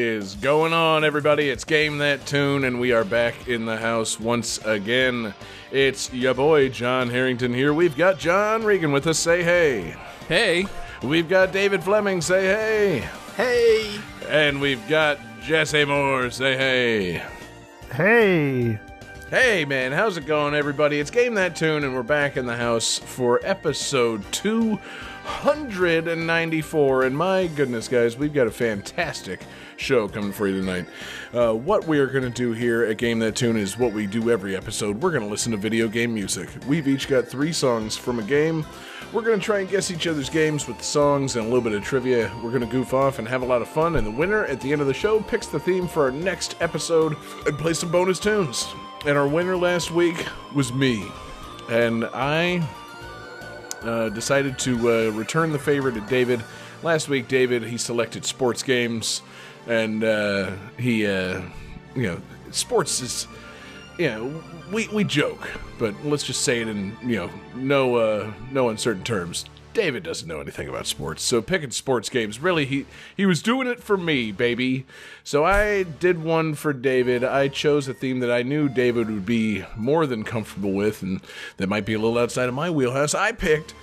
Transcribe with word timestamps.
Is 0.00 0.34
going 0.36 0.72
on, 0.72 1.04
everybody? 1.04 1.50
It's 1.50 1.64
Game 1.64 1.98
That 1.98 2.24
Tune, 2.24 2.64
and 2.64 2.80
we 2.80 2.92
are 2.92 3.04
back 3.04 3.48
in 3.48 3.66
the 3.66 3.76
house 3.76 4.18
once 4.18 4.58
again. 4.64 5.34
It's 5.70 6.10
your 6.12 6.32
boy 6.32 6.70
John 6.70 7.10
Harrington 7.10 7.52
here. 7.52 7.74
We've 7.74 7.96
got 7.96 8.18
John 8.18 8.64
Regan 8.64 8.92
with 8.92 9.06
us. 9.06 9.18
Say 9.18 9.42
hey. 9.42 9.94
Hey. 10.26 10.66
We've 11.02 11.28
got 11.28 11.52
David 11.52 11.84
Fleming. 11.84 12.22
Say 12.22 12.46
hey. 12.46 13.08
Hey! 13.36 14.00
And 14.28 14.60
we've 14.60 14.86
got 14.88 15.18
Jesse 15.42 15.84
Moore. 15.84 16.30
Say 16.30 16.56
hey. 16.56 17.22
Hey, 17.92 18.78
Hey 19.30 19.64
man, 19.64 19.92
how's 19.92 20.16
it 20.16 20.26
going, 20.26 20.54
everybody? 20.54 20.98
It's 20.98 21.12
Game 21.12 21.34
That 21.34 21.54
Tune, 21.54 21.84
and 21.84 21.94
we're 21.94 22.02
back 22.02 22.36
in 22.36 22.46
the 22.46 22.56
house 22.56 22.98
for 22.98 23.38
episode 23.44 24.24
294. 24.32 27.04
And 27.04 27.16
my 27.16 27.46
goodness, 27.46 27.86
guys, 27.86 28.16
we've 28.16 28.34
got 28.34 28.48
a 28.48 28.50
fantastic 28.50 29.42
show 29.80 30.08
coming 30.08 30.32
for 30.32 30.46
you 30.46 30.60
tonight. 30.60 30.86
Uh, 31.32 31.54
what 31.54 31.86
we 31.86 31.98
are 31.98 32.06
going 32.06 32.24
to 32.24 32.30
do 32.30 32.52
here 32.52 32.84
at 32.84 32.98
Game 32.98 33.18
That 33.20 33.34
Tune 33.34 33.56
is 33.56 33.78
what 33.78 33.92
we 33.92 34.06
do 34.06 34.30
every 34.30 34.56
episode. 34.56 35.02
We're 35.02 35.10
going 35.10 35.22
to 35.22 35.28
listen 35.28 35.52
to 35.52 35.58
video 35.58 35.88
game 35.88 36.14
music. 36.14 36.48
We've 36.68 36.86
each 36.86 37.08
got 37.08 37.26
three 37.26 37.52
songs 37.52 37.96
from 37.96 38.18
a 38.18 38.22
game. 38.22 38.66
We're 39.12 39.22
going 39.22 39.40
to 39.40 39.44
try 39.44 39.60
and 39.60 39.68
guess 39.68 39.90
each 39.90 40.06
other's 40.06 40.30
games 40.30 40.68
with 40.68 40.78
the 40.78 40.84
songs 40.84 41.34
and 41.34 41.44
a 41.44 41.48
little 41.48 41.64
bit 41.64 41.72
of 41.72 41.82
trivia. 41.82 42.30
We're 42.44 42.50
going 42.50 42.60
to 42.60 42.66
goof 42.66 42.94
off 42.94 43.18
and 43.18 43.26
have 43.26 43.42
a 43.42 43.46
lot 43.46 43.60
of 43.60 43.68
fun. 43.68 43.96
And 43.96 44.06
the 44.06 44.10
winner 44.10 44.44
at 44.44 44.60
the 44.60 44.70
end 44.70 44.80
of 44.80 44.86
the 44.86 44.94
show 44.94 45.20
picks 45.20 45.48
the 45.48 45.58
theme 45.58 45.88
for 45.88 46.04
our 46.04 46.12
next 46.12 46.54
episode 46.60 47.16
and 47.46 47.58
play 47.58 47.72
some 47.72 47.90
bonus 47.90 48.20
tunes. 48.20 48.68
And 49.06 49.18
our 49.18 49.26
winner 49.26 49.56
last 49.56 49.90
week 49.90 50.26
was 50.54 50.72
me. 50.72 51.10
And 51.68 52.04
I 52.12 52.68
uh, 53.82 54.10
decided 54.10 54.58
to 54.60 55.08
uh, 55.08 55.10
return 55.10 55.50
the 55.52 55.58
favor 55.58 55.90
to 55.90 56.00
David. 56.02 56.44
Last 56.82 57.08
week, 57.08 57.28
David 57.28 57.62
he 57.62 57.76
selected 57.76 58.24
sports 58.24 58.62
games, 58.62 59.22
and 59.66 60.04
uh, 60.04 60.52
he, 60.78 61.06
uh, 61.06 61.40
you 61.94 62.02
know, 62.02 62.20
sports 62.50 63.00
is, 63.00 63.26
you 63.98 64.08
know, 64.08 64.42
we 64.70 64.88
we 64.88 65.04
joke, 65.04 65.48
but 65.78 65.94
let's 66.04 66.22
just 66.22 66.42
say 66.42 66.60
it 66.60 66.68
in 66.68 66.96
you 67.02 67.16
know 67.16 67.30
no 67.54 67.96
uh, 67.96 68.32
no 68.50 68.68
uncertain 68.68 69.04
terms. 69.04 69.44
David 69.72 70.02
doesn't 70.02 70.26
know 70.26 70.40
anything 70.40 70.68
about 70.68 70.86
sports, 70.86 71.22
so 71.22 71.40
picking 71.40 71.70
sports 71.70 72.08
games 72.08 72.40
really 72.40 72.66
he 72.66 72.86
he 73.16 73.24
was 73.24 73.42
doing 73.42 73.68
it 73.68 73.82
for 73.82 73.96
me, 73.96 74.32
baby. 74.32 74.84
So 75.22 75.44
I 75.44 75.84
did 75.84 76.22
one 76.22 76.54
for 76.54 76.72
David. 76.72 77.22
I 77.22 77.48
chose 77.48 77.86
a 77.86 77.94
theme 77.94 78.20
that 78.20 78.30
I 78.30 78.42
knew 78.42 78.68
David 78.68 79.08
would 79.08 79.26
be 79.26 79.64
more 79.76 80.06
than 80.06 80.24
comfortable 80.24 80.72
with, 80.72 81.02
and 81.02 81.20
that 81.58 81.68
might 81.68 81.86
be 81.86 81.94
a 81.94 81.98
little 81.98 82.18
outside 82.18 82.48
of 82.48 82.54
my 82.54 82.70
wheelhouse. 82.70 83.14
I 83.14 83.32
picked 83.32 83.74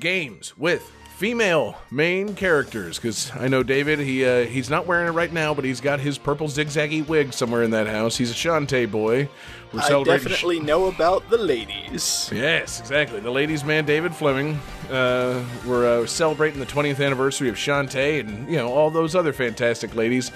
games 0.00 0.56
with 0.56 0.90
female 1.16 1.74
main 1.90 2.34
characters 2.34 2.98
because 2.98 3.32
I 3.34 3.48
know 3.48 3.62
David. 3.62 3.98
He 3.98 4.24
uh, 4.24 4.44
he's 4.44 4.68
not 4.68 4.86
wearing 4.86 5.08
it 5.08 5.12
right 5.12 5.32
now, 5.32 5.54
but 5.54 5.64
he's 5.64 5.80
got 5.80 5.98
his 5.98 6.18
purple 6.18 6.46
zigzaggy 6.46 7.06
wig 7.08 7.32
somewhere 7.32 7.62
in 7.62 7.70
that 7.70 7.86
house. 7.86 8.18
He's 8.18 8.30
a 8.30 8.34
Shantae 8.34 8.90
boy. 8.90 9.28
We're 9.72 9.80
I 9.80 9.88
celebrating. 9.88 10.28
definitely 10.28 10.60
know 10.60 10.86
about 10.86 11.28
the 11.30 11.38
ladies. 11.38 12.30
Yes, 12.32 12.80
exactly. 12.80 13.20
The 13.20 13.30
ladies' 13.30 13.64
man, 13.64 13.84
David 13.86 14.14
Fleming. 14.14 14.60
Uh, 14.90 15.42
we're 15.66 16.02
uh, 16.02 16.06
celebrating 16.06 16.60
the 16.60 16.66
20th 16.66 17.04
anniversary 17.04 17.48
of 17.48 17.56
Shantae 17.56 18.20
and, 18.20 18.48
you 18.48 18.56
know, 18.56 18.72
all 18.72 18.90
those 18.90 19.16
other 19.16 19.32
fantastic 19.32 19.94
ladies 19.96 20.30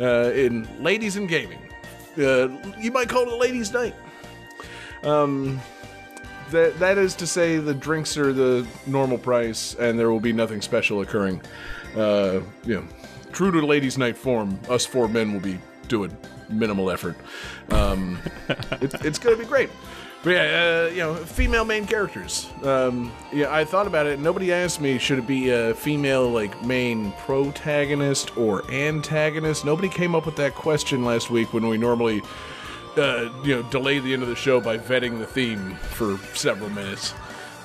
uh, 0.00 0.32
in 0.34 0.66
Ladies 0.82 1.16
in 1.16 1.26
Gaming. 1.26 1.60
Uh, 2.18 2.48
you 2.78 2.90
might 2.90 3.08
call 3.08 3.22
it 3.22 3.28
a 3.28 3.36
ladies' 3.36 3.72
night. 3.72 3.94
Um, 5.04 5.60
that, 6.52 6.78
that 6.78 6.98
is 6.98 7.14
to 7.16 7.26
say, 7.26 7.58
the 7.58 7.74
drinks 7.74 8.16
are 8.16 8.32
the 8.32 8.66
normal 8.86 9.18
price 9.18 9.74
and 9.74 9.98
there 9.98 10.10
will 10.10 10.20
be 10.20 10.32
nothing 10.32 10.62
special 10.62 11.00
occurring. 11.00 11.42
Uh, 11.96 12.40
you 12.64 12.76
know, 12.76 12.84
true 13.32 13.50
to 13.50 13.64
ladies' 13.66 13.98
night 13.98 14.16
form, 14.16 14.58
us 14.68 14.86
four 14.86 15.08
men 15.08 15.32
will 15.32 15.40
be 15.40 15.58
doing 15.88 16.16
minimal 16.48 16.90
effort. 16.90 17.16
Um, 17.70 18.18
it, 18.48 18.94
it's 19.04 19.18
going 19.18 19.36
to 19.36 19.42
be 19.42 19.48
great. 19.48 19.70
But 20.22 20.30
yeah, 20.30 20.86
uh, 20.86 20.90
you 20.90 20.98
know, 20.98 21.14
female 21.16 21.64
main 21.64 21.84
characters. 21.84 22.48
Um, 22.62 23.10
yeah, 23.32 23.52
I 23.52 23.64
thought 23.64 23.88
about 23.88 24.06
it. 24.06 24.20
Nobody 24.20 24.52
asked 24.52 24.80
me 24.80 24.96
should 24.98 25.18
it 25.18 25.26
be 25.26 25.50
a 25.50 25.74
female 25.74 26.28
like 26.28 26.62
main 26.64 27.10
protagonist 27.12 28.36
or 28.36 28.70
antagonist. 28.70 29.64
Nobody 29.64 29.88
came 29.88 30.14
up 30.14 30.24
with 30.24 30.36
that 30.36 30.54
question 30.54 31.04
last 31.04 31.28
week 31.30 31.52
when 31.52 31.66
we 31.66 31.76
normally, 31.76 32.22
uh, 32.96 33.30
you 33.44 33.56
know, 33.56 33.62
delay 33.70 33.98
the 33.98 34.12
end 34.12 34.22
of 34.22 34.28
the 34.28 34.36
show 34.36 34.60
by 34.60 34.78
vetting 34.78 35.18
the 35.18 35.26
theme 35.26 35.74
for 35.76 36.18
several 36.34 36.70
minutes. 36.70 37.14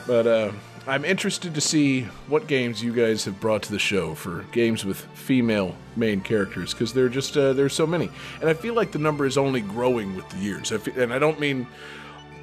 But 0.05 0.25
uh, 0.27 0.51
I'm 0.87 1.03
interested 1.03 1.53
to 1.53 1.61
see 1.61 2.03
what 2.27 2.47
games 2.47 2.81
you 2.81 2.93
guys 2.93 3.25
have 3.25 3.39
brought 3.41 3.63
to 3.63 3.71
the 3.71 3.79
show 3.79 4.15
for 4.15 4.43
games 4.53 4.85
with 4.85 5.01
female 5.15 5.75
main 5.97 6.21
characters 6.21 6.73
because 6.73 6.93
there 6.93 7.05
are 7.05 7.09
just 7.09 7.35
uh, 7.35 7.51
there's 7.51 7.73
so 7.73 7.85
many, 7.85 8.09
and 8.39 8.49
I 8.49 8.53
feel 8.53 8.73
like 8.73 8.91
the 8.91 8.99
number 8.99 9.25
is 9.25 9.37
only 9.37 9.59
growing 9.59 10.15
with 10.15 10.29
the 10.29 10.37
years. 10.37 10.71
I 10.71 10.77
fe- 10.77 11.03
and 11.03 11.13
I 11.13 11.19
don't 11.19 11.41
mean 11.41 11.67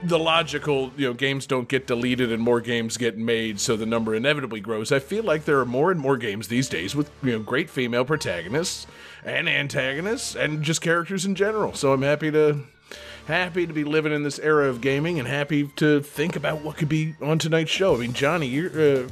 the 0.02 0.18
logical, 0.18 0.92
you 0.98 1.06
know, 1.06 1.14
games 1.14 1.46
don't 1.46 1.68
get 1.68 1.86
deleted 1.86 2.30
and 2.30 2.42
more 2.42 2.60
games 2.60 2.98
get 2.98 3.16
made, 3.16 3.58
so 3.58 3.76
the 3.76 3.86
number 3.86 4.14
inevitably 4.14 4.60
grows. 4.60 4.92
I 4.92 4.98
feel 4.98 5.24
like 5.24 5.46
there 5.46 5.58
are 5.60 5.64
more 5.64 5.90
and 5.90 5.98
more 5.98 6.18
games 6.18 6.48
these 6.48 6.68
days 6.68 6.94
with 6.94 7.10
you 7.22 7.32
know 7.32 7.38
great 7.38 7.70
female 7.70 8.04
protagonists 8.04 8.86
and 9.24 9.48
antagonists 9.48 10.36
and 10.36 10.62
just 10.62 10.82
characters 10.82 11.24
in 11.24 11.34
general. 11.34 11.72
So 11.72 11.94
I'm 11.94 12.02
happy 12.02 12.30
to 12.30 12.60
happy 13.26 13.66
to 13.66 13.72
be 13.72 13.84
living 13.84 14.12
in 14.12 14.22
this 14.22 14.38
era 14.38 14.68
of 14.68 14.80
gaming 14.80 15.18
and 15.18 15.26
happy 15.28 15.68
to 15.76 16.00
think 16.00 16.36
about 16.36 16.62
what 16.62 16.76
could 16.76 16.88
be 16.88 17.14
on 17.22 17.38
tonight's 17.38 17.70
show. 17.70 17.94
I 17.94 17.98
mean, 17.98 18.12
Johnny, 18.12 18.46
you're 18.46 18.70
uh, 18.70 19.08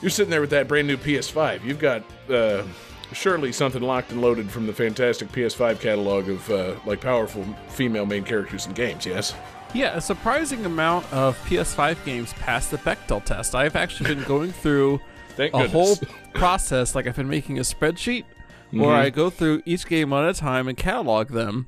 you're 0.00 0.10
sitting 0.10 0.30
there 0.30 0.40
with 0.40 0.50
that 0.50 0.68
brand 0.68 0.86
new 0.86 0.96
PS5. 0.96 1.64
You've 1.64 1.78
got 1.80 2.02
uh, 2.30 2.62
surely 3.12 3.52
something 3.52 3.82
locked 3.82 4.12
and 4.12 4.20
loaded 4.20 4.50
from 4.50 4.66
the 4.66 4.72
fantastic 4.72 5.28
PS5 5.32 5.80
catalog 5.80 6.28
of 6.28 6.50
uh, 6.50 6.74
like 6.86 7.00
powerful 7.00 7.44
female 7.70 8.06
main 8.06 8.24
characters 8.24 8.66
in 8.66 8.72
games. 8.74 9.04
Yes. 9.06 9.34
Yeah, 9.74 9.96
a 9.96 10.00
surprising 10.00 10.64
amount 10.64 11.12
of 11.12 11.36
PS5 11.46 12.02
games 12.04 12.32
passed 12.34 12.70
the 12.70 12.78
Bechdel 12.78 13.22
test. 13.24 13.54
I've 13.54 13.76
actually 13.76 14.14
been 14.14 14.24
going 14.28 14.50
through 14.52 14.98
Thank 15.36 15.52
a 15.52 15.58
goodness. 15.68 15.72
whole 15.72 15.96
process, 16.34 16.94
like 16.94 17.06
I've 17.06 17.16
been 17.16 17.28
making 17.28 17.58
a 17.58 17.62
spreadsheet 17.62 18.24
Mm-hmm. 18.68 18.80
where 18.82 18.94
I 18.94 19.08
go 19.08 19.30
through 19.30 19.62
each 19.64 19.86
game 19.86 20.10
one 20.10 20.24
at 20.24 20.36
a 20.36 20.38
time 20.38 20.68
and 20.68 20.76
catalog 20.76 21.28
them. 21.28 21.64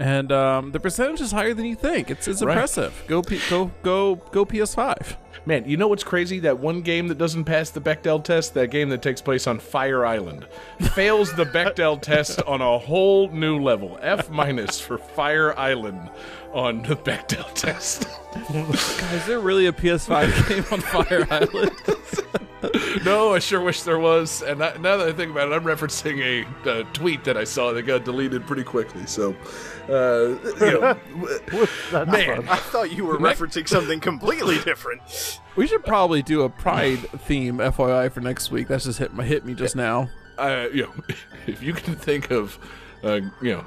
And 0.00 0.32
um, 0.32 0.72
the 0.72 0.80
percentage 0.80 1.20
is 1.20 1.30
higher 1.30 1.52
than 1.54 1.66
you 1.66 1.74
think. 1.76 2.10
It's 2.10 2.26
it's 2.26 2.42
Right. 2.42 2.54
impressive. 2.54 3.04
Go 3.06 3.22
P- 3.22 3.40
go 3.50 3.70
go 3.82 4.16
go 4.32 4.44
PS5. 4.46 5.14
Man, 5.46 5.64
you 5.68 5.76
know 5.76 5.88
what's 5.88 6.04
crazy? 6.04 6.38
That 6.40 6.58
one 6.58 6.80
game 6.82 7.08
that 7.08 7.16
doesn't 7.18 7.44
pass 7.44 7.70
the 7.70 7.80
Bechdel 7.80 8.22
test, 8.22 8.52
that 8.54 8.70
game 8.70 8.88
that 8.90 9.00
takes 9.02 9.20
place 9.22 9.46
on 9.46 9.58
Fire 9.58 10.04
Island, 10.04 10.46
fails 10.94 11.32
the 11.34 11.44
Bechdel 11.44 12.00
test 12.02 12.42
on 12.42 12.60
a 12.60 12.78
whole 12.78 13.28
new 13.30 13.58
level. 13.58 13.98
F 14.02 14.28
minus 14.30 14.80
for 14.80 14.98
Fire 14.98 15.58
Island 15.58 16.10
on 16.52 16.82
the 16.82 16.96
Bechdel 16.96 17.52
test. 17.54 18.06
Is 19.14 19.26
there 19.26 19.40
really 19.40 19.66
a 19.66 19.72
PS5 19.72 20.48
game 20.48 20.64
on 20.70 20.80
Fire 20.80 21.26
Island? 21.30 21.72
no, 23.04 23.34
I 23.34 23.38
sure 23.38 23.60
wish 23.60 23.82
there 23.82 23.98
was. 23.98 24.42
And 24.42 24.62
I, 24.62 24.76
now 24.76 24.96
that 24.96 25.08
I 25.08 25.12
think 25.12 25.32
about 25.32 25.50
it, 25.50 25.54
I'm 25.54 25.64
referencing 25.64 26.46
a, 26.66 26.70
a 26.80 26.84
tweet 26.92 27.24
that 27.24 27.36
I 27.36 27.44
saw 27.44 27.72
that 27.72 27.82
got 27.82 28.04
deleted 28.04 28.46
pretty 28.46 28.64
quickly. 28.64 29.06
So, 29.06 29.34
uh, 29.88 30.36
you 30.64 30.80
know, 30.80 30.96
that's 31.90 32.10
man, 32.10 32.36
fun. 32.36 32.48
I 32.48 32.56
thought 32.56 32.92
you 32.92 33.04
were 33.06 33.18
referencing 33.18 33.68
something 33.68 34.00
completely 34.00 34.58
different. 34.58 35.40
we 35.56 35.66
should 35.66 35.84
probably 35.84 36.22
do 36.22 36.42
a 36.42 36.48
Pride 36.48 36.98
theme, 37.22 37.58
FYI, 37.58 38.12
for 38.12 38.20
next 38.20 38.50
week. 38.50 38.68
That's 38.68 38.84
just 38.84 38.98
hit 38.98 39.14
my 39.14 39.24
hit 39.24 39.44
me 39.44 39.54
just 39.54 39.76
now. 39.76 40.10
uh, 40.38 40.68
you 40.72 40.82
know, 40.82 40.94
if 41.46 41.62
you 41.62 41.72
can 41.72 41.94
think 41.96 42.30
of, 42.30 42.58
uh, 43.02 43.20
you 43.40 43.52
know, 43.54 43.64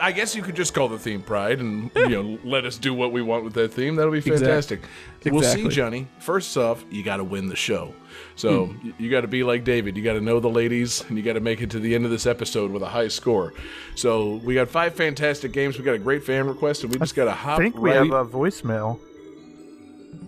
I 0.00 0.12
guess 0.12 0.34
you 0.34 0.42
could 0.42 0.56
just 0.56 0.74
call 0.74 0.88
the 0.88 0.98
theme 0.98 1.22
Pride 1.22 1.60
and 1.60 1.92
you 1.94 2.08
know 2.08 2.38
let 2.42 2.64
us 2.64 2.76
do 2.76 2.92
what 2.92 3.12
we 3.12 3.22
want 3.22 3.44
with 3.44 3.54
that 3.54 3.72
theme. 3.72 3.94
That'll 3.96 4.12
be 4.12 4.20
fantastic. 4.20 4.82
We'll 5.24 5.42
see, 5.42 5.68
Johnny. 5.68 6.08
First 6.18 6.56
off, 6.56 6.84
you 6.90 7.02
got 7.02 7.18
to 7.18 7.24
win 7.24 7.48
the 7.48 7.56
show. 7.56 7.94
So 8.36 8.74
y 8.84 8.92
you 8.98 9.10
got 9.10 9.22
to 9.22 9.28
be 9.28 9.42
like 9.42 9.64
David. 9.64 9.96
You 9.96 10.04
got 10.04 10.12
to 10.12 10.20
know 10.20 10.40
the 10.40 10.50
ladies, 10.50 11.02
and 11.08 11.16
you 11.18 11.24
got 11.24 11.32
to 11.32 11.40
make 11.40 11.60
it 11.60 11.70
to 11.70 11.80
the 11.80 11.94
end 11.94 12.04
of 12.04 12.10
this 12.10 12.26
episode 12.26 12.70
with 12.70 12.82
a 12.82 12.88
high 12.88 13.08
score. 13.08 13.54
So 13.94 14.36
we 14.44 14.54
got 14.54 14.68
five 14.68 14.94
fantastic 14.94 15.52
games. 15.52 15.78
We 15.78 15.84
got 15.84 15.94
a 15.94 15.98
great 15.98 16.22
fan 16.22 16.46
request, 16.46 16.84
and 16.84 16.92
we 16.92 16.98
just 16.98 17.14
got 17.16 17.24
to 17.24 17.32
hop. 17.32 17.58
I 17.58 17.62
think 17.62 17.76
we 17.76 17.90
right. 17.90 17.96
have 17.96 18.12
a 18.12 18.24
voicemail. 18.24 19.00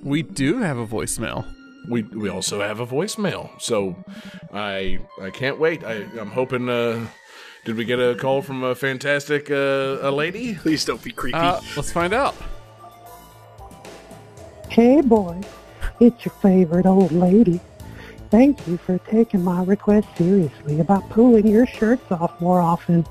We 0.03 0.23
do 0.23 0.59
have 0.59 0.79
a 0.79 0.87
voicemail. 0.87 1.47
we 1.89 2.03
we 2.03 2.29
also 2.29 2.61
have 2.61 2.81
a 2.81 2.87
voicemail. 2.87 3.51
So 3.61 3.97
I 4.53 4.99
I 5.21 5.31
can't 5.31 5.59
wait. 5.59 5.85
I 5.85 6.07
I'm 6.19 6.31
hoping. 6.31 6.69
Uh, 6.69 7.07
did 7.65 7.77
we 7.77 7.85
get 7.85 7.99
a 7.99 8.15
call 8.15 8.41
from 8.41 8.63
a 8.65 8.75
fantastic 8.75 9.51
uh, 9.51 9.99
a 10.01 10.11
lady? 10.11 10.55
Please 10.55 10.85
don't 10.85 11.03
be 11.03 11.11
creepy. 11.11 11.37
Uh, 11.37 11.61
let's 11.77 11.93
find 11.93 12.13
out. 12.13 12.35
Hey 14.69 15.01
boy, 15.01 15.41
it's 16.01 16.25
your 16.25 16.35
favorite 16.41 16.87
old 16.87 17.13
lady. 17.13 17.61
Thank 18.31 18.67
you 18.67 18.77
for 18.77 18.99
taking 18.99 19.43
my 19.43 19.65
request 19.65 20.07
seriously 20.19 20.81
about 20.81 21.09
pulling 21.09 21.47
your 21.47 21.67
shirts 21.67 22.13
off 22.13 22.39
more 22.43 22.61
often. 22.61 23.07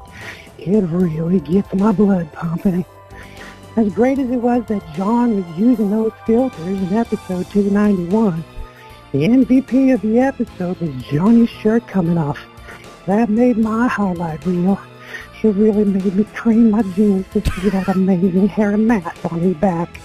It 0.59 0.81
really 0.83 1.39
gets 1.39 1.73
my 1.73 1.91
blood 1.91 2.31
pumping. 2.33 2.85
As 3.77 3.91
great 3.93 4.19
as 4.19 4.29
it 4.29 4.37
was 4.37 4.63
that 4.65 4.83
John 4.95 5.35
was 5.37 5.57
using 5.57 5.89
those 5.89 6.11
filters 6.27 6.59
in 6.67 6.93
episode 6.93 7.49
291, 7.49 8.43
the 9.11 9.19
MVP 9.23 9.91
of 9.91 10.01
the 10.01 10.19
episode 10.19 10.79
was 10.79 11.03
Johnny's 11.05 11.49
shirt 11.49 11.87
coming 11.87 12.19
off. 12.19 12.39
That 13.07 13.29
made 13.29 13.57
my 13.57 13.87
highlight 13.87 14.45
reel. 14.45 14.79
It 15.41 15.47
really 15.47 15.85
made 15.85 16.15
me 16.15 16.25
cream 16.35 16.69
my 16.71 16.83
jeans 16.93 17.25
to 17.33 17.41
see 17.41 17.69
that 17.69 17.87
amazing 17.87 18.49
hair 18.49 18.77
mass 18.77 19.17
on 19.25 19.39
his 19.39 19.55
back. 19.57 19.99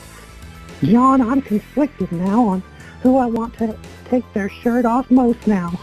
John, 0.83 1.21
I'm 1.21 1.43
conflicted 1.43 2.11
now 2.13 2.45
on 2.49 2.63
who 3.03 3.17
I 3.17 3.27
want 3.27 3.59
to 3.59 3.77
take 4.09 4.25
their 4.33 4.49
shirt 4.49 4.85
off 4.85 5.11
most 5.11 5.47
now. 5.47 5.79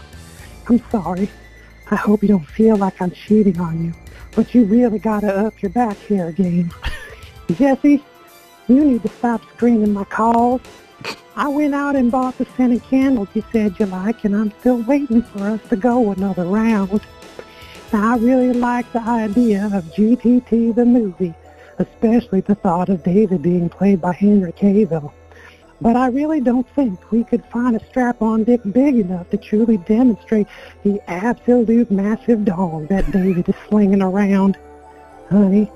I'm 0.68 0.82
sorry. 0.90 1.28
I 1.90 1.96
hope 1.96 2.22
you 2.22 2.28
don't 2.28 2.46
feel 2.46 2.76
like 2.76 3.00
I'm 3.02 3.10
cheating 3.10 3.60
on 3.60 3.84
you, 3.84 3.92
but 4.34 4.54
you 4.54 4.64
really 4.64 4.98
gotta 4.98 5.46
up 5.46 5.60
your 5.60 5.70
back 5.70 5.98
hair 6.06 6.32
game. 6.32 6.72
Jesse, 7.52 8.02
you 8.68 8.84
need 8.84 9.02
to 9.02 9.08
stop 9.08 9.42
screening 9.54 9.92
my 9.92 10.04
calls. 10.04 10.60
I 11.36 11.48
went 11.48 11.74
out 11.74 11.96
and 11.96 12.10
bought 12.10 12.38
the 12.38 12.46
scented 12.56 12.82
candles 12.84 13.28
you 13.34 13.44
said 13.52 13.78
you 13.78 13.86
like, 13.86 14.24
and 14.24 14.34
I'm 14.34 14.52
still 14.60 14.82
waiting 14.82 15.22
for 15.22 15.40
us 15.40 15.60
to 15.68 15.76
go 15.76 16.12
another 16.12 16.44
round. 16.44 17.00
Now, 17.92 18.14
I 18.14 18.16
really 18.18 18.52
like 18.52 18.90
the 18.92 19.00
idea 19.00 19.68
of 19.72 19.84
GTT 19.86 20.74
the 20.74 20.84
movie, 20.84 21.34
especially 21.78 22.40
the 22.40 22.54
thought 22.54 22.88
of 22.88 23.02
David 23.02 23.42
being 23.42 23.68
played 23.68 24.00
by 24.00 24.12
Henry 24.12 24.52
Cavill. 24.52 25.12
But 25.80 25.96
I 25.96 26.08
really 26.08 26.40
don't 26.40 26.68
think 26.74 27.10
we 27.10 27.24
could 27.24 27.42
find 27.46 27.74
a 27.74 27.84
strap-on 27.86 28.44
dick 28.44 28.60
big 28.70 28.96
enough 28.96 29.30
to 29.30 29.38
truly 29.38 29.78
demonstrate 29.78 30.46
the 30.84 31.00
absolute 31.08 31.90
massive 31.90 32.44
dog 32.44 32.88
that 32.88 33.10
David 33.10 33.48
is 33.48 33.54
slinging 33.68 34.02
around. 34.02 34.58
Honey, 35.30 35.70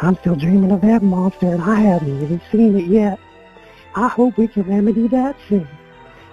I'm 0.00 0.16
still 0.16 0.36
dreaming 0.36 0.70
of 0.70 0.80
that 0.80 1.02
monster 1.02 1.46
and 1.46 1.62
I 1.62 1.80
haven't 1.80 2.22
even 2.22 2.40
seen 2.50 2.78
it 2.78 2.86
yet. 2.86 3.18
I 3.94 4.08
hope 4.08 4.38
we 4.38 4.48
can 4.48 4.62
remedy 4.62 5.06
that 5.08 5.36
soon. 5.48 5.68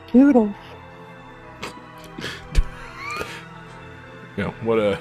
Toodles. 0.07 0.56
Know 4.38 4.51
what 4.63 4.80
a 4.80 4.98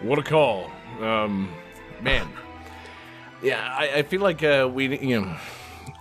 what 0.00 0.18
a 0.18 0.22
call, 0.22 0.70
um, 1.02 1.52
man. 2.00 2.26
Yeah, 3.42 3.60
I, 3.78 3.96
I 3.96 4.02
feel 4.02 4.22
like 4.22 4.42
uh, 4.42 4.66
we 4.72 4.98
you 4.98 5.20
know 5.20 5.36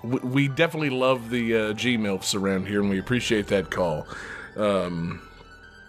we, 0.06 0.19
we 0.19 0.48
definitely 0.48 0.90
love 0.90 1.30
the 1.30 1.56
uh, 1.56 1.74
G 1.74 1.98
milfs 1.98 2.36
around 2.40 2.68
here, 2.68 2.81
and 2.81 2.90
we 2.90 3.00
appreciate 3.00 3.48
that 3.48 3.69
call. 3.69 4.07
Um, 4.56 5.22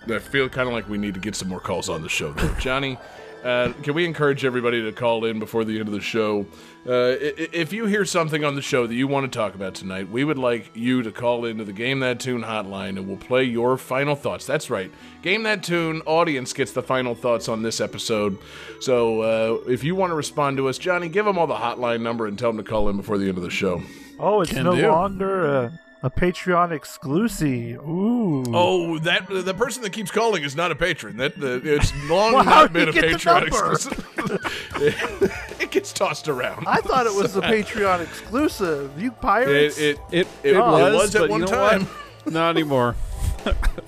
I 0.08 0.18
feel 0.18 0.48
kind 0.48 0.68
of 0.68 0.74
like 0.74 0.88
we 0.88 0.98
need 0.98 1.14
to 1.14 1.20
get 1.20 1.34
some 1.34 1.48
more 1.48 1.60
calls 1.60 1.88
on 1.88 2.02
the 2.02 2.08
show, 2.08 2.32
though. 2.32 2.54
Johnny. 2.58 2.98
Uh, 3.44 3.72
can 3.84 3.94
we 3.94 4.04
encourage 4.04 4.44
everybody 4.44 4.82
to 4.82 4.90
call 4.90 5.24
in 5.24 5.38
before 5.38 5.64
the 5.64 5.78
end 5.78 5.86
of 5.86 5.94
the 5.94 6.00
show? 6.00 6.44
Uh, 6.84 7.14
if 7.20 7.72
you 7.72 7.86
hear 7.86 8.04
something 8.04 8.44
on 8.44 8.56
the 8.56 8.62
show 8.62 8.88
that 8.88 8.94
you 8.94 9.06
want 9.06 9.30
to 9.30 9.38
talk 9.38 9.54
about 9.54 9.72
tonight, 9.72 10.10
we 10.10 10.24
would 10.24 10.38
like 10.38 10.70
you 10.74 11.00
to 11.02 11.12
call 11.12 11.44
into 11.44 11.62
the 11.62 11.72
Game 11.72 12.00
That 12.00 12.18
Tune 12.18 12.42
hotline 12.42 12.90
and 12.90 13.06
we'll 13.06 13.16
play 13.16 13.44
your 13.44 13.76
final 13.76 14.16
thoughts. 14.16 14.46
That's 14.46 14.68
right. 14.68 14.90
Game 15.22 15.44
That 15.44 15.62
Tune 15.62 16.02
audience 16.06 16.52
gets 16.52 16.72
the 16.72 16.82
final 16.82 17.14
thoughts 17.14 17.48
on 17.48 17.62
this 17.62 17.80
episode. 17.80 18.36
So 18.80 19.20
uh, 19.20 19.70
if 19.70 19.84
you 19.84 19.94
want 19.94 20.10
to 20.10 20.16
respond 20.16 20.56
to 20.56 20.68
us, 20.68 20.76
Johnny, 20.76 21.08
give 21.08 21.24
them 21.24 21.38
all 21.38 21.46
the 21.46 21.54
hotline 21.54 22.00
number 22.00 22.26
and 22.26 22.36
tell 22.36 22.50
them 22.50 22.64
to 22.64 22.68
call 22.68 22.88
in 22.88 22.96
before 22.96 23.16
the 23.16 23.28
end 23.28 23.38
of 23.38 23.44
the 23.44 23.50
show. 23.50 23.80
Oh, 24.18 24.40
it's 24.40 24.52
Can 24.52 24.64
no 24.64 24.74
do. 24.74 24.88
longer 24.90 25.46
a, 25.46 25.80
a 26.02 26.10
Patreon 26.10 26.72
exclusive. 26.72 27.80
Ooh. 27.86 28.44
Oh, 28.54 28.98
that 29.00 29.26
the 29.28 29.54
person 29.54 29.82
that 29.82 29.92
keeps 29.92 30.10
calling 30.10 30.42
is 30.42 30.56
not 30.56 30.70
a 30.70 30.74
patron. 30.74 31.16
That 31.18 31.32
uh, 31.42 31.60
it's 31.62 31.92
long 32.08 32.32
Well, 32.34 32.44
how 32.44 32.62
not 32.62 32.72
been 32.72 32.88
a 32.88 32.92
you 32.92 33.02
Patreon 33.02 33.46
exclusive. 33.46 35.56
it 35.60 35.70
gets 35.70 35.92
tossed 35.92 36.28
around. 36.28 36.66
I 36.66 36.76
thought 36.76 37.06
it 37.06 37.14
was 37.14 37.36
a 37.36 37.40
Patreon 37.42 38.00
exclusive. 38.02 39.00
You 39.00 39.10
pirates. 39.12 39.78
It, 39.78 39.98
it, 40.10 40.26
It 40.42 40.50
It 40.50 40.56
it 40.56 40.60
was, 40.60 40.94
was, 40.94 41.14
at 41.14 41.20
but 41.22 41.30
one 41.30 41.40
you 41.40 41.46
know 41.46 41.52
time. 41.52 41.82
what? 42.24 42.32
Not 42.32 42.50
anymore. 42.56 42.94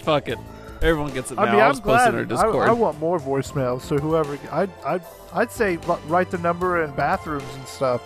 Fuck 0.00 0.28
it. 0.28 0.38
Everyone 0.80 1.12
gets 1.12 1.32
it 1.32 1.34
now. 1.34 1.42
I 1.42 1.46
mean, 1.50 1.54
I'll 1.56 1.62
I'm 1.68 1.72
just 1.72 1.82
post 1.82 2.04
glad. 2.04 2.08
in 2.10 2.14
our 2.14 2.20
I, 2.20 2.24
Discord. 2.24 2.68
I 2.68 2.72
want 2.72 3.00
more 3.00 3.18
voicemails. 3.18 3.80
So 3.82 3.98
whoever, 3.98 4.38
I'd, 4.52 4.70
I'd, 4.84 5.02
I'd 5.32 5.50
say 5.50 5.76
write 6.06 6.30
the 6.30 6.38
number 6.38 6.84
in 6.84 6.92
bathrooms 6.92 7.52
and 7.56 7.66
stuff. 7.66 8.00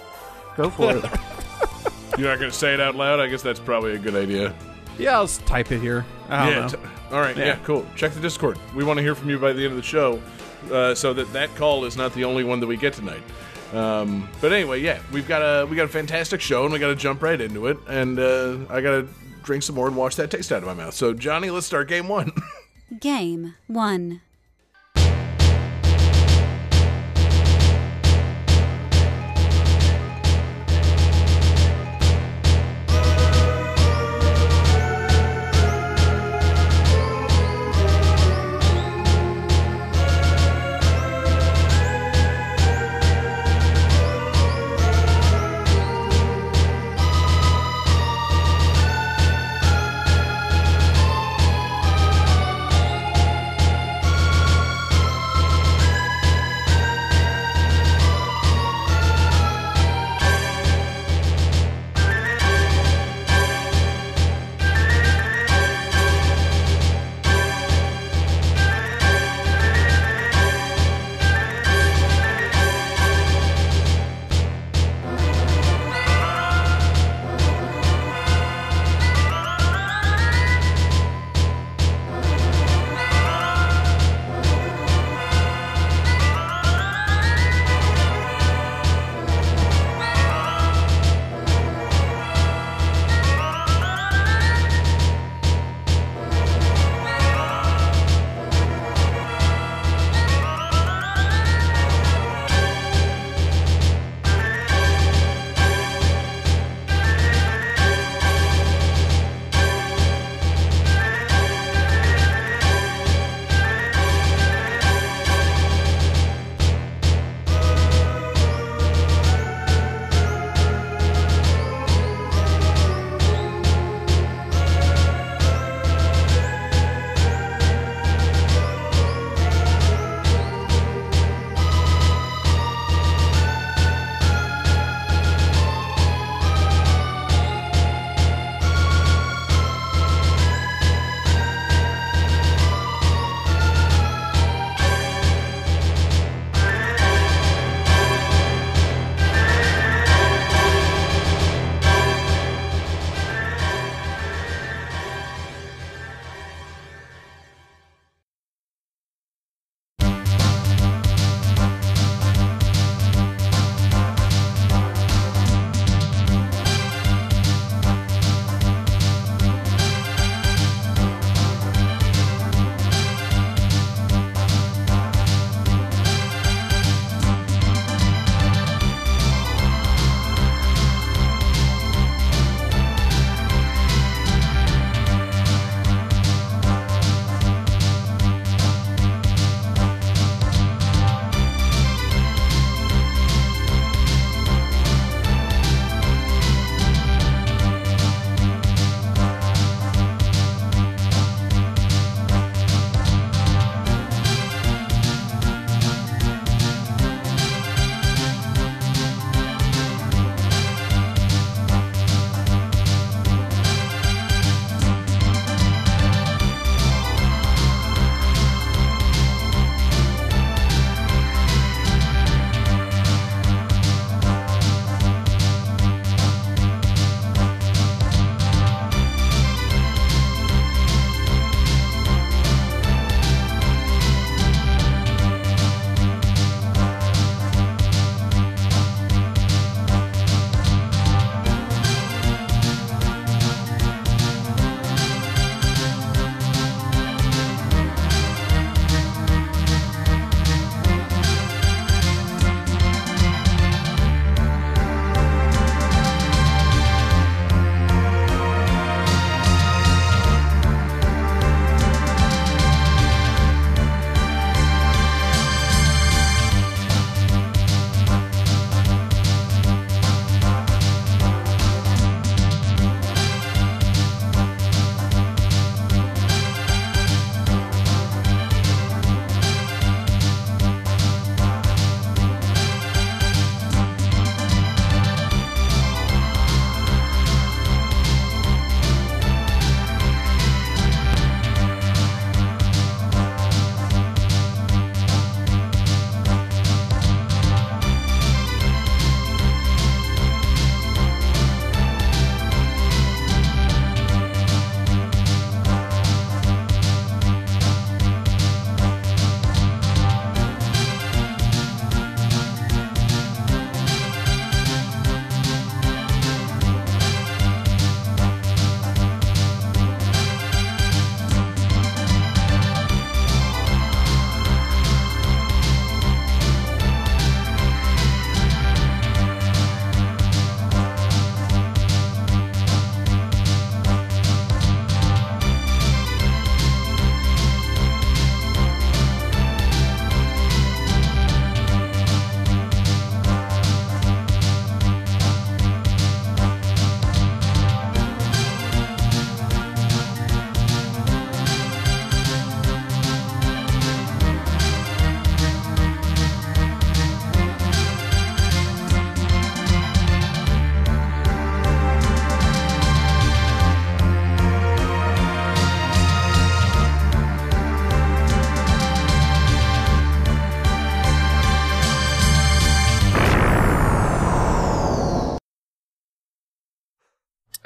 Go 0.56 0.70
for 0.70 0.96
it. 0.96 1.04
You're 2.18 2.28
not 2.28 2.38
going 2.38 2.50
to 2.50 2.56
say 2.56 2.74
it 2.74 2.80
out 2.80 2.94
loud? 2.94 3.20
I 3.20 3.28
guess 3.28 3.42
that's 3.42 3.60
probably 3.60 3.94
a 3.94 3.98
good 3.98 4.14
idea. 4.14 4.54
yeah, 4.98 5.14
I'll 5.16 5.26
just 5.26 5.44
type 5.46 5.72
it 5.72 5.80
here. 5.80 6.04
I 6.28 6.44
don't 6.44 6.54
yeah. 6.54 6.60
know. 6.60 6.68
t- 6.68 6.78
all 7.10 7.20
right. 7.20 7.36
Yeah. 7.36 7.44
Yeah. 7.46 7.58
Cool. 7.64 7.86
Check 7.96 8.12
the 8.12 8.20
Discord. 8.20 8.58
We 8.74 8.84
want 8.84 8.98
to 8.98 9.02
hear 9.02 9.14
from 9.14 9.30
you 9.30 9.38
by 9.38 9.52
the 9.52 9.62
end 9.62 9.72
of 9.72 9.76
the 9.76 9.82
show, 9.82 10.20
uh, 10.70 10.94
so 10.94 11.12
that 11.14 11.32
that 11.32 11.54
call 11.56 11.84
is 11.84 11.96
not 11.96 12.14
the 12.14 12.24
only 12.24 12.44
one 12.44 12.60
that 12.60 12.66
we 12.66 12.76
get 12.76 12.92
tonight. 12.94 13.22
Um, 13.72 14.28
but 14.40 14.52
anyway, 14.52 14.80
yeah, 14.80 15.00
we've 15.12 15.26
got 15.26 15.40
a 15.40 15.66
we 15.66 15.76
got 15.76 15.84
a 15.84 15.88
fantastic 15.88 16.40
show, 16.40 16.64
and 16.64 16.72
we 16.72 16.78
got 16.78 16.88
to 16.88 16.96
jump 16.96 17.22
right 17.22 17.40
into 17.40 17.66
it. 17.66 17.78
And 17.88 18.18
uh, 18.18 18.58
I 18.68 18.80
got 18.80 18.90
to 18.92 19.08
drink 19.42 19.62
some 19.62 19.74
more 19.74 19.86
and 19.88 19.96
wash 19.96 20.14
that 20.16 20.30
taste 20.30 20.52
out 20.52 20.58
of 20.58 20.64
my 20.64 20.74
mouth. 20.74 20.94
So 20.94 21.12
Johnny, 21.14 21.50
let's 21.50 21.66
start 21.66 21.88
game 21.88 22.08
one. 22.08 22.32
Game 23.00 23.54
1. 23.68 24.20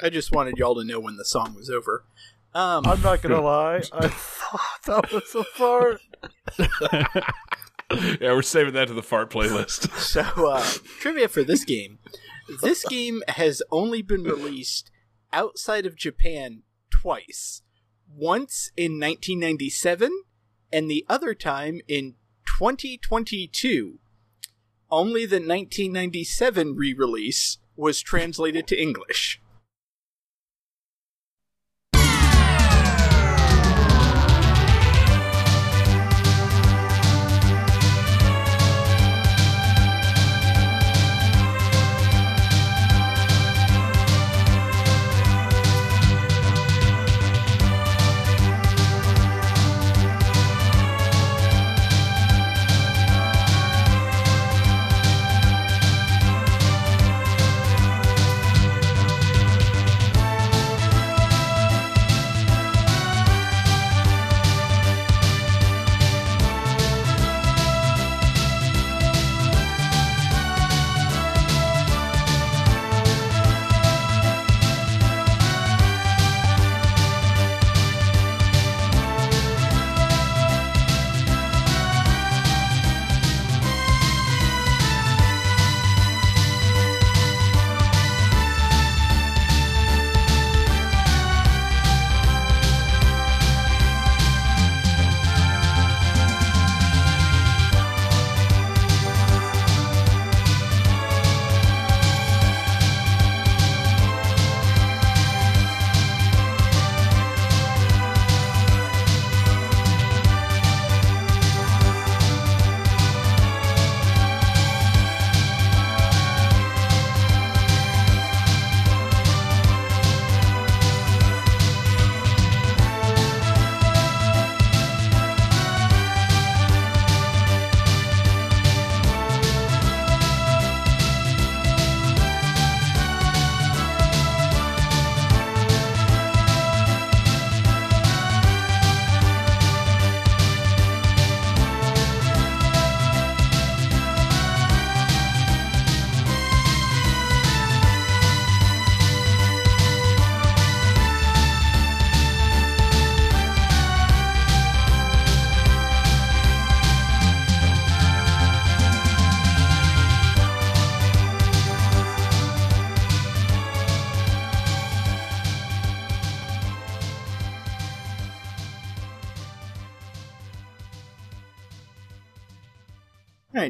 I 0.07 0.09
just 0.09 0.31
wanted 0.31 0.57
y'all 0.57 0.73
to 0.75 0.85
know 0.85 1.01
when 1.01 1.17
the 1.17 1.25
song 1.25 1.53
was 1.53 1.69
over. 1.69 2.05
Um, 2.53 2.87
I'm 2.87 3.01
not 3.01 3.21
gonna 3.21 3.41
lie. 3.41 3.81
I 3.91 4.07
thought 4.07 4.79
that 4.85 5.11
was 5.11 5.35
a 5.35 5.43
fart. 5.43 6.01
Yeah, 8.19 8.33
we're 8.33 8.41
saving 8.41 8.73
that 8.73 8.89
to 8.89 8.93
the 8.93 9.01
fart 9.01 9.29
playlist. 9.29 9.89
So, 9.99 10.21
uh, 10.21 10.61
trivia 10.99 11.29
for 11.29 11.43
this 11.43 11.63
game. 11.63 11.99
This 12.61 12.83
game 12.83 13.23
has 13.29 13.61
only 13.71 14.01
been 14.01 14.23
released 14.23 14.91
outside 15.31 15.85
of 15.85 15.95
Japan 15.95 16.63
twice. 16.89 17.61
Once 18.13 18.71
in 18.75 18.99
1997, 18.99 20.11
and 20.71 20.91
the 20.91 21.05
other 21.07 21.33
time 21.33 21.79
in 21.87 22.15
2022. 22.59 23.99
Only 24.91 25.25
the 25.25 25.37
1997 25.37 26.75
re 26.75 26.93
release 26.93 27.57
was 27.77 28.01
translated 28.01 28.67
to 28.67 28.81
English. 28.81 29.41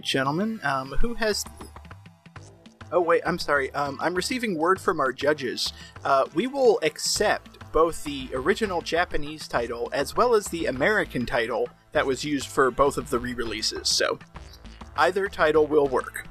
Gentlemen. 0.07 0.59
Um, 0.63 0.91
who 0.99 1.13
has? 1.15 1.43
Oh 2.91 3.01
wait, 3.01 3.21
I'm 3.25 3.37
sorry. 3.37 3.71
Um, 3.73 3.97
I'm 4.01 4.15
receiving 4.15 4.57
word 4.57 4.79
from 4.79 4.99
our 4.99 5.11
judges. 5.11 5.73
Uh, 6.03 6.25
we 6.33 6.47
will 6.47 6.79
accept 6.83 7.71
both 7.71 8.03
the 8.03 8.29
original 8.33 8.81
Japanese 8.81 9.47
title 9.47 9.89
as 9.91 10.15
well 10.15 10.33
as 10.33 10.47
the 10.47 10.65
American 10.67 11.25
title 11.25 11.69
that 11.91 12.05
was 12.05 12.23
used 12.23 12.47
for 12.47 12.71
both 12.71 12.97
of 12.97 13.09
the 13.09 13.19
re-releases. 13.19 13.89
So, 13.89 14.19
either 14.95 15.27
title 15.27 15.67
will 15.67 15.87
work. 15.87 16.25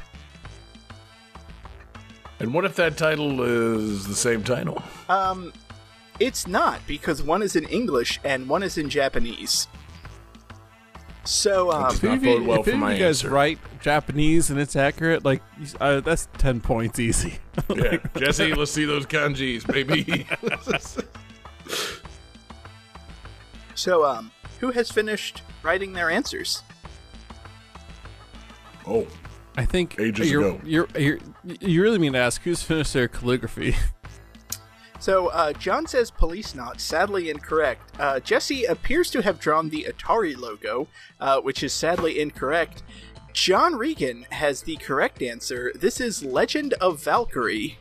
and 2.41 2.55
what 2.55 2.65
if 2.65 2.75
that 2.77 2.97
title 2.97 3.43
is 3.43 4.07
the 4.07 4.15
same 4.15 4.43
title? 4.43 4.83
Um, 5.09 5.53
it's 6.19 6.47
not 6.47 6.81
because 6.87 7.23
one 7.23 7.43
is 7.43 7.55
in 7.57 7.65
English 7.67 8.19
and 8.25 8.49
one 8.49 8.63
is 8.63 8.79
in 8.79 8.89
Japanese. 8.89 9.69
So, 11.27 11.73
um, 11.73 11.89
Does 11.89 11.97
If 11.97 12.03
not 12.05 12.13
any 12.13 12.17
of 12.17 12.25
you, 12.25 12.39
bode 12.39 12.47
well 12.49 12.59
if 12.61 12.65
for 12.67 12.71
any 12.71 12.81
my 12.81 12.93
you 12.95 12.99
guys 12.99 13.25
answer. 13.25 13.31
write 13.31 13.59
Japanese 13.81 14.51
and 14.51 14.61
it's 14.61 14.77
accurate, 14.77 15.25
like 15.25 15.43
uh, 15.81 16.01
that's 16.01 16.29
ten 16.39 16.61
points 16.61 16.99
easy. 16.99 17.39
Yeah, 17.75 17.97
Jesse, 18.17 18.53
let's 18.55 18.71
see 18.71 18.85
those 18.85 19.07
kanjis, 19.07 19.67
baby. 19.67 20.27
so 23.75 24.05
um, 24.05 24.31
who 24.61 24.71
has 24.73 24.91
finished 24.91 25.41
writing 25.63 25.95
their 25.95 26.11
answers? 26.11 26.63
oh, 28.87 29.07
I 29.57 29.65
think 29.65 29.99
Ages 29.99 30.31
you're, 30.31 30.41
ago. 30.43 30.61
You're, 30.65 30.89
you're, 30.99 31.19
you 31.45 31.83
really 31.83 31.99
mean 31.99 32.13
to 32.13 32.19
ask 32.19 32.43
who's 32.43 32.63
finished 32.63 32.93
their 32.93 33.09
calligraphy? 33.09 33.75
So, 34.99 35.29
uh, 35.29 35.53
John 35.53 35.87
says 35.87 36.11
police 36.11 36.55
not, 36.55 36.81
sadly 36.81 37.31
incorrect. 37.31 37.93
Uh, 38.01 38.19
Jesse 38.21 38.65
appears 38.65 39.11
to 39.11 39.23
have 39.23 39.39
drawn 39.39 39.69
the 39.69 39.87
Atari 39.89 40.37
logo, 40.37 40.89
uh, 41.21 41.41
which 41.41 41.63
is 41.63 41.73
sadly 41.73 42.19
incorrect. 42.19 42.83
John 43.33 43.75
Regan 43.77 44.27
has 44.31 44.63
the 44.63 44.77
correct 44.77 45.21
answer. 45.23 45.71
This 45.75 46.01
is 46.01 46.23
Legend 46.25 46.73
of 46.75 47.03
Valkyrie. 47.03 47.79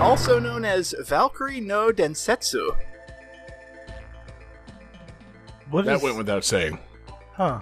Also 0.00 0.38
known 0.38 0.64
as 0.64 0.94
Valkyrie 1.00 1.60
no 1.60 1.92
Densetsu. 1.92 2.76
What 5.70 5.84
that 5.84 5.96
is- 5.96 6.02
went 6.02 6.16
without 6.16 6.44
saying. 6.44 6.78
Huh. 7.34 7.60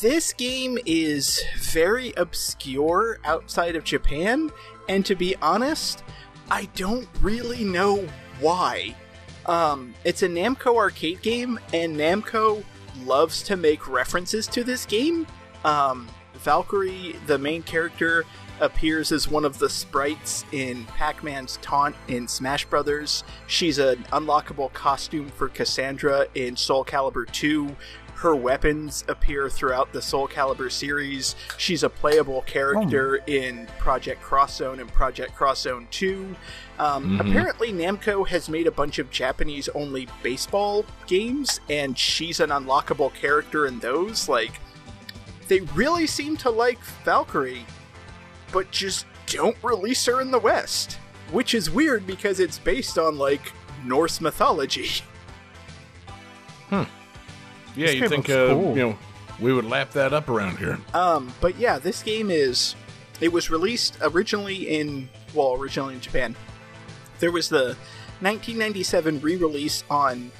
This 0.00 0.32
game 0.32 0.76
is 0.84 1.40
very 1.60 2.12
obscure 2.16 3.18
outside 3.24 3.76
of 3.76 3.84
Japan, 3.84 4.50
and 4.88 5.04
to 5.06 5.14
be 5.14 5.36
honest, 5.36 6.02
I 6.50 6.68
don't 6.74 7.08
really 7.20 7.64
know 7.64 8.06
why. 8.40 8.94
Um, 9.46 9.94
it's 10.04 10.22
a 10.22 10.28
Namco 10.28 10.76
arcade 10.76 11.22
game, 11.22 11.58
and 11.72 11.96
Namco 11.96 12.64
loves 13.04 13.42
to 13.44 13.56
make 13.56 13.88
references 13.88 14.46
to 14.48 14.64
this 14.64 14.84
game. 14.86 15.26
Um, 15.64 16.08
Valkyrie, 16.34 17.16
the 17.26 17.38
main 17.38 17.62
character, 17.62 18.24
appears 18.60 19.12
as 19.12 19.28
one 19.28 19.44
of 19.44 19.58
the 19.58 19.68
sprites 19.68 20.44
in 20.52 20.84
Pac-Man's 20.86 21.58
Taunt 21.62 21.94
in 22.08 22.26
Smash 22.26 22.64
Brothers. 22.66 23.24
She's 23.46 23.78
an 23.78 24.04
unlockable 24.12 24.72
costume 24.72 25.28
for 25.28 25.48
Cassandra 25.48 26.26
in 26.34 26.56
Soul 26.56 26.84
Calibur 26.84 27.30
2. 27.30 27.74
Her 28.18 28.34
weapons 28.34 29.04
appear 29.06 29.48
throughout 29.48 29.92
the 29.92 30.02
Soul 30.02 30.26
Calibur 30.26 30.72
series. 30.72 31.36
She's 31.56 31.84
a 31.84 31.88
playable 31.88 32.42
character 32.42 33.20
in 33.28 33.68
Project 33.78 34.20
Cross 34.20 34.56
Zone 34.56 34.80
and 34.80 34.92
Project 34.92 35.36
Cross 35.36 35.60
Zone 35.60 35.86
2. 35.92 36.34
Um, 36.80 37.20
Apparently, 37.20 37.72
Namco 37.72 38.26
has 38.26 38.48
made 38.48 38.66
a 38.66 38.72
bunch 38.72 38.98
of 38.98 39.08
Japanese 39.12 39.68
only 39.68 40.08
baseball 40.24 40.84
games, 41.06 41.60
and 41.70 41.96
she's 41.96 42.40
an 42.40 42.50
unlockable 42.50 43.14
character 43.14 43.68
in 43.68 43.78
those. 43.78 44.28
Like, 44.28 44.58
they 45.46 45.60
really 45.60 46.08
seem 46.08 46.36
to 46.38 46.50
like 46.50 46.80
Valkyrie, 47.04 47.64
but 48.50 48.68
just 48.72 49.06
don't 49.26 49.56
release 49.62 50.04
her 50.06 50.20
in 50.20 50.32
the 50.32 50.40
West, 50.40 50.98
which 51.30 51.54
is 51.54 51.70
weird 51.70 52.04
because 52.04 52.40
it's 52.40 52.58
based 52.58 52.98
on 52.98 53.16
like 53.16 53.52
Norse 53.84 54.20
mythology. 54.20 54.88
Yeah, 57.78 57.90
you 57.90 58.08
think 58.08 58.28
uh, 58.28 58.48
cool. 58.48 58.76
you 58.76 58.82
know 58.82 58.98
we 59.40 59.52
would 59.52 59.64
lap 59.64 59.92
that 59.92 60.12
up 60.12 60.28
around 60.28 60.58
here? 60.58 60.78
Um, 60.94 61.32
but 61.40 61.58
yeah, 61.58 61.78
this 61.78 62.02
game 62.02 62.30
is. 62.30 62.74
It 63.20 63.32
was 63.32 63.50
released 63.50 63.98
originally 64.00 64.68
in. 64.68 65.08
Well, 65.34 65.54
originally 65.54 65.94
in 65.94 66.00
Japan. 66.00 66.36
There 67.20 67.32
was 67.32 67.48
the 67.48 67.76
1997 68.20 69.20
re 69.20 69.36
release 69.36 69.84
on 69.90 70.30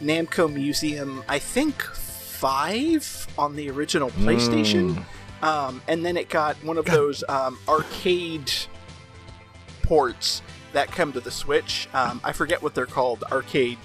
Namco 0.00 0.52
Museum, 0.52 1.22
I 1.28 1.38
think 1.38 1.82
5 1.82 3.28
on 3.36 3.56
the 3.56 3.70
original 3.70 4.10
PlayStation. 4.10 5.04
Um, 5.42 5.82
and 5.88 6.04
then 6.04 6.16
it 6.16 6.28
got 6.28 6.56
one 6.64 6.78
of 6.78 6.84
those 6.84 7.22
um, 7.28 7.58
arcade 7.68 8.52
ports 9.82 10.42
that 10.72 10.90
come 10.90 11.12
to 11.12 11.20
the 11.20 11.30
Switch. 11.30 11.88
Um, 11.94 12.20
I 12.24 12.32
forget 12.32 12.62
what 12.62 12.74
they're 12.74 12.86
called. 12.86 13.24
Arcade 13.30 13.78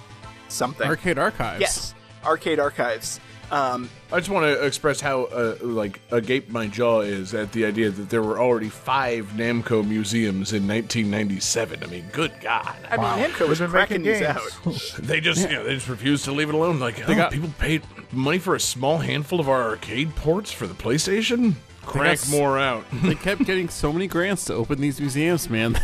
something. 0.50 0.88
Arcade 0.88 1.18
Archives. 1.18 1.62
yes. 1.62 1.96
Arcade 2.26 2.60
Archives. 2.60 3.20
Um, 3.52 3.90
I 4.12 4.18
just 4.20 4.30
want 4.32 4.46
to 4.46 4.66
express 4.66 5.00
how 5.00 5.26
uh, 5.26 5.58
like 5.62 6.00
agape 6.12 6.50
my 6.50 6.66
jaw 6.68 7.02
is 7.02 7.36
at 7.36 7.52
the 7.52 7.66
idea 7.66 7.92
that 7.92 8.10
there 8.10 8.24
were 8.24 8.40
already 8.40 8.70
five 8.70 9.28
Namco 9.36 9.88
museums 9.88 10.54
in 10.54 10.68
1997. 10.68 11.84
I 11.84 11.88
mean, 11.88 12.06
good 12.12 12.32
God, 12.42 12.76
I 12.90 12.98
mean, 12.98 13.30
Namco 13.30 13.48
was 13.48 13.60
cracking 13.60 14.02
these 14.02 14.22
out. 14.24 14.42
they 15.00 15.20
just 15.20 15.48
you 15.48 15.56
know 15.56 15.64
they 15.66 15.76
just 15.76 15.88
refused 15.90 16.26
to 16.26 16.32
leave 16.32 16.50
it 16.50 16.56
alone. 16.56 16.80
Like, 16.80 17.08
oh, 17.08 17.14
got- 17.14 17.32
people 17.32 17.54
paid 17.60 17.84
money 18.12 18.40
for 18.40 18.56
a 18.56 18.60
small 18.60 18.98
handful 18.98 19.40
of 19.40 19.48
our 19.50 19.62
arcade 19.70 20.16
ports 20.16 20.52
for 20.52 20.66
the 20.66 20.74
PlayStation. 20.74 21.54
Crank 21.86 22.14
s- 22.22 22.32
more 22.32 22.58
out. 22.58 22.86
They 23.04 23.14
kept 23.16 23.44
getting 23.46 23.70
so 23.70 23.92
many 23.94 24.08
grants 24.08 24.46
to 24.46 24.54
open 24.54 24.80
these 24.82 25.00
museums, 25.00 25.48
man. 25.50 25.80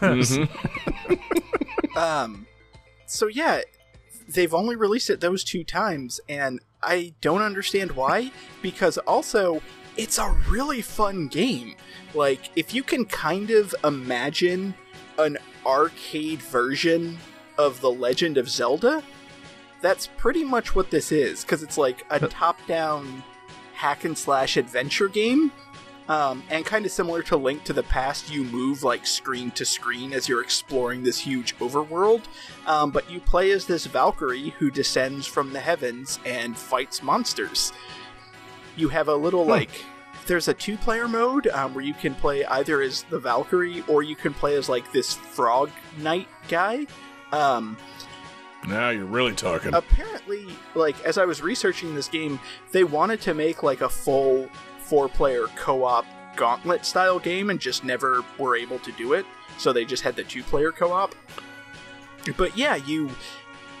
Um, 1.96 2.46
so 3.06 3.28
yeah, 3.28 3.60
they've 4.28 4.54
only 4.54 4.76
released 4.76 5.10
it 5.10 5.20
those 5.20 5.44
two 5.44 5.64
times, 5.64 6.20
and 6.28 6.60
I 6.82 7.14
don't 7.20 7.42
understand 7.42 7.92
why. 7.92 8.30
Because 8.62 8.98
also, 8.98 9.62
it's 9.96 10.18
a 10.18 10.30
really 10.48 10.82
fun 10.82 11.28
game. 11.28 11.74
Like, 12.14 12.50
if 12.56 12.74
you 12.74 12.82
can 12.82 13.04
kind 13.04 13.50
of 13.50 13.74
imagine 13.84 14.74
an 15.18 15.38
arcade 15.64 16.42
version 16.42 17.18
of 17.58 17.80
The 17.80 17.90
Legend 17.90 18.38
of 18.38 18.48
Zelda, 18.48 19.02
that's 19.80 20.08
pretty 20.16 20.44
much 20.44 20.74
what 20.74 20.90
this 20.90 21.12
is. 21.12 21.42
Because 21.42 21.62
it's 21.62 21.78
like 21.78 22.04
a 22.10 22.24
uh, 22.24 22.28
top-down 22.30 23.22
hack 23.74 24.04
and 24.04 24.16
slash 24.16 24.56
adventure 24.56 25.08
game. 25.08 25.52
Um, 26.06 26.42
and 26.50 26.66
kind 26.66 26.84
of 26.84 26.92
similar 26.92 27.22
to 27.24 27.36
Link 27.36 27.64
to 27.64 27.72
the 27.72 27.82
Past, 27.82 28.30
you 28.30 28.44
move 28.44 28.82
like 28.82 29.06
screen 29.06 29.50
to 29.52 29.64
screen 29.64 30.12
as 30.12 30.28
you're 30.28 30.42
exploring 30.42 31.02
this 31.02 31.18
huge 31.18 31.56
overworld. 31.58 32.24
Um, 32.66 32.90
but 32.90 33.10
you 33.10 33.20
play 33.20 33.52
as 33.52 33.64
this 33.66 33.86
Valkyrie 33.86 34.50
who 34.58 34.70
descends 34.70 35.26
from 35.26 35.52
the 35.52 35.60
heavens 35.60 36.18
and 36.26 36.56
fights 36.58 37.02
monsters. 37.02 37.72
You 38.76 38.88
have 38.90 39.08
a 39.08 39.14
little 39.14 39.44
like. 39.46 39.70
There's 40.26 40.48
a 40.48 40.54
two 40.54 40.76
player 40.78 41.06
mode 41.06 41.46
um, 41.48 41.74
where 41.74 41.84
you 41.84 41.94
can 41.94 42.14
play 42.14 42.44
either 42.46 42.80
as 42.82 43.02
the 43.04 43.18
Valkyrie 43.18 43.82
or 43.88 44.02
you 44.02 44.16
can 44.16 44.32
play 44.34 44.56
as 44.56 44.68
like 44.68 44.90
this 44.92 45.12
frog 45.14 45.70
knight 45.98 46.28
guy. 46.48 46.86
Um, 47.32 47.76
now 48.66 48.88
you're 48.90 49.04
really 49.04 49.34
talking. 49.34 49.74
apparently 49.74 50.46
like 50.74 50.98
as 51.04 51.18
i 51.18 51.24
was 51.26 51.42
researching 51.42 51.94
this 51.94 52.08
game 52.08 52.40
they 52.72 52.82
wanted 52.82 53.20
to 53.20 53.34
make 53.34 53.62
like 53.62 53.82
a 53.82 53.88
full 53.90 54.48
four 54.94 55.08
player 55.08 55.46
co-op 55.56 56.06
gauntlet 56.36 56.84
style 56.86 57.18
game 57.18 57.50
and 57.50 57.58
just 57.58 57.82
never 57.82 58.24
were 58.38 58.54
able 58.54 58.78
to 58.78 58.92
do 58.92 59.12
it 59.12 59.26
so 59.58 59.72
they 59.72 59.84
just 59.84 60.04
had 60.04 60.14
the 60.14 60.22
two 60.22 60.40
player 60.44 60.70
co-op. 60.70 61.16
But 62.36 62.56
yeah 62.56 62.76
you 62.76 63.10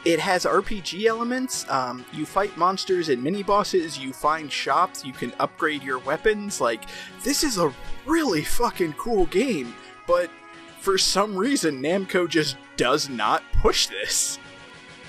it 0.04 0.18
has 0.18 0.44
rpg 0.44 1.04
elements 1.06 1.68
um, 1.70 2.04
you 2.12 2.26
fight 2.26 2.56
monsters 2.56 3.10
and 3.10 3.22
mini 3.22 3.44
bosses 3.44 3.96
you 3.96 4.12
find 4.12 4.50
shops 4.50 5.04
you 5.04 5.12
can 5.12 5.32
upgrade 5.38 5.84
your 5.84 6.00
weapons 6.00 6.60
like 6.60 6.82
this 7.22 7.44
is 7.44 7.58
a 7.58 7.72
really 8.06 8.42
fucking 8.42 8.92
cool 8.94 9.26
game 9.26 9.72
but 10.08 10.28
for 10.80 10.98
some 10.98 11.36
reason 11.36 11.80
namco 11.80 12.28
just 12.28 12.56
does 12.76 13.08
not 13.08 13.40
push 13.62 13.86
this. 13.86 14.40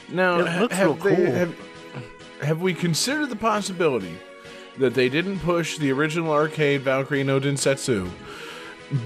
Now, 0.08 0.38
It 0.42 0.60
looks 0.62 0.76
have, 0.76 1.04
real 1.04 1.16
they- 1.16 1.32
have, 1.32 1.56
have 2.44 2.62
we 2.62 2.76
considered 2.76 3.30
the 3.32 3.36
possibility 3.36 4.16
that 4.78 4.94
they 4.94 5.10
didn't 5.10 5.40
push 5.40 5.78
the 5.78 5.92
original 5.92 6.32
arcade 6.32 6.82
Valkyrie 6.82 7.24
no 7.24 7.40
Densetsu 7.40 8.10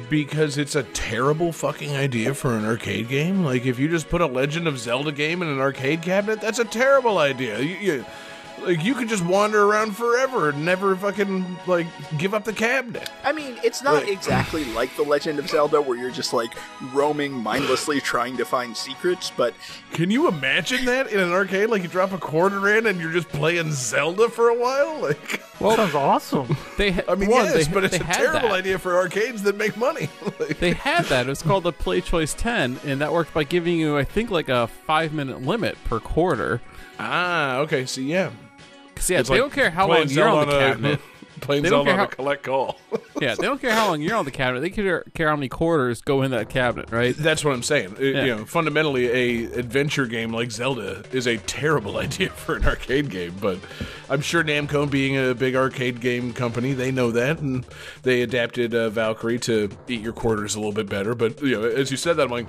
because 0.09 0.57
it's 0.57 0.75
a 0.75 0.83
terrible 0.83 1.51
fucking 1.51 1.95
idea 1.95 2.33
for 2.33 2.55
an 2.57 2.65
arcade 2.65 3.07
game? 3.07 3.43
Like, 3.43 3.65
if 3.65 3.79
you 3.79 3.87
just 3.87 4.09
put 4.09 4.21
a 4.21 4.25
Legend 4.25 4.67
of 4.67 4.77
Zelda 4.77 5.11
game 5.11 5.41
in 5.41 5.47
an 5.47 5.59
arcade 5.59 6.01
cabinet, 6.01 6.41
that's 6.41 6.59
a 6.59 6.65
terrible 6.65 7.17
idea. 7.17 7.59
You, 7.59 7.75
you, 7.75 8.05
like, 8.63 8.83
you 8.83 8.93
could 8.95 9.09
just 9.09 9.23
wander 9.25 9.63
around 9.63 9.95
forever 9.95 10.49
and 10.49 10.63
never 10.65 10.95
fucking, 10.95 11.57
like, 11.67 11.87
give 12.17 12.33
up 12.33 12.43
the 12.43 12.53
cabinet. 12.53 13.09
I 13.23 13.31
mean, 13.31 13.57
it's 13.63 13.81
not 13.83 14.03
Right. 14.03 14.09
exactly 14.09 14.65
like 14.73 14.95
The 14.95 15.03
Legend 15.03 15.39
of 15.39 15.49
Zelda 15.49 15.81
where 15.81 15.97
you're 15.97 16.11
just 16.11 16.33
like 16.33 16.51
roaming 16.93 17.31
mindlessly 17.33 17.99
trying 18.01 18.37
to 18.37 18.45
find 18.45 18.75
secrets, 18.75 19.31
but 19.35 19.53
Can 19.93 20.11
you 20.11 20.27
imagine 20.27 20.85
that 20.85 21.11
in 21.11 21.19
an 21.19 21.31
arcade? 21.31 21.69
Like, 21.69 21.81
you 21.83 21.87
drop 21.89 22.11
a 22.13 22.17
quarter 22.17 22.75
in 22.77 22.85
and 22.87 22.99
you're 22.99 23.11
just 23.11 23.29
playing 23.29 23.71
Zelda 23.71 24.29
for 24.29 24.49
a 24.49 24.55
while? 24.55 24.99
Like. 25.09 25.41
well, 25.59 25.75
Sounds 25.75 25.95
awesome. 25.95 26.57
They 26.77 26.91
ha- 26.91 27.01
I 27.09 27.15
mean, 27.15 27.29
one, 27.29 27.45
yes, 27.45 27.67
they, 27.67 27.73
but 27.73 27.83
it's 27.83 27.95
a 27.95 27.99
terrible 27.99 28.49
that. 28.49 28.55
idea 28.59 28.77
for 28.79 28.95
arcades 28.95 29.43
that 29.43 29.55
make 29.57 29.75
money. 29.77 30.09
Like- 30.39 30.59
They 30.59 30.71
had 30.73 31.05
that. 31.05 31.25
It 31.25 31.29
was 31.29 31.41
called 31.41 31.63
the 31.63 31.71
Play 31.73 32.01
Choice 32.01 32.33
10, 32.33 32.79
and 32.85 33.01
that 33.01 33.11
worked 33.11 33.33
by 33.33 33.43
giving 33.43 33.77
you, 33.77 33.97
I 33.97 34.03
think, 34.03 34.29
like 34.29 34.49
a 34.49 34.67
five 34.67 35.13
minute 35.13 35.41
limit 35.41 35.77
per 35.85 35.99
quarter. 35.99 36.61
ah, 36.99 37.57
okay. 37.59 37.85
So 37.85 38.01
yeah, 38.01 38.31
'Cause, 38.99 39.09
yeah, 39.09 39.19
It's 39.19 39.29
they 39.29 39.35
like 39.35 39.41
don't 39.41 39.53
care 39.53 39.71
how 39.71 39.87
long 39.87 40.07
you're 40.09 40.27
on 40.27 40.47
the 40.47 40.59
cabinet. 40.59 40.99
A, 41.35 41.39
playing 41.39 41.63
They 41.63 41.69
don't 41.69 41.85
care 41.85 41.95
how- 41.95 42.05
collect 42.05 42.43
call. 42.43 42.77
yeah, 43.21 43.33
they 43.33 43.45
don't 43.45 43.61
care 43.61 43.71
how 43.71 43.87
long 43.87 44.01
you're 44.01 44.17
on 44.17 44.25
the 44.25 44.31
cabinet. 44.31 44.59
They 44.59 44.69
care, 44.69 45.05
care 45.13 45.29
how 45.29 45.37
many 45.37 45.47
quarters 45.47 46.01
go 46.01 46.21
in 46.21 46.31
that 46.31 46.49
cabinet, 46.49 46.91
right? 46.91 47.15
That's 47.15 47.45
what 47.45 47.53
I'm 47.53 47.63
saying. 47.63 47.95
It- 47.97 48.15
Yeah. 48.15 48.25
You 48.25 48.35
know, 48.35 48.45
fundamentally, 48.45 49.07
a 49.07 49.53
adventure 49.57 50.05
game 50.05 50.33
like 50.33 50.51
Zelda 50.51 51.03
is 51.13 51.27
a 51.27 51.37
terrible 51.37 51.97
idea 52.05 52.29
for 52.29 52.57
an 52.57 52.65
arcade 52.65 53.09
game. 53.09 53.35
But 53.39 53.59
I'm 54.09 54.19
sure 54.19 54.43
Namco, 54.43 54.89
being 54.91 55.15
a 55.17 55.33
big 55.33 55.55
arcade 55.55 56.01
game 56.01 56.33
company, 56.33 56.73
they 56.73 56.91
know 56.91 57.09
that, 57.11 57.39
and 57.39 57.65
they 58.03 58.21
adapted 58.21 58.75
uh, 58.75 58.89
Valkyrie 58.89 59.39
to 59.39 59.69
eat 59.87 60.01
your 60.01 60.13
quarters 60.13 60.55
a 60.55 60.59
little 60.59 60.73
bit 60.73 60.89
better. 60.89 61.15
But 61.15 61.41
you 61.41 61.51
know, 61.61 61.63
as 61.63 61.89
you 61.89 61.95
said 61.97 62.17
that, 62.17 62.23
I'm 62.23 62.31
like. 62.31 62.47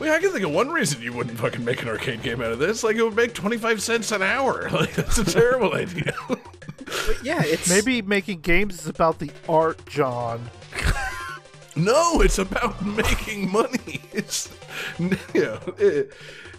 Well, 0.00 0.14
I 0.14 0.18
can 0.18 0.32
think 0.32 0.44
of 0.44 0.52
one 0.52 0.70
reason 0.70 1.02
you 1.02 1.12
wouldn't 1.12 1.38
fucking 1.38 1.62
make 1.62 1.82
an 1.82 1.88
arcade 1.88 2.22
game 2.22 2.40
out 2.40 2.50
of 2.52 2.58
this. 2.58 2.82
Like, 2.82 2.96
it 2.96 3.02
would 3.02 3.14
make 3.14 3.34
25 3.34 3.82
cents 3.82 4.10
an 4.12 4.22
hour. 4.22 4.68
Like, 4.80 4.94
that's 4.94 5.18
a 5.18 5.24
terrible 5.24 5.74
idea. 5.74 6.14
but 6.26 7.18
yeah, 7.22 7.42
it's 7.44 7.68
Maybe 7.68 8.00
making 8.00 8.40
games 8.40 8.80
is 8.80 8.86
about 8.86 9.18
the 9.18 9.30
art, 9.48 9.84
John. 9.86 10.48
No, 11.76 12.20
it's 12.20 12.38
about 12.38 12.84
making 12.84 13.50
money. 13.50 14.00
It's 14.12 14.50
you 14.98 15.16
know, 15.34 15.60
it, 15.78 16.12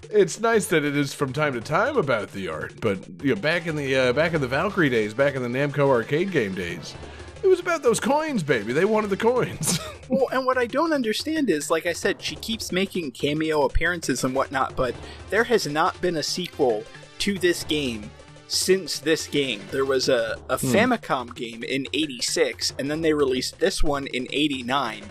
it's 0.09 0.39
nice 0.39 0.67
that 0.67 0.85
it 0.85 0.95
is 0.95 1.13
from 1.13 1.33
time 1.33 1.53
to 1.53 1.61
time 1.61 1.97
about 1.97 2.31
the 2.31 2.47
art, 2.47 2.79
but 2.79 2.97
you 3.21 3.35
know, 3.35 3.41
back 3.41 3.67
in 3.67 3.75
the 3.75 3.95
uh, 3.95 4.13
back 4.13 4.33
in 4.33 4.41
the 4.41 4.47
Valkyrie 4.47 4.89
days, 4.89 5.13
back 5.13 5.35
in 5.35 5.43
the 5.43 5.49
Namco 5.49 5.89
arcade 5.89 6.31
game 6.31 6.55
days, 6.55 6.95
it 7.43 7.47
was 7.47 7.59
about 7.59 7.83
those 7.83 7.99
coins, 7.99 8.43
baby. 8.43 8.73
They 8.73 8.85
wanted 8.85 9.09
the 9.09 9.17
coins. 9.17 9.79
Well, 10.09 10.27
and 10.33 10.45
what 10.45 10.57
I 10.57 10.65
don't 10.65 10.91
understand 10.91 11.49
is, 11.49 11.71
like 11.71 11.85
I 11.85 11.93
said, 11.93 12.21
she 12.21 12.35
keeps 12.35 12.73
making 12.73 13.11
cameo 13.11 13.63
appearances 13.63 14.25
and 14.25 14.35
whatnot, 14.35 14.75
but 14.75 14.93
there 15.29 15.45
has 15.45 15.67
not 15.67 16.01
been 16.01 16.17
a 16.17 16.23
sequel 16.23 16.83
to 17.19 17.39
this 17.39 17.63
game 17.63 18.11
since 18.49 18.99
this 18.99 19.25
game. 19.25 19.61
There 19.71 19.85
was 19.85 20.09
a, 20.09 20.37
a 20.49 20.57
hmm. 20.57 20.67
Famicom 20.67 21.33
game 21.33 21.63
in 21.63 21.87
86, 21.93 22.73
and 22.77 22.91
then 22.91 22.99
they 22.99 23.13
released 23.13 23.57
this 23.57 23.81
one 23.81 24.07
in 24.07 24.27
89, 24.33 25.05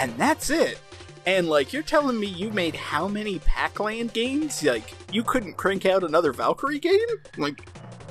and 0.00 0.12
that's 0.16 0.50
it. 0.50 0.80
And, 1.26 1.48
like, 1.48 1.72
you're 1.72 1.84
telling 1.84 2.18
me 2.18 2.26
you 2.26 2.50
made 2.50 2.74
how 2.74 3.06
many 3.06 3.38
Pac-Land 3.38 4.12
games? 4.12 4.64
Like, 4.64 4.94
you 5.12 5.22
couldn't 5.22 5.52
crank 5.52 5.86
out 5.86 6.02
another 6.02 6.32
Valkyrie 6.32 6.80
game? 6.80 6.98
Like, 7.36 7.68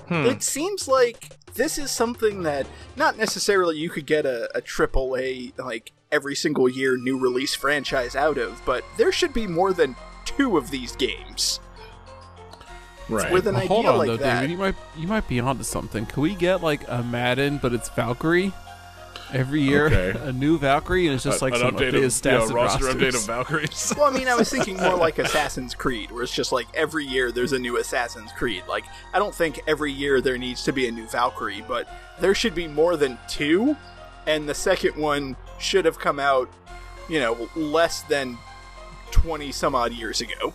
hmm. 0.08 0.26
it 0.26 0.42
seems 0.42 0.88
like 0.88 1.32
this 1.60 1.78
is 1.78 1.92
something 1.92 2.44
that 2.44 2.66
not 2.96 3.18
necessarily 3.18 3.78
you 3.78 3.90
could 3.90 4.06
get 4.06 4.26
a, 4.26 4.50
a 4.58 4.62
triple 4.62 5.18
A 5.18 5.52
like 5.58 5.92
every 6.10 6.34
single 6.34 6.70
year 6.70 6.96
new 6.98 7.20
release 7.20 7.54
franchise 7.54 8.16
out 8.16 8.38
of, 8.38 8.62
but 8.66 8.84
there 8.98 9.12
should 9.12 9.34
be 9.34 9.46
more 9.46 9.74
than 9.74 9.96
two 10.24 10.58
of 10.58 10.72
these 10.72 10.96
games 10.96 11.60
right. 13.10 13.32
with 13.32 13.46
an 13.46 13.56
Well, 13.56 13.64
idea 13.64 13.74
hold 13.76 13.86
on, 13.88 13.98
like 13.98 14.08
though, 14.08 14.18
that. 14.18 14.42
David. 14.42 14.52
You 14.52 14.58
might 14.58 14.76
you 14.98 15.08
might 15.08 15.28
be 15.28 15.40
onto 15.42 15.64
something. 15.64 16.06
Can 16.06 16.24
we 16.24 16.34
get 16.34 16.64
like 16.64 16.82
a 16.88 17.04
Madden, 17.04 17.58
but 17.62 17.74
it's 17.74 17.90
Valkyrie 17.90 18.54
every 19.34 19.62
year? 19.62 19.86
Okay. 19.88 20.20
A 20.30 20.32
new 20.32 20.58
Valkyrie, 20.58 21.08
and 21.08 21.16
it's 21.16 21.24
just 21.24 21.42
like 21.42 21.54
an 21.54 21.60
some 21.60 21.76
update 21.76 21.92
updated 21.92 22.06
of, 22.06 22.12
stats 22.12 22.50
yeah, 22.50 22.54
roster 22.54 22.86
rosters. 22.86 22.96
update 22.96 23.16
of 23.16 23.26
Valkyries. 23.26 23.94
Well, 23.98 24.14
I 24.14 24.18
mean, 24.18 24.28
I 24.28 24.36
was 24.36 24.50
thinking 24.50 24.78
more 24.78 24.96
like 24.98 25.20
Assassin's 25.20 25.74
Creed, 25.76 26.12
where 26.12 26.24
it's 26.24 26.34
just 26.34 26.52
like 26.52 26.68
every 26.74 27.06
year 27.06 27.32
there's 27.32 27.54
a 27.54 27.60
new 27.60 27.78
Assassin's 27.78 28.32
Creed. 28.32 28.64
Like, 28.68 28.86
I 29.14 29.20
don't 29.20 29.34
think 29.34 29.62
every 29.68 29.92
year 29.92 30.22
there 30.22 30.38
needs 30.38 30.64
to 30.64 30.74
be 30.74 30.88
a 30.88 30.92
new 30.92 31.08
Valkyrie, 31.08 31.64
but 31.68 31.88
there 32.20 32.36
should 32.36 32.56
be 32.56 32.68
more 32.68 32.98
than 32.98 33.18
two, 33.28 33.76
and 34.28 34.48
the 34.48 34.56
second 34.56 34.96
one 34.96 35.36
should 35.60 35.86
have 35.86 36.00
come 36.00 36.20
out 36.20 36.50
you 37.10 37.20
know, 37.20 37.50
less 37.56 38.04
than 38.04 38.38
20 39.12 39.52
some 39.52 39.76
odd 39.76 39.92
years 39.92 40.22
ago. 40.22 40.54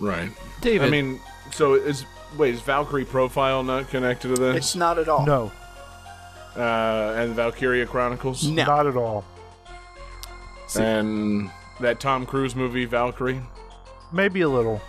Right. 0.00 0.30
David. 0.60 0.86
I 0.86 0.90
mean, 0.90 1.20
so 1.52 1.74
is 1.74 2.04
wait 2.36 2.54
is 2.54 2.60
Valkyrie 2.62 3.04
Profile 3.04 3.62
not 3.62 3.88
connected 3.88 4.34
to 4.34 4.40
this? 4.40 4.56
It's 4.56 4.76
not 4.76 4.98
at 4.98 5.08
all. 5.08 5.24
No, 5.24 5.52
Uh, 6.58 7.14
and 7.16 7.34
Valkyria 7.34 7.86
Chronicles 7.86 8.46
No. 8.48 8.64
not 8.64 8.86
at 8.88 8.96
all. 8.96 9.24
and 10.78 11.50
that 11.80 12.00
Tom 12.00 12.26
Cruise 12.26 12.54
movie 12.56 12.84
Valkyrie. 12.84 13.40
Maybe 14.12 14.40
a 14.40 14.48
little. 14.48 14.80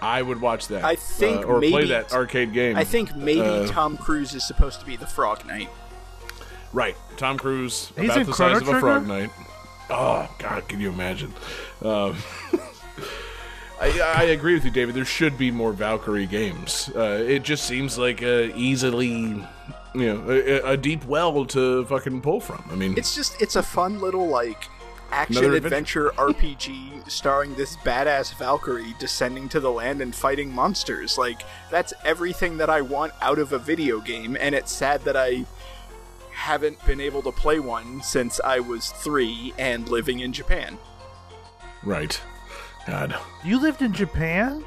I 0.00 0.20
would 0.20 0.40
watch 0.40 0.68
that. 0.68 0.84
I 0.84 0.96
think 0.96 1.44
uh, 1.44 1.48
or 1.48 1.60
play 1.60 1.86
that 1.86 2.12
arcade 2.12 2.52
game. 2.52 2.76
I 2.76 2.84
think 2.84 3.14
maybe 3.16 3.40
Uh, 3.40 3.66
Tom 3.68 3.96
Cruise 3.96 4.34
is 4.34 4.44
supposed 4.46 4.80
to 4.80 4.86
be 4.86 4.96
the 4.96 5.06
Frog 5.06 5.46
Knight. 5.46 5.70
Right, 6.72 6.96
Tom 7.16 7.38
Cruise 7.38 7.92
He's 7.96 8.10
about 8.10 8.26
the 8.26 8.32
Chrono 8.32 8.58
size 8.58 8.62
of 8.68 8.74
a 8.74 8.80
frog 8.80 9.06
knight. 9.06 9.30
Oh 9.90 10.26
God, 10.38 10.66
can 10.68 10.80
you 10.80 10.88
imagine? 10.90 11.32
Um, 11.82 12.16
I, 13.80 14.00
I 14.16 14.22
agree 14.24 14.54
with 14.54 14.64
you, 14.64 14.70
David. 14.70 14.94
There 14.94 15.04
should 15.04 15.36
be 15.36 15.50
more 15.50 15.72
Valkyrie 15.72 16.26
games. 16.26 16.90
Uh, 16.94 17.22
it 17.26 17.42
just 17.42 17.64
seems 17.64 17.98
like 17.98 18.22
a 18.22 18.56
easily, 18.56 19.44
you 19.94 20.14
know, 20.14 20.30
a, 20.30 20.72
a 20.72 20.76
deep 20.76 21.04
well 21.04 21.44
to 21.46 21.84
fucking 21.86 22.20
pull 22.20 22.40
from. 22.40 22.64
I 22.70 22.74
mean, 22.74 22.94
It's 22.96 23.14
just 23.14 23.40
it's 23.40 23.56
a 23.56 23.62
fun 23.62 24.00
little 24.00 24.28
like 24.28 24.68
action 25.10 25.38
Another 25.44 25.56
adventure 25.56 26.10
RPG 26.16 27.10
starring 27.10 27.54
this 27.54 27.76
badass 27.78 28.34
Valkyrie 28.34 28.94
descending 28.98 29.48
to 29.50 29.60
the 29.60 29.70
land 29.70 30.00
and 30.00 30.14
fighting 30.14 30.50
monsters. 30.50 31.18
Like 31.18 31.42
that's 31.70 31.92
everything 32.04 32.56
that 32.56 32.70
I 32.70 32.80
want 32.80 33.12
out 33.20 33.38
of 33.38 33.52
a 33.52 33.58
video 33.58 34.00
game 34.00 34.36
and 34.40 34.54
it's 34.54 34.72
sad 34.72 35.02
that 35.02 35.16
I 35.16 35.44
haven't 36.30 36.84
been 36.86 37.00
able 37.00 37.20
to 37.22 37.32
play 37.32 37.60
one 37.60 38.02
since 38.02 38.40
I 38.42 38.58
was 38.60 38.90
3 38.90 39.52
and 39.58 39.86
living 39.88 40.20
in 40.20 40.32
Japan. 40.32 40.78
right. 41.84 42.18
God, 42.86 43.14
You 43.44 43.60
lived 43.60 43.82
in 43.82 43.92
Japan? 43.92 44.64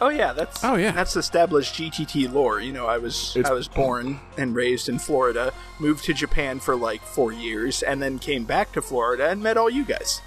Oh 0.00 0.08
yeah, 0.08 0.32
that's 0.32 0.62
Oh, 0.64 0.74
yeah. 0.74 0.90
that's 0.92 1.16
established 1.16 1.74
GTT 1.76 2.32
lore. 2.32 2.60
You 2.60 2.72
know, 2.72 2.86
I 2.86 2.98
was 2.98 3.36
It's- 3.36 3.50
I 3.50 3.54
was 3.54 3.68
born 3.68 4.20
and 4.36 4.54
raised 4.54 4.88
in 4.88 4.98
Florida, 4.98 5.52
moved 5.78 6.04
to 6.04 6.12
Japan 6.14 6.58
for 6.60 6.74
like 6.76 7.02
4 7.02 7.32
years 7.32 7.82
and 7.82 8.02
then 8.02 8.18
came 8.18 8.44
back 8.44 8.72
to 8.72 8.82
Florida 8.82 9.28
and 9.30 9.42
met 9.42 9.56
all 9.56 9.70
you 9.70 9.84
guys. 9.84 10.20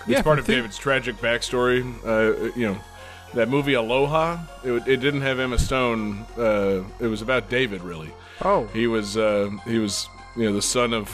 it's 0.00 0.08
Yeah, 0.08 0.22
part 0.22 0.38
of 0.38 0.46
think- 0.46 0.58
David's 0.58 0.78
tragic 0.78 1.16
backstory. 1.18 1.82
Uh, 2.04 2.52
you 2.56 2.68
know, 2.68 2.78
that 3.34 3.48
movie 3.48 3.74
Aloha. 3.74 4.38
It, 4.64 4.86
it 4.88 4.96
didn't 5.00 5.22
have 5.22 5.38
Emma 5.38 5.58
Stone. 5.58 6.26
Uh, 6.36 6.82
it 6.98 7.06
was 7.06 7.22
about 7.22 7.48
David, 7.48 7.82
really. 7.82 8.12
Oh, 8.42 8.66
He 8.72 8.86
was 8.86 9.16
uh, 9.16 9.50
he 9.66 9.78
was 9.78 10.08
you 10.36 10.44
know 10.44 10.52
the 10.54 10.62
son 10.62 10.92
of 10.94 11.08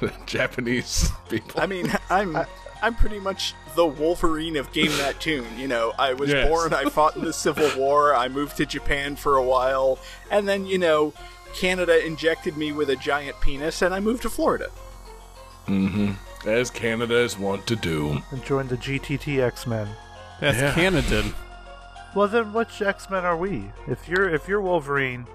Japanese 0.26 1.10
people. 1.28 1.60
I 1.60 1.66
mean, 1.66 1.92
I'm 2.10 2.36
I'm 2.82 2.94
pretty 2.94 3.18
much 3.20 3.54
the 3.78 3.86
Wolverine 3.86 4.56
of 4.56 4.72
Game 4.72 4.90
That 4.98 5.20
Tune. 5.20 5.46
You 5.56 5.68
know, 5.68 5.92
I 5.96 6.12
was 6.12 6.30
Yes. 6.30 6.48
born, 6.48 6.74
I 6.74 6.84
fought 6.90 7.14
in 7.16 7.24
the 7.24 7.32
Civil 7.32 7.70
War, 7.78 8.12
I 8.12 8.26
moved 8.28 8.56
to 8.56 8.66
Japan 8.66 9.14
for 9.14 9.36
a 9.36 9.42
while, 9.42 10.00
and 10.32 10.48
then 10.48 10.66
you 10.66 10.78
know, 10.78 11.12
Canada 11.54 12.04
injected 12.04 12.56
me 12.56 12.72
with 12.72 12.90
a 12.90 12.96
giant 12.96 13.40
penis, 13.40 13.80
and 13.80 13.94
I 13.94 14.00
moved 14.00 14.22
to 14.22 14.30
Florida. 14.30 14.68
Mm-hmm. 15.68 16.48
As 16.48 16.70
Canada 16.70 17.16
is 17.18 17.38
wont 17.38 17.66
to 17.68 17.76
do. 17.76 18.20
and 18.32 18.44
joined 18.44 18.68
the 18.68 18.76
GTT 18.76 19.40
X 19.40 19.66
Men. 19.66 19.88
That's 20.40 20.58
Yeah. 20.58 20.74
Canada. 20.74 21.24
Well, 22.14 22.26
then 22.28 22.52
which 22.52 22.82
X 22.82 23.08
Men 23.10 23.24
are 23.24 23.36
we? 23.36 23.70
If 23.86 24.08
you're 24.08 24.28
if 24.28 24.48
you're 24.48 24.60
Wolverine, 24.60 25.26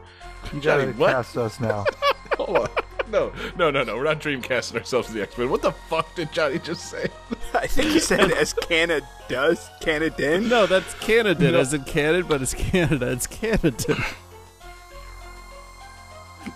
you 0.54 0.60
Johnny, 0.60 0.86
gotta 0.88 0.98
what? 0.98 1.12
cast 1.12 1.38
us 1.38 1.60
now. 1.60 1.86
Hold 2.38 2.58
on. 2.58 2.70
No, 3.13 3.32
no, 3.56 3.69
no, 3.71 3.84
no. 3.84 3.95
We're 3.95 4.04
not 4.06 4.19
dreamcasting 4.19 4.76
ourselves 4.76 5.08
as 5.10 5.13
the 5.13 5.21
X 5.21 5.38
Men. 5.38 5.49
What 5.52 5.62
the 5.62 5.71
fuck 5.71 6.13
did 6.15 6.32
Johnny 6.34 6.58
just 6.58 6.89
say? 6.89 7.08
I 7.54 7.67
think 7.67 7.91
he 7.91 7.99
said 7.99 8.32
as 8.32 8.54
Canada 8.54 9.08
does, 9.30 9.69
Canadan. 9.82 10.49
No, 10.49 10.65
that's 10.65 10.93
Canada, 10.95 11.56
as 11.58 11.73
in 11.76 11.84
Canada, 11.84 12.26
but 12.28 12.41
it's 12.41 12.56
Canada. 12.56 13.12
It's 13.12 13.28
Canada. 13.28 14.04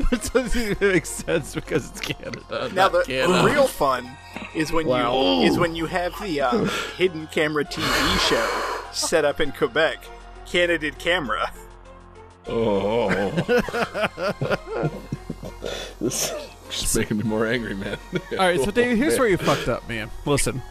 That 0.10 0.30
doesn't 0.34 0.60
even 0.62 0.90
make 0.94 1.06
sense 1.06 1.54
because 1.56 1.92
it's 1.92 2.02
Canada. 2.02 2.70
Now 2.74 2.90
the 2.90 3.04
Canada. 3.04 3.44
real 3.46 3.68
fun 3.68 4.10
is 4.56 4.72
when 4.72 4.88
Wow. 4.88 5.42
you 5.42 5.48
is 5.48 5.58
when 5.60 5.76
you 5.76 5.86
have 5.86 6.14
the 6.22 6.42
um, 6.42 6.70
hidden 6.98 7.28
camera 7.28 7.64
TV 7.66 8.20
show 8.28 8.90
set 8.92 9.24
up 9.26 9.40
in 9.40 9.52
Quebec, 9.52 10.00
Canada 10.46 10.92
camera. 10.92 11.52
Oh, 12.48 13.10
this 16.00 16.32
is 16.70 16.82
just 16.82 16.98
making 16.98 17.18
me 17.18 17.24
more 17.24 17.48
angry, 17.48 17.76
man. 17.76 17.98
All 18.32 18.38
right, 18.38 18.60
so 18.60 18.72
David, 18.72 18.98
here's 18.98 19.18
where 19.18 19.28
you 19.28 19.38
fucked 19.38 19.68
up, 19.68 19.88
man. 19.88 20.10
Listen. 20.26 20.62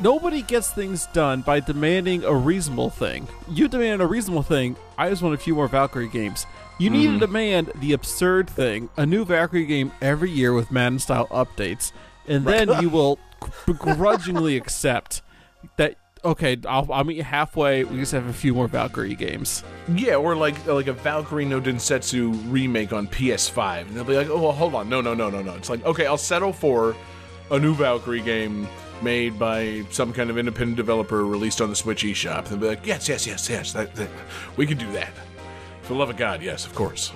Nobody 0.00 0.42
gets 0.42 0.70
things 0.70 1.06
done 1.06 1.42
by 1.42 1.58
demanding 1.58 2.22
a 2.22 2.32
reasonable 2.32 2.88
thing. 2.88 3.26
You 3.50 3.66
demand 3.66 4.00
a 4.00 4.06
reasonable 4.06 4.44
thing. 4.44 4.76
I 4.96 5.10
just 5.10 5.22
want 5.22 5.34
a 5.34 5.38
few 5.38 5.56
more 5.56 5.66
Valkyrie 5.66 6.08
games. 6.08 6.46
You 6.78 6.90
need 6.90 7.06
to 7.06 7.08
mm-hmm. 7.08 7.18
demand 7.18 7.72
the 7.74 7.92
absurd 7.92 8.48
thing, 8.48 8.88
a 8.96 9.04
new 9.04 9.24
Valkyrie 9.24 9.66
game 9.66 9.90
every 10.00 10.30
year 10.30 10.52
with 10.52 10.70
Madden 10.70 11.00
style 11.00 11.26
updates, 11.26 11.90
and 12.28 12.46
then 12.46 12.70
you 12.80 12.88
will 12.88 13.18
begrudgingly 13.66 14.56
accept 14.56 15.22
that. 15.76 15.96
Okay, 16.24 16.58
I'll, 16.66 16.90
I'll 16.92 17.04
meet 17.04 17.16
you 17.16 17.22
halfway. 17.22 17.84
We 17.84 17.98
just 17.98 18.12
have 18.12 18.26
a 18.26 18.32
few 18.32 18.54
more 18.54 18.66
Valkyrie 18.66 19.14
games. 19.14 19.62
Yeah, 19.94 20.16
or 20.16 20.34
like 20.34 20.66
like 20.66 20.88
a 20.88 20.92
Valkyrie 20.92 21.44
no 21.44 21.60
Densetsu 21.60 22.50
remake 22.50 22.92
on 22.92 23.06
PS5, 23.06 23.82
and 23.82 23.90
they'll 23.96 24.04
be 24.04 24.16
like, 24.16 24.28
"Oh, 24.28 24.40
well, 24.40 24.52
hold 24.52 24.74
on, 24.74 24.88
no, 24.88 25.00
no, 25.00 25.14
no, 25.14 25.30
no, 25.30 25.42
no." 25.42 25.54
It's 25.54 25.70
like, 25.70 25.84
okay, 25.84 26.06
I'll 26.06 26.18
settle 26.18 26.52
for 26.52 26.96
a 27.50 27.58
new 27.58 27.74
Valkyrie 27.74 28.20
game 28.20 28.68
made 29.00 29.38
by 29.38 29.84
some 29.90 30.12
kind 30.12 30.28
of 30.28 30.38
independent 30.38 30.76
developer 30.76 31.24
released 31.24 31.60
on 31.60 31.70
the 31.70 31.76
Switch 31.76 32.02
eShop. 32.02 32.46
They'll 32.46 32.58
be 32.58 32.66
like, 32.66 32.86
"Yes, 32.86 33.08
yes, 33.08 33.26
yes, 33.26 33.48
yes, 33.48 33.72
that, 33.72 33.94
that, 33.94 34.10
we 34.56 34.66
can 34.66 34.78
do 34.78 34.90
that." 34.92 35.12
For 35.82 35.94
the 35.94 36.00
love 36.00 36.10
of 36.10 36.16
God, 36.16 36.42
yes, 36.42 36.66
of 36.66 36.74
course. 36.74 37.12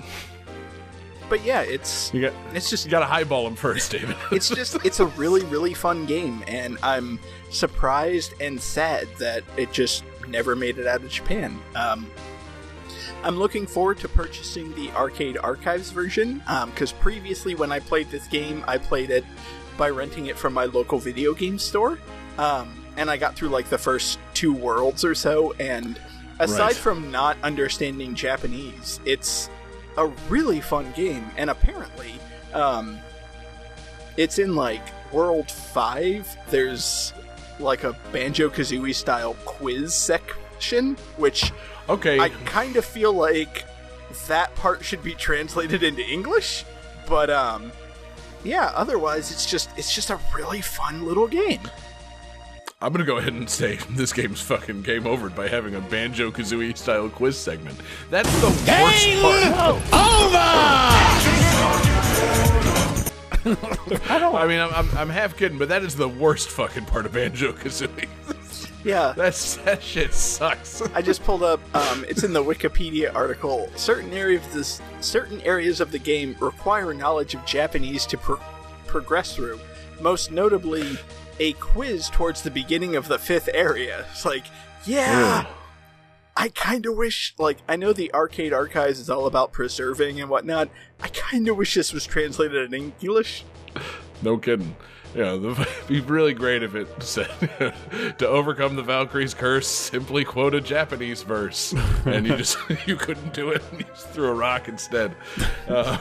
But 1.32 1.46
yeah, 1.46 1.62
it's 1.62 2.12
You 2.12 2.20
got 2.20 2.34
it's 2.52 2.68
just 2.68 2.84
you 2.84 2.90
got 2.90 3.00
to 3.00 3.06
highball 3.06 3.46
him 3.46 3.54
first, 3.54 3.90
David. 3.90 4.14
it's 4.32 4.50
just 4.50 4.76
it's 4.84 5.00
a 5.00 5.06
really 5.06 5.42
really 5.46 5.72
fun 5.72 6.04
game 6.04 6.44
and 6.46 6.76
i'm 6.82 7.18
surprised 7.48 8.34
and 8.38 8.60
sad 8.60 9.08
that 9.16 9.42
it 9.56 9.72
just 9.72 10.04
never 10.28 10.54
made 10.54 10.76
it 10.76 10.86
out 10.86 11.02
of 11.02 11.08
japan 11.08 11.58
um, 11.74 12.06
i'm 13.24 13.36
looking 13.38 13.66
forward 13.66 13.96
to 14.00 14.08
purchasing 14.10 14.74
the 14.74 14.90
arcade 14.90 15.38
archives 15.38 15.90
version 15.90 16.42
because 16.66 16.92
previously 16.92 17.54
when 17.54 17.72
i 17.72 17.80
played 17.80 18.10
this 18.10 18.26
game 18.28 18.62
i 18.68 18.76
played 18.76 19.08
it 19.08 19.24
by 19.78 19.88
renting 19.88 20.26
it 20.26 20.36
from 20.36 20.52
my 20.52 20.66
local 20.66 20.98
video 20.98 21.32
game 21.32 21.58
store 21.58 21.98
um, 22.36 22.74
and 22.98 23.10
i 23.10 23.16
got 23.16 23.34
through 23.34 23.48
like 23.48 23.70
the 23.70 23.78
first 23.78 24.18
two 24.34 24.52
worlds 24.52 25.02
or 25.02 25.14
so 25.14 25.54
and 25.58 25.98
aside 26.40 26.60
Right. 26.60 26.74
from 26.74 27.10
not 27.10 27.38
understanding 27.42 28.14
japanese 28.14 29.00
it's 29.06 29.48
a 29.96 30.06
really 30.28 30.60
fun 30.60 30.92
game 30.92 31.30
and 31.36 31.50
apparently 31.50 32.14
um, 32.54 32.98
it's 34.16 34.38
in 34.38 34.54
like 34.54 34.82
World 35.12 35.50
5. 35.50 36.36
There's 36.50 37.12
like 37.58 37.84
a 37.84 37.96
Banjo 38.12 38.48
Kazooie 38.48 38.94
style 38.94 39.34
quiz 39.44 39.94
section, 39.94 40.96
which 41.16 41.52
Okay, 41.88 42.18
I 42.18 42.28
kind 42.44 42.76
of 42.76 42.84
feel 42.84 43.12
like 43.12 43.64
that 44.28 44.54
part 44.54 44.84
should 44.84 45.02
be 45.02 45.14
translated 45.14 45.82
into 45.82 46.02
English. 46.02 46.64
But, 47.08 47.30
um, 47.30 47.72
yeah, 48.44 48.72
otherwise 48.74 49.30
it's 49.30 49.46
just 49.46 49.70
it's 49.76 49.94
just 49.94 50.10
a 50.10 50.18
really 50.34 50.60
fun 50.60 51.04
little 51.04 51.26
game. 51.26 51.60
I'm 52.82 52.92
gonna 52.92 53.04
go 53.04 53.18
ahead 53.18 53.32
and 53.32 53.48
say 53.48 53.76
this 53.90 54.12
game's 54.12 54.40
fucking 54.40 54.82
game 54.82 55.06
over 55.06 55.30
by 55.30 55.46
having 55.46 55.76
a 55.76 55.80
Banjo 55.80 56.32
Kazooie 56.32 56.76
style 56.76 57.08
quiz 57.08 57.38
segment. 57.38 57.78
That's 58.10 58.28
the 58.40 58.48
worst 58.48 58.66
part. 59.22 59.76
Over. 59.92 60.42
I 63.44 64.18
don't. 64.18 64.34
I 64.34 64.46
mean, 64.46 64.60
I'm, 64.60 64.72
I'm, 64.74 64.98
I'm 64.98 65.08
half 65.08 65.36
kidding, 65.36 65.58
but 65.58 65.68
that 65.68 65.82
is 65.82 65.94
the 65.94 66.08
worst 66.08 66.50
fucking 66.50 66.86
part 66.86 67.06
of 67.06 67.12
Banjo 67.12 67.52
Kazooie. 67.52 68.08
Yeah. 68.84 69.14
That's 69.16 69.58
that 69.58 69.80
shit 69.80 70.12
sucks. 70.12 70.82
I 70.92 71.02
just 71.02 71.22
pulled 71.22 71.44
up. 71.44 71.60
Um, 71.72 72.04
it's 72.08 72.24
in 72.24 72.32
the 72.32 72.42
Wikipedia 72.42 73.14
article. 73.14 73.70
Certain 73.76 74.12
areas 74.12 74.44
of 74.44 74.52
this, 74.54 74.82
certain 75.00 75.40
areas 75.42 75.80
of 75.80 75.92
the 75.92 76.00
game 76.00 76.34
require 76.40 76.92
knowledge 76.92 77.36
of 77.36 77.44
Japanese 77.46 78.04
to 78.06 78.18
pro- 78.18 78.40
progress 78.88 79.36
through. 79.36 79.60
Most 80.00 80.32
notably, 80.32 80.98
a 81.38 81.52
quiz 81.54 82.08
towards 82.10 82.42
the 82.42 82.50
beginning 82.50 82.96
of 82.96 83.08
the 83.08 83.18
fifth 83.18 83.48
area. 83.52 84.06
It's 84.10 84.24
like, 84.24 84.44
yeah, 84.84 85.46
I 86.36 86.48
kind 86.48 86.86
of 86.86 86.96
wish. 86.96 87.34
Like, 87.38 87.58
I 87.68 87.76
know 87.76 87.92
the 87.92 88.12
arcade 88.14 88.52
archives 88.52 88.98
is 88.98 89.10
all 89.10 89.26
about 89.26 89.52
preserving 89.52 90.20
and 90.20 90.30
whatnot. 90.30 90.68
I 91.00 91.08
kind 91.08 91.48
of 91.48 91.56
wish 91.56 91.74
this 91.74 91.92
was 91.92 92.06
translated 92.06 92.72
in 92.72 92.92
English. 93.00 93.44
No 94.24 94.38
kidding. 94.38 94.76
You 95.16 95.22
know, 95.22 95.38
the, 95.40 95.60
it'd 95.84 95.88
be 95.88 96.00
really 96.00 96.32
great 96.32 96.62
if 96.62 96.76
it 96.76 96.86
said 97.02 97.28
to 98.18 98.28
overcome 98.28 98.76
the 98.76 98.82
Valkyrie's 98.82 99.34
curse, 99.34 99.66
simply 99.66 100.24
quote 100.24 100.54
a 100.54 100.60
Japanese 100.60 101.22
verse, 101.22 101.74
and 102.06 102.24
you 102.24 102.36
just 102.36 102.56
you 102.86 102.94
couldn't 102.94 103.34
do 103.34 103.50
it, 103.50 103.62
and 103.72 103.80
you 103.80 103.86
just 103.86 104.08
threw 104.10 104.28
a 104.28 104.32
rock 104.32 104.68
instead. 104.68 105.16
Uh, 105.68 105.98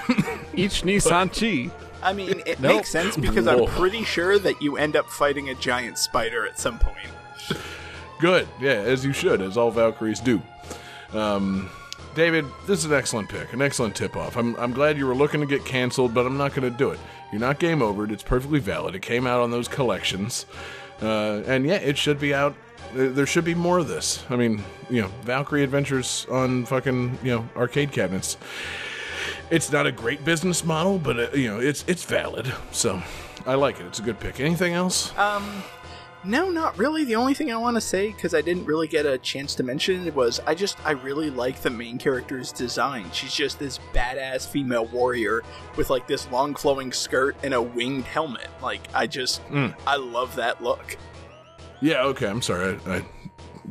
Each 0.53 0.83
Nissan 0.83 1.31
Chi. 1.33 1.73
I 2.03 2.13
mean, 2.13 2.41
it 2.45 2.59
Nope. 2.59 2.77
makes 2.77 2.89
sense 2.89 3.15
because 3.17 3.45
Whoa. 3.45 3.65
I'm 3.65 3.71
pretty 3.71 4.03
sure 4.03 4.39
that 4.39 4.61
you 4.61 4.77
end 4.77 4.95
up 4.95 5.09
fighting 5.09 5.49
a 5.49 5.55
giant 5.55 5.97
spider 5.97 6.45
at 6.47 6.59
some 6.59 6.79
point. 6.79 6.97
Good, 8.19 8.47
yeah, 8.59 8.71
as 8.73 9.03
you 9.03 9.13
should, 9.13 9.41
as 9.41 9.57
all 9.57 9.71
Valkyries 9.71 10.19
do. 10.19 10.41
Um, 11.13 11.69
David, 12.13 12.45
this 12.67 12.79
is 12.79 12.85
an 12.85 12.93
excellent 12.93 13.29
pick, 13.29 13.53
an 13.53 13.61
excellent 13.61 13.95
tip 13.95 14.15
off. 14.15 14.37
I'm, 14.37 14.55
I'm 14.57 14.73
glad 14.73 14.97
you 14.97 15.07
were 15.07 15.15
looking 15.15 15.39
to 15.39 15.47
get 15.47 15.65
canceled, 15.65 16.13
but 16.13 16.25
I'm 16.25 16.37
not 16.37 16.53
going 16.53 16.69
to 16.71 16.77
do 16.77 16.91
it. 16.91 16.99
You're 17.31 17.41
not 17.41 17.59
game 17.59 17.81
over. 17.81 18.11
It's 18.11 18.23
perfectly 18.23 18.59
valid. 18.59 18.93
It 18.95 19.01
came 19.01 19.25
out 19.25 19.39
on 19.41 19.49
those 19.51 19.67
collections. 19.67 20.45
Uh, 21.01 21.41
and 21.47 21.65
yeah, 21.65 21.75
it 21.75 21.97
should 21.97 22.19
be 22.19 22.33
out. 22.33 22.55
There 22.93 23.09
there 23.09 23.25
should 23.25 23.45
be 23.45 23.55
more 23.55 23.79
of 23.79 23.87
this. 23.87 24.23
I 24.29 24.35
mean, 24.35 24.61
you 24.89 25.01
know, 25.01 25.07
Valkyrie 25.23 25.63
Adventures 25.63 26.27
on 26.29 26.65
fucking, 26.65 27.17
you 27.23 27.31
know, 27.31 27.49
arcade 27.55 27.91
cabinets. 27.93 28.37
It's 29.51 29.71
not 29.71 29.85
a 29.85 29.91
great 29.91 30.25
business 30.25 30.63
model, 30.65 30.97
but, 30.97 31.19
uh, 31.19 31.27
you 31.35 31.47
know, 31.47 31.59
it's 31.59 31.83
it's 31.87 32.03
valid. 32.05 32.51
So 32.71 33.01
I 33.45 33.55
like 33.55 33.79
it. 33.79 33.85
It's 33.85 33.99
a 33.99 34.01
good 34.01 34.19
pick. 34.19 34.39
Anything 34.39 34.73
else? 34.73 35.15
Um, 35.17 35.63
No, 36.23 36.51
not 36.51 36.77
really. 36.77 37.03
The 37.03 37.15
only 37.15 37.33
thing 37.33 37.51
I 37.51 37.57
want 37.57 37.75
to 37.77 37.81
say, 37.81 38.11
because 38.11 38.35
I 38.35 38.41
didn't 38.41 38.65
really 38.65 38.87
get 38.87 39.07
a 39.07 39.17
chance 39.17 39.55
to 39.55 39.63
mention 39.63 40.05
it, 40.05 40.13
was 40.15 40.39
I 40.45 40.53
just, 40.53 40.77
I 40.85 40.91
really 40.91 41.31
like 41.31 41.61
the 41.61 41.71
main 41.71 41.97
character's 41.97 42.51
design. 42.51 43.09
She's 43.11 43.33
just 43.33 43.57
this 43.57 43.79
badass 43.91 44.47
female 44.47 44.85
warrior 44.85 45.41
with 45.77 45.89
like 45.89 46.05
this 46.07 46.29
long 46.31 46.53
flowing 46.53 46.91
skirt 46.93 47.35
and 47.43 47.55
a 47.55 47.61
winged 47.61 48.03
helmet. 48.05 48.49
Like, 48.61 48.81
I 48.93 49.07
just, 49.07 49.41
I 49.87 49.95
love 49.95 50.35
that 50.35 50.61
look. 50.61 50.95
Yeah, 51.81 52.03
okay. 52.03 52.27
I'm 52.27 52.43
sorry. 52.43 52.77
I, 52.85 52.97
I 52.97 53.05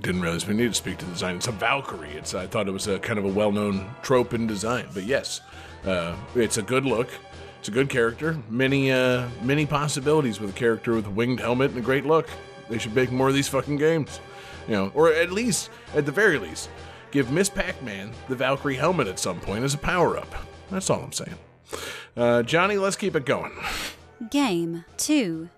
didn't 0.00 0.20
realize 0.20 0.44
we 0.48 0.54
needed 0.54 0.70
to 0.70 0.74
speak 0.74 0.98
to 0.98 1.04
the 1.04 1.12
design. 1.12 1.36
It's 1.36 1.46
a 1.46 1.52
Valkyrie. 1.52 2.10
It's 2.10 2.34
I 2.34 2.48
thought 2.48 2.66
it 2.66 2.72
was 2.72 2.88
a 2.88 2.98
kind 2.98 3.18
of 3.20 3.24
a 3.24 3.28
well-known 3.28 3.88
trope 4.02 4.34
in 4.34 4.48
design, 4.48 4.88
but 4.92 5.04
yes, 5.04 5.40
uh, 5.84 6.16
it's 6.34 6.58
a 6.58 6.62
good 6.62 6.84
look. 6.84 7.08
It's 7.58 7.68
a 7.68 7.72
good 7.72 7.88
character. 7.88 8.38
Many, 8.48 8.90
uh, 8.90 9.28
many 9.42 9.66
possibilities 9.66 10.40
with 10.40 10.50
a 10.50 10.52
character 10.54 10.94
with 10.94 11.06
a 11.06 11.10
winged 11.10 11.40
helmet 11.40 11.70
and 11.70 11.78
a 11.78 11.82
great 11.82 12.06
look. 12.06 12.28
They 12.68 12.78
should 12.78 12.94
make 12.94 13.10
more 13.10 13.28
of 13.28 13.34
these 13.34 13.48
fucking 13.48 13.76
games, 13.76 14.20
you 14.66 14.74
know, 14.74 14.92
or 14.94 15.12
at 15.12 15.30
least, 15.30 15.70
at 15.94 16.06
the 16.06 16.12
very 16.12 16.38
least, 16.38 16.70
give 17.10 17.30
Miss 17.30 17.50
Pac-Man 17.50 18.12
the 18.28 18.36
Valkyrie 18.36 18.76
helmet 18.76 19.08
at 19.08 19.18
some 19.18 19.40
point 19.40 19.64
as 19.64 19.74
a 19.74 19.78
power-up. 19.78 20.32
That's 20.70 20.88
all 20.88 21.02
I'm 21.02 21.12
saying. 21.12 21.36
Uh, 22.16 22.42
Johnny, 22.42 22.76
let's 22.78 22.96
keep 22.96 23.14
it 23.16 23.26
going. 23.26 23.52
Game 24.30 24.84
2. 24.96 25.48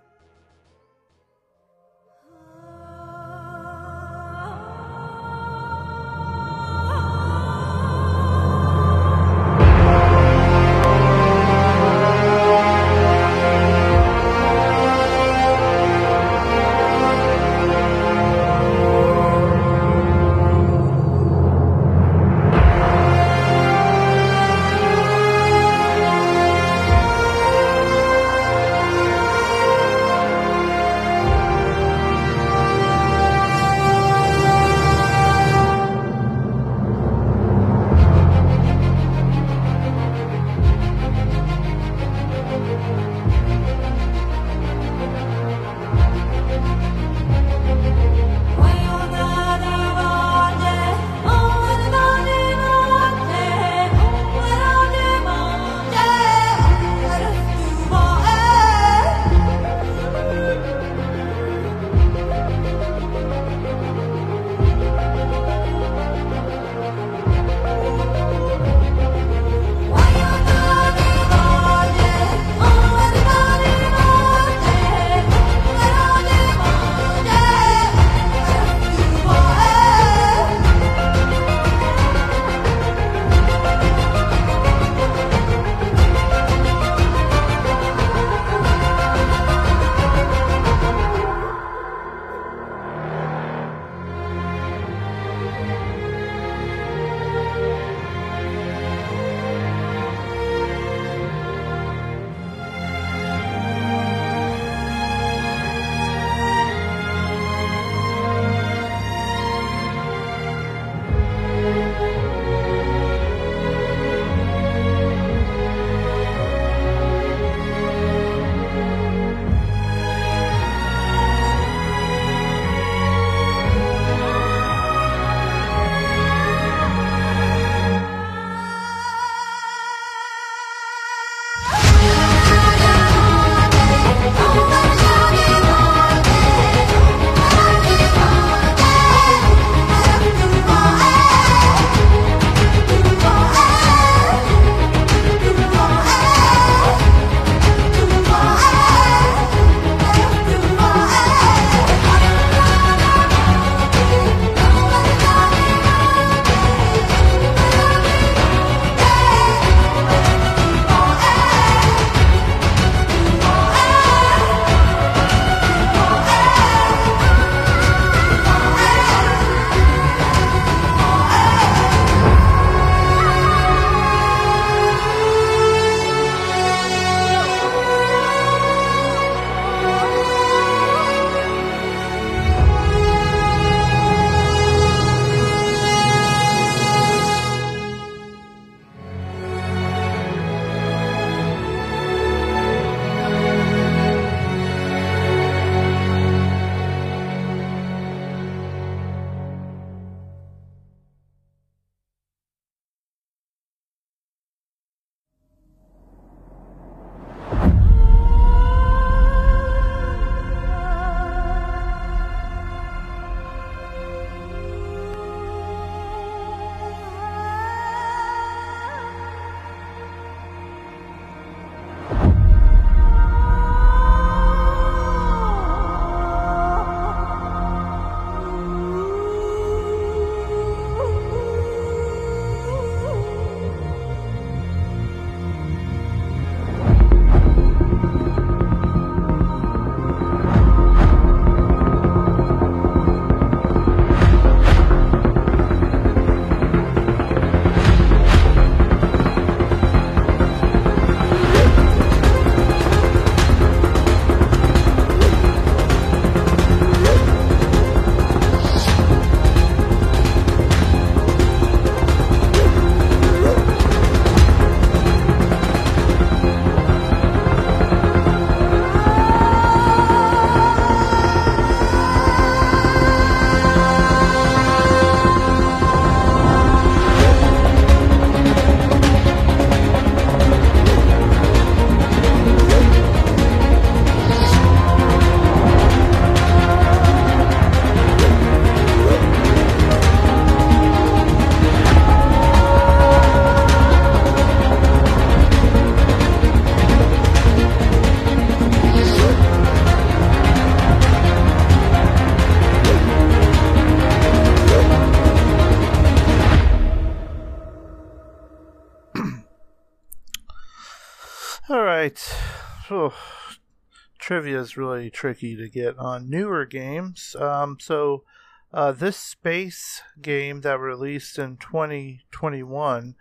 Trivia 314.33 314.61
is 314.61 314.79
really 314.79 315.11
tricky 315.11 315.55
to 315.55 315.69
get 315.69 315.99
on 315.99 316.31
newer 316.31 316.65
games. 316.65 317.37
Um, 317.39 317.77
so, 317.79 318.25
uh, 318.73 318.91
this 318.91 319.19
space 319.19 320.01
game 320.23 320.63
that 320.63 320.81
released 320.81 321.39
in 321.39 321.59
2021 321.59 323.15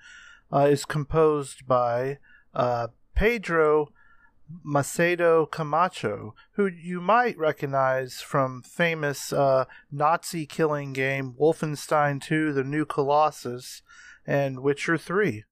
uh, 0.53 0.67
is 0.71 0.85
composed 0.85 1.67
by 1.67 2.17
uh, 2.53 2.87
Pedro 3.13 3.89
Macedo 4.65 5.51
Camacho, 5.51 6.33
who 6.53 6.67
you 6.67 7.01
might 7.01 7.37
recognize 7.37 8.21
from 8.21 8.61
famous 8.61 9.33
uh, 9.33 9.65
Nazi 9.91 10.45
killing 10.45 10.93
game 10.93 11.35
Wolfenstein 11.37 12.21
2: 12.21 12.53
The 12.53 12.63
New 12.63 12.85
Colossus 12.85 13.81
and 14.25 14.61
Witcher 14.61 14.97
3. 14.97 15.43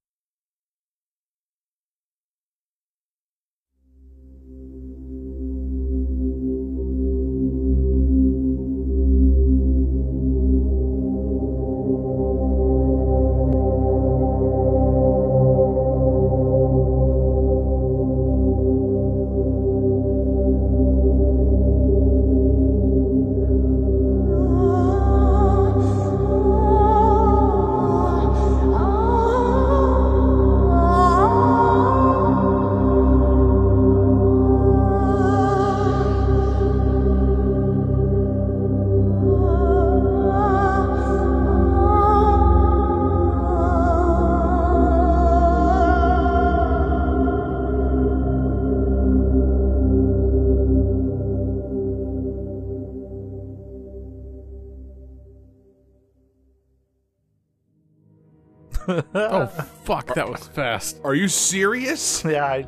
That 60.16 60.30
was 60.30 60.48
fast. 60.48 61.00
Are 61.04 61.16
you 61.16 61.28
serious? 61.28 62.24
Yeah, 62.30 62.46
I, 62.46 62.68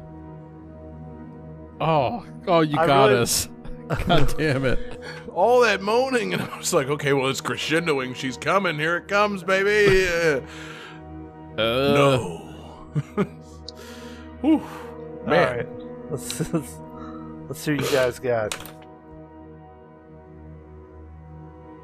Oh, 1.80 2.26
oh, 2.48 2.62
you 2.62 2.78
I 2.78 2.86
got 2.88 3.10
really- 3.10 3.22
us. 3.22 3.48
God 4.08 4.34
damn 4.38 4.66
it. 4.66 5.02
All 5.34 5.62
that 5.62 5.82
moaning, 5.82 6.34
and 6.34 6.42
I 6.42 6.58
was 6.58 6.74
like, 6.74 6.88
okay, 6.88 7.14
well, 7.14 7.28
it's 7.30 7.42
crescendoing. 7.42 8.16
She's 8.16 8.38
coming. 8.38 8.78
Here 8.78 8.98
it 8.98 9.08
comes, 9.08 9.44
baby. 9.44 10.08
Uh, 10.08 10.42
Uh, 11.58 11.94
no. 11.94 12.38
Whew. 14.42 14.62
Man. 15.26 15.50
all 15.50 15.56
right. 15.56 15.68
Let's, 16.10 16.40
let's 16.54 16.78
let's 17.48 17.60
see 17.60 17.76
what 17.76 17.86
you 17.86 17.92
guys 17.92 18.20
got. 18.20 18.56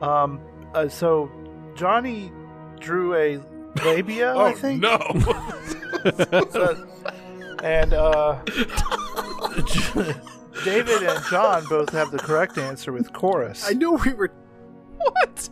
Um, 0.02 0.40
uh, 0.74 0.88
so 0.88 1.30
Johnny 1.76 2.32
drew 2.80 3.16
a 3.16 3.42
labia, 3.86 4.34
Oh 4.36 4.46
I 4.46 4.54
think. 4.54 4.82
no! 4.82 4.98
So- 6.52 6.88
and 7.64 7.94
uh, 7.94 8.40
David 10.64 11.04
and 11.04 11.24
John 11.30 11.64
both 11.70 11.90
have 11.92 12.12
the 12.12 12.20
correct 12.20 12.58
answer 12.58 12.92
with 12.92 13.12
chorus. 13.14 13.66
I 13.68 13.74
knew 13.74 13.94
we 13.94 14.14
were. 14.14 14.32
what? 14.98 15.50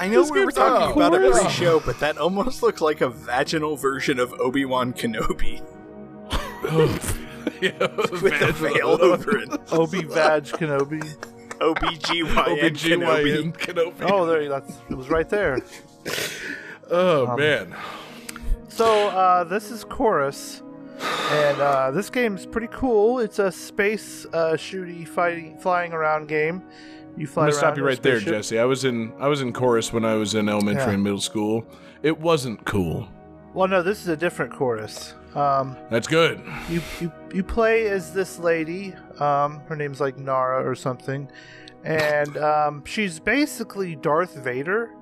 I 0.00 0.08
know 0.10 0.22
This 0.22 0.30
we 0.30 0.44
were 0.44 0.52
talking 0.52 0.98
not 1.00 1.08
about 1.08 1.22
it 1.24 1.32
chorus. 1.32 1.42
pre-show, 1.56 1.80
but 1.80 1.98
that 2.00 2.18
almost 2.18 2.62
looks 2.62 2.80
like 2.80 3.00
a 3.00 3.08
vaginal 3.08 3.76
version 3.76 4.18
of 4.20 4.32
Obi 4.34 4.64
Wan 4.64 4.92
Kenobi 4.92 5.60
yeah, 7.60 7.72
with 8.22 8.40
a 8.42 8.52
veil 8.52 8.98
over 9.02 9.38
it. 9.38 9.48
Obi 9.72 10.04
Vag 10.04 10.44
Kenobi. 10.44 11.02
OBGYN 11.60 12.26
OBGYN 12.26 13.56
Kenobi. 13.56 14.10
Oh, 14.10 14.26
there, 14.26 14.48
that's 14.48 14.72
it 14.90 14.94
was 14.96 15.08
right 15.08 15.28
there. 15.28 15.58
Oh, 16.90 17.26
Um, 17.26 17.38
man. 17.38 17.76
So 18.68 19.08
uh, 19.08 19.44
this 19.44 19.70
is 19.70 19.84
chorus, 19.84 20.62
and 21.30 21.60
uh, 21.60 21.90
this 21.90 22.08
game's 22.08 22.46
pretty 22.46 22.68
cool. 22.70 23.18
It's 23.18 23.38
a 23.38 23.52
space 23.52 24.24
uh, 24.32 24.52
shooty, 24.52 25.06
fighting, 25.06 25.58
flying 25.58 25.92
around 25.92 26.28
game. 26.28 26.62
You 27.16 27.26
fly 27.26 27.42
I'm 27.44 27.50
gonna 27.50 27.58
stop 27.58 27.76
you 27.76 27.84
right 27.84 28.02
there. 28.02 28.20
Jesse. 28.20 28.58
I 28.58 28.64
was 28.64 28.84
in 28.86 29.12
I 29.18 29.28
was 29.28 29.42
in 29.42 29.52
chorus 29.52 29.92
when 29.92 30.04
I 30.06 30.14
was 30.14 30.34
in 30.34 30.48
elementary 30.48 30.84
Yeah. 30.86 30.90
and 30.94 31.02
middle 31.02 31.20
school. 31.20 31.66
It 32.02 32.18
wasn't 32.18 32.64
cool. 32.64 33.06
Well, 33.52 33.68
no, 33.68 33.82
this 33.82 34.00
is 34.00 34.08
a 34.08 34.16
different 34.16 34.54
chorus. 34.54 35.12
Um, 35.34 35.76
That's 35.90 36.06
good. 36.08 36.40
you 36.70 36.80
you 37.00 37.12
you 37.34 37.42
play 37.42 37.88
as 37.88 38.14
this 38.14 38.38
lady. 38.38 38.94
Um, 39.20 39.60
her 39.68 39.76
name's 39.76 40.00
like 40.00 40.18
Nara 40.18 40.68
or 40.68 40.74
something, 40.74 41.30
and 41.84 42.36
um, 42.36 42.84
she's 42.84 43.20
basically 43.20 43.96
Darth 43.96 44.34
Vader. 44.36 44.94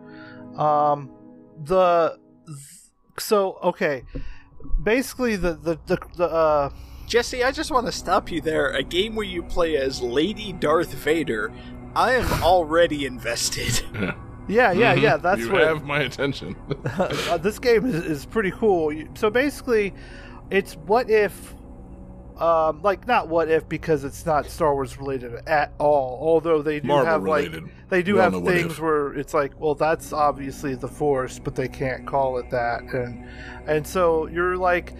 Um, 0.56 1.10
the 1.64 2.18
so 3.18 3.58
okay, 3.62 4.04
basically 4.82 5.36
the 5.36 5.54
the 5.54 5.78
the, 5.86 5.98
the 6.16 6.26
uh, 6.26 6.70
Jesse, 7.06 7.44
I 7.44 7.52
just 7.52 7.70
want 7.70 7.86
to 7.86 7.92
stop 7.92 8.30
you 8.30 8.40
there. 8.40 8.70
A 8.70 8.82
game 8.82 9.14
where 9.14 9.26
you 9.26 9.42
play 9.42 9.76
as 9.76 10.02
Lady 10.02 10.52
Darth 10.52 10.92
Vader. 10.92 11.52
I 11.94 12.12
am 12.12 12.42
already 12.42 13.06
invested. 13.06 13.82
yeah 14.48 14.70
yeah 14.70 14.94
yeah 14.94 15.16
that's 15.16 15.40
you 15.40 15.50
what 15.50 15.62
have 15.62 15.84
my 15.84 16.00
attention. 16.00 16.54
uh, 16.84 17.36
this 17.38 17.58
game 17.58 17.84
is, 17.84 17.96
is 17.96 18.26
pretty 18.26 18.52
cool. 18.52 18.92
So 19.14 19.30
basically, 19.30 19.92
it's 20.50 20.74
what 20.76 21.10
if, 21.10 21.54
um, 22.38 22.82
like 22.82 23.06
not 23.06 23.28
what 23.28 23.48
if 23.48 23.68
because 23.68 24.04
it's 24.04 24.26
not 24.26 24.46
Star 24.46 24.74
Wars 24.74 24.98
related 24.98 25.34
at 25.46 25.72
all. 25.78 26.18
Although 26.20 26.62
they 26.62 26.80
do 26.80 26.88
Marvel 26.88 27.06
have 27.06 27.22
related. 27.22 27.62
like 27.62 27.88
they 27.88 28.02
do 28.02 28.14
We 28.14 28.20
have 28.20 28.44
things 28.44 28.78
where 28.78 29.14
it's 29.14 29.32
like, 29.32 29.58
well, 29.58 29.74
that's 29.74 30.12
obviously 30.12 30.74
the 30.74 30.88
Force, 30.88 31.38
but 31.38 31.54
they 31.54 31.68
can't 31.68 32.06
call 32.06 32.38
it 32.38 32.50
that, 32.50 32.82
and 32.82 33.26
and 33.66 33.86
so 33.86 34.26
you're 34.26 34.56
like 34.56 34.92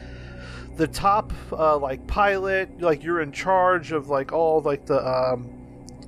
the 0.76 0.87
top 0.87 1.32
uh, 1.53 1.76
like 1.76 2.07
pilot, 2.07 2.80
like 2.80 3.03
you're 3.03 3.20
in 3.20 3.32
charge 3.32 3.93
of 3.93 4.09
like 4.09 4.32
all 4.32 4.62
like 4.62 4.87
the 4.87 5.07
um, 5.07 5.51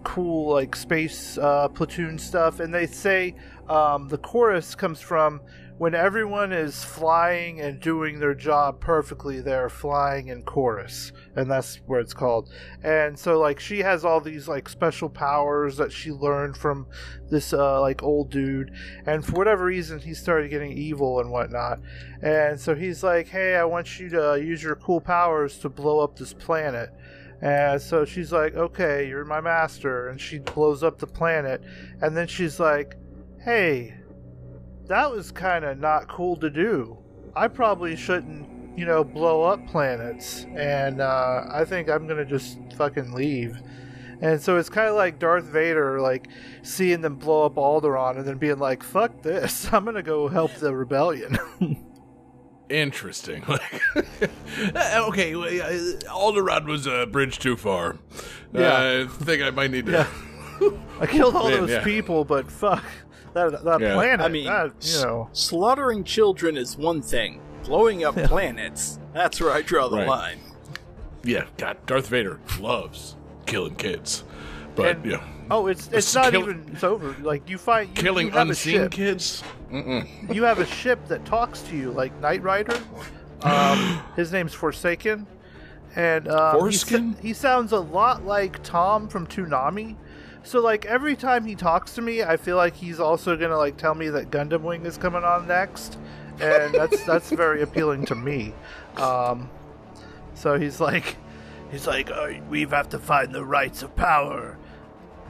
cool 0.05 0.53
like 0.53 0.75
space 0.77 1.37
uh, 1.39 1.69
platoon 1.69 2.19
stuff, 2.19 2.61
and 2.61 2.73
they 2.73 2.87
say 2.87 3.35
um, 3.69 4.09
the 4.09 4.19
chorus 4.19 4.75
comes 4.75 5.01
from 5.01 5.41
when 5.79 5.95
everyone 5.95 6.53
is 6.53 6.85
flying 6.85 7.61
and 7.61 7.81
doing 7.81 8.19
their 8.19 8.35
job 8.35 8.81
perfectly. 8.81 9.41
They're 9.41 9.69
flying 9.69 10.29
in 10.29 10.43
chorus, 10.43 11.13
and 11.37 11.51
that's 11.51 11.77
where 11.87 12.01
it's 12.01 12.13
called. 12.13 12.51
And 12.83 13.19
so 13.19 13.39
like 13.39 13.61
she 13.61 13.79
has 13.79 14.05
all 14.05 14.21
these 14.21 14.49
like 14.49 14.69
special 14.69 15.09
powers 15.09 15.77
that 15.77 15.93
she 15.93 16.11
learned 16.11 16.57
from 16.57 16.87
this 17.31 17.53
uh, 17.53 17.81
like 17.81 18.03
old 18.03 18.31
dude, 18.31 18.73
and 19.07 19.25
for 19.25 19.33
whatever 19.33 19.65
reason 19.65 20.01
he 20.01 20.15
started 20.15 20.51
getting 20.51 20.73
evil 20.73 21.21
and 21.21 21.31
whatnot. 21.31 21.81
And 22.23 22.61
so 22.61 22.75
he's 22.75 23.03
like, 23.03 23.29
"Hey, 23.29 23.57
I 23.57 23.65
want 23.65 24.01
you 24.01 24.09
to 24.11 24.43
use 24.43 24.63
your 24.63 24.77
cool 24.77 25.01
powers 25.01 25.59
to 25.59 25.69
blow 25.69 26.01
up 26.01 26.17
this 26.17 26.35
planet." 26.35 26.91
And 27.41 27.81
so 27.81 28.05
she's 28.05 28.33
like, 28.33 28.57
okay, 28.57 29.07
you're 29.07 29.25
my 29.25 29.41
master. 29.41 30.09
And 30.09 30.21
she 30.21 30.41
blows 30.41 30.83
up 30.83 30.99
the 30.99 31.07
planet. 31.07 31.63
And 32.01 32.17
then 32.17 32.27
she's 32.27 32.59
like, 32.59 32.97
hey, 33.45 33.95
that 34.89 35.11
was 35.11 35.31
kind 35.31 35.65
of 35.65 35.79
not 35.79 36.09
cool 36.09 36.37
to 36.37 36.51
do. 36.51 36.99
I 37.37 37.49
probably 37.49 37.95
shouldn't, 37.95 38.79
you 38.79 38.85
know, 38.85 39.05
blow 39.05 39.43
up 39.43 39.67
planets. 39.69 40.47
And 40.57 41.01
uh, 41.01 41.45
I 41.51 41.65
think 41.65 41.89
I'm 41.89 42.07
going 42.07 42.19
to 42.19 42.25
just 42.25 42.59
fucking 42.77 43.13
leave. 43.13 43.61
And 44.21 44.41
so 44.43 44.57
it's 44.57 44.69
kind 44.69 44.89
of 44.89 44.97
like 44.97 45.19
Darth 45.19 45.45
Vader, 45.45 46.01
like 46.01 46.29
seeing 46.63 47.03
them 47.03 47.17
blow 47.17 47.47
up 47.47 47.55
Alderaan 47.55 48.17
and 48.17 48.27
then 48.27 48.39
being 48.39 48.59
like, 48.59 48.83
fuck 48.83 49.23
this. 49.23 49.69
I'm 49.73 49.85
going 49.85 49.97
to 49.97 50.03
go 50.03 50.29
help 50.29 50.53
the 50.55 50.75
rebellion. 50.75 51.39
Interesting. 52.69 53.45
Like, 53.49 53.81
okay, 54.77 55.37
well, 55.37 55.51
Alderaan 55.51 56.67
was 56.67 56.87
a 56.87 57.07
bridge 57.07 57.39
too 57.39 57.57
far. 57.57 57.99
Yeah. 58.53 58.61
Uh, 58.61 59.05
I 59.05 59.25
think 59.25 59.43
I 59.43 59.51
might 59.51 59.71
need 59.71 59.87
to. 59.87 59.93
Yeah. 59.93 60.71
I 61.01 61.07
killed 61.07 61.37
all 61.37 61.49
Man, 61.49 61.61
those 61.61 61.71
yeah. 61.71 61.85
people, 61.85 62.25
but 62.25 62.51
fuck. 62.51 62.85
That, 63.35 63.65
that 63.65 63.81
Yeah. 63.81 63.95
planet, 63.95 64.21
I 64.21 64.29
mean, 64.29 64.47
that, 64.47 64.73
you 64.81 65.03
know. 65.03 65.29
slaughtering 65.33 66.05
children 66.05 66.57
is 66.57 66.77
one 66.77 67.03
thing. 67.03 67.41
Blowing 67.65 68.05
up 68.05 68.15
planets, 68.25 68.99
that's 69.13 69.41
where 69.41 69.51
I 69.53 69.63
draw 69.63 69.89
the 69.89 69.99
Right. 69.99 70.09
line. 70.09 70.39
Yeah, 71.25 71.45
God, 71.57 71.77
Darth 71.87 72.07
Vader 72.09 72.41
loves 72.61 73.17
killing 73.47 73.75
kids, 73.77 74.25
but 74.75 74.97
And- 74.97 75.05
yeah, 75.11 75.21
Oh, 75.51 75.67
it's 75.67 75.87
it's 75.87 75.97
It's 75.97 76.15
not 76.15 76.31
kill- 76.33 76.43
even 76.43 76.67
it's 76.73 76.85
over. 76.85 77.15
Like 77.23 77.49
you 77.49 77.57
find 77.57 77.89
you, 77.89 77.95
killing 78.03 78.27
you 78.29 78.35
unseen 78.39 78.75
ship. 78.83 78.91
kids. 78.93 79.43
Mm-mm. 79.73 80.07
You 80.35 80.43
have 80.45 80.59
a 80.59 80.67
ship 80.67 81.07
that 81.09 81.25
talks 81.25 81.63
to 81.63 81.77
you 81.77 81.91
like 81.91 82.19
Knight 82.21 82.43
Rider, 82.43 82.77
Um, 83.43 84.01
his 84.17 84.31
name's 84.31 84.53
Forsaken, 84.53 85.27
and 85.97 86.29
um, 86.29 86.69
he, 86.69 86.77
sa- 86.77 86.99
he 87.23 87.33
sounds 87.33 87.73
a 87.73 87.81
lot 87.81 88.27
like 88.27 88.63
Tom 88.63 89.09
from 89.09 89.27
Toonami. 89.27 89.97
So 90.43 90.61
like 90.61 90.87
every 90.87 91.17
time 91.17 91.45
he 91.45 91.55
talks 91.55 91.95
to 91.95 92.03
me, 92.03 92.23
I 92.23 92.37
feel 92.37 92.57
like 92.57 92.75
he's 92.75 93.01
also 93.01 93.37
gonna 93.37 93.57
like 93.57 93.77
tell 93.77 93.95
me 93.95 94.09
that 94.09 94.31
Gundam 94.31 94.63
Wing 94.63 94.87
is 94.87 94.97
coming 94.97 95.25
on 95.25 95.47
next, 95.47 95.99
and 96.41 96.75
that's 96.75 97.05
that's 97.05 97.31
very 97.31 97.63
appealing 97.63 98.07
to 98.07 98.15
me. 98.15 98.55
Um, 98.97 99.51
so 100.35 100.59
he's 100.59 100.81
like, 100.81 101.17
he's 101.71 101.87
like, 101.87 102.11
oh, 102.11 102.41
we 102.49 102.63
have 102.63 102.89
to 102.91 102.99
find 102.99 103.35
the 103.35 103.45
rights 103.45 103.83
of 103.83 103.95
power, 103.97 104.57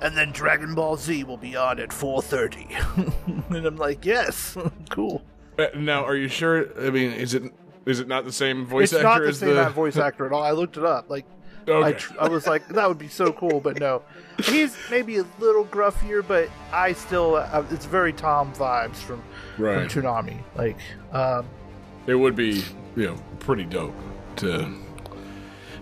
and 0.00 0.16
then 0.16 0.32
Dragon 0.32 0.74
Ball 0.74 0.96
Z 0.96 1.24
will 1.24 1.36
be 1.36 1.56
on 1.56 1.78
at 1.80 1.90
4:30. 1.90 3.50
and 3.56 3.66
I'm 3.66 3.76
like, 3.76 4.04
yes, 4.04 4.56
cool. 4.90 5.22
Uh, 5.58 5.66
now, 5.74 6.04
are 6.04 6.14
you 6.14 6.28
sure? 6.28 6.68
I 6.80 6.90
mean, 6.90 7.12
is 7.12 7.34
it 7.34 7.42
is 7.86 8.00
it 8.00 8.06
not 8.06 8.24
the 8.24 8.32
same 8.32 8.66
voice 8.66 8.92
it's 8.92 9.02
actor 9.02 9.08
not 9.08 9.22
the 9.22 9.28
as 9.28 9.38
same 9.38 9.54
the 9.54 9.70
voice 9.70 9.96
actor 9.96 10.26
at 10.26 10.32
all. 10.32 10.42
I 10.42 10.50
looked 10.50 10.76
it 10.76 10.84
up. 10.84 11.08
Like, 11.08 11.24
I, 11.70 11.92
tr- 11.92 12.14
I 12.20 12.28
was 12.28 12.46
like, 12.46 12.66
that 12.68 12.88
would 12.88 12.98
be 12.98 13.08
so 13.08 13.32
cool, 13.32 13.60
but 13.60 13.78
no. 13.80 14.02
He's 14.44 14.76
maybe 14.90 15.18
a 15.18 15.24
little 15.38 15.64
gruffier, 15.64 16.26
but 16.26 16.48
I 16.72 16.92
still, 16.92 17.36
uh, 17.36 17.64
it's 17.70 17.86
very 17.86 18.12
Tom 18.12 18.52
vibes 18.54 18.96
from, 18.96 19.22
Right. 19.58 19.90
from 19.90 20.02
Toonami. 20.02 20.38
Like, 20.56 20.76
um, 21.12 21.46
It 22.06 22.14
would 22.14 22.36
be, 22.36 22.62
you 22.96 23.06
know, 23.06 23.16
pretty 23.40 23.64
dope 23.64 23.94
to. 24.36 24.72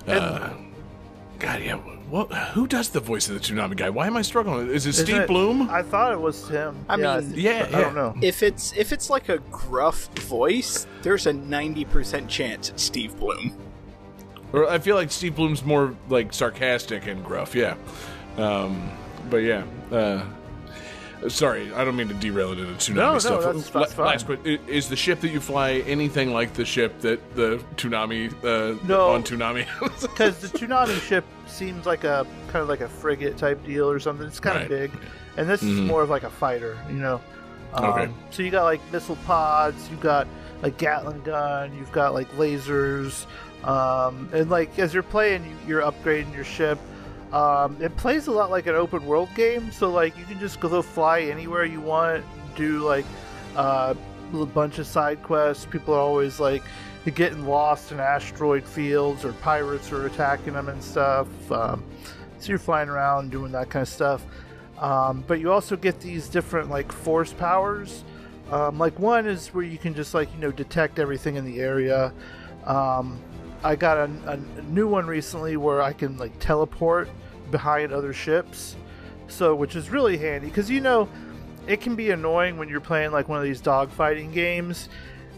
Uh, 0.06 0.50
God, 1.38 1.62
yeah. 1.62 1.76
What? 2.08 2.32
Who 2.54 2.68
does 2.68 2.90
the 2.90 3.00
voice 3.00 3.28
of 3.28 3.34
the 3.34 3.40
Toonami 3.40 3.76
guy? 3.76 3.90
Why 3.90 4.06
am 4.06 4.16
I 4.16 4.22
struggling? 4.22 4.68
Is 4.68 4.86
it 4.86 4.90
isn't 4.90 5.06
Steve 5.06 5.22
it- 5.22 5.26
Blum? 5.28 5.68
I 5.68 5.82
thought 5.82 6.12
it 6.12 6.20
was 6.20 6.48
him. 6.48 6.76
I 6.88 6.96
yeah, 6.96 7.18
mean, 7.18 7.32
th- 7.32 7.44
yeah, 7.44 7.66
I 7.76 7.80
don't 7.80 7.94
know. 7.96 8.14
If 8.22 8.44
it's 8.44 8.72
if 8.76 8.92
it's 8.92 9.10
like 9.10 9.28
a 9.28 9.38
gruff 9.50 10.06
voice, 10.20 10.86
there's 11.02 11.26
a 11.26 11.32
ninety 11.32 11.84
percent 11.84 12.28
chance 12.30 12.68
it's 12.70 12.84
Steve 12.84 13.18
Blum. 13.18 13.52
Or 14.52 14.68
I 14.68 14.78
feel 14.78 14.94
like 14.96 15.10
Steve 15.10 15.36
Blum's 15.36 15.64
more 15.64 15.94
like 16.08 16.32
sarcastic 16.32 17.06
and 17.06 17.24
gruff. 17.24 17.54
Yeah. 17.54 17.76
Um, 18.36 18.90
but 19.28 19.38
yeah. 19.38 19.64
Uh, 19.90 20.24
sorry, 21.28 21.72
I 21.74 21.84
don't 21.84 21.96
mean 21.96 22.08
to 22.08 22.14
derail 22.14 22.52
it 22.52 22.58
into 22.58 22.72
Toonami 22.74 22.94
No, 22.94 23.12
no, 23.14 23.18
stuff. 23.18 23.42
that's- 23.42 23.70
that's 23.70 23.92
fine. 23.94 24.06
Last 24.06 24.26
question: 24.26 24.58
Is 24.68 24.88
the 24.88 24.96
ship 24.96 25.20
that 25.20 25.28
you 25.28 25.40
fly 25.40 25.82
anything 25.86 26.32
like 26.32 26.54
the 26.54 26.64
ship 26.64 27.00
that 27.00 27.34
the 27.34 27.62
Toonami 27.76 28.32
uh, 28.44 28.78
No. 28.86 29.08
on 29.10 29.22
Toonami? 29.22 29.66
Because 30.00 30.38
the 30.38 30.48
Toonami 30.58 31.00
ship 31.00 31.24
seems 31.46 31.86
like 31.86 32.04
a 32.04 32.26
kind 32.48 32.62
of 32.62 32.68
like 32.68 32.80
a 32.82 32.88
frigate 32.88 33.36
type 33.36 33.64
deal 33.64 33.90
or 33.90 33.98
something. 33.98 34.26
It's 34.26 34.40
kind 34.40 34.56
Right. 34.56 34.62
of 34.64 34.68
big, 34.68 34.90
and 35.36 35.48
this 35.48 35.62
is 35.62 35.78
Mhm. 35.80 35.86
more 35.86 36.02
of 36.02 36.10
like 36.10 36.22
a 36.22 36.30
fighter, 36.30 36.76
you 36.88 36.96
know. 36.98 37.20
Um, 37.74 37.84
Okay. 37.84 38.08
So 38.30 38.42
you 38.42 38.50
got 38.50 38.64
like 38.64 38.80
missile 38.92 39.16
pods, 39.26 39.88
you 39.90 39.96
got 39.96 40.26
like 40.62 40.78
Gatling 40.78 41.22
gun, 41.22 41.74
you've 41.76 41.92
got 41.92 42.14
like 42.14 42.30
lasers, 42.36 43.26
um, 43.66 44.28
and 44.32 44.48
like 44.50 44.78
as 44.78 44.94
you're 44.94 45.02
playing, 45.02 45.44
you, 45.44 45.56
you're 45.66 45.82
upgrading 45.82 46.34
your 46.34 46.44
ship. 46.44 46.78
Um, 47.32 47.76
it 47.80 47.96
plays 47.96 48.28
a 48.28 48.30
lot 48.30 48.50
like 48.50 48.66
an 48.66 48.76
open 48.76 49.04
world 49.04 49.28
game, 49.34 49.72
so 49.72 49.90
like 49.90 50.16
you 50.16 50.24
can 50.24 50.38
just 50.38 50.60
go 50.60 50.80
fly 50.80 51.22
anywhere 51.22 51.64
you 51.64 51.80
want, 51.80 52.24
do 52.54 52.78
like 52.80 53.04
uh, 53.56 53.94
a 54.32 54.46
bunch 54.46 54.78
of 54.78 54.86
side 54.86 55.22
quests. 55.22 55.66
People 55.66 55.94
are 55.94 56.00
always 56.00 56.38
like 56.38 56.62
getting 57.14 57.46
lost 57.46 57.92
in 57.92 58.00
asteroid 58.00 58.64
fields, 58.64 59.24
or 59.24 59.32
pirates 59.34 59.90
are 59.92 60.06
attacking 60.06 60.54
them 60.54 60.68
and 60.68 60.82
stuff. 60.82 61.28
Um, 61.50 61.84
so 62.38 62.50
you're 62.50 62.58
flying 62.58 62.88
around 62.88 63.30
doing 63.30 63.52
that 63.52 63.70
kind 63.70 63.82
of 63.82 63.88
stuff. 63.88 64.24
Um, 64.78 65.24
but 65.26 65.40
you 65.40 65.50
also 65.50 65.76
get 65.76 66.00
these 66.00 66.28
different 66.28 66.70
like 66.70 66.92
force 66.92 67.32
powers. 67.32 68.04
Um, 68.50 68.78
like 68.78 68.96
one 68.98 69.26
is 69.26 69.48
where 69.48 69.64
you 69.64 69.78
can 69.78 69.94
just 69.94 70.14
like 70.14 70.32
you 70.32 70.40
know 70.40 70.52
detect 70.52 71.00
everything 71.00 71.34
in 71.34 71.44
the 71.44 71.60
area. 71.60 72.12
Um, 72.64 73.18
I 73.66 73.74
got 73.74 73.98
a, 73.98 74.10
a 74.28 74.62
new 74.62 74.86
one 74.86 75.06
recently 75.06 75.56
where 75.56 75.82
I 75.82 75.92
can 75.92 76.16
like 76.18 76.38
teleport 76.38 77.08
behind 77.50 77.92
other 77.92 78.12
ships, 78.12 78.76
so 79.26 79.56
which 79.56 79.74
is 79.74 79.90
really 79.90 80.16
handy 80.16 80.46
because 80.46 80.70
you 80.70 80.80
know 80.80 81.08
it 81.66 81.80
can 81.80 81.96
be 81.96 82.10
annoying 82.10 82.58
when 82.58 82.68
you're 82.68 82.80
playing 82.80 83.10
like 83.10 83.28
one 83.28 83.38
of 83.38 83.44
these 83.44 83.60
dogfighting 83.60 84.32
games 84.32 84.88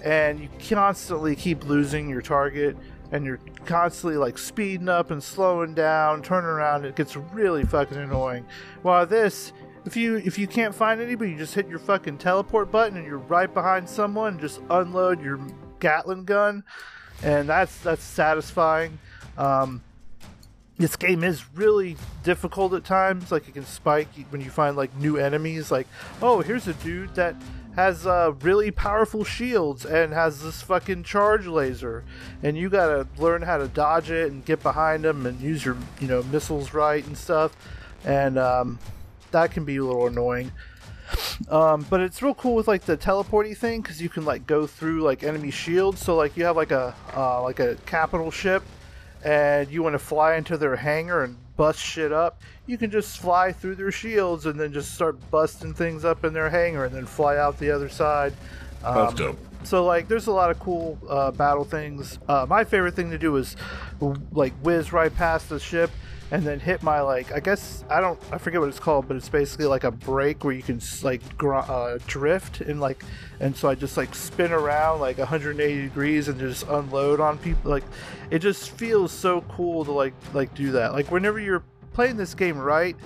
and 0.04 0.40
you 0.40 0.48
constantly 0.68 1.34
keep 1.34 1.64
losing 1.64 2.06
your 2.06 2.20
target 2.20 2.76
and 3.12 3.24
you're 3.24 3.40
constantly 3.64 4.18
like 4.18 4.36
speeding 4.36 4.90
up 4.90 5.10
and 5.10 5.22
slowing 5.22 5.72
down, 5.72 6.20
turning 6.22 6.50
around. 6.50 6.84
It 6.84 6.96
gets 6.96 7.16
really 7.16 7.64
fucking 7.64 7.96
annoying. 7.96 8.44
While 8.82 9.06
this, 9.06 9.54
if 9.86 9.96
you 9.96 10.16
if 10.16 10.38
you 10.38 10.46
can't 10.46 10.74
find 10.74 11.00
anybody, 11.00 11.30
you 11.30 11.38
just 11.38 11.54
hit 11.54 11.66
your 11.66 11.78
fucking 11.78 12.18
teleport 12.18 12.70
button 12.70 12.98
and 12.98 13.06
you're 13.06 13.16
right 13.16 13.52
behind 13.52 13.88
someone. 13.88 14.34
And 14.34 14.40
just 14.40 14.60
unload 14.68 15.22
your 15.22 15.40
Gatling 15.80 16.24
gun, 16.24 16.64
and 17.22 17.48
that's 17.48 17.76
that's 17.78 18.04
satisfying. 18.04 18.98
Um, 19.36 19.82
this 20.78 20.94
game 20.94 21.24
is 21.24 21.44
really 21.54 21.96
difficult 22.22 22.72
at 22.72 22.84
times. 22.84 23.32
Like 23.32 23.48
it 23.48 23.54
can 23.54 23.66
spike 23.66 24.08
when 24.30 24.40
you 24.40 24.50
find 24.50 24.76
like 24.76 24.94
new 24.96 25.16
enemies. 25.16 25.70
Like, 25.70 25.88
oh, 26.22 26.40
here's 26.40 26.68
a 26.68 26.74
dude 26.74 27.14
that 27.16 27.34
has 27.74 28.06
uh, 28.06 28.32
really 28.42 28.70
powerful 28.70 29.24
shields 29.24 29.84
and 29.84 30.12
has 30.12 30.42
this 30.42 30.62
fucking 30.62 31.02
charge 31.04 31.46
laser, 31.46 32.04
and 32.42 32.56
you 32.56 32.68
gotta 32.68 33.06
learn 33.18 33.42
how 33.42 33.58
to 33.58 33.68
dodge 33.68 34.10
it 34.10 34.30
and 34.32 34.44
get 34.44 34.62
behind 34.62 35.04
him 35.04 35.26
and 35.26 35.40
use 35.40 35.64
your 35.64 35.76
you 36.00 36.08
know 36.08 36.22
missiles 36.24 36.72
right 36.72 37.04
and 37.06 37.16
stuff, 37.18 37.56
and 38.04 38.38
um, 38.38 38.78
that 39.32 39.50
can 39.50 39.64
be 39.64 39.76
a 39.76 39.84
little 39.84 40.06
annoying. 40.06 40.52
Um, 41.48 41.86
but 41.88 42.00
it's 42.00 42.22
real 42.22 42.34
cool 42.34 42.54
with 42.54 42.68
like 42.68 42.82
the 42.82 42.96
teleporty 42.96 43.56
thing 43.56 43.80
because 43.80 44.00
you 44.02 44.08
can 44.08 44.24
like 44.24 44.46
go 44.46 44.66
through 44.66 45.02
like 45.02 45.22
enemy 45.22 45.50
shields. 45.50 46.00
So 46.00 46.16
like 46.16 46.36
you 46.36 46.44
have 46.44 46.56
like 46.56 46.70
a 46.70 46.94
uh, 47.16 47.42
like 47.42 47.60
a 47.60 47.76
capital 47.86 48.30
ship, 48.30 48.62
and 49.24 49.70
you 49.70 49.82
want 49.82 49.94
to 49.94 49.98
fly 49.98 50.36
into 50.36 50.56
their 50.56 50.76
hangar 50.76 51.24
and 51.24 51.36
bust 51.56 51.78
shit 51.80 52.12
up. 52.12 52.40
You 52.66 52.78
can 52.78 52.90
just 52.90 53.18
fly 53.18 53.52
through 53.52 53.76
their 53.76 53.90
shields 53.90 54.46
and 54.46 54.60
then 54.60 54.72
just 54.72 54.94
start 54.94 55.18
busting 55.30 55.74
things 55.74 56.04
up 56.04 56.24
in 56.24 56.32
their 56.32 56.50
hangar 56.50 56.84
and 56.84 56.94
then 56.94 57.06
fly 57.06 57.36
out 57.36 57.58
the 57.58 57.70
other 57.70 57.88
side. 57.88 58.32
That's 58.82 59.10
Um, 59.10 59.16
dope. 59.16 59.38
So 59.64 59.84
like, 59.84 60.06
there's 60.06 60.28
a 60.28 60.32
lot 60.32 60.52
of 60.52 60.60
cool 60.60 60.98
uh, 61.08 61.32
battle 61.32 61.64
things. 61.64 62.20
Uh, 62.28 62.46
my 62.48 62.62
favorite 62.62 62.94
thing 62.94 63.10
to 63.10 63.18
do 63.18 63.34
is 63.36 63.56
like 64.32 64.52
whiz 64.62 64.92
right 64.92 65.14
past 65.14 65.48
the 65.48 65.58
ship 65.58 65.90
and 66.30 66.44
then 66.44 66.60
hit 66.60 66.82
my 66.82 67.00
like 67.00 67.32
I 67.32 67.40
guess 67.40 67.84
I 67.88 68.00
don't 68.00 68.20
I 68.30 68.38
forget 68.38 68.60
what 68.60 68.68
it's 68.68 68.78
called, 68.78 69.08
but 69.08 69.16
it's 69.16 69.28
basically 69.28 69.66
like 69.66 69.84
a 69.84 69.90
brake 69.90 70.44
where 70.44 70.52
you 70.52 70.62
can 70.62 70.80
like 71.02 71.36
gr- 71.38 71.54
uh, 71.54 71.98
drift 72.06 72.60
and 72.60 72.80
like 72.80 73.02
and 73.40 73.56
so 73.56 73.68
I 73.68 73.74
just 73.74 73.96
like 73.96 74.14
spin 74.14 74.52
around 74.52 75.00
like 75.00 75.18
180 75.18 75.82
degrees 75.82 76.28
and 76.28 76.38
just 76.38 76.66
unload 76.68 77.20
on 77.20 77.38
people. 77.38 77.70
Like 77.70 77.84
it 78.30 78.40
just 78.40 78.70
feels 78.70 79.12
so 79.12 79.42
cool 79.42 79.84
to 79.84 79.92
like 79.92 80.14
like 80.34 80.54
do 80.54 80.72
that. 80.72 80.92
Like 80.92 81.10
whenever 81.10 81.40
you're 81.40 81.64
playing 81.94 82.16
this 82.16 82.34
game 82.34 82.58
right, 82.58 82.96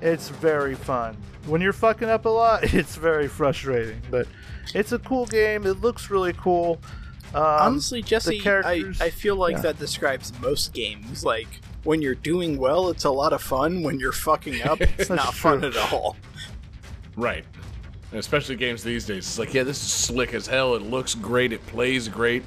it's 0.00 0.28
very 0.28 0.74
fun. 0.74 1.16
When 1.46 1.60
you're 1.60 1.72
fucking 1.72 2.08
up 2.08 2.24
a 2.24 2.28
lot, 2.28 2.62
it's 2.74 2.96
very 2.96 3.28
frustrating. 3.28 4.00
But 4.10 4.28
it's 4.74 4.92
a 4.92 4.98
cool 4.98 5.26
game. 5.26 5.66
It 5.66 5.80
looks 5.80 6.10
really 6.10 6.34
cool. 6.34 6.80
Um, 7.34 7.44
Honestly, 7.44 8.02
Jesse, 8.02 8.42
I, 8.44 8.92
I 9.00 9.10
feel 9.10 9.36
like 9.36 9.56
yeah. 9.56 9.62
that 9.62 9.78
describes 9.78 10.32
most 10.40 10.72
games. 10.72 11.24
Like, 11.24 11.46
when 11.84 12.02
you're 12.02 12.14
doing 12.14 12.58
well, 12.58 12.88
it's 12.90 13.04
a 13.04 13.10
lot 13.10 13.32
of 13.32 13.42
fun. 13.42 13.82
When 13.82 13.98
you're 13.98 14.12
fucking 14.12 14.62
up, 14.62 14.80
it's 14.80 14.96
That's 14.96 15.10
not 15.10 15.34
fun 15.34 15.64
at 15.64 15.76
all. 15.76 16.16
Right. 17.16 17.44
And 18.10 18.18
especially 18.18 18.56
games 18.56 18.82
these 18.82 19.06
days. 19.06 19.18
It's 19.18 19.38
like, 19.38 19.54
yeah, 19.54 19.62
this 19.62 19.78
is 19.78 19.92
slick 19.92 20.34
as 20.34 20.46
hell. 20.46 20.74
It 20.74 20.82
looks 20.82 21.14
great. 21.14 21.52
It 21.52 21.64
plays 21.66 22.08
great. 22.08 22.42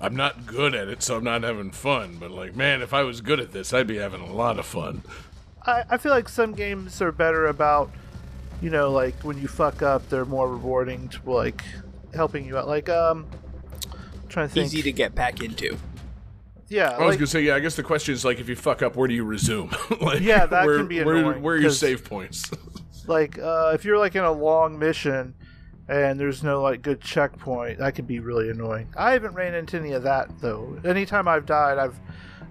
I'm 0.00 0.16
not 0.16 0.46
good 0.46 0.74
at 0.74 0.88
it, 0.88 1.02
so 1.02 1.16
I'm 1.16 1.24
not 1.24 1.42
having 1.42 1.70
fun. 1.70 2.16
But 2.18 2.30
like, 2.30 2.56
man, 2.56 2.82
if 2.82 2.94
I 2.94 3.02
was 3.02 3.20
good 3.20 3.40
at 3.40 3.52
this, 3.52 3.72
I'd 3.72 3.86
be 3.86 3.96
having 3.96 4.20
a 4.20 4.32
lot 4.32 4.58
of 4.58 4.66
fun. 4.66 5.02
I, 5.66 5.84
I 5.90 5.98
feel 5.98 6.12
like 6.12 6.28
some 6.28 6.52
games 6.52 7.02
are 7.02 7.12
better 7.12 7.46
about, 7.46 7.90
you 8.62 8.70
know, 8.70 8.90
like 8.90 9.14
when 9.22 9.38
you 9.40 9.48
fuck 9.48 9.82
up, 9.82 10.08
they're 10.08 10.24
more 10.24 10.50
rewarding 10.50 11.08
to 11.08 11.30
like 11.30 11.62
helping 12.14 12.46
you 12.46 12.56
out. 12.56 12.66
Like, 12.66 12.88
um, 12.88 13.26
I'm 14.22 14.28
trying 14.28 14.48
to 14.48 14.54
think. 14.54 14.66
Easy 14.66 14.82
to 14.82 14.92
get 14.92 15.14
back 15.14 15.42
into. 15.42 15.76
Yeah, 16.70 16.90
I 16.90 17.04
was 17.04 17.16
gonna 17.16 17.26
say, 17.26 17.42
yeah. 17.42 17.56
I 17.56 17.60
guess 17.60 17.74
the 17.74 17.82
question 17.82 18.14
is 18.14 18.24
like, 18.24 18.38
if 18.38 18.48
you 18.48 18.54
fuck 18.54 18.80
up, 18.80 18.94
where 18.94 19.08
do 19.08 19.14
you 19.14 19.24
resume? 19.24 19.70
like, 20.00 20.20
Yeah, 20.20 20.46
that 20.46 20.64
where, 20.64 20.78
can 20.78 20.86
be 20.86 21.00
annoying, 21.00 21.42
where 21.42 21.56
are 21.56 21.58
your 21.58 21.70
save 21.70 22.04
points? 22.04 22.48
like 23.06 23.38
uh, 23.38 23.72
if 23.74 23.84
you're 23.84 23.98
like 23.98 24.14
in 24.14 24.22
a 24.22 24.30
long 24.30 24.78
mission 24.78 25.34
and 25.88 26.18
there's 26.18 26.44
no 26.44 26.62
like 26.62 26.82
good 26.82 27.00
checkpoint, 27.00 27.78
that 27.78 27.96
can 27.96 28.06
be 28.06 28.20
really 28.20 28.50
annoying. 28.50 28.88
I 28.96 29.12
haven't 29.12 29.34
ran 29.34 29.54
into 29.54 29.78
any 29.78 29.92
of 29.92 30.04
that 30.04 30.30
though. 30.40 30.80
Anytime 30.84 31.26
I've 31.26 31.44
died, 31.44 31.76
I've 31.76 32.00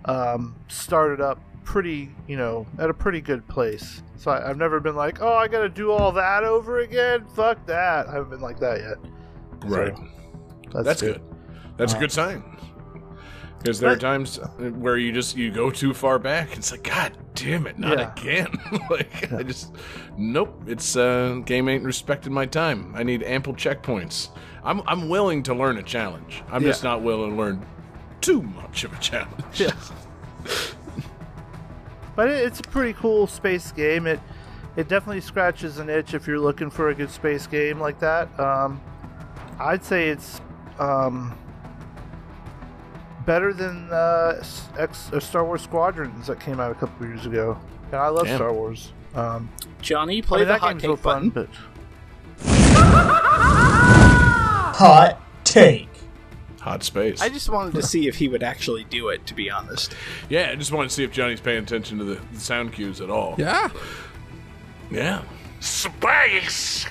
um, 0.04 0.54
started 0.68 1.22
up 1.22 1.40
pretty, 1.64 2.10
you 2.28 2.36
know, 2.36 2.68
at 2.78 2.90
a 2.90 2.94
pretty 2.94 3.22
good 3.22 3.48
place. 3.48 4.04
So 4.18 4.32
I, 4.32 4.50
I've 4.50 4.58
never 4.58 4.82
been 4.82 4.96
like, 4.96 5.22
oh, 5.22 5.34
I 5.34 5.48
got 5.48 5.62
to 5.62 5.70
do 5.70 5.92
all 5.92 6.12
that 6.12 6.44
over 6.44 6.80
again. 6.80 7.26
Fuck 7.36 7.66
that. 7.68 8.08
I 8.08 8.12
haven't 8.12 8.32
been 8.32 8.42
like 8.42 8.60
that 8.60 8.80
yet. 8.80 8.98
right. 9.70 9.96
That's, 10.74 10.86
That's 10.86 11.02
good. 11.02 11.22
That's 11.78 11.94
a 11.94 12.00
good 12.00 12.12
sign. 12.12 12.44
Because 13.60 13.80
there 13.80 13.92
are 13.92 13.98
times 13.98 14.38
where 14.58 14.98
you 14.98 15.12
just 15.12 15.36
you 15.36 15.52
go 15.52 15.70
too 15.70 15.94
far 15.94 16.18
back. 16.18 16.56
It's 16.58 16.72
like, 16.72 16.84
God 16.84 17.12
damn 17.36 17.68
it, 17.68 17.78
not 17.78 17.98
Yeah. 18.00 18.12
again. 18.14 18.48
like 18.90 19.32
I 19.34 19.44
just, 19.44 19.76
nope. 20.18 20.64
It's 20.66 20.96
uh, 20.96 21.42
game 21.46 21.68
ain't 21.68 21.84
respecting 21.84 22.32
my 22.34 22.46
time. 22.46 22.94
I 22.96 23.04
need 23.04 23.22
ample 23.24 23.54
checkpoints. 23.54 24.30
I'm 24.64 24.82
I'm 24.88 25.10
willing 25.10 25.44
to 25.44 25.54
learn 25.54 25.78
a 25.78 25.84
challenge. 25.84 26.42
I'm 26.52 26.64
just 26.64 26.84
not 26.84 27.02
willing 27.02 27.32
to 27.32 27.36
learn 27.36 27.66
too 28.22 28.42
much 28.42 28.84
of 28.86 28.94
a 28.94 29.00
challenge. 29.00 29.60
Yeah. 29.60 29.72
But 32.16 32.30
it, 32.30 32.46
it's 32.46 32.60
a 32.60 32.64
pretty 32.64 32.94
cool 32.94 33.28
space 33.28 33.72
game. 33.72 34.08
It 34.08 34.20
it 34.76 34.88
definitely 34.88 35.22
scratches 35.22 35.80
an 35.80 35.90
itch 35.90 36.14
if 36.14 36.28
you're 36.28 36.40
looking 36.40 36.70
for 36.70 36.90
a 36.90 36.96
good 36.96 37.10
space 37.10 37.48
game 37.48 37.80
like 37.80 38.00
that. 38.00 38.38
Um, 38.40 38.80
I'd 39.60 39.84
say 39.84 40.10
it's 40.10 40.40
um, 40.80 41.38
better 43.30 43.54
than 43.54 43.88
uh, 43.92 44.38
S- 44.40 44.68
X, 44.76 45.12
uh, 45.14 45.20
Star 45.20 45.46
Wars 45.46 45.62
Squadrons 45.62 46.26
that 46.26 46.40
came 46.40 46.60
out 46.60 46.72
a 46.72 46.74
couple 46.74 47.06
years 47.06 47.28
ago. 47.28 47.60
And 47.92 47.96
I 48.02 48.08
love 48.08 48.26
Damn. 48.26 48.38
Star 48.38 48.52
Wars. 48.52 48.92
Um, 49.14 49.50
Johnny, 49.84 50.18
I 50.18 50.22
play 50.22 50.40
mean, 50.40 50.48
the 50.48 50.54
that 50.56 50.62
hot 50.62 50.70
game's 50.72 50.84
real 50.84 50.96
take 50.96 51.04
fun, 51.04 51.30
but 51.30 51.48
Hot 54.80 55.22
take. 55.44 55.88
Hot 56.62 56.82
space. 56.84 57.22
I 57.22 57.30
just 57.30 57.50
wanted 57.50 57.76
to 57.76 57.84
see 57.84 58.08
if 58.08 58.16
he 58.16 58.28
would 58.28 58.42
actually 58.42 58.84
do 58.86 59.10
it. 59.10 59.28
To 59.28 59.36
be 59.36 59.52
honest, 59.52 59.94
yeah, 60.28 60.50
I 60.52 60.56
just 60.56 60.72
wanted 60.72 60.90
to 60.90 60.96
see 60.96 61.04
if 61.04 61.12
Johnny's 61.12 61.40
paying 61.40 61.62
attention 61.64 62.00
to 62.00 62.04
the, 62.04 62.20
the 62.34 62.40
sound 62.40 62.74
cues 62.74 63.00
at 63.00 63.12
all. 63.12 63.36
Yeah. 63.38 63.70
Yeah. 64.90 65.22
Space. 65.60 66.88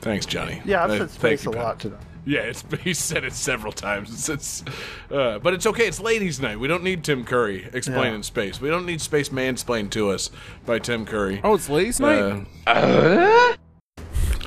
Thanks, 0.00 0.24
Johnny. 0.24 0.62
yeah, 0.64 0.84
I've 0.84 0.90
Uh, 0.92 0.98
said 1.00 1.10
space 1.10 1.46
a 1.46 1.50
pal. 1.50 1.62
lot 1.62 1.78
today. 1.78 1.96
Yeah, 2.24 2.40
it's 2.42 2.64
he 2.82 2.94
said 2.94 3.24
it 3.24 3.32
several 3.32 3.72
times. 3.72 4.10
It's, 4.12 4.28
it's 4.28 4.64
uh, 5.10 5.38
but 5.40 5.54
it's 5.54 5.66
okay. 5.66 5.86
It's 5.86 6.00
ladies' 6.00 6.40
night. 6.40 6.58
We 6.60 6.68
don't 6.68 6.82
need 6.84 7.02
Tim 7.04 7.24
Curry 7.24 7.68
explaining 7.72 8.14
Yeah. 8.16 8.20
space. 8.22 8.60
We 8.60 8.68
don't 8.70 8.86
need 8.86 9.00
space 9.00 9.30
mansplained 9.30 9.90
to 9.90 10.10
us 10.10 10.30
by 10.64 10.78
Tim 10.78 11.04
Curry. 11.04 11.40
Oh, 11.42 11.54
it's 11.54 11.68
ladies' 11.68 11.98
night. 12.00 12.46
Uh, 12.66 13.54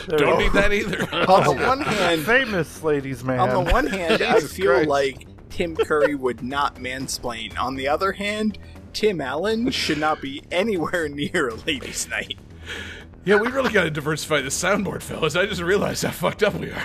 There 0.07 0.19
don't 0.19 0.37
we 0.37 0.43
need 0.43 0.53
that 0.53 0.71
either. 0.71 1.01
on 1.27 1.43
the 1.43 1.65
one 1.65 1.81
hand, 1.81 2.21
Famous 2.21 2.83
ladies, 2.83 3.23
man. 3.23 3.39
on 3.39 3.49
the 3.65 3.71
one 3.71 3.87
hand, 3.87 4.21
I 4.21 4.39
feel 4.39 4.73
Christ. 4.73 4.87
like 4.87 5.27
Tim 5.49 5.75
Curry 5.75 6.13
would 6.13 6.43
not 6.43 6.75
mansplain. 6.75 7.57
On 7.57 7.73
the 7.75 7.87
other 7.87 8.11
hand, 8.11 8.59
Tim 8.93 9.19
Allen 9.19 9.71
should 9.71 9.97
not 9.97 10.21
be 10.21 10.43
anywhere 10.51 11.09
near 11.09 11.49
a 11.49 11.55
ladies' 11.55 12.07
night. 12.07 12.37
Yeah, 13.25 13.37
we 13.37 13.47
really 13.47 13.71
got 13.71 13.83
to 13.85 13.89
diversify 13.89 14.41
the 14.41 14.49
soundboard, 14.49 15.01
fellas. 15.01 15.35
I 15.35 15.47
just 15.47 15.61
realized 15.61 16.03
how 16.03 16.11
fucked 16.11 16.43
up 16.43 16.53
we 16.53 16.69
are. 16.69 16.83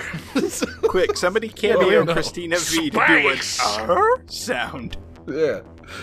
Quick, 0.89 1.17
somebody 1.17 1.49
Oh, 1.51 1.53
cameo 1.55 2.03
no. 2.05 2.13
Christina 2.15 2.57
Vee 2.59 2.89
to 2.91 2.97
do 2.97 3.29
an 3.29 3.37
Space! 3.37 3.61
"uh" 3.61 4.07
sound. 4.27 4.97
yeah. 5.29 5.61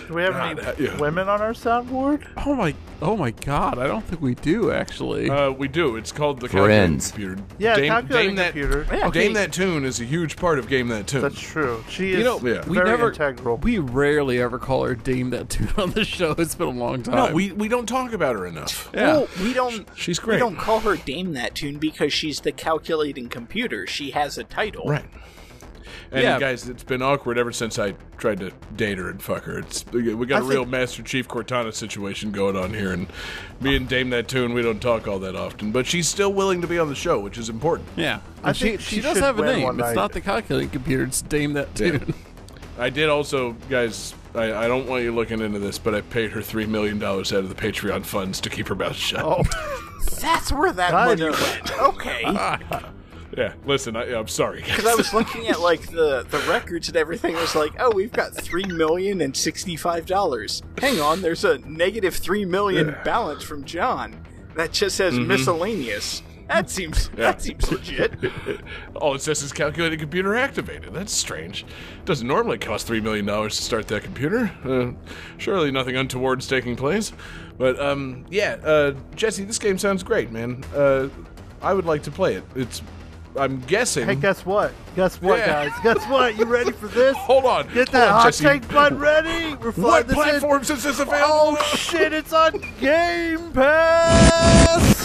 Do 0.07 0.13
we 0.13 0.21
have 0.23 0.33
God, 0.33 0.59
any 0.59 0.67
uh, 0.67 0.73
yeah. 0.91 0.97
women 0.99 1.27
on 1.29 1.41
our 1.41 1.53
soundboard? 1.53 2.27
Oh 2.45 2.55
my, 2.55 2.73
oh 3.01 3.15
my 3.17 3.31
God! 3.31 3.77
I 3.79 3.87
don't 3.87 4.03
think 4.03 4.21
we 4.21 4.35
do 4.35 4.71
actually. 4.71 5.29
Uh, 5.29 5.51
we 5.51 5.67
do. 5.67 5.95
It's 5.95 6.11
called 6.11 6.39
the 6.39 6.49
Friends. 6.49 7.11
calculating 7.11 7.35
computer. 7.37 7.55
Yeah, 7.59 7.75
Dame, 7.75 7.87
calculating 7.89 8.29
Dame 8.29 8.35
that, 8.37 8.51
computer. 8.53 8.83
Yeah, 8.85 8.97
Dame 8.99 9.07
okay. 9.07 9.33
that 9.33 9.53
tune 9.53 9.85
is 9.85 9.99
a 9.99 10.05
huge 10.05 10.35
part 10.35 10.59
of 10.59 10.67
Game 10.67 10.87
That 10.89 11.07
Tune. 11.07 11.21
That's 11.21 11.39
true. 11.39 11.83
She 11.89 12.11
is 12.11 12.19
you 12.19 12.23
know, 12.23 12.39
Yeah. 12.39 12.65
we 12.67 12.75
very 12.75 12.89
never, 12.89 13.09
integral. 13.09 13.57
we 13.57 13.79
rarely 13.79 14.41
ever 14.41 14.59
call 14.59 14.83
her 14.85 14.95
Dame 14.95 15.29
that 15.31 15.49
tune 15.49 15.69
on 15.77 15.91
the 15.91 16.05
show. 16.05 16.31
It's 16.37 16.55
been 16.55 16.67
a 16.67 16.71
long 16.71 17.03
time. 17.03 17.15
no, 17.15 17.33
we, 17.33 17.51
we 17.51 17.67
don't 17.67 17.87
talk 17.87 18.13
about 18.13 18.35
her 18.35 18.45
enough. 18.45 18.89
yeah. 18.93 19.07
Well, 19.07 19.27
we 19.41 19.53
don't. 19.53 19.87
She's 19.95 20.19
great. 20.19 20.35
We 20.35 20.39
don't 20.39 20.57
call 20.57 20.79
her 20.81 20.95
Dame 20.97 21.33
that 21.33 21.55
tune 21.55 21.77
because 21.77 22.13
she's 22.13 22.41
the 22.41 22.51
calculating 22.51 23.29
computer. 23.29 23.87
She 23.87 24.11
has 24.11 24.37
a 24.37 24.43
title. 24.43 24.85
Right. 24.85 25.05
And 26.11 26.23
Yeah. 26.23 26.39
guys, 26.39 26.69
it's 26.69 26.83
been 26.83 27.01
awkward 27.01 27.37
ever 27.37 27.51
since 27.51 27.77
I 27.77 27.93
tried 28.17 28.39
to 28.39 28.51
date 28.75 28.97
her 28.97 29.09
and 29.09 29.21
fuck 29.21 29.43
her. 29.43 29.59
It's 29.59 29.85
we 29.91 30.13
got 30.25 30.41
a 30.41 30.45
I 30.45 30.47
real 30.47 30.59
think- 30.61 30.69
Master 30.69 31.03
Chief 31.03 31.27
Cortana 31.27 31.73
situation 31.73 32.31
going 32.31 32.55
on 32.55 32.73
here, 32.73 32.91
and 32.93 33.07
me 33.59 33.75
and 33.75 33.87
Dame 33.89 34.09
that 34.11 34.27
tune 34.27 34.53
we 34.53 34.61
don't 34.61 34.81
talk 34.81 35.07
all 35.07 35.19
that 35.19 35.35
often, 35.35 35.71
but 35.71 35.85
she's 35.85 36.07
still 36.07 36.31
willing 36.31 36.61
to 36.61 36.67
be 36.67 36.79
on 36.79 36.87
the 36.89 36.95
show, 36.95 37.19
which 37.19 37.37
is 37.37 37.49
important. 37.49 37.89
yeah. 37.95 38.19
I 38.43 38.49
And 38.49 38.57
she, 38.57 38.65
think 38.69 38.81
she, 38.81 38.95
she 38.97 39.01
does 39.01 39.19
have 39.19 39.37
a 39.39 39.45
name. 39.45 39.67
It's 39.69 39.77
night. 39.77 39.95
not 39.95 40.13
the 40.13 40.21
calculating 40.21 40.69
computer. 40.69 41.03
It's 41.03 41.21
Dame 41.21 41.53
that 41.53 41.73
tune. 41.75 42.13
I 42.79 42.89
did 42.89 43.09
also, 43.09 43.53
guys. 43.69 44.13
I, 44.35 44.53
I 44.65 44.67
don't 44.67 44.87
want 44.87 45.03
you 45.03 45.11
looking 45.13 45.41
into 45.41 45.57
this, 45.57 45.79
but 45.79 45.95
I 45.95 46.01
paid 46.01 46.31
her 46.31 46.43
three 46.43 46.67
million 46.67 46.99
dollars 46.99 47.33
out 47.33 47.39
of 47.39 47.49
the 47.49 47.55
Patreon 47.55 48.05
funds 48.05 48.39
to 48.41 48.49
keep 48.51 48.67
her 48.67 48.75
mouth 48.75 48.95
shut. 48.95 49.23
Oh, 49.23 49.43
That's 50.21 50.51
where 50.51 50.71
that 50.71 50.93
money 50.93 51.23
went. 51.23 51.79
Okay. 51.79 52.21
Ah. 52.25 52.59
Yeah, 53.37 53.53
listen, 53.65 53.95
I, 53.95 54.13
I'm 54.17 54.27
sorry. 54.27 54.61
Because 54.63 54.85
I 54.87 54.95
was 54.95 55.13
looking 55.13 55.47
at 55.47 55.59
like 55.61 55.81
the 55.91 56.25
the 56.29 56.39
records 56.49 56.87
and 56.87 56.97
everything. 56.97 57.35
I 57.35 57.41
was 57.41 57.55
like, 57.55 57.73
oh, 57.79 57.91
we've 57.93 58.11
got 58.11 58.33
three 58.35 58.65
million 58.65 59.21
and 59.21 59.37
sixty 59.37 59.75
five 59.75 60.05
dollars. 60.07 60.63
Hang 60.79 60.99
on, 60.99 61.21
there's 61.21 61.45
a 61.45 61.59
negative 61.59 62.15
three 62.15 62.45
million 62.45 62.95
balance 63.05 63.43
from 63.43 63.63
John. 63.63 64.25
That 64.55 64.71
just 64.73 64.95
says 64.97 65.13
Mm-hmm. 65.13 65.27
miscellaneous. 65.27 66.23
That 66.47 66.69
seems 66.69 67.09
that 67.09 67.41
seems 67.41 67.69
legit. 67.71 68.13
All 68.95 69.13
it 69.13 69.21
says 69.21 69.43
is 69.43 69.51
calculated 69.51 69.99
computer 69.99 70.33
activated. 70.33 70.93
That's 70.93 71.11
strange. 71.13 71.65
Doesn't 72.05 72.25
normally 72.27 72.57
cost 72.57 72.87
$3 72.87 73.03
million 73.03 73.25
to 73.25 73.49
start 73.49 73.87
that 73.89 74.03
computer. 74.03 74.49
Uh, 74.63 74.93
surely 75.37 75.71
nothing 75.71 75.97
untoward's 75.97 76.47
taking 76.47 76.77
place. 76.77 77.11
But, 77.57 77.77
um, 77.81 78.25
yeah, 78.29 78.55
uh, 78.63 78.93
Jesse, 79.13 79.43
this 79.43 79.59
game 79.59 79.77
sounds 79.77 80.03
great, 80.03 80.31
man. 80.31 80.63
Uh, 80.73 81.09
I 81.61 81.73
would 81.73 81.85
like 81.85 82.01
to 82.03 82.11
play 82.11 82.35
it. 82.35 82.43
It's, 82.55 82.81
I'm 83.37 83.59
guessing. 83.61 84.07
hey, 84.07 84.15
guess 84.15 84.45
what? 84.45 84.73
Guess 84.95 85.21
what, 85.21 85.39
Yeah. 85.39 85.65
guys? 85.69 85.71
Guess 85.83 86.05
what? 86.09 86.37
You 86.37 86.45
ready 86.45 86.71
for 86.71 86.87
this? 86.87 87.15
Hold 87.21 87.45
on. 87.45 87.67
Get 87.73 87.91
that 87.91 88.07
on, 88.09 88.13
hot 88.13 88.25
Jesse. 88.25 88.43
take 88.43 88.67
button 88.69 88.97
ready. 88.99 89.55
We're 89.55 89.71
What 89.73 90.07
this 90.07 90.17
in. 90.17 90.23
platforms 90.23 90.69
is 90.69 90.83
this 90.83 90.99
available? 90.99 91.57
Oh 91.59 91.63
shit! 91.75 92.13
It's 92.13 92.33
on 92.33 92.51
Game 92.79 93.51
Pass. 93.53 94.97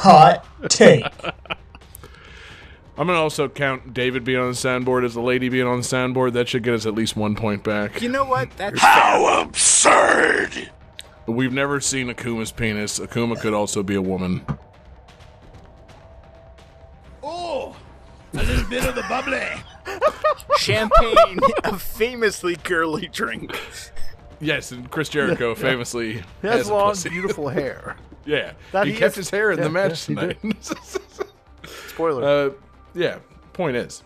Hot 0.00 0.44
take. 0.68 1.04
I'm 2.96 3.08
gonna 3.08 3.14
also 3.18 3.48
count 3.48 3.92
David 3.94 4.22
being 4.22 4.38
on 4.38 4.48
the 4.48 4.52
soundboard 4.56 5.04
as 5.04 5.14
the 5.14 5.20
lady 5.20 5.48
being 5.48 5.66
on 5.66 5.78
the 5.78 5.82
soundboard. 5.84 6.32
That 6.34 6.48
should 6.48 6.62
get 6.62 6.74
us 6.74 6.86
at 6.86 6.94
least 6.94 7.16
one 7.16 7.34
point 7.34 7.64
back. 7.64 8.00
You 8.02 8.08
know 8.08 8.24
what? 8.24 8.50
That's 8.56 8.80
How 8.80 9.40
absurd! 9.42 10.70
We've 11.26 11.52
never 11.52 11.80
seen 11.80 12.08
Akuma's 12.08 12.52
penis. 12.52 12.98
Akuma 12.98 13.40
could 13.40 13.54
also 13.54 13.82
be 13.82 13.94
a 13.94 14.02
woman. 14.02 14.44
Oh, 17.22 17.74
a 18.34 18.36
little 18.42 18.68
bit 18.68 18.84
of 18.84 18.94
the 18.94 19.02
bubbly. 19.08 19.40
Champagne, 20.58 21.38
a 21.64 21.78
famously 21.78 22.56
girly 22.56 23.08
drink. 23.08 23.56
Yes, 24.40 24.72
and 24.72 24.90
Chris 24.90 25.08
Jericho 25.08 25.54
famously 25.54 26.14
He 26.14 26.22
has 26.48 26.68
a 26.68 26.74
long, 26.74 26.90
pussy. 26.90 27.08
beautiful 27.08 27.48
hair. 27.50 27.96
Yeah, 28.26 28.52
That 28.72 28.86
he, 28.86 28.92
he 28.92 28.98
kept 28.98 29.12
is- 29.12 29.16
his 29.26 29.30
hair 29.30 29.52
in 29.52 29.58
yeah, 29.58 29.64
the 29.64 29.70
match 29.70 30.08
yeah, 30.08 30.32
tonight. 30.32 30.72
Spoiler. 31.88 32.24
uh, 32.24 32.50
yeah. 32.94 33.18
Point 33.52 33.76
is, 33.76 34.02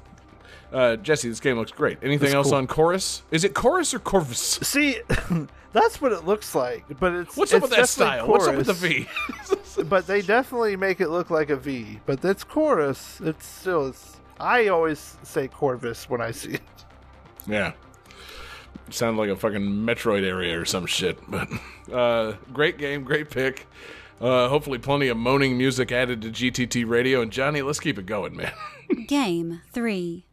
uh, 0.73 0.97
Jesse, 0.97 1.29
this 1.29 1.41
game 1.41 1.57
looks 1.57 1.73
great. 1.73 1.99
Anything 2.03 2.27
It's 2.27 2.35
else 2.35 2.49
cool. 2.49 2.57
on 2.59 2.66
Chorus? 2.66 3.23
Is 3.31 3.45
it 3.45 3.55
Chorus 3.55 3.95
or 3.95 3.99
Corvus? 3.99 4.39
See, 4.62 5.01
that's 5.73 6.01
what 6.01 6.12
it 6.12 6.25
looks 6.25 6.55
like, 6.55 6.85
but 7.01 7.12
it's 7.14 7.37
What's 7.37 7.53
up 7.55 7.62
with 7.62 7.71
that 7.71 7.77
definitely 7.87 8.19
style? 8.19 8.29
What's 8.29 8.47
up 8.47 8.57
with 8.57 8.66
the. 8.66 8.73
V? 8.75 9.09
but 9.89 10.07
they 10.07 10.23
definitely 10.23 10.77
make 10.77 11.01
it 11.01 11.09
look 11.09 11.31
like 11.31 11.51
a 11.51 11.57
V. 11.57 12.01
But 12.07 12.21
that's 12.21 12.45
chorus. 12.45 13.21
It's 13.23 13.47
still. 13.47 13.89
It's, 13.89 14.16
I 14.41 14.69
always 14.69 15.16
say 15.23 15.49
Corvus 15.49 16.09
when 16.09 16.21
I 16.21 16.31
see 16.31 16.53
it. 16.53 16.62
yeah. 17.47 17.73
Sound 18.91 19.19
like 19.19 19.29
a 19.29 19.37
fucking 19.37 19.61
Metroid 19.61 20.25
area 20.25 20.59
or 20.59 20.64
some 20.64 20.87
shit. 20.87 21.19
But 21.29 21.49
uh, 21.93 22.35
great 22.53 22.79
game, 22.79 23.05
great 23.05 23.31
pick. 23.31 23.66
Uh, 24.21 24.49
hopefully, 24.49 24.79
plenty 24.79 25.09
of 25.09 25.16
moaning 25.16 25.57
music 25.59 25.93
added 25.93 26.23
to 26.23 26.31
GTT 26.31 26.89
radio. 26.89 27.21
And 27.21 27.31
Johnny, 27.31 27.62
let's 27.62 27.81
keep 27.81 27.99
it 27.99 28.07
going, 28.07 28.37
man. 28.37 28.53
Game 29.07 29.61
3. 29.73 30.25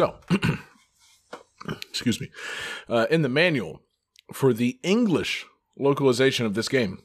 So, 0.00 0.16
excuse 1.90 2.22
me. 2.22 2.30
Uh, 2.88 3.06
in 3.10 3.20
the 3.20 3.28
manual 3.28 3.82
for 4.32 4.54
the 4.54 4.78
English 4.82 5.44
localization 5.78 6.46
of 6.46 6.54
this 6.54 6.70
game, 6.70 7.02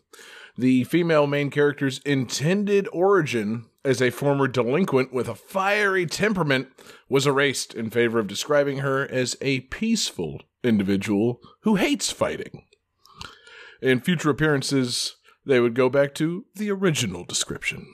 the 0.58 0.86
female 0.86 1.28
main 1.28 1.50
character's 1.50 2.00
intended 2.06 2.88
origin 2.94 3.66
as 3.84 4.02
a 4.02 4.12
former 4.12 4.48
delinquent 4.48 5.12
with 5.12 5.28
a 5.28 5.36
fiery 5.36 6.06
temperament 6.06 6.70
was 7.10 7.28
erased 7.28 7.74
in 7.74 7.90
favor 7.90 8.18
of 8.18 8.28
describing 8.28 8.78
her 8.78 9.06
as 9.12 9.36
a 9.42 9.60
peaceful 9.60 10.40
individual 10.64 11.42
who 11.64 11.76
hates 11.76 12.12
fighting. 12.12 12.64
In 13.82 14.00
future 14.00 14.30
appearances, 14.30 15.18
they 15.46 15.60
would 15.60 15.76
go 15.76 15.90
back 15.90 16.14
to 16.14 16.46
the 16.56 16.72
original 16.72 17.26
description. 17.26 17.88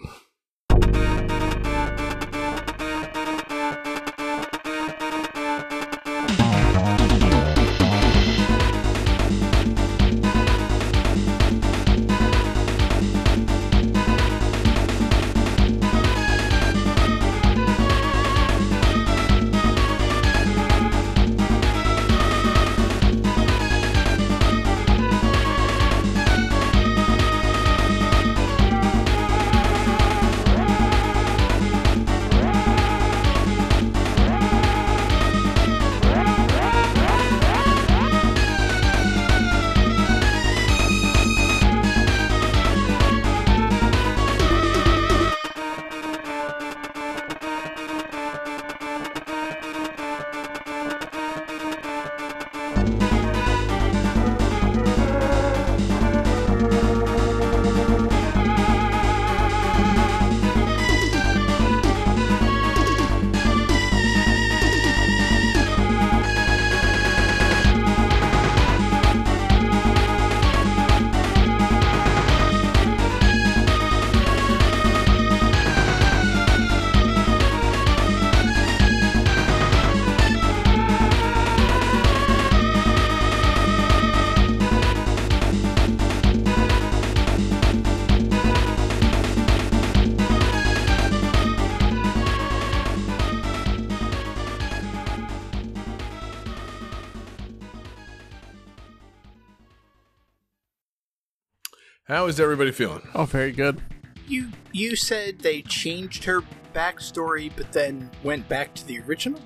Is 102.32 102.39
everybody 102.39 102.71
feeling? 102.71 103.01
Oh, 103.13 103.25
very 103.25 103.51
good. 103.51 103.82
You 104.27 104.49
you 104.71 104.95
said 104.95 105.39
they 105.39 105.61
changed 105.61 106.23
her 106.23 106.41
backstory, 106.73 107.51
but 107.55 107.71
then 107.73 108.09
went 108.23 108.47
back 108.47 108.73
to 108.75 108.88
the 108.88 108.99
original. 109.01 109.41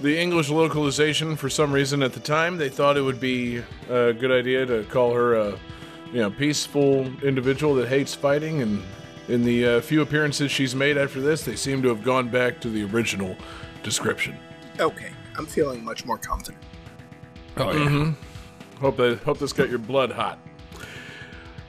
The 0.00 0.18
English 0.18 0.48
localization, 0.48 1.36
for 1.36 1.50
some 1.50 1.72
reason 1.72 2.02
at 2.02 2.12
the 2.12 2.20
time, 2.20 2.56
they 2.56 2.68
thought 2.68 2.96
it 2.96 3.02
would 3.02 3.20
be 3.20 3.58
a 3.88 4.12
good 4.12 4.30
idea 4.30 4.64
to 4.64 4.84
call 4.84 5.12
her 5.12 5.34
a 5.34 5.58
you 6.12 6.20
know, 6.20 6.30
peaceful 6.30 7.06
individual 7.22 7.74
that 7.74 7.88
hates 7.88 8.14
fighting. 8.14 8.62
And 8.62 8.82
in 9.28 9.42
the 9.44 9.66
uh, 9.66 9.80
few 9.80 10.00
appearances 10.00 10.50
she's 10.50 10.74
made 10.74 10.96
after 10.96 11.20
this, 11.20 11.44
they 11.44 11.56
seem 11.56 11.82
to 11.82 11.88
have 11.88 12.02
gone 12.02 12.28
back 12.28 12.60
to 12.60 12.70
the 12.70 12.84
original 12.84 13.36
description. 13.82 14.38
Okay, 14.80 15.10
I'm 15.36 15.46
feeling 15.46 15.84
much 15.84 16.06
more 16.06 16.16
confident. 16.16 16.62
Oh 17.56 17.72
yeah. 17.72 18.12
Hope 18.80 18.96
that 18.98 19.18
hope 19.24 19.38
this 19.38 19.52
got 19.52 19.68
your 19.68 19.80
blood 19.80 20.12
hot. 20.12 20.38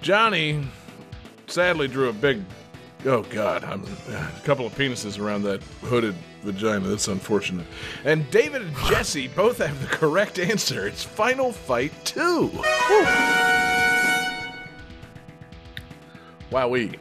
Johnny 0.01 0.63
sadly 1.47 1.87
drew 1.87 2.09
a 2.09 2.13
big 2.13 2.43
oh 3.05 3.23
god, 3.23 3.63
I'm 3.63 3.83
a 4.09 4.41
couple 4.43 4.65
of 4.65 4.73
penises 4.75 5.19
around 5.19 5.43
that 5.43 5.61
hooded 5.81 6.15
vagina. 6.43 6.87
That's 6.87 7.07
unfortunate. 7.07 7.65
And 8.03 8.29
David 8.31 8.61
and 8.61 8.75
Jesse 8.87 9.27
both 9.27 9.59
have 9.59 9.79
the 9.81 9.87
correct 9.87 10.39
answer. 10.39 10.87
It's 10.87 11.03
Final 11.03 11.51
Fight 11.51 11.93
2. 12.05 12.49
Wowee. 16.51 16.99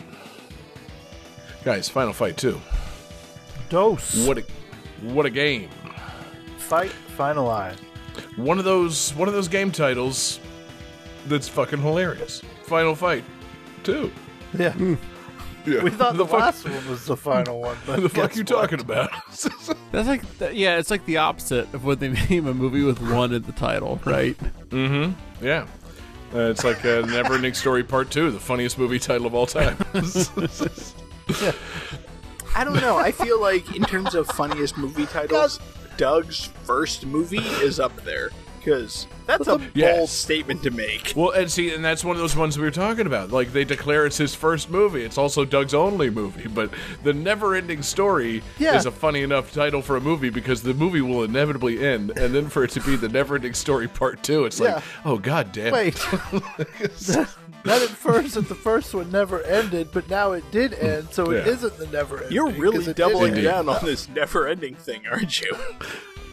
Guys, 1.64 1.88
Final 1.88 2.12
Fight 2.12 2.36
2. 2.36 2.60
Dose. 3.68 4.26
What 4.26 4.38
a 4.38 4.44
what 5.02 5.26
a 5.26 5.30
game. 5.30 5.68
Fight 6.56 6.92
finalized. 7.16 7.80
One 8.36 8.58
of 8.58 8.64
those 8.64 9.14
one 9.14 9.28
of 9.28 9.34
those 9.34 9.48
game 9.48 9.70
titles 9.70 10.40
that's 11.26 11.48
fucking 11.48 11.80
hilarious. 11.80 12.42
Final 12.68 12.94
Fight 12.94 13.24
2. 13.84 14.10
Yeah. 14.58 14.74
Yeah. 15.66 15.82
We 15.82 15.90
thought 15.90 16.16
the, 16.16 16.24
fuck- 16.26 16.40
last 16.40 16.64
one 16.68 16.88
was 16.88 17.04
the 17.06 17.16
final 17.16 17.60
one. 17.60 17.76
But 17.86 18.00
the 18.00 18.08
fuck 18.08 18.28
guess 18.30 18.36
you 18.36 18.42
what? 18.42 18.48
talking 18.70 18.80
about? 18.80 19.10
That's 19.92 20.08
like, 20.08 20.38
that- 20.38 20.54
yeah, 20.54 20.78
it's 20.78 20.90
like 20.90 21.04
the 21.06 21.16
opposite 21.18 21.72
of 21.74 21.84
when 21.84 21.98
they 21.98 22.08
name 22.30 22.46
a 22.46 22.54
movie 22.54 22.82
with 22.82 23.00
one 23.00 23.32
in 23.32 23.42
the 23.42 23.52
title, 23.52 24.00
right? 24.04 24.36
Mm-hmm. 24.68 25.44
Yeah. 25.44 25.66
Uh, 26.34 26.50
it's 26.50 26.62
like 26.64 26.84
uh, 26.84 27.00
Never 27.06 27.34
Ending 27.34 27.54
Story 27.54 27.82
Part 27.82 28.10
2, 28.10 28.30
the 28.30 28.38
funniest 28.40 28.78
movie 28.78 28.98
title 28.98 29.26
of 29.26 29.34
all 29.34 29.46
time. 29.46 29.76
I 32.54 32.64
don't 32.64 32.80
know. 32.80 32.96
I 32.96 33.12
feel 33.12 33.40
like 33.40 33.74
in 33.76 33.82
terms 33.82 34.14
of 34.14 34.26
funniest 34.28 34.76
movie 34.76 35.06
titles, 35.06 35.58
Doug's 35.96 36.44
first 36.64 37.06
movie 37.06 37.38
is 37.38 37.80
up 37.80 37.94
there 38.04 38.30
because 38.68 39.06
that's 39.26 39.46
a 39.46 39.58
bold 39.58 39.70
Yes. 39.74 40.12
statement 40.12 40.62
to 40.62 40.70
make. 40.70 41.12
well, 41.16 41.30
and 41.30 41.50
see, 41.50 41.72
and 41.74 41.84
that's 41.84 42.04
one 42.04 42.16
of 42.16 42.20
those 42.20 42.36
ones 42.36 42.58
we 42.58 42.64
were 42.64 42.70
talking 42.70 43.06
about. 43.06 43.30
Like, 43.30 43.52
they 43.52 43.64
declare 43.64 44.06
it's 44.06 44.16
his 44.18 44.34
first 44.34 44.70
movie. 44.70 45.02
It's 45.04 45.18
also 45.18 45.44
Doug's 45.44 45.74
only 45.74 46.10
movie. 46.10 46.48
But 46.48 46.70
The 47.04 47.12
Never 47.12 47.54
Ending 47.54 47.82
Story 47.82 48.42
Yeah. 48.58 48.76
is 48.76 48.86
a 48.86 48.90
funny 48.90 49.22
enough 49.22 49.52
title 49.52 49.82
for 49.82 49.96
a 49.96 50.00
movie 50.00 50.30
because 50.30 50.62
the 50.62 50.74
movie 50.74 51.00
will 51.00 51.24
inevitably 51.24 51.84
end. 51.86 52.10
And 52.18 52.34
then 52.34 52.48
for 52.48 52.64
it 52.64 52.70
to 52.72 52.80
be 52.80 52.96
The 52.96 53.08
Never 53.08 53.36
Ending 53.36 53.54
Story 53.54 53.88
Part 53.88 54.22
2, 54.22 54.44
it's 54.44 54.60
Yeah. 54.60 54.74
like, 54.76 54.84
oh, 55.04 55.18
god 55.18 55.52
damn 55.52 55.68
it. 55.68 55.72
Wait. 55.72 55.94
Not 57.64 57.82
at 57.82 57.88
first 57.88 58.34
that 58.34 58.48
the 58.48 58.54
first 58.54 58.94
one 58.94 59.10
never 59.10 59.42
ended, 59.42 59.88
but 59.92 60.08
now 60.08 60.32
it 60.32 60.48
did 60.52 60.74
end, 60.74 61.08
so 61.10 61.30
it 61.32 61.44
Yeah. 61.44 61.52
isn't 61.52 61.76
the 61.76 61.86
never 61.88 62.18
ending. 62.18 62.32
You're 62.32 62.50
really 62.50 62.78
'cause 62.78 62.88
it 62.88 62.96
did 62.96 63.02
doubling 63.02 63.34
down 63.42 63.68
on 63.68 63.84
this 63.84 64.08
never-ending 64.08 64.76
thing, 64.76 65.02
aren't 65.10 65.40
you? 65.42 65.54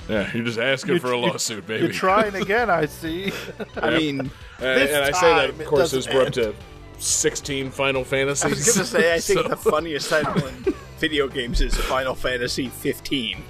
Yeah, 0.08 0.30
you're 0.34 0.45
just 0.45 0.60
asking 0.60 0.99
for 0.99 1.12
a 1.12 1.18
lawsuit, 1.18 1.66
baby. 1.66 1.86
You're 1.86 1.93
trying 1.93 2.36
again, 2.36 2.70
I 2.70 2.86
see. 2.86 3.32
I 3.76 3.97
mean, 3.97 4.20
And, 4.20 4.32
This 4.60 4.91
and 4.91 5.03
I 5.03 5.12
say 5.12 5.34
that, 5.36 5.49
of 5.49 5.66
course, 5.66 5.93
as 5.93 6.08
we're 6.08 6.28
up 6.28 6.34
to 6.34 6.53
16 6.99 7.72
Final 7.72 8.03
Fantasies. 8.03 8.45
I 8.45 8.49
was 8.49 8.76
gonna 8.76 8.86
say 8.86 9.14
I 9.16 9.20
think 9.20 9.39
So- 9.43 9.47
the 9.47 9.56
funniest 9.56 10.10
title 10.10 10.45
in 10.47 10.74
video 10.99 11.28
games 11.28 11.62
is 11.62 11.76
Final 11.76 12.16
Fantasy 12.16 12.68
15. 12.70 13.43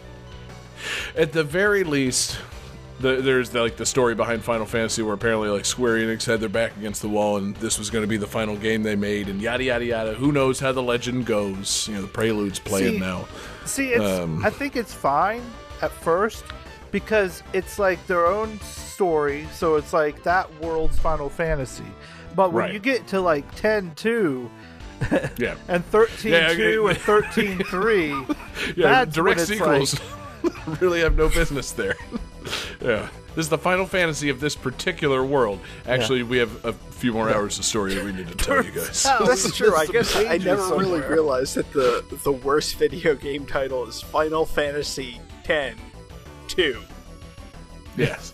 At 1.16 1.32
the 1.32 1.44
very 1.44 1.84
least, 1.84 2.38
the, 3.00 3.22
there's 3.22 3.50
the, 3.50 3.62
like 3.62 3.76
the 3.76 3.86
story 3.86 4.16
behind 4.16 4.44
Final 4.44 4.66
Fantasy 4.66 5.02
where 5.02 5.14
apparently 5.14 5.50
like 5.50 5.66
Square 5.66 5.98
Enix 5.98 6.26
had 6.26 6.40
their 6.40 6.50
back 6.50 6.78
against 6.78 7.02
the 7.02 7.10
wall 7.10 7.38
and 7.38 7.56
this 7.58 7.78
was 7.78 7.90
going 7.90 8.04
to 8.04 8.08
be 8.08 8.18
the 8.18 8.28
final 8.28 8.56
game 8.56 8.84
they 8.84 8.96
made 8.96 9.28
and 9.28 9.42
yada 9.42 9.64
yada 9.64 9.86
yada. 9.86 10.14
Who 10.14 10.32
knows 10.32 10.60
how 10.60 10.72
the 10.72 10.84
legend 10.84 11.26
goes? 11.26 11.88
You 11.88 11.96
know, 11.96 12.02
the 12.04 12.08
Prelude's 12.08 12.60
playing 12.60 12.94
See, 12.94 13.00
now. 13.00 13.28
See, 13.66 13.90
it's, 13.90 14.04
Um, 14.22 14.46
I 14.46 14.50
think 14.50 14.76
it's 14.76 14.94
fine 14.94 15.44
at 15.82 15.92
first 15.92 16.44
because 16.92 17.44
it's 17.54 17.78
like 17.80 18.06
their 18.08 18.26
own 18.26 18.60
story, 18.62 19.48
so 19.54 19.76
it's 19.76 19.92
like 19.94 20.24
that 20.24 20.50
world's 20.62 20.98
Final 21.00 21.30
Fantasy. 21.30 21.84
But 22.36 22.54
when 22.54 22.66
Right. 22.66 22.74
you 22.74 22.80
get 22.80 23.08
to 23.08 23.22
like 23.22 23.54
10 23.56 23.94
2 23.96 24.50
Yeah, 25.38 25.56
and 25.68 25.86
13 25.88 26.32
Yeah, 26.32 26.48
I 26.52 26.56
2 26.56 26.62
agree. 26.88 26.90
and 26.90 26.98
13 27.00 27.58
3, 27.66 28.10
yeah. 28.10 28.24
that's 29.04 29.14
direct 29.16 29.38
when 29.38 29.40
it's 29.40 29.48
sequels 29.50 30.00
really 30.82 31.02
have 31.02 31.18
no 31.18 31.28
business 31.30 31.72
there. 31.72 31.96
yeah, 32.82 33.10
This 33.36 33.46
is 33.46 33.50
the 33.50 33.58
Final 33.58 33.86
Fantasy 33.86 34.30
of 34.30 34.40
this 34.40 34.56
particular 34.56 35.26
world. 35.26 35.60
Actually, 35.88 36.24
we 36.24 36.38
have 36.38 36.64
a 36.64 36.72
few 36.74 37.12
more 37.12 37.30
hours 37.30 37.60
of 37.60 37.66
story 37.66 37.94
that 37.94 38.06
we 38.06 38.14
need 38.14 38.28
to 38.30 38.36
tell 38.36 38.64
you 38.64 38.72
guys. 38.72 39.04
That's 39.04 39.52
true. 39.58 39.76
I 39.76 39.86
guess 39.88 40.16
I 40.16 40.24
pages 40.38 40.46
never 40.46 40.78
really 40.78 41.02
realized 41.02 41.56
that 41.56 41.70
the 41.74 42.06
the 42.24 42.32
worst 42.32 42.76
video 42.76 43.16
game 43.16 43.46
title 43.46 43.86
is 43.88 44.02
Final 44.02 44.46
Fantasy 44.46 45.20
X 45.50 45.78
2. 46.48 46.82
Yes. 47.98 48.34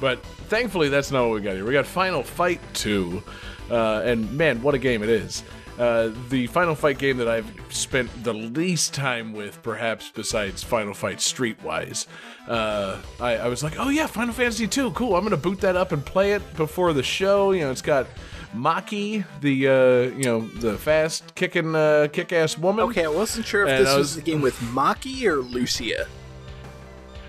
But 0.00 0.22
thankfully, 0.48 0.88
that's 0.88 1.10
not 1.10 1.22
what 1.28 1.34
we 1.34 1.40
got 1.40 1.54
here. 1.54 1.64
We 1.64 1.72
got 1.72 1.86
Final 1.86 2.22
Fight 2.22 2.60
2. 2.74 3.22
Uh, 3.70 4.02
and 4.04 4.30
man, 4.32 4.60
what 4.62 4.74
a 4.74 4.78
game 4.78 5.02
it 5.02 5.08
is. 5.08 5.42
Uh, 5.78 6.10
the 6.28 6.46
Final 6.48 6.74
Fight 6.74 6.98
game 6.98 7.16
that 7.16 7.26
I've 7.28 7.50
spent 7.70 8.08
the 8.22 8.32
least 8.32 8.94
time 8.94 9.32
with, 9.32 9.60
perhaps 9.62 10.10
besides 10.14 10.62
Final 10.62 10.94
Fight 10.94 11.18
Streetwise. 11.18 12.06
Uh, 12.46 13.00
I, 13.20 13.36
I 13.38 13.48
was 13.48 13.62
like, 13.64 13.74
oh 13.78 13.88
yeah, 13.88 14.06
Final 14.06 14.34
Fantasy 14.34 14.68
2, 14.68 14.92
cool. 14.92 15.14
I'm 15.16 15.22
going 15.22 15.30
to 15.30 15.36
boot 15.36 15.60
that 15.62 15.74
up 15.76 15.92
and 15.92 16.04
play 16.04 16.32
it 16.32 16.54
before 16.56 16.92
the 16.92 17.02
show. 17.02 17.50
You 17.52 17.62
know, 17.62 17.70
it's 17.72 17.82
got 17.82 18.06
Maki, 18.54 19.24
the 19.40 19.68
uh, 19.68 20.16
you 20.16 20.24
know 20.24 20.40
the 20.46 20.78
fast 20.78 21.34
kicking 21.34 21.74
uh, 21.74 22.06
kick 22.12 22.32
ass 22.32 22.56
woman. 22.56 22.84
Okay, 22.86 23.04
I 23.04 23.08
wasn't 23.08 23.44
sure 23.44 23.64
if 23.64 23.68
And 23.70 23.84
this 23.84 23.88
was, 23.92 23.98
was- 23.98 24.14
the 24.16 24.22
game 24.22 24.40
with 24.42 24.56
Maki 24.60 25.24
or 25.24 25.38
Lucia 25.38 26.06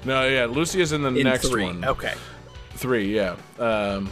No, 0.05 0.27
yeah, 0.27 0.45
Lucia's 0.45 0.91
in 0.91 1.01
the 1.01 1.09
in 1.09 1.23
next 1.23 1.49
three. 1.49 1.63
one. 1.63 1.83
Okay. 1.83 2.13
Three, 2.71 3.15
yeah. 3.15 3.35
Um, 3.57 4.09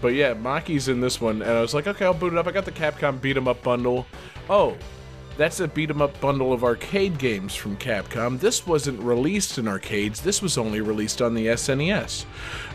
but 0.00 0.14
yeah, 0.14 0.34
Maki's 0.34 0.88
in 0.88 1.00
this 1.00 1.20
one, 1.20 1.42
and 1.42 1.50
I 1.50 1.60
was 1.60 1.74
like, 1.74 1.86
okay, 1.86 2.04
I'll 2.04 2.14
boot 2.14 2.32
it 2.32 2.38
up. 2.38 2.46
I 2.46 2.52
got 2.52 2.64
the 2.64 2.72
Capcom 2.72 3.20
beat 3.20 3.36
'em 3.36 3.48
up 3.48 3.62
bundle. 3.62 4.06
Oh, 4.48 4.76
that's 5.36 5.60
a 5.60 5.68
beat 5.68 5.90
'em 5.90 6.02
up 6.02 6.18
bundle 6.20 6.52
of 6.52 6.64
arcade 6.64 7.18
games 7.18 7.54
from 7.54 7.76
Capcom. 7.76 8.38
This 8.38 8.66
wasn't 8.66 9.00
released 9.02 9.58
in 9.58 9.66
arcades. 9.66 10.20
This 10.20 10.42
was 10.42 10.58
only 10.58 10.80
released 10.80 11.22
on 11.22 11.34
the 11.34 11.48
SNES. 11.48 12.24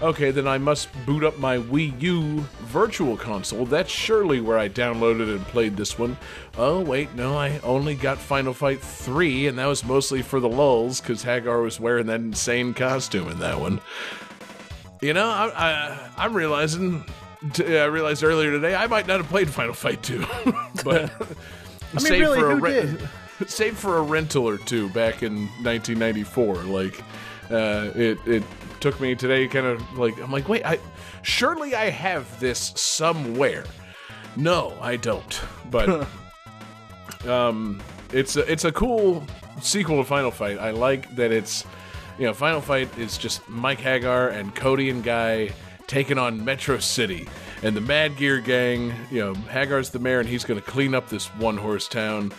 Okay, 0.01 0.32
then 0.32 0.47
I 0.47 0.58
must 0.58 0.89
boot 1.05 1.24
up 1.24 1.38
my 1.38 1.58
Wii 1.58 2.01
U 2.01 2.45
Virtual 2.62 3.18
Console. 3.18 3.66
That's 3.66 3.91
surely 3.91 4.41
where 4.41 4.58
I 4.58 4.70
downloaded 4.70 5.36
and 5.36 5.45
played 5.47 5.78
this 5.78 5.97
one. 5.97 6.18
Oh 6.58 6.82
wait, 6.82 7.14
no, 7.16 7.38
I 7.38 7.60
only 7.64 7.95
got 7.95 8.18
Final 8.18 8.53
Fight 8.53 8.82
3, 8.82 9.47
and 9.47 9.58
that 9.58 9.66
was 9.68 9.84
mostly 9.84 10.22
for 10.22 10.39
the 10.39 10.49
lulz 10.49 10.99
because 11.01 11.24
Haggar 11.24 11.62
was 11.62 11.80
wearing 11.80 12.08
that 12.08 12.20
insane 12.20 12.74
costume 12.74 13.30
in 13.30 13.39
that 13.39 13.60
one. 13.60 13.80
You 15.01 15.14
know, 15.14 15.28
I, 15.28 15.51
I, 15.55 16.10
I'm 16.18 16.34
realizing. 16.34 17.03
I 17.60 17.84
realized 17.84 18.24
earlier 18.24 18.49
today 18.49 18.74
I 18.74 18.88
might 18.88 19.05
not 19.05 19.18
have 19.18 19.30
played 19.30 19.47
Final 19.47 19.76
Fight 19.76 20.01
2, 20.01 20.26
but 20.84 21.12
I 21.94 21.98
mean, 21.98 22.06
save 22.06 22.20
really, 22.20 22.40
for 22.40 22.52
a 22.52 22.56
who 22.56 22.62
re- 22.62 22.72
did? 22.74 23.10
save 23.48 23.78
for 23.78 23.98
a 23.98 24.02
rental 24.02 24.48
or 24.48 24.58
two 24.58 24.90
back 24.90 25.24
in 25.24 25.48
1994. 25.64 26.56
Like, 26.64 27.02
uh, 27.50 27.92
it 27.96 28.18
it 28.26 28.44
took 28.80 29.00
me 29.00 29.16
today, 29.16 29.48
kind 29.48 29.66
of 29.66 29.98
like 29.98 30.20
I'm 30.22 30.32
like, 30.32 30.50
wait, 30.50 30.66
I 30.66 30.80
surely 31.22 31.76
I 31.76 31.90
have 31.90 32.40
this 32.40 32.74
somewhere. 32.76 33.66
No, 34.36 34.78
I 34.82 34.98
don't. 34.98 35.42
But 35.70 36.08
um, 37.28 37.82
it's 38.12 38.36
a, 38.36 38.52
it's 38.52 38.66
a 38.66 38.72
cool 38.72 39.24
sequel 39.62 39.98
to 39.98 40.04
Final 40.04 40.32
Fight. 40.32 40.60
I 40.60 40.72
like 40.72 41.16
that 41.16 41.32
it's 41.32 41.66
you 42.20 42.26
know 42.26 42.34
Final 42.34 42.62
Fight 42.62 42.96
is 42.98 43.18
just 43.18 43.48
Mike 43.50 43.80
Haggar 43.80 44.30
and 44.30 44.54
Cody 44.56 44.90
and 44.90 45.04
Guy 45.04 45.52
taking 45.88 46.18
on 46.18 46.44
Metro 46.44 46.80
City 46.80 47.28
and 47.64 47.76
the 47.76 47.82
Mad 47.82 48.18
Gear 48.18 48.39
Gang. 48.39 48.93
You 49.12 49.20
know 49.20 49.34
Haggar's 49.34 49.89
the 49.89 49.99
mayor 49.99 50.20
and 50.20 50.30
he's 50.30 50.43
going 50.43 50.60
to 50.60 50.66
clean 50.66 50.93
up 50.95 51.10
this 51.10 51.28
one 51.36 51.58
horse 51.58 51.88
town. 51.88 52.32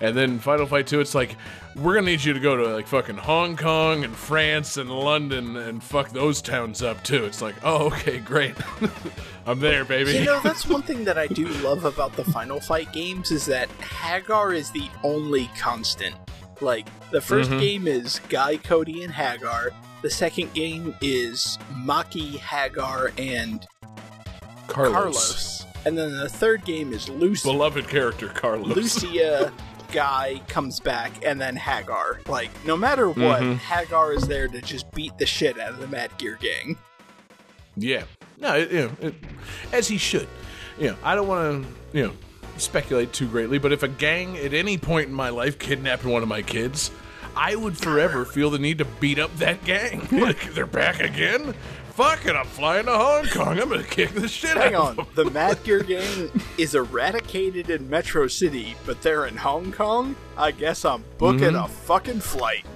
And 0.00 0.16
then 0.16 0.38
Final 0.38 0.66
Fight 0.66 0.86
2, 0.86 1.00
it's 1.00 1.14
like, 1.14 1.36
we're 1.74 1.94
gonna 1.94 2.06
need 2.06 2.24
you 2.24 2.32
to 2.32 2.40
go 2.40 2.56
to 2.56 2.68
like 2.68 2.86
fucking 2.86 3.16
Hong 3.16 3.56
Kong 3.56 4.04
and 4.04 4.14
France 4.14 4.76
and 4.76 4.90
London 4.90 5.56
and 5.56 5.82
fuck 5.82 6.10
those 6.10 6.40
towns 6.40 6.82
up 6.82 7.02
too. 7.02 7.24
It's 7.24 7.42
like, 7.42 7.54
oh, 7.62 7.86
okay, 7.86 8.18
great. 8.18 8.54
I'm 9.46 9.60
there, 9.60 9.84
baby. 9.84 10.12
You 10.12 10.24
know, 10.24 10.40
that's 10.40 10.66
one 10.66 10.82
thing 10.82 11.04
that 11.04 11.18
I 11.18 11.26
do 11.26 11.46
love 11.46 11.84
about 11.84 12.14
the 12.14 12.24
Final 12.24 12.60
Fight 12.60 12.92
games 12.92 13.30
is 13.30 13.46
that 13.46 13.68
Haggar 13.80 14.54
is 14.54 14.70
the 14.70 14.88
only 15.04 15.50
constant. 15.58 16.14
Like, 16.60 16.88
the 17.10 17.18
1st 17.18 17.44
mm-hmm. 17.44 17.58
game 17.58 17.86
is 17.86 18.20
Guy, 18.30 18.56
Cody, 18.56 19.04
and 19.04 19.12
Haggar. 19.12 19.72
The 20.00 20.10
second 20.10 20.52
game 20.54 20.94
is 21.02 21.58
Maki, 21.74 22.38
Haggar, 22.38 23.12
and 23.18 23.66
Carlos. 24.66 24.94
Carlos. 24.94 25.66
And 25.84 25.96
then 25.96 26.16
the 26.16 26.28
third 26.28 26.64
game 26.64 26.92
is 26.92 27.08
Lucy. 27.08 27.48
Beloved 27.48 27.88
character, 27.88 28.28
Carlos. 28.28 28.74
Lucia, 28.76 29.46
uh, 29.46 29.50
Guy 29.92 30.42
comes 30.48 30.80
back, 30.80 31.24
and 31.24 31.40
then 31.40 31.56
Haggar. 31.56 32.20
Like, 32.26 32.50
no 32.66 32.76
matter 32.76 33.08
what, 33.08 33.40
mm-hmm. 33.40 33.54
Haggar 33.54 34.12
is 34.12 34.26
there 34.26 34.48
to 34.48 34.60
just 34.60 34.90
beat 34.92 35.16
the 35.18 35.26
shit 35.26 35.58
out 35.58 35.70
of 35.70 35.78
the 35.78 35.86
Mad 35.86 36.10
Gear 36.18 36.38
Gang. 36.40 36.76
Yeah. 37.76 38.04
No, 38.38 38.56
it, 38.56 38.72
you 38.72 38.80
know, 38.80 38.92
it, 39.00 39.14
as 39.72 39.86
he 39.86 39.96
should. 39.96 40.28
You 40.78 40.88
know, 40.88 40.96
I 41.02 41.14
don't 41.14 41.28
want 41.28 41.64
to, 41.64 41.98
you 41.98 42.06
know, 42.06 42.12
speculate 42.58 43.12
too 43.12 43.28
greatly, 43.28 43.58
but 43.58 43.72
if 43.72 43.82
a 43.82 43.88
gang 43.88 44.36
at 44.38 44.52
any 44.52 44.78
point 44.78 45.08
in 45.08 45.14
my 45.14 45.28
life 45.28 45.58
kidnapped 45.58 46.04
one 46.04 46.22
of 46.22 46.28
my 46.28 46.42
kids, 46.42 46.90
I 47.34 47.54
would 47.54 47.76
forever 47.76 48.24
feel 48.24 48.50
the 48.50 48.58
need 48.58 48.78
to 48.78 48.84
beat 48.84 49.18
up 49.18 49.34
that 49.36 49.64
gang. 49.64 50.08
like, 50.12 50.54
they're 50.54 50.66
back 50.66 51.00
again? 51.00 51.54
Fuck 51.96 52.26
it, 52.26 52.36
I'm 52.36 52.44
flying 52.46 52.84
to 52.86 52.92
Hong 52.92 53.26
Kong. 53.28 53.58
I'm 53.58 53.70
going 53.70 53.82
to 53.82 53.88
kick 53.88 54.10
the 54.10 54.28
shit 54.28 54.50
Hang 54.56 54.74
out 54.74 54.92
of 54.92 54.98
on, 54.98 55.06
them. 55.06 55.06
the 55.14 55.30
Mad 55.30 55.62
Gear 55.64 55.82
Gang 55.82 56.30
is 56.58 56.74
eradicated 56.74 57.70
in 57.70 57.88
Metro 57.88 58.26
City, 58.28 58.74
but 58.84 59.00
they're 59.00 59.24
in 59.26 59.36
Hong 59.36 59.72
Kong? 59.72 60.14
I 60.36 60.50
guess 60.50 60.84
I'm 60.84 61.02
booking 61.16 61.54
a 61.54 61.66
fucking 61.66 62.20
flight. 62.20 62.66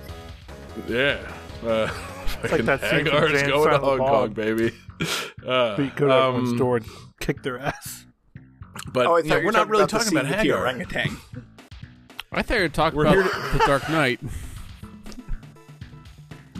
Yeah. 0.88 1.18
Uh, 1.62 1.86
fucking 2.40 2.64
that 2.64 2.80
scene 2.80 3.04
from 3.04 3.12
Haggar's 3.14 3.42
going 3.42 3.70
to 3.70 3.78
Hong 3.78 3.98
Kong, 3.98 4.32
baby. 4.32 4.72
Uh, 5.46 5.76
But 5.76 5.82
you 5.82 5.90
go 5.96 6.08
to 6.08 6.14
everyone's 6.14 6.50
um, 6.52 6.58
door 6.58 6.76
and 6.76 6.86
kick 7.20 7.42
their 7.42 7.58
ass. 7.58 8.04
But 8.92 9.06
Oh, 9.06 9.16
I 9.16 9.20
you 9.20 9.24
thought 9.24 9.28
know, 9.30 9.38
were 9.38 9.44
we're 9.46 9.50
not 9.52 9.68
really 9.70 9.86
talking 9.86 10.08
about 10.08 10.24
scene 10.26 10.30
with 10.30 10.38
Haggar. 10.40 10.58
orangutan. 10.58 11.16
I 12.30 12.42
thought 12.42 12.56
you 12.56 12.62
were 12.64 12.68
talking 12.68 12.96
We're 12.98 13.06
about 13.06 13.14
here 13.14 13.52
the 13.54 13.58
Dark 13.66 13.88
Knight. 13.88 14.20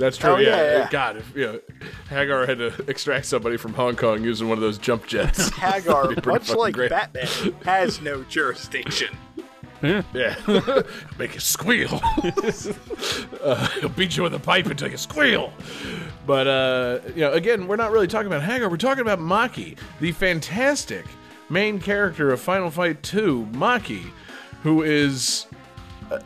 That's 0.01 0.17
true. 0.17 0.31
Oh, 0.31 0.37
yeah, 0.39 0.57
yeah, 0.57 0.79
yeah. 0.79 0.89
God, 0.91 1.17
if 1.19 1.37
you 1.37 1.47
know, 1.47 1.61
Haggar 2.09 2.47
had 2.47 2.59
to 2.59 2.73
extract 2.89 3.27
somebody 3.27 3.59
from 3.59 3.75
Hong 3.75 3.97
Kong 3.97 4.25
using 4.25 4.49
one 4.49 4.57
of 4.57 4.63
those 4.63 4.79
jump 4.79 5.07
jets. 5.07 5.51
Haggar, 5.55 6.03
That'd 6.03 6.17
be 6.17 6.23
pretty 6.23 6.39
much 6.39 6.57
like 6.57 6.75
great. 6.75 6.91
Batman, 6.91 7.27
has 7.65 8.01
no 8.01 8.25
jurisdiction. 8.25 9.15
Yeah, 9.83 10.03
yeah. 10.15 10.35
make 11.19 11.35
you 11.35 11.41
squeal. 11.41 12.01
uh, 13.43 13.69
he'll 13.81 13.89
beat 13.91 14.17
you 14.17 14.23
with 14.23 14.35
a 14.35 14.39
pipe 14.39 14.67
until 14.67 14.91
you 14.91 14.97
squeal. 14.97 15.53
But 16.27 16.47
uh, 16.47 17.01
you 17.15 17.21
know, 17.21 17.33
again, 17.33 17.67
we're 17.67 17.77
not 17.77 17.91
really 17.91 18.09
talking 18.09 18.27
about 18.27 18.43
Haggar. 18.43 18.71
We're 18.71 18.79
talking 18.79 19.03
about 19.03 19.19
Maki, 19.19 19.77
the 20.01 20.13
fantastic 20.13 21.05
main 21.51 21.79
character 21.79 22.31
of 22.31 22.41
Final 22.41 22.71
Fight 22.71 23.03
2, 23.03 23.49
Maki, 23.53 24.11
who 24.63 24.83
is 24.83 25.47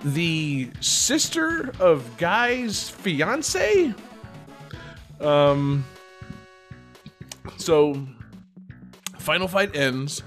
the 0.04 0.70
sister 0.80 1.72
of 1.80 2.16
Guy's 2.16 2.88
fiance. 2.88 3.94
Um. 5.20 5.84
So, 7.56 8.06
Final 9.18 9.48
Fight 9.48 9.76
ends. 9.76 10.22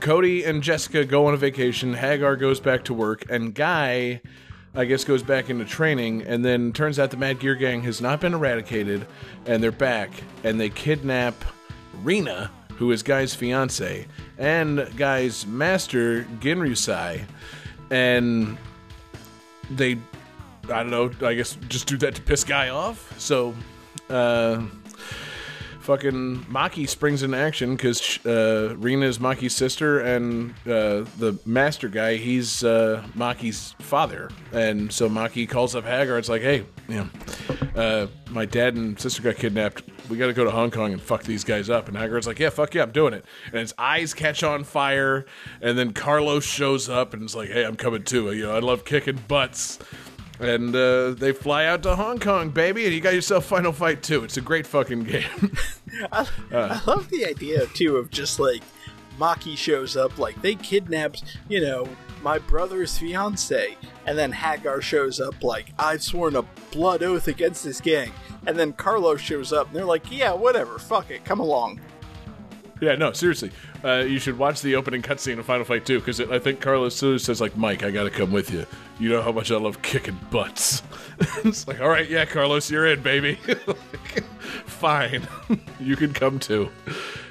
Cody 0.00 0.44
and 0.44 0.62
Jessica 0.62 1.04
go 1.04 1.26
on 1.26 1.34
a 1.34 1.36
vacation. 1.36 1.94
Haggar 1.94 2.36
goes 2.36 2.60
back 2.60 2.84
to 2.84 2.94
work, 2.94 3.24
and 3.30 3.54
Guy, 3.54 4.20
I 4.74 4.84
guess, 4.84 5.04
goes 5.04 5.22
back 5.22 5.50
into 5.50 5.64
training. 5.64 6.22
And 6.22 6.44
then 6.44 6.72
turns 6.72 6.98
out 6.98 7.10
the 7.10 7.16
Mad 7.16 7.38
Gear 7.38 7.54
Gang 7.54 7.82
has 7.82 8.00
not 8.00 8.20
been 8.20 8.34
eradicated, 8.34 9.06
and 9.46 9.62
they're 9.62 9.72
back, 9.72 10.10
and 10.42 10.60
they 10.60 10.68
kidnap 10.68 11.34
Rena, 12.02 12.50
who 12.76 12.90
is 12.92 13.02
Guy's 13.02 13.34
fiance, 13.34 14.06
and 14.36 14.90
Guy's 14.96 15.46
master 15.46 16.24
Genryusai, 16.40 17.22
and 17.90 18.58
they, 19.70 19.92
I 20.64 20.82
don't 20.82 20.90
know, 20.90 21.10
I 21.26 21.34
guess 21.34 21.56
just 21.68 21.86
do 21.86 21.96
that 21.98 22.14
to 22.14 22.22
piss 22.22 22.44
Guy 22.44 22.68
off. 22.68 23.18
So, 23.20 23.54
uh, 24.10 24.62
fucking 25.84 26.46
Maki 26.46 26.88
springs 26.88 27.22
into 27.22 27.36
action 27.36 27.76
because 27.76 28.24
uh, 28.24 28.74
Rena 28.78 29.06
is 29.06 29.18
Maki's 29.18 29.54
sister, 29.54 30.00
and 30.00 30.52
uh, 30.66 31.04
the 31.18 31.38
master 31.44 31.88
guy, 31.88 32.16
he's 32.16 32.64
uh, 32.64 33.06
Maki's 33.14 33.74
father. 33.80 34.30
And 34.52 34.90
so 34.90 35.08
Maki 35.08 35.48
calls 35.48 35.76
up 35.76 35.84
Haggar. 35.84 36.18
It's 36.18 36.30
like, 36.30 36.42
hey, 36.42 36.64
you 36.88 36.96
know, 36.96 37.08
uh, 37.76 38.06
my 38.30 38.46
dad 38.46 38.76
and 38.76 38.98
sister 38.98 39.22
got 39.22 39.36
kidnapped. 39.36 39.82
We 40.08 40.16
got 40.18 40.26
to 40.26 40.32
go 40.32 40.44
to 40.44 40.50
Hong 40.50 40.70
Kong 40.70 40.92
and 40.92 41.00
fuck 41.00 41.22
these 41.22 41.44
guys 41.44 41.70
up. 41.70 41.88
And 41.88 41.96
Haggar's 41.96 42.26
like, 42.26 42.38
yeah, 42.38 42.50
fuck 42.50 42.74
yeah, 42.74 42.82
I'm 42.82 42.92
doing 42.92 43.14
it. 43.14 43.24
And 43.46 43.60
his 43.60 43.74
eyes 43.78 44.12
catch 44.12 44.42
on 44.42 44.64
fire. 44.64 45.24
And 45.62 45.78
then 45.78 45.92
Carlos 45.92 46.44
shows 46.44 46.88
up 46.88 47.14
and 47.14 47.22
is 47.22 47.34
like, 47.34 47.48
hey, 47.48 47.64
I'm 47.64 47.76
coming 47.76 48.02
too. 48.02 48.32
You 48.32 48.44
know, 48.44 48.56
I 48.56 48.58
love 48.58 48.84
kicking 48.84 49.20
butts. 49.28 49.78
And 50.40 50.74
uh, 50.74 51.12
they 51.12 51.32
fly 51.32 51.66
out 51.66 51.82
to 51.84 51.94
Hong 51.94 52.18
Kong, 52.18 52.50
baby, 52.50 52.84
and 52.84 52.92
you 52.92 53.00
got 53.00 53.14
yourself 53.14 53.46
Final 53.46 53.72
Fight 53.72 54.02
2. 54.02 54.24
It's 54.24 54.36
a 54.36 54.40
great 54.40 54.66
fucking 54.66 55.04
game. 55.04 55.56
I, 56.12 56.28
I 56.52 56.80
love 56.86 57.08
the 57.08 57.24
idea 57.24 57.66
too 57.68 57.96
of 57.96 58.10
just 58.10 58.40
like 58.40 58.62
Maki 59.18 59.56
shows 59.56 59.96
up, 59.96 60.18
like 60.18 60.40
they 60.42 60.56
kidnapped, 60.56 61.38
you 61.48 61.60
know, 61.60 61.88
my 62.24 62.38
brother's 62.38 62.98
fiance. 62.98 63.76
And 64.06 64.18
then 64.18 64.32
Haggar 64.32 64.80
shows 64.80 65.20
up 65.20 65.44
like, 65.44 65.66
I've 65.78 66.02
sworn 66.02 66.34
a 66.34 66.42
blood 66.72 67.02
oath 67.02 67.28
against 67.28 67.62
this 67.62 67.80
gang. 67.80 68.10
And 68.46 68.58
then 68.58 68.72
Carlos 68.72 69.20
shows 69.20 69.52
up 69.52 69.68
and 69.68 69.76
they're 69.76 69.84
like, 69.84 70.10
yeah, 70.10 70.32
whatever, 70.32 70.78
fuck 70.78 71.10
it, 71.10 71.24
come 71.24 71.38
along. 71.38 71.80
Yeah, 72.80 72.96
no, 72.96 73.12
seriously. 73.12 73.52
Uh, 73.84 73.98
you 73.98 74.18
should 74.18 74.36
watch 74.36 74.60
the 74.60 74.74
opening 74.74 75.00
cutscene 75.00 75.38
of 75.38 75.46
Final 75.46 75.64
Fight 75.64 75.86
2 75.86 76.00
because 76.00 76.20
I 76.20 76.38
think 76.38 76.60
Carlos 76.60 76.96
says, 76.96 77.40
like, 77.40 77.56
Mike, 77.56 77.82
I 77.82 77.90
gotta 77.90 78.10
come 78.10 78.32
with 78.32 78.50
you. 78.50 78.66
You 78.98 79.10
know 79.10 79.22
how 79.22 79.32
much 79.32 79.50
I 79.50 79.56
love 79.56 79.80
kicking 79.82 80.18
butts. 80.30 80.82
it's 81.44 81.68
like, 81.68 81.80
all 81.80 81.88
right, 81.88 82.08
yeah, 82.08 82.24
Carlos, 82.24 82.70
you're 82.70 82.86
in, 82.86 83.02
baby. 83.02 83.34
Fine. 84.66 85.28
you 85.80 85.96
can 85.96 86.12
come 86.12 86.38
too. 86.38 86.70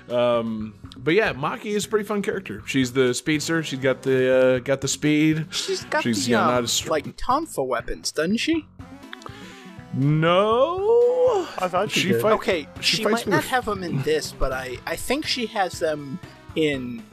Um, 0.10 0.74
but 0.98 1.14
yeah, 1.14 1.34
Maki 1.34 1.68
is 1.68 1.86
a 1.86 1.90
pretty 1.90 2.06
fun 2.06 2.22
character. 2.22 2.62
She's 2.66 2.92
the 2.94 3.14
speedster. 3.14 3.64
She's 3.64 3.80
got 3.80 4.02
the 4.02 4.56
uh, 4.58 4.60
got 4.60 4.82
the 4.82 4.88
speed. 4.88 5.48
She's 5.52 5.84
got 5.86 6.04
She's, 6.04 6.26
the, 6.26 6.32
you 6.32 6.38
know, 6.38 6.44
um, 6.44 6.48
not 6.64 6.70
str- 6.70 6.90
like, 6.90 7.06
tonfa 7.18 7.66
weapons, 7.66 8.12
doesn't 8.12 8.38
she? 8.38 8.66
No, 9.96 11.48
I 11.60 11.68
thought 11.68 11.92
she 11.92 12.00
she 12.02 12.08
did. 12.10 12.22
fight- 12.22 12.34
Okay, 12.34 12.68
she 12.82 12.98
she, 12.98 13.04
fights 13.04 13.26
might 13.26 13.28
not 13.28 13.44
a- 13.44 13.48
have 13.48 13.66
them 13.66 13.84
in 13.84 14.02
this, 14.02 14.32
but 14.32 14.52
I, 14.52 14.78
I 14.86 14.96
think 14.96 15.26
she 15.26 15.46
has 15.48 15.80
them 15.80 16.20
in 16.56 17.04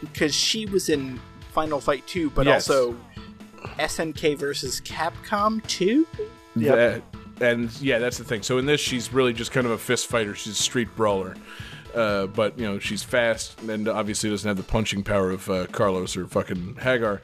because 0.00 0.34
she 0.34 0.64
was 0.66 0.88
in 0.88 1.20
Final 1.52 1.80
Fight 1.80 2.06
2, 2.06 2.30
but 2.30 2.46
Yes. 2.46 2.70
also 2.70 2.96
SNK 3.78 4.38
versus 4.38 4.80
Capcom 4.82 5.64
2. 5.66 6.06
Yeah, 6.56 7.00
and 7.40 7.70
yeah, 7.80 7.98
that's 7.98 8.18
the 8.18 8.24
thing. 8.24 8.42
So 8.42 8.58
in 8.58 8.66
this, 8.66 8.80
she's 8.80 9.12
really 9.12 9.32
just 9.32 9.50
kind 9.50 9.66
of 9.66 9.72
a 9.72 9.78
fist 9.78 10.06
fighter. 10.06 10.34
She's 10.36 10.52
a 10.52 10.62
street 10.62 10.88
brawler. 10.96 11.34
Uh, 11.94 12.26
but 12.26 12.58
you 12.58 12.66
know 12.66 12.78
she's 12.78 13.02
fast 13.02 13.60
and 13.62 13.88
obviously 13.88 14.30
doesn't 14.30 14.48
have 14.48 14.56
the 14.56 14.62
punching 14.62 15.04
power 15.04 15.30
of 15.30 15.48
uh, 15.48 15.66
Carlos 15.66 16.16
or 16.16 16.26
fucking 16.26 16.76
Haggar. 16.76 17.20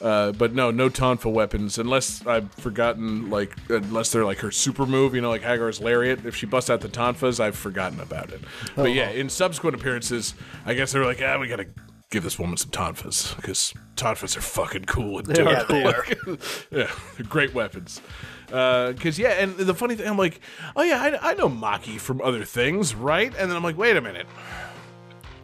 Uh, 0.00 0.30
but 0.32 0.54
no, 0.54 0.70
no 0.70 0.88
tonfa 0.88 1.30
weapons 1.30 1.78
unless 1.78 2.24
I've 2.26 2.52
forgotten. 2.52 3.30
Like 3.30 3.56
unless 3.68 4.12
they're 4.12 4.24
like 4.24 4.38
her 4.38 4.50
super 4.50 4.86
move, 4.86 5.14
you 5.14 5.20
know, 5.20 5.30
like 5.30 5.42
Haggar's 5.42 5.80
lariat. 5.80 6.24
If 6.24 6.36
she 6.36 6.46
busts 6.46 6.70
out 6.70 6.80
the 6.80 6.88
tonfas, 6.88 7.40
I've 7.40 7.56
forgotten 7.56 8.00
about 8.00 8.30
it. 8.30 8.40
But 8.76 8.92
yeah, 8.92 9.10
in 9.10 9.28
subsequent 9.28 9.74
appearances, 9.74 10.34
I 10.64 10.74
guess 10.74 10.92
they 10.92 10.98
were 10.98 11.04
like, 11.04 11.20
ah, 11.22 11.38
we 11.38 11.48
gotta 11.48 11.66
give 12.10 12.22
this 12.22 12.38
woman 12.38 12.56
some 12.56 12.70
tonfas 12.70 13.34
because 13.36 13.74
tonfas 13.96 14.36
are 14.36 14.40
fucking 14.40 14.84
cool 14.84 15.18
and. 15.18 15.36
Yeah, 15.36 16.02
yeah, 16.70 16.90
great 17.28 17.54
weapons. 17.54 18.00
Because 18.48 19.18
yeah, 19.18 19.30
and 19.30 19.56
the 19.56 19.74
funny 19.74 19.94
thing, 19.94 20.08
I'm 20.08 20.18
like, 20.18 20.40
oh 20.74 20.82
yeah, 20.82 21.00
I, 21.00 21.30
I 21.30 21.34
know 21.34 21.48
Maki 21.48 21.98
from 22.00 22.20
other 22.22 22.44
things, 22.44 22.94
right? 22.94 23.32
And 23.38 23.50
then 23.50 23.56
I'm 23.56 23.62
like, 23.62 23.76
wait 23.78 23.96
a 23.96 24.00
minute. 24.00 24.26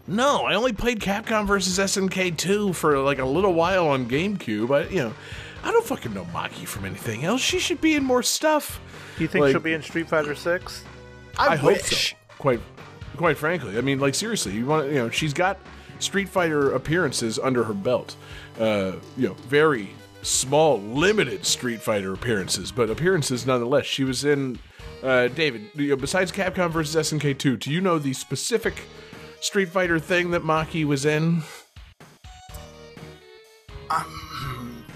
No, 0.07 0.44
I 0.44 0.55
only 0.55 0.72
played 0.72 1.00
Capcom 1.00 1.46
versus 1.46 1.78
SNK 1.78 2.36
2 2.36 2.72
for 2.74 2.98
like 2.98 3.18
a 3.18 3.24
little 3.24 3.55
while 3.55 3.88
on 3.88 4.07
GameCube. 4.07 4.74
I, 4.74 4.88
you 4.90 5.02
know, 5.02 5.14
I 5.62 5.70
don't 5.72 5.84
fucking 5.84 6.12
know 6.12 6.24
Maki 6.26 6.66
from 6.66 6.84
anything 6.84 7.24
else. 7.24 7.40
She 7.40 7.59
should 7.59 7.80
be 7.80 7.94
in 7.94 8.05
more 8.05 8.22
stuff. 8.22 8.80
Do 9.16 9.22
you 9.22 9.28
think 9.28 9.44
Like- 9.44 9.52
she'll 9.52 9.61
be 9.61 9.72
in 9.72 9.82
Street 9.82 10.09
Fighter 10.09 10.34
Six? 10.34 10.84
I, 11.38 11.48
I 11.48 11.57
hope 11.57 11.72
wish. 11.72 12.11
so. 12.11 12.16
Quite, 12.38 12.61
quite 13.16 13.38
frankly, 13.38 13.78
I 13.78 13.80
mean, 13.80 13.98
like 13.98 14.14
seriously, 14.14 14.52
you 14.52 14.66
want 14.66 14.88
you 14.88 14.94
know, 14.96 15.09
she's 15.09 15.32
got 15.32 15.59
Street 16.00 16.28
Fighter 16.28 16.72
appearances 16.72 17.38
under 17.38 17.64
her 17.64 17.72
belt. 17.74 18.16
Uh, 18.61 18.92
you 19.16 19.28
know, 19.28 19.34
very 19.48 19.88
small, 20.24 20.80
limited 20.80 21.44
Street 21.46 21.80
Fighter 21.80 22.12
appearances, 22.12 22.72
but 22.72 22.90
appearances 22.90 23.46
nonetheless. 23.46 23.86
She 23.86 24.04
was 24.04 24.24
in. 24.24 24.58
Uh, 25.02 25.28
David, 25.28 25.66
you 25.74 25.90
know, 25.90 25.96
besides 25.96 26.32
Capcom 26.32 26.70
versus 26.70 27.12
SNK 27.12 27.38
2, 27.38 27.56
do 27.58 27.70
you 27.70 27.82
know 27.82 27.98
the 27.98 28.14
specific 28.14 28.84
Street 29.40 29.68
Fighter 29.68 29.98
thing 29.98 30.30
that 30.30 30.42
Maki 30.42 30.86
was 30.86 31.04
in? 31.04 31.42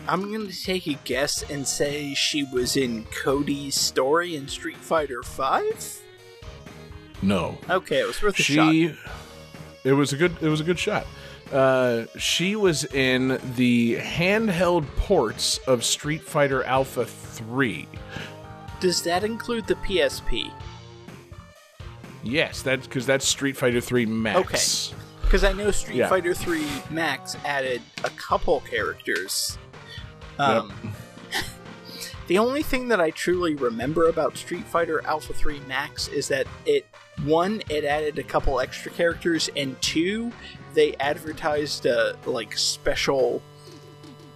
I'm 0.08 0.32
gonna 0.32 0.50
take 0.50 0.86
a 0.86 0.94
guess 1.04 1.42
and 1.50 1.68
say 1.68 2.14
she 2.14 2.42
was 2.44 2.76
in 2.76 3.04
Cody's 3.06 3.74
story 3.74 4.34
in 4.34 4.48
Street 4.48 4.78
Fighter 4.78 5.22
5? 5.22 6.00
No. 7.20 7.58
Okay, 7.68 8.00
it 8.00 8.06
was 8.06 8.22
worth 8.22 8.38
a 8.38 8.42
shot. 8.42 8.72
she 8.72 8.94
it 9.84 9.92
was 9.92 10.12
a 10.14 10.16
good 10.16 10.34
it 10.40 10.48
was 10.48 10.60
a 10.60 10.64
good 10.64 10.78
shot 10.78 11.06
uh, 11.52 12.04
she 12.18 12.56
was 12.56 12.84
in 12.84 13.38
the 13.56 13.96
handheld 13.96 14.86
ports 14.96 15.58
of 15.66 15.84
street 15.84 16.22
fighter 16.22 16.62
alpha 16.64 17.04
3 17.04 17.88
Does 18.80 19.02
that 19.02 19.24
include 19.24 19.66
the 19.66 19.76
PSP? 19.76 20.52
yes 22.22 22.62
that's 22.62 22.86
because 22.86 23.06
that's 23.06 23.26
street 23.26 23.56
fighter 23.56 23.80
3 23.80 24.06
max 24.06 24.90
Okay. 24.92 24.98
Because 25.28 25.44
I 25.44 25.52
know 25.52 25.70
Street 25.70 25.96
Yeah. 25.96 26.08
Fighter 26.08 26.32
3 26.32 26.64
Max 26.88 27.36
added 27.44 27.82
a 28.02 28.08
couple 28.08 28.60
characters. 28.60 29.58
Um, 30.38 30.72
the 32.28 32.38
only 32.38 32.62
thing 32.62 32.88
that 32.88 32.98
I 32.98 33.10
truly 33.10 33.54
remember 33.54 34.08
about 34.08 34.38
Street 34.38 34.64
Fighter 34.64 35.04
Alpha 35.04 35.34
3 35.34 35.60
Max 35.68 36.08
is 36.08 36.28
that 36.28 36.46
it, 36.64 36.86
one, 37.24 37.60
it 37.68 37.84
added 37.84 38.18
a 38.18 38.22
couple 38.22 38.58
extra 38.58 38.90
characters, 38.90 39.50
and 39.54 39.78
two, 39.82 40.32
they 40.78 40.94
advertised 41.00 41.86
a 41.86 42.16
like 42.24 42.56
special 42.56 43.42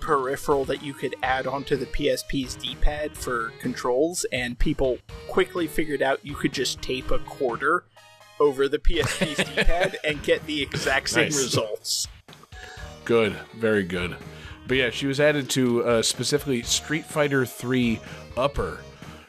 peripheral 0.01 0.65
that 0.65 0.83
you 0.83 0.93
could 0.93 1.15
add 1.23 1.47
onto 1.47 1.77
the 1.77 1.87
PSP's 1.87 2.57
D-pad 2.57 3.17
for 3.17 3.53
controls, 3.61 4.27
and 4.33 4.59
people 4.59 4.99
quickly 5.29 5.69
figured 5.69 6.03
out 6.03 6.19
you 6.27 6.35
could 6.35 6.53
just 6.53 6.83
tape 6.83 7.13
a 7.13 7.21
quarter 7.21 7.85
over 8.41 8.67
the 8.69 8.81
PSP's 8.81 9.37
D-pad 9.55 9.99
and 10.03 10.21
get 10.25 10.45
the 10.47 10.61
exact 10.61 11.11
same 11.11 11.27
Nice. 11.27 11.41
results. 11.41 12.09
good 13.05 13.37
very 13.57 13.83
good 13.85 14.17
but 14.67 14.77
yeah 14.77 14.91
she 14.91 15.07
was 15.07 15.21
added 15.21 15.49
to 15.51 15.85
uh, 15.85 16.03
specifically 16.03 16.63
street 16.63 17.05
fighter 17.05 17.45
3 17.47 18.01
upper 18.37 18.81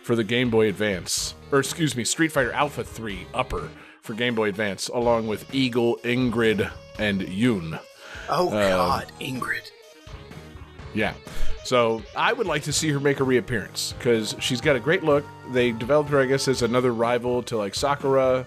for 0.03 0.15
the 0.15 0.23
game 0.23 0.49
boy 0.51 0.67
advance 0.69 1.33
or 1.51 1.59
excuse 1.59 1.95
me 1.95 2.03
street 2.03 2.31
fighter 2.31 2.51
alpha 2.53 2.83
3 2.83 3.25
upper 3.33 3.69
for 4.03 4.13
game 4.13 4.35
boy 4.35 4.49
advance 4.49 4.89
along 4.89 5.27
with 5.27 5.53
eagle 5.55 5.97
ingrid 6.03 6.69
and 6.99 7.27
yun 7.29 7.79
Oh 8.29 8.47
Uh, 8.49 8.69
God, 8.69 9.11
Ingrid. 9.19 9.69
Yeah. 10.93 11.13
So 11.65 12.01
I 12.15 12.31
would 12.31 12.47
like 12.47 12.63
to 12.63 12.73
see 12.73 12.89
her 12.89 12.99
make 12.99 13.19
a 13.19 13.23
reappearance 13.23 13.93
because 13.97 14.35
she's 14.39 14.61
got 14.61 14.75
a 14.77 14.79
great 14.79 15.03
look. 15.03 15.25
They 15.51 15.71
developed 15.71 16.09
her, 16.09 16.21
I 16.21 16.25
guess, 16.25 16.47
as 16.47 16.61
another 16.61 16.93
rival 16.93 17.43
to 17.43 17.57
like 17.57 17.73
Sakura, 17.75 18.45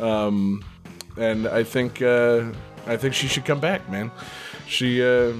um, 0.00 0.62
and 1.16 1.46
I 1.46 1.62
think 1.64 2.02
uh, 2.02 2.44
I 2.86 2.96
think 2.96 3.14
she 3.14 3.26
should 3.26 3.44
come 3.46 3.60
back, 3.60 3.88
man. 3.90 4.10
She, 4.68 5.02
uh, 5.02 5.32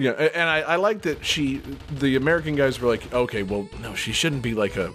yeah, 0.00 0.12
and 0.12 0.48
I, 0.48 0.60
I 0.60 0.76
like 0.76 1.02
that 1.02 1.24
she. 1.24 1.58
The 1.92 2.16
American 2.16 2.56
guys 2.56 2.80
were 2.80 2.88
like, 2.88 3.12
okay, 3.12 3.42
well, 3.42 3.68
no, 3.82 3.94
she 3.94 4.12
shouldn't 4.12 4.40
be 4.40 4.54
like 4.54 4.76
a 4.76 4.92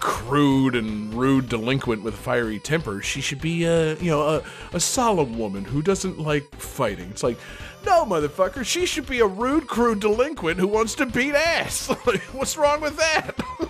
crude 0.00 0.74
and 0.74 1.14
rude 1.14 1.48
delinquent 1.48 2.02
with 2.02 2.16
fiery 2.16 2.58
temper. 2.58 3.00
She 3.00 3.20
should 3.20 3.40
be 3.40 3.64
a 3.64 3.94
you 3.96 4.10
know 4.10 4.22
a, 4.22 4.42
a 4.72 4.80
solemn 4.80 5.38
woman 5.38 5.64
who 5.64 5.82
doesn't 5.82 6.18
like 6.18 6.54
fighting. 6.56 7.10
It's 7.10 7.22
like. 7.22 7.38
No, 7.86 8.04
motherfucker. 8.04 8.62
She 8.62 8.84
should 8.84 9.06
be 9.06 9.20
a 9.20 9.26
rude, 9.26 9.66
crude 9.66 10.00
delinquent 10.00 10.60
who 10.60 10.68
wants 10.68 10.94
to 10.96 11.06
beat 11.06 11.34
ass. 11.34 11.88
what's 12.32 12.58
wrong 12.58 12.82
with 12.82 12.98
that? 12.98 13.34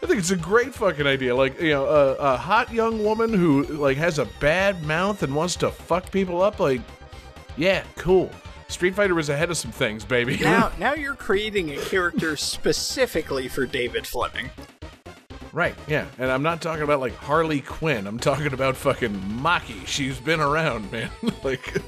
I 0.00 0.06
think 0.06 0.20
it's 0.20 0.30
a 0.30 0.36
great 0.36 0.72
fucking 0.72 1.08
idea. 1.08 1.34
Like, 1.34 1.60
you 1.60 1.70
know, 1.70 1.86
a, 1.86 2.14
a 2.14 2.36
hot 2.36 2.72
young 2.72 3.02
woman 3.02 3.32
who 3.32 3.64
like 3.64 3.96
has 3.96 4.20
a 4.20 4.26
bad 4.38 4.84
mouth 4.84 5.24
and 5.24 5.34
wants 5.34 5.56
to 5.56 5.72
fuck 5.72 6.12
people 6.12 6.40
up. 6.40 6.60
Like, 6.60 6.82
yeah, 7.56 7.82
cool. 7.96 8.30
Street 8.68 8.94
Fighter 8.94 9.14
was 9.14 9.28
ahead 9.28 9.50
of 9.50 9.56
some 9.56 9.70
things, 9.70 10.04
baby. 10.04 10.38
Now, 10.38 10.72
now 10.78 10.94
you're 10.94 11.14
creating 11.14 11.70
a 11.70 11.76
character 11.76 12.36
specifically 12.36 13.48
for 13.48 13.64
David 13.66 14.06
Fleming. 14.06 14.50
right? 15.52 15.74
Yeah, 15.86 16.06
and 16.18 16.30
I'm 16.30 16.42
not 16.42 16.60
talking 16.60 16.82
about 16.82 17.00
like 17.00 17.14
Harley 17.14 17.60
Quinn. 17.60 18.06
I'm 18.06 18.18
talking 18.18 18.52
about 18.52 18.76
fucking 18.76 19.14
Maki. 19.14 19.86
She's 19.86 20.18
been 20.18 20.40
around, 20.40 20.90
man. 20.92 21.10
like, 21.44 21.80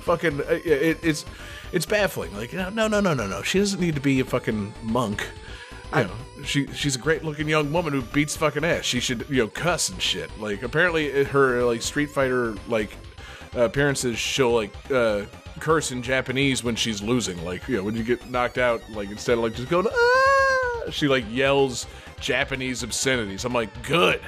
fucking, 0.00 0.40
uh, 0.40 0.60
it, 0.64 0.98
it's 1.02 1.24
it's 1.72 1.86
baffling. 1.86 2.34
Like, 2.36 2.52
no, 2.52 2.68
no, 2.68 2.88
no, 2.88 3.00
no, 3.00 3.14
no. 3.14 3.42
She 3.42 3.58
doesn't 3.58 3.80
need 3.80 3.94
to 3.94 4.00
be 4.00 4.20
a 4.20 4.24
fucking 4.24 4.74
monk. 4.82 5.26
You 5.94 6.04
know, 6.04 6.10
she 6.44 6.66
she's 6.72 6.96
a 6.96 6.98
great 6.98 7.22
looking 7.22 7.48
young 7.48 7.72
woman 7.72 7.92
who 7.92 8.02
beats 8.02 8.36
fucking 8.36 8.64
ass. 8.64 8.84
She 8.84 8.98
should 8.98 9.24
you 9.30 9.36
know 9.38 9.48
cuss 9.48 9.88
and 9.90 10.02
shit. 10.02 10.28
Like 10.40 10.62
apparently 10.64 11.22
her 11.24 11.62
like 11.62 11.82
Street 11.82 12.10
Fighter 12.10 12.56
like 12.66 12.90
uh, 13.56 13.62
appearances 13.62 14.18
she'll 14.18 14.52
like 14.52 14.74
uh, 14.90 15.22
curse 15.60 15.92
in 15.92 16.02
Japanese 16.02 16.62
when 16.62 16.76
she's 16.76 17.02
losing. 17.02 17.42
Like 17.44 17.66
you 17.68 17.76
know 17.76 17.84
when 17.84 17.96
you 17.96 18.02
get 18.02 18.28
knocked 18.30 18.58
out, 18.58 18.82
like 18.90 19.10
instead 19.10 19.38
of 19.38 19.44
like 19.44 19.54
just 19.54 19.68
going 19.68 19.86
ah, 19.90 20.90
she 20.90 21.08
like 21.08 21.24
yells 21.30 21.86
Japanese 22.20 22.82
obscenities. 22.82 23.44
I'm 23.44 23.52
like 23.52 23.70
good, 23.86 24.20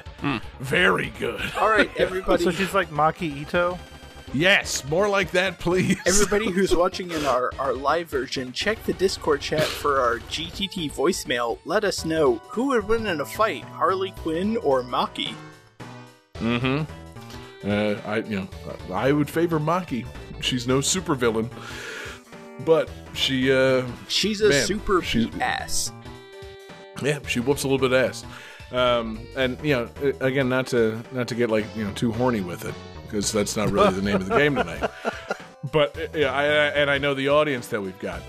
very 0.61 1.11
good. 1.19 1.43
All 1.59 1.69
right, 1.69 1.91
everybody. 1.97 2.45
So 2.45 2.51
she's 2.51 2.75
like 2.75 2.91
Maki 2.91 3.43
Ito. 3.43 3.79
Yes, 4.33 4.85
more 4.85 5.09
like 5.09 5.31
that, 5.31 5.59
please. 5.59 5.99
Everybody 6.07 6.51
who's 6.51 6.75
watching 6.75 7.11
in 7.13 7.25
our, 7.25 7.53
our 7.61 7.73
live 7.73 8.11
version, 8.11 8.53
check 8.53 8.83
the 8.85 8.93
Discord 8.93 9.41
chat 9.41 9.63
for 9.63 10.01
our 10.01 10.19
GTT 10.19 10.93
voicemail. 10.93 11.59
Let 11.65 11.85
us 11.85 12.05
know 12.05 12.37
who 12.49 12.69
would 12.69 12.89
win 12.89 13.07
in 13.07 13.21
a 13.21 13.25
fight, 13.25 13.63
Harley 13.65 14.11
Quinn 14.11 14.57
or 14.59 14.83
Maki. 14.83 15.33
Mm-hmm. 16.35 17.69
Uh, 17.69 17.95
I 18.05 18.19
you 18.19 18.41
know 18.41 18.49
I 18.93 19.13
would 19.13 19.31
favor 19.31 19.59
Maki. 19.59 20.07
She's 20.41 20.67
no 20.67 20.79
supervillain. 20.79 21.51
but 22.65 22.89
she 23.15 23.53
uh 23.53 23.85
She's 24.09 24.41
a 24.41 24.49
Man, 24.51 24.67
super 24.67 25.03
she's- 25.03 25.29
ass. 25.41 25.93
yeah 27.03 27.19
she 27.29 27.41
whoops 27.41 27.65
a 27.65 27.69
little 27.69 27.79
bit 27.89 27.93
of 27.93 28.09
ass 28.11 28.25
um 28.73 29.21
and 29.37 29.59
you 29.63 29.75
know 29.75 29.89
again 30.21 30.49
not 30.49 30.67
to 30.69 31.01
not 31.13 31.29
to 31.29 31.35
get 31.35 31.51
like 31.51 31.65
you 31.77 31.85
know 31.85 31.93
too 31.93 32.11
horny 32.13 32.41
with 32.41 32.65
it 32.65 32.75
because 33.03 33.31
that's 33.31 33.57
not 33.57 33.71
really 33.71 33.93
the 33.95 34.03
name 34.03 34.17
of 34.17 34.27
the 34.27 34.37
game 34.37 34.55
tonight 34.63 34.91
but 35.73 35.97
uh, 35.99 36.07
yeah, 36.19 36.33
I, 36.33 36.43
I- 36.45 36.73
and 36.81 36.91
I 36.91 36.97
know 36.99 37.13
the 37.15 37.29
audience 37.29 37.67
that 37.69 37.83
we've 37.83 37.99
got. 37.99 38.23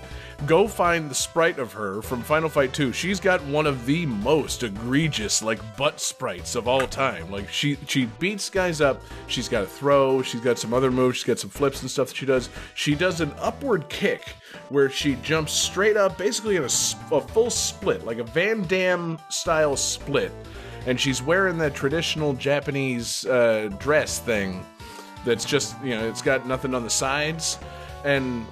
Go 0.46 0.68
find 0.68 1.10
the 1.10 1.16
sprite 1.16 1.58
of 1.58 1.72
her 1.72 2.00
from 2.00 2.22
Final 2.22 2.48
Fight 2.48 2.72
2. 2.72 2.92
She's 2.92 3.18
got 3.18 3.42
one 3.46 3.66
of 3.66 3.86
the 3.86 4.06
most 4.06 4.62
egregious 4.62 5.42
like 5.42 5.58
butt 5.76 6.00
sprites 6.00 6.54
of 6.54 6.68
all 6.68 6.86
time. 6.86 7.28
Like 7.28 7.48
she 7.48 7.76
she 7.88 8.04
beats 8.04 8.48
guys 8.48 8.80
up. 8.80 9.02
She's 9.26 9.48
got 9.48 9.64
a 9.64 9.66
throw. 9.66 10.22
She's 10.22 10.40
got 10.40 10.56
some 10.56 10.72
other 10.72 10.92
moves. 10.92 11.18
She's 11.18 11.24
got 11.24 11.40
some 11.40 11.50
flips 11.50 11.82
and 11.82 11.90
stuff 11.90 12.08
that 12.08 12.16
she 12.16 12.24
does. 12.24 12.50
She 12.74 12.94
does 12.94 13.20
an 13.20 13.32
upward 13.38 13.88
kick 13.88 14.36
where 14.68 14.88
she 14.88 15.16
jumps 15.16 15.52
straight 15.52 15.96
up, 15.96 16.16
basically 16.16 16.54
in 16.54 16.62
a 16.64 16.68
full 16.68 17.50
split, 17.50 18.06
like 18.06 18.18
a 18.18 18.24
Van 18.24 18.62
Damme 18.62 19.18
style 19.30 19.76
split. 19.76 20.30
And 20.86 21.00
she's 21.00 21.20
wearing 21.20 21.58
that 21.58 21.74
traditional 21.74 22.32
Japanese 22.32 23.26
uh, 23.26 23.70
dress 23.80 24.20
thing 24.20 24.64
that's 25.24 25.44
just 25.44 25.74
you 25.82 25.90
know 25.90 26.08
it's 26.08 26.22
got 26.22 26.46
nothing 26.46 26.74
on 26.74 26.84
the 26.84 26.90
sides 26.90 27.58
and 28.04 28.46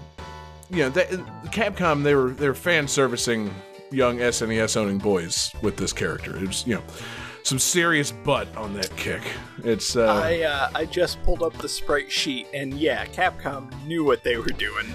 you 0.70 0.78
know 0.78 0.88
that, 0.90 1.10
capcom 1.46 2.02
they 2.02 2.14
were 2.14 2.30
they 2.30 2.48
were 2.48 2.54
fan 2.54 2.88
servicing 2.88 3.54
young 3.90 4.18
snes 4.18 4.76
owning 4.76 4.98
boys 4.98 5.52
with 5.62 5.76
this 5.76 5.92
character 5.92 6.36
it 6.36 6.46
was 6.46 6.66
you 6.66 6.74
know 6.74 6.82
some 7.44 7.58
serious 7.58 8.10
butt 8.10 8.48
on 8.56 8.74
that 8.74 8.94
kick 8.96 9.22
it's 9.62 9.96
uh 9.96 10.06
I 10.06 10.42
uh, 10.42 10.70
I 10.74 10.84
just 10.84 11.22
pulled 11.22 11.42
up 11.42 11.56
the 11.58 11.68
sprite 11.68 12.10
sheet, 12.10 12.46
and 12.54 12.74
yeah, 12.74 13.04
Capcom 13.06 13.72
knew 13.86 14.04
what 14.04 14.22
they 14.22 14.36
were 14.36 14.46
doing. 14.46 14.94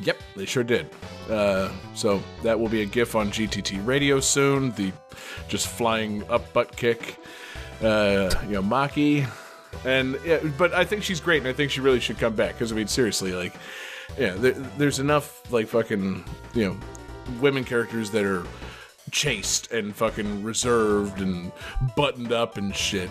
Yep, 0.00 0.18
they 0.36 0.46
sure 0.46 0.64
did. 0.64 0.88
Uh, 1.28 1.70
so 1.94 2.22
that 2.42 2.58
will 2.58 2.68
be 2.68 2.82
a 2.82 2.86
GIF 2.86 3.14
on 3.14 3.30
GTT 3.30 3.86
Radio 3.86 4.20
soon. 4.20 4.72
The 4.72 4.92
just 5.48 5.68
flying 5.68 6.28
up 6.30 6.52
butt 6.52 6.74
kick, 6.74 7.16
uh, 7.82 8.30
you 8.46 8.54
know, 8.54 8.62
Maki, 8.62 9.28
and 9.84 10.18
yeah, 10.24 10.38
but 10.56 10.72
I 10.72 10.84
think 10.84 11.02
she's 11.02 11.20
great, 11.20 11.38
and 11.38 11.48
I 11.48 11.52
think 11.52 11.70
she 11.70 11.80
really 11.80 12.00
should 12.00 12.18
come 12.18 12.34
back 12.34 12.54
because 12.54 12.72
I 12.72 12.76
mean, 12.76 12.88
seriously, 12.88 13.32
like, 13.32 13.54
yeah, 14.18 14.34
there, 14.34 14.52
there's 14.52 14.98
enough 14.98 15.50
like 15.52 15.66
fucking 15.68 16.24
you 16.54 16.64
know, 16.64 16.76
women 17.40 17.64
characters 17.64 18.10
that 18.10 18.24
are 18.24 18.44
chaste 19.10 19.72
and 19.72 19.94
fucking 19.94 20.42
reserved 20.42 21.20
and 21.20 21.52
buttoned 21.96 22.32
up 22.32 22.56
and 22.56 22.74
shit. 22.74 23.10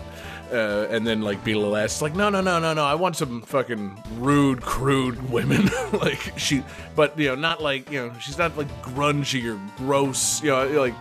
Uh, 0.52 0.86
and 0.90 1.06
then 1.06 1.22
like 1.22 1.44
be 1.44 1.54
little 1.54 1.70
like 1.70 2.16
no 2.16 2.28
no 2.28 2.40
no 2.40 2.58
no 2.58 2.74
no 2.74 2.84
I 2.84 2.96
want 2.96 3.14
some 3.14 3.40
fucking 3.42 4.02
rude 4.18 4.60
crude 4.60 5.30
women 5.30 5.68
like 5.92 6.36
she 6.36 6.64
but 6.96 7.16
you 7.16 7.28
know 7.28 7.36
not 7.36 7.62
like 7.62 7.88
you 7.88 8.04
know 8.04 8.12
she's 8.18 8.36
not 8.36 8.56
like 8.58 8.66
grungy 8.82 9.44
or 9.44 9.60
gross 9.76 10.42
you 10.42 10.50
know 10.50 10.66
like 10.66 10.94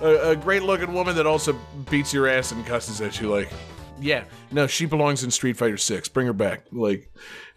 a, 0.00 0.30
a 0.30 0.36
great 0.36 0.64
looking 0.64 0.92
woman 0.92 1.14
that 1.14 1.24
also 1.26 1.56
beats 1.88 2.12
your 2.12 2.26
ass 2.26 2.50
and 2.50 2.66
cusses 2.66 3.00
at 3.00 3.20
you 3.20 3.30
like 3.30 3.48
yeah 4.00 4.24
no 4.50 4.66
she 4.66 4.86
belongs 4.86 5.22
in 5.22 5.30
Street 5.30 5.56
Fighter 5.56 5.76
6 5.76 6.08
bring 6.08 6.26
her 6.26 6.32
back 6.32 6.62
like 6.72 7.08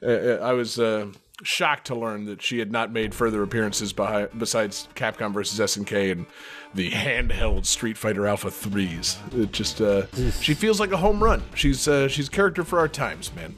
uh, 0.03 0.05
uh, 0.05 0.39
I 0.43 0.53
was 0.53 0.77
uh, 0.77 1.07
shocked 1.43 1.87
to 1.87 1.95
learn 1.95 2.25
that 2.25 2.41
she 2.41 2.59
had 2.59 2.71
not 2.71 2.91
made 2.91 3.13
further 3.15 3.41
appearances 3.43 3.93
behi- 3.93 4.29
besides 4.37 4.87
Capcom 4.95 5.33
versus 5.33 5.59
SNK 5.59 6.11
and 6.11 6.25
the 6.73 6.91
handheld 6.91 7.65
Street 7.65 7.97
Fighter 7.97 8.27
Alpha 8.27 8.49
3s. 8.49 9.17
It 9.37 9.51
just 9.51 9.81
uh, 9.81 10.05
she 10.41 10.53
feels 10.53 10.79
like 10.79 10.91
a 10.91 10.97
home 10.97 11.23
run. 11.23 11.43
She's 11.55 11.87
uh, 11.87 12.07
she's 12.07 12.27
a 12.27 12.31
character 12.31 12.63
for 12.63 12.79
our 12.79 12.87
times, 12.87 13.33
man. 13.35 13.55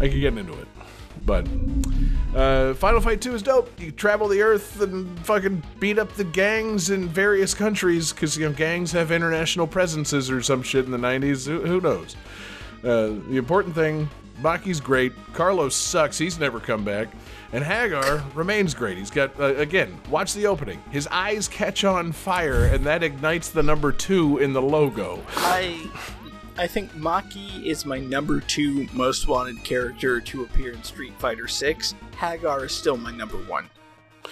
I 0.00 0.08
could 0.08 0.20
get 0.20 0.36
into 0.36 0.52
it. 0.54 0.68
But 1.24 1.48
uh, 2.34 2.74
Final 2.74 3.00
Fight 3.00 3.20
2 3.20 3.34
is 3.34 3.42
dope. 3.42 3.80
You 3.80 3.90
travel 3.90 4.28
the 4.28 4.42
earth 4.42 4.80
and 4.80 5.18
fucking 5.20 5.62
beat 5.80 5.98
up 5.98 6.12
the 6.14 6.24
gangs 6.24 6.90
in 6.90 7.08
various 7.08 7.54
countries 7.54 8.12
because 8.12 8.36
you 8.36 8.46
know 8.48 8.54
gangs 8.54 8.92
have 8.92 9.10
international 9.10 9.66
presences 9.66 10.30
or 10.30 10.42
some 10.42 10.62
shit 10.62 10.84
in 10.84 10.90
the 10.90 10.98
90s. 10.98 11.46
Who, 11.46 11.60
who 11.62 11.80
knows? 11.80 12.14
Uh, 12.84 13.18
the 13.28 13.36
important 13.36 13.74
thing, 13.74 14.08
Maki's 14.42 14.80
great. 14.80 15.12
Carlos 15.32 15.74
sucks. 15.74 16.18
He's 16.18 16.38
never 16.38 16.60
come 16.60 16.84
back. 16.84 17.08
And 17.52 17.64
Haggar 17.64 18.22
remains 18.34 18.74
great. 18.74 18.98
He's 18.98 19.10
got, 19.10 19.38
uh, 19.40 19.54
again, 19.56 19.98
watch 20.10 20.34
the 20.34 20.46
opening. 20.46 20.82
His 20.90 21.06
eyes 21.08 21.48
catch 21.48 21.84
on 21.84 22.12
fire, 22.12 22.66
and 22.66 22.84
that 22.84 23.02
ignites 23.02 23.50
the 23.50 23.62
number 23.62 23.92
two 23.92 24.38
in 24.38 24.52
the 24.52 24.62
logo. 24.62 25.22
I 25.36 25.90
I 26.58 26.66
think 26.66 26.90
Maki 26.92 27.64
is 27.64 27.84
my 27.84 27.98
number 27.98 28.40
two 28.40 28.88
most 28.92 29.28
wanted 29.28 29.62
character 29.62 30.20
to 30.20 30.42
appear 30.42 30.72
in 30.72 30.82
Street 30.82 31.12
Fighter 31.18 31.48
Six. 31.48 31.94
Haggar 32.16 32.64
is 32.64 32.72
still 32.72 32.96
my 32.96 33.12
number 33.12 33.36
one. 33.36 33.68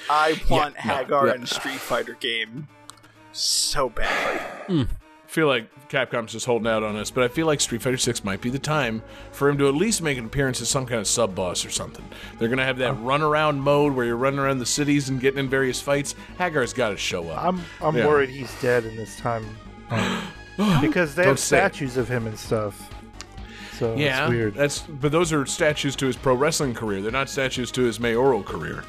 I 0.09 0.41
want 0.51 0.75
no, 0.75 0.81
Haggar 0.81 1.27
yeah. 1.29 1.35
in 1.35 1.43
a 1.43 1.47
Street 1.47 1.79
Fighter 1.79 2.17
game 2.21 2.67
so 3.33 3.91
badly. 3.91 4.41
I 4.69 4.87
feel 5.35 5.48
like 5.48 5.69
Capcom's 5.89 6.31
just 6.31 6.47
holding 6.47 6.69
out 6.69 6.85
on 6.85 6.94
us, 6.94 7.11
but 7.11 7.24
I 7.24 7.28
feel 7.28 7.44
like 7.48 7.61
Street 7.61 7.82
Fighter 7.82 7.97
6 7.98 8.23
might 8.23 8.40
be 8.40 8.51
the 8.51 8.59
time 8.59 9.02
for 9.32 9.48
him 9.48 9.59
to 9.59 9.66
at 9.66 9.74
least 9.74 10.01
make 10.01 10.16
an 10.16 10.27
appearance 10.27 10.61
as 10.61 10.69
some 10.69 10.86
kind 10.86 11.01
of 11.01 11.09
sub 11.09 11.35
boss 11.35 11.66
or 11.66 11.70
something. 11.70 12.05
They're 12.39 12.48
gonna 12.48 12.65
have 12.65 12.78
that 12.78 12.93
run 13.01 13.20
around 13.20 13.59
mode 13.61 13.94
where 13.94 14.06
you're 14.06 14.16
running 14.16 14.39
around 14.39 14.59
the 14.59 14.66
cities 14.66 15.09
and 15.09 15.20
getting 15.20 15.40
in 15.40 15.48
various 15.48 15.81
fights. 15.81 16.15
Haggar's 16.39 16.73
got 16.73 16.90
to 16.90 16.97
show 16.97 17.28
up. 17.31 17.43
I'm 17.44 17.61
I'm 17.82 17.97
Yeah. 17.97 18.06
worried 18.06 18.31
he's 18.31 18.55
dead 18.62 18.85
in 18.85 18.94
this 18.94 19.16
time 19.16 19.44
because 20.81 21.16
they 21.16 21.24
have 21.27 21.40
statues 21.40 21.97
of 21.97 22.09
him 22.09 22.28
and 22.28 22.39
stuff. 22.39 22.90
So 23.77 23.97
yeah, 23.97 24.27
it's 24.27 24.31
weird. 24.31 24.55
that's 24.55 24.78
but 24.82 25.11
those 25.11 25.32
are 25.32 25.44
statues 25.47 25.97
to 25.97 26.06
his 26.06 26.15
pro 26.16 26.35
wrestling 26.35 26.74
career. 26.74 27.02
They're 27.02 27.11
not 27.11 27.28
statues 27.28 27.73
to 27.73 27.82
his 27.82 27.98
mayoral 27.98 28.44
career. 28.44 28.85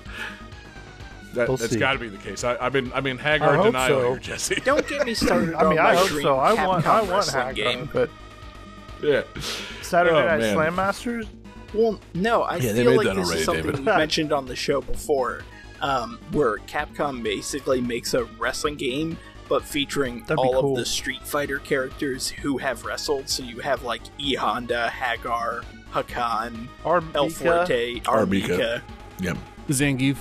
That, 1.35 1.47
We'll 1.47 1.57
that's 1.57 1.73
see. 1.73 1.79
got 1.79 1.93
to 1.93 1.99
be 1.99 2.07
the 2.09 2.17
case. 2.17 2.43
I, 2.43 2.57
I've 2.59 2.73
been 2.73 2.91
I 2.93 3.01
mean 3.01 3.19
I 3.19 3.21
Haggar 3.21 3.55
hope 3.55 3.65
denial 3.67 3.99
so. 4.01 4.09
here, 4.11 4.19
Jesse. 4.19 4.55
Don't 4.65 4.87
get 4.87 5.05
me 5.05 5.13
started 5.25 5.53
I 5.55 5.69
mean, 5.69 5.77
on 5.79 5.85
I 5.85 5.93
my 5.93 5.95
hope 5.95 6.07
dream 6.09 6.21
so. 6.23 6.39
I 6.39 6.55
Capcom 6.55 6.67
want 6.67 6.87
I 6.87 7.01
want 7.03 7.25
Haggar, 7.27 7.53
game. 7.53 7.89
but 7.93 8.09
yeah. 9.03 9.23
Saturday 9.81 10.15
Oh, 10.15 10.25
Night 10.25 10.39
man. 10.39 10.53
Slam 10.55 10.75
Masters. 10.75 11.25
Well, 11.73 11.99
no, 12.13 12.43
I 12.43 12.55
Yeah, 12.57 12.73
feel 12.73 12.95
like 12.95 13.07
this 13.15 13.17
already, 13.27 13.39
is 13.39 13.45
something 13.45 13.63
David. 13.65 13.79
we 13.79 13.85
mentioned 13.97 14.31
on 14.33 14.45
the 14.45 14.55
show 14.55 14.79
before, 14.81 15.43
um, 15.81 16.17
where 16.31 16.57
Capcom 16.59 17.21
basically 17.21 17.81
makes 17.81 18.13
a 18.13 18.23
wrestling 18.39 18.75
game, 18.75 19.17
but 19.49 19.61
featuring 19.63 20.21
That'd 20.21 20.37
all 20.39 20.61
cool. 20.61 20.71
of 20.73 20.77
the 20.79 20.85
Street 20.85 21.27
Fighter 21.27 21.59
characters 21.59 22.29
who 22.29 22.57
have 22.57 22.85
wrestled. 22.85 23.27
So 23.27 23.43
you 23.43 23.59
have 23.59 23.83
like 23.83 24.01
E 24.17 24.35
Honda, 24.35 24.89
Haggar, 24.89 25.63
Hakan, 25.91 26.67
El 26.85 27.01
Armika. 27.01 27.31
Fuerte, 27.31 28.01
Armika. 28.03 28.07
R. 28.07 28.25
Mika, 28.25 28.83
Yep. 29.19 29.37
Zangief. 29.69 30.17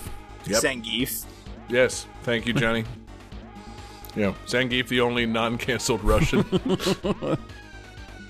Yep. 0.47 0.63
Zangief. 0.63 1.25
Yes. 1.69 2.07
Thank 2.23 2.47
you, 2.47 2.53
Johnny. 2.53 2.85
yeah, 4.17 4.35
Zangief, 4.47 4.89
the 4.89 5.01
only 5.01 5.27
non-canceled 5.27 6.03
Russian. 6.05 6.41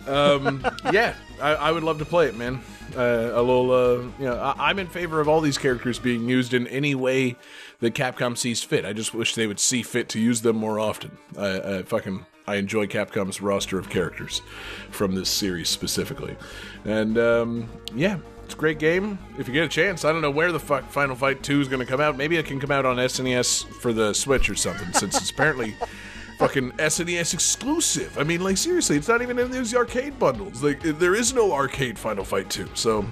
um, 0.06 0.64
yeah, 0.92 1.14
I, 1.40 1.54
I 1.54 1.72
would 1.72 1.82
love 1.82 1.98
to 1.98 2.04
play 2.04 2.26
it, 2.26 2.36
man. 2.36 2.60
Uh, 2.96 3.30
a 3.32 3.42
little, 3.42 3.70
uh, 3.72 3.96
you 4.18 4.26
know, 4.26 4.36
I, 4.36 4.70
I'm 4.70 4.78
in 4.78 4.86
favor 4.86 5.20
of 5.20 5.28
all 5.28 5.40
these 5.40 5.58
characters 5.58 5.98
being 5.98 6.28
used 6.28 6.54
in 6.54 6.66
any 6.68 6.94
way 6.94 7.36
that 7.80 7.94
Capcom 7.94 8.36
sees 8.36 8.62
fit. 8.62 8.84
I 8.84 8.92
just 8.92 9.14
wish 9.14 9.34
they 9.34 9.46
would 9.46 9.58
see 9.58 9.82
fit 9.82 10.08
to 10.10 10.20
use 10.20 10.42
them 10.42 10.56
more 10.56 10.78
often. 10.78 11.16
I, 11.36 11.78
I 11.78 11.82
fucking, 11.82 12.24
I 12.46 12.56
enjoy 12.56 12.86
Capcom's 12.86 13.40
roster 13.40 13.78
of 13.78 13.90
characters 13.90 14.42
from 14.90 15.14
this 15.14 15.28
series 15.28 15.68
specifically, 15.68 16.36
and 16.84 17.18
um, 17.18 17.68
yeah. 17.94 18.18
It's 18.44 18.54
a 18.54 18.56
great 18.56 18.78
game. 18.78 19.18
If 19.38 19.48
you 19.48 19.54
get 19.54 19.64
a 19.64 19.68
chance, 19.68 20.04
I 20.04 20.12
don't 20.12 20.20
know 20.20 20.30
where 20.30 20.52
the 20.52 20.60
fuck 20.60 20.90
Final 20.90 21.16
Fight 21.16 21.42
2 21.42 21.62
is 21.62 21.68
going 21.68 21.80
to 21.80 21.86
come 21.86 22.00
out. 22.00 22.16
Maybe 22.16 22.36
it 22.36 22.44
can 22.44 22.60
come 22.60 22.70
out 22.70 22.84
on 22.84 22.96
SNES 22.96 23.66
for 23.80 23.92
the 23.92 24.12
Switch 24.12 24.50
or 24.50 24.54
something, 24.54 24.92
since 24.92 25.16
it's 25.16 25.30
apparently 25.30 25.74
fucking 26.38 26.72
SNES 26.72 27.32
exclusive. 27.32 28.18
I 28.18 28.22
mean, 28.22 28.42
like 28.42 28.58
seriously, 28.58 28.96
it's 28.96 29.08
not 29.08 29.22
even 29.22 29.38
in 29.38 29.50
these 29.50 29.74
arcade 29.74 30.18
bundles. 30.18 30.62
Like 30.62 30.82
there 30.82 31.14
is 31.14 31.32
no 31.32 31.52
arcade 31.52 31.98
Final 31.98 32.24
Fight 32.24 32.50
2. 32.50 32.68
So, 32.74 33.06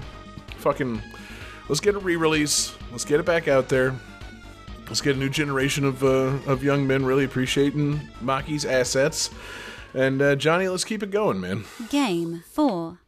fucking, 0.57 1.01
let's 1.67 1.81
get 1.81 1.95
a 1.95 1.99
re-release. 1.99 2.75
Let's 2.91 3.05
get 3.05 3.19
it 3.19 3.25
back 3.25 3.47
out 3.47 3.67
there. 3.67 3.95
Let's 4.87 5.01
get 5.01 5.15
a 5.15 5.19
new 5.19 5.29
generation 5.29 5.83
of 5.83 6.03
uh, 6.03 6.37
of 6.45 6.63
young 6.63 6.85
men 6.85 7.03
really 7.03 7.25
appreciating 7.25 7.99
Maki's 8.21 8.65
assets. 8.65 9.31
And 9.95 10.21
uh, 10.21 10.35
Johnny, 10.35 10.67
let's 10.67 10.83
keep 10.83 11.01
it 11.01 11.09
going, 11.09 11.39
man. 11.39 11.65
Game 11.89 12.43
4. 12.51 12.99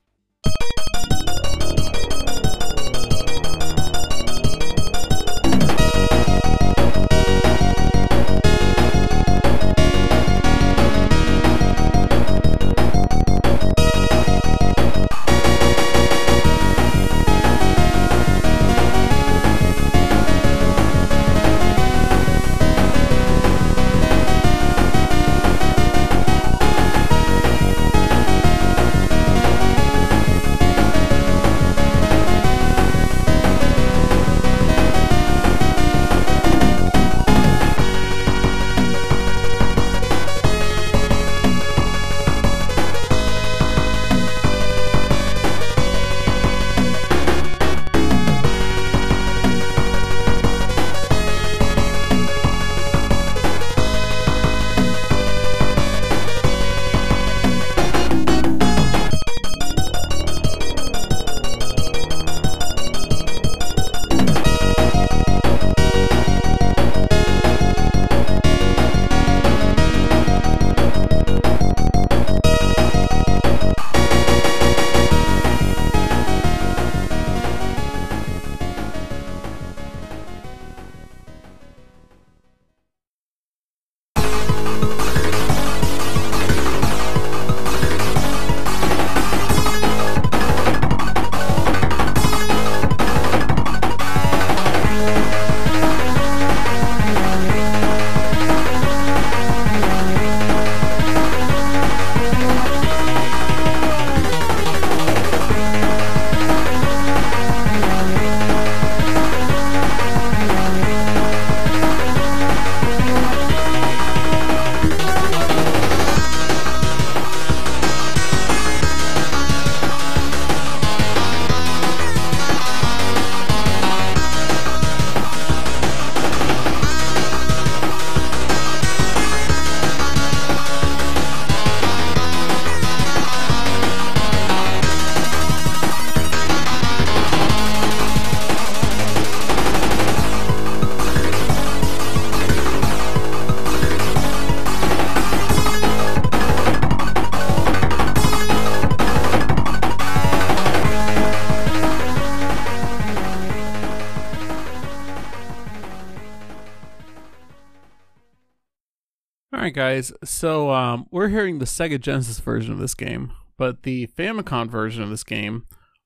Guys. 159.75 160.13
So 160.23 160.71
um, 160.71 161.05
we're 161.11 161.27
hearing 161.27 161.59
the 161.59 161.65
Sega 161.65 161.99
Genesis 161.99 162.39
version 162.39 162.71
of 162.71 162.79
this 162.79 162.95
game, 162.95 163.33
but 163.57 163.83
the 163.83 164.07
Famicom 164.07 164.69
version 164.69 165.03
of 165.03 165.09
this 165.09 165.25
game 165.25 165.65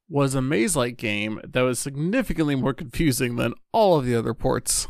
was 0.09 0.33
a 0.33 0.41
maze-like 0.41 0.97
game 0.97 1.39
that 1.47 1.61
was 1.61 1.77
significantly 1.77 2.55
more 2.55 2.73
confusing 2.83 3.35
than 3.35 3.53
all 3.71 3.99
of 3.99 4.05
the 4.05 4.15
other 4.15 4.33
ports. 4.33 4.87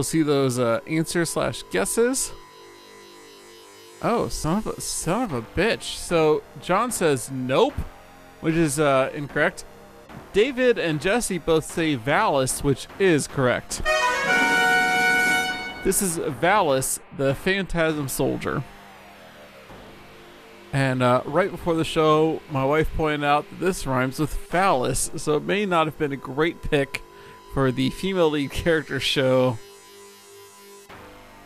We'll 0.00 0.04
see 0.04 0.22
those 0.22 0.58
uh, 0.58 0.80
answers 0.86 1.28
slash 1.28 1.62
guesses. 1.70 2.32
Oh, 4.00 4.28
son 4.28 4.56
of 4.56 4.66
a 4.66 4.80
son 4.80 5.24
of 5.24 5.34
a 5.34 5.42
bitch! 5.42 5.96
So 5.98 6.42
John 6.62 6.90
says 6.90 7.30
nope, 7.30 7.74
which 8.40 8.54
is 8.54 8.80
uh, 8.80 9.10
incorrect. 9.12 9.66
David 10.32 10.78
and 10.78 11.02
Jesse 11.02 11.36
both 11.36 11.66
say 11.66 11.98
Valis, 11.98 12.64
which 12.64 12.86
is 12.98 13.26
correct. 13.26 13.82
This 15.84 16.00
is 16.00 16.16
Valis, 16.16 16.98
the 17.18 17.34
Phantasm 17.34 18.08
Soldier. 18.08 18.64
And 20.72 21.02
uh, 21.02 21.20
right 21.26 21.50
before 21.50 21.74
the 21.74 21.84
show, 21.84 22.40
my 22.50 22.64
wife 22.64 22.90
pointed 22.96 23.26
out 23.26 23.44
that 23.50 23.60
this 23.60 23.86
rhymes 23.86 24.18
with 24.18 24.32
phallus, 24.32 25.10
so 25.16 25.36
it 25.36 25.42
may 25.42 25.66
not 25.66 25.86
have 25.86 25.98
been 25.98 26.12
a 26.12 26.16
great 26.16 26.62
pick 26.62 27.02
for 27.52 27.70
the 27.70 27.90
female 27.90 28.30
lead 28.30 28.50
character 28.50 28.98
show. 28.98 29.58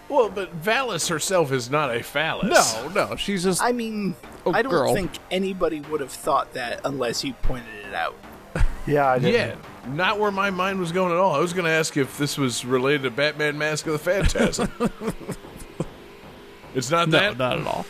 Well, 0.09 0.28
but 0.28 0.55
Valis 0.62 1.09
herself 1.09 1.51
is 1.52 1.70
not 1.70 1.94
a 1.94 2.02
phallus. 2.02 2.74
No, 2.74 2.89
no, 2.89 3.16
she's 3.16 3.43
just 3.44 3.62
I 3.62 3.72
mean, 3.72 4.14
Oh, 4.47 4.52
I 4.52 4.62
don't 4.62 4.70
girl. 4.70 4.93
think 4.94 5.10
anybody 5.31 5.81
would 5.81 6.01
have 6.01 6.12
thought 6.12 6.52
that 6.55 6.81
unless 6.85 7.24
you 7.24 7.32
pointed 7.43 7.86
it 7.86 7.94
out. 7.94 8.14
Yeah, 8.86 9.06
I 9.09 9.18
did. 9.18 9.32
Yeah, 9.32 9.55
not 9.94 10.18
where 10.20 10.31
my 10.31 10.51
mind 10.51 10.78
was 10.78 10.93
going 10.93 11.10
at 11.10 11.16
all. 11.16 11.35
I 11.35 11.39
was 11.39 11.55
going 11.55 11.64
to 11.64 11.70
ask 11.70 11.97
if 11.97 12.18
this 12.18 12.36
was 12.36 12.66
related 12.66 13.05
to 13.05 13.10
Batman 13.10 13.56
Mask 13.56 13.86
of 13.86 13.94
the 13.94 13.98
Phantasm. 13.98 14.70
it's 16.74 16.90
not 16.90 17.09
no, 17.09 17.18
that. 17.18 17.39
not 17.39 17.60
at 17.60 17.66
all. 17.66 17.86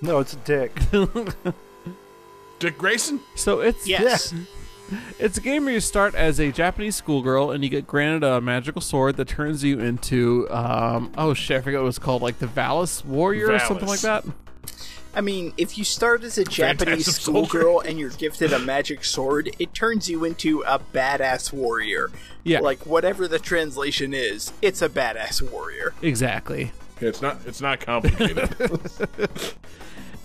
No, 0.00 0.20
it's 0.20 0.32
a 0.32 0.36
dick. 0.36 0.72
Dick 2.58 2.78
Grayson? 2.78 3.20
So 3.34 3.60
it's 3.60 3.86
Yes. 3.86 4.32
It's 5.18 5.38
a 5.38 5.40
game 5.40 5.64
where 5.64 5.74
you 5.74 5.80
start 5.80 6.14
as 6.14 6.38
a 6.38 6.52
Japanese 6.52 6.96
schoolgirl 6.96 7.50
and 7.50 7.64
you 7.64 7.70
get 7.70 7.86
granted 7.86 8.26
a 8.26 8.40
magical 8.40 8.80
sword 8.80 9.16
that 9.16 9.28
turns 9.28 9.64
you 9.64 9.80
into 9.80 10.48
um 10.50 11.12
oh 11.16 11.34
shit, 11.34 11.58
I 11.58 11.60
forget 11.62 11.80
what 11.80 11.84
it 11.84 11.86
was 11.86 11.98
called, 11.98 12.22
like 12.22 12.38
the 12.38 12.46
Valis 12.46 13.04
warrior 13.04 13.50
or 13.50 13.58
something 13.58 13.88
like 13.88 14.00
that. 14.00 14.24
I 15.16 15.20
mean, 15.20 15.52
if 15.56 15.78
you 15.78 15.84
start 15.84 16.24
as 16.24 16.38
a 16.38 16.44
Japanese 16.44 17.04
Phantasm 17.06 17.14
schoolgirl 17.14 17.80
and 17.80 18.00
you're 18.00 18.10
gifted 18.10 18.52
a 18.52 18.58
magic 18.58 19.04
sword, 19.04 19.48
it 19.60 19.72
turns 19.72 20.08
you 20.08 20.24
into 20.24 20.62
a 20.62 20.80
badass 20.80 21.52
warrior. 21.52 22.10
Yeah. 22.42 22.60
Like 22.60 22.84
whatever 22.84 23.28
the 23.28 23.38
translation 23.38 24.12
is, 24.12 24.52
it's 24.60 24.82
a 24.82 24.88
badass 24.88 25.48
warrior. 25.50 25.94
Exactly. 26.02 26.72
It's 27.00 27.22
not. 27.22 27.38
It's 27.46 27.60
not 27.60 27.80
complicated. 27.80 28.54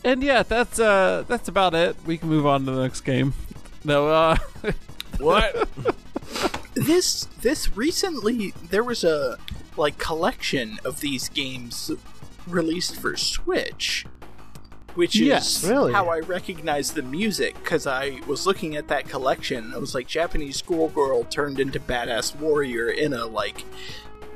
And 0.04 0.24
yeah, 0.24 0.44
that's 0.44 0.80
uh 0.80 1.24
that's 1.28 1.48
about 1.48 1.74
it. 1.76 1.96
We 2.06 2.18
can 2.18 2.30
move 2.30 2.46
on 2.46 2.66
to 2.66 2.72
the 2.72 2.82
next 2.82 3.02
game. 3.02 3.34
No, 3.84 4.08
uh 4.08 4.38
what? 5.20 5.68
This 6.76 7.26
this 7.42 7.76
recently 7.76 8.54
there 8.70 8.84
was 8.84 9.04
a 9.04 9.38
like 9.78 9.98
collection 9.98 10.80
of 10.84 11.00
these 11.00 11.30
games 11.30 11.92
released 12.48 12.96
for 12.96 13.16
Switch. 13.16 14.06
Which 14.96 15.16
Yes. 15.16 15.64
is 15.64 15.70
Really? 15.70 15.94
how 15.94 16.08
I 16.10 16.20
recognized 16.20 16.96
the 16.96 17.04
music 17.04 17.56
because 17.56 17.86
I 17.88 18.20
was 18.28 18.46
looking 18.46 18.76
at 18.76 18.88
that 18.90 19.08
collection. 19.08 19.66
and 19.66 19.74
I 19.76 19.78
was 19.78 19.94
like, 19.96 20.08
Japanese 20.08 20.58
schoolgirl 20.58 21.26
turned 21.26 21.60
into 21.60 21.80
badass 21.80 22.36
warrior 22.36 22.90
in 22.90 23.14
a 23.14 23.26
like 23.26 23.64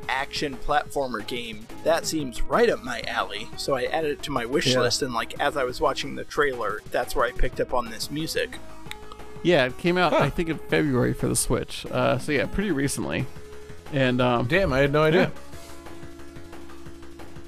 action 0.08 0.56
platformer 0.58 1.26
game. 1.26 1.66
That 1.84 2.06
seems 2.06 2.42
right 2.44 2.70
up 2.70 2.84
my 2.84 3.02
alley. 3.08 3.50
So 3.58 3.74
I 3.76 3.84
added 3.86 4.12
it 4.12 4.24
to 4.24 4.32
my 4.32 4.46
wish 4.46 4.68
Yeah. 4.74 4.82
list, 4.82 5.02
and 5.02 5.14
like 5.14 5.38
as 5.42 5.58
I 5.58 5.64
was 5.64 5.82
watching 5.82 6.16
the 6.16 6.24
trailer, 6.24 6.82
that's 6.92 7.16
where 7.16 7.26
I 7.26 7.32
picked 7.32 7.60
up 7.60 7.74
on 7.74 7.90
this 7.90 8.12
music. 8.12 8.60
Yeah, 9.44 9.66
it 9.66 9.78
came 9.78 9.98
out 9.98 10.14
I 10.14 10.30
think 10.30 10.50
in 10.50 10.58
February 10.58 11.14
for 11.14 11.28
the 11.28 11.36
Switch. 11.36 11.86
Uh 11.86 12.18
so 12.18 12.32
yeah, 12.32 12.46
pretty 12.46 12.72
recently. 12.72 13.26
And 13.92 14.22
um 14.22 14.48
Damn, 14.48 14.74
I 14.74 14.80
had 14.80 14.92
no 14.92 15.04
idea. 15.04 15.32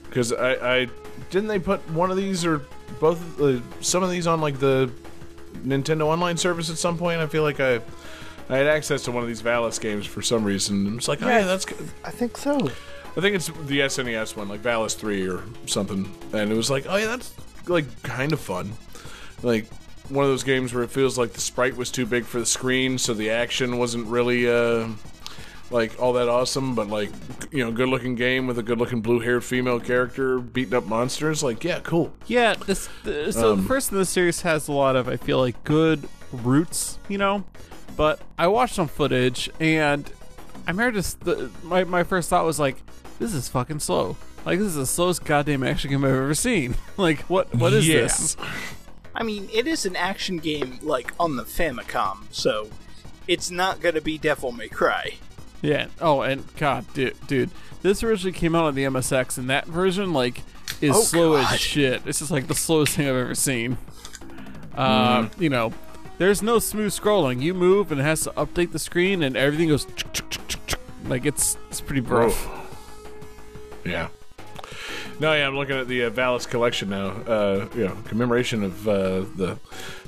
Because 0.08 0.32
I, 0.32 0.54
I 0.54 0.88
didn't 1.30 1.48
they 1.48 1.60
put 1.60 1.80
one 1.92 2.12
of 2.12 2.18
these 2.18 2.46
or 2.46 2.62
both 3.00 3.42
uh, 3.42 3.60
some 3.82 4.04
of 4.04 4.12
these 4.12 4.28
on 4.28 4.42
like 4.42 4.60
the 4.60 4.92
Nintendo 5.66 6.06
Online 6.06 6.38
service 6.38 6.70
at 6.70 6.78
some 6.78 6.98
point. 6.98 7.20
I 7.20 7.28
feel 7.28 7.44
like 7.44 7.60
I 7.60 7.82
I 8.50 8.58
had 8.58 8.68
access 8.68 9.04
to 9.04 9.12
one 9.12 9.24
of 9.24 9.28
these 9.28 9.42
Valis 9.42 9.80
games 9.80 10.06
for 10.06 10.22
some 10.22 10.44
reason. 10.44 10.86
I'm 10.86 10.98
just 10.98 11.08
like, 11.08 11.22
oh 11.24 11.28
yeah, 11.28 11.46
that's. 11.46 11.66
good. 11.66 11.78
I 12.04 12.12
think 12.12 12.38
so. 12.38 12.70
I 13.18 13.22
think 13.22 13.36
it's 13.36 13.48
the 13.48 13.80
SNES 13.80 14.36
one, 14.36 14.50
like 14.50 14.62
Valis 14.62 14.96
Three 14.96 15.28
or 15.28 15.42
something. 15.66 16.14
And 16.34 16.52
it 16.52 16.56
was 16.56 16.70
like, 16.70 16.86
oh 16.88 16.96
yeah, 16.96 17.08
that's 17.08 17.34
like 17.68 18.04
kind 18.04 18.34
of 18.34 18.40
fun. 18.40 18.72
Like 19.42 19.66
one 20.10 20.24
of 20.26 20.32
those 20.32 20.44
games 20.44 20.74
where 20.74 20.84
it 20.84 20.90
feels 20.92 21.18
like 21.18 21.34
the 21.34 21.42
sprite 21.42 21.76
was 21.78 21.92
too 21.92 22.06
big 22.06 22.26
for 22.26 22.40
the 22.40 22.46
screen, 22.46 22.98
so 22.98 23.14
the 23.14 23.30
action 23.30 23.78
wasn't 23.78 24.08
really 24.08 24.50
uh, 24.50 24.88
like 25.72 26.00
all 26.02 26.14
that 26.14 26.28
awesome. 26.30 26.76
But 26.76 26.88
like 26.90 27.10
you 27.52 27.64
know, 27.64 27.72
good 27.72 27.90
looking 27.90 28.16
game 28.16 28.48
with 28.48 28.58
a 28.60 28.64
good 28.64 28.78
looking 28.78 29.02
blue 29.02 29.20
haired 29.20 29.44
female 29.44 29.80
character 29.80 30.40
beating 30.40 30.74
up 30.74 30.86
monsters. 30.86 31.42
Like 31.44 31.64
yeah, 31.64 31.80
cool. 31.82 32.14
Yeah, 32.28 32.54
this 32.54 32.90
th- 33.04 33.34
so 33.34 33.54
Um, 33.54 33.62
the 33.62 33.68
first 33.68 33.92
in 33.92 33.98
the 33.98 34.06
series 34.06 34.42
has 34.42 34.68
a 34.68 34.72
lot 34.74 34.96
of 34.96 35.08
I 35.08 35.18
feel 35.18 35.40
like 35.40 35.64
good 35.64 36.08
roots, 36.32 37.00
you 37.08 37.18
know. 37.18 37.44
But 37.98 38.20
I 38.38 38.48
watched 38.48 38.76
some 38.76 38.88
footage 38.90 39.50
and 39.60 40.12
I 40.68 40.72
remember 40.72 40.98
just 41.00 41.22
the, 41.22 41.50
my 41.64 41.84
my 41.86 42.04
first 42.04 42.30
thought 42.30 42.44
was 42.46 42.60
like, 42.60 42.78
this 43.20 43.34
is 43.34 43.48
fucking 43.48 43.80
slow. 43.80 44.18
Like 44.46 44.60
this 44.60 44.68
is 44.68 44.76
the 44.76 44.86
slowest 44.86 45.24
goddamn 45.26 45.64
action 45.64 45.90
game 45.92 46.04
I've 46.04 46.12
ever 46.12 46.36
seen. 46.36 46.76
like 46.98 47.22
what 47.22 47.56
what 47.56 47.72
is 47.74 47.88
Yeah. 47.88 48.02
this? 48.02 48.36
I 49.16 49.24
mean, 49.24 49.50
it 49.54 49.66
is 49.68 49.86
an 49.86 49.96
action 49.96 50.38
game 50.38 50.80
like 50.82 51.14
on 51.20 51.36
the 51.38 51.44
Famicom, 51.44 52.24
so 52.32 52.70
it's 53.28 53.50
not 53.50 53.80
gonna 53.82 54.02
be 54.02 54.18
Devil 54.18 54.52
May 54.52 54.68
Cry. 54.68 55.16
Yeah. 55.62 55.88
Oh, 56.02 56.22
and 56.22 56.44
God, 56.58 56.86
dude, 56.94 57.16
dude, 57.28 57.50
this 57.82 58.04
originally 58.04 58.34
came 58.38 58.54
out 58.56 58.66
on 58.66 58.76
the 58.76 58.84
MSX, 58.84 59.38
and 59.38 59.50
that 59.50 59.66
version 59.68 60.14
like 60.14 60.42
is 60.82 60.96
Oh, 60.96 61.02
slow 61.02 61.34
God. 61.42 61.54
as 61.54 61.60
shit. 61.60 62.02
It's 62.06 62.20
just 62.20 62.32
like 62.32 62.48
the 62.48 62.56
slowest 62.56 62.96
thing 62.96 63.08
I've 63.08 63.16
ever 63.16 63.36
seen. 63.36 63.78
Um, 64.76 65.32
you 65.40 65.50
know, 65.50 65.72
there's 66.18 66.42
no 66.44 66.60
smooth 66.60 66.92
scrolling. 66.92 67.42
You 67.42 67.54
move, 67.54 67.92
and 67.92 68.02
it 68.02 68.04
has 68.04 68.22
to 68.24 68.32
update 68.32 68.74
the 68.74 68.80
screen, 68.80 69.24
and 69.24 69.38
everything 69.38 69.70
goes 69.70 69.88
like 71.06 71.26
it's 71.26 71.58
it's 71.70 71.80
pretty 71.82 72.02
rough. 72.02 72.48
Yeah. 73.86 74.10
No, 75.20 75.34
yeah, 75.34 75.48
I'm 75.48 75.56
looking 75.56 75.78
at 75.78 75.88
the 75.88 76.04
uh, 76.06 76.10
Valis 76.10 76.48
collection 76.48 76.90
now. 76.90 77.08
Uh, 77.08 77.68
you 77.74 77.86
know, 77.88 77.98
commemoration 78.06 78.64
of 78.64 78.88
uh, 78.88 79.20
the 79.36 79.58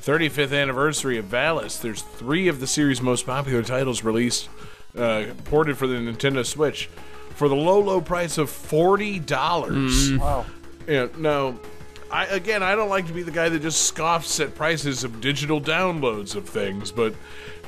35th 0.02 0.54
anniversary 0.60 1.18
of 1.18 1.26
Valis. 1.26 1.82
There's 1.82 2.02
three 2.02 2.48
of 2.50 2.60
the 2.60 2.68
series' 2.68 3.02
most 3.02 3.26
popular 3.26 3.64
titles 3.64 4.04
released, 4.04 4.50
uh, 4.98 5.28
ported 5.46 5.78
for 5.78 5.88
the 5.88 5.96
Nintendo 5.96 6.46
Switch, 6.46 6.88
for 7.36 7.48
the 7.48 7.56
low, 7.56 7.80
low 7.80 8.02
price 8.02 8.38
of 8.38 8.50
forty 8.50 9.20
dollars. 9.20 10.12
Wow. 10.14 10.46
Yeah, 10.88 11.08
no, 11.18 11.60
I 12.12 12.26
again, 12.26 12.64
I 12.64 12.76
don't 12.76 12.90
like 12.90 13.08
to 13.08 13.14
be 13.14 13.24
the 13.24 13.32
guy 13.32 13.48
that 13.50 13.62
just 13.62 13.84
scoffs 13.94 14.40
at 14.40 14.56
prices 14.56 15.04
of 15.04 15.22
digital 15.22 15.62
downloads 15.62 16.36
of 16.36 16.48
things, 16.50 16.92
but 16.92 17.14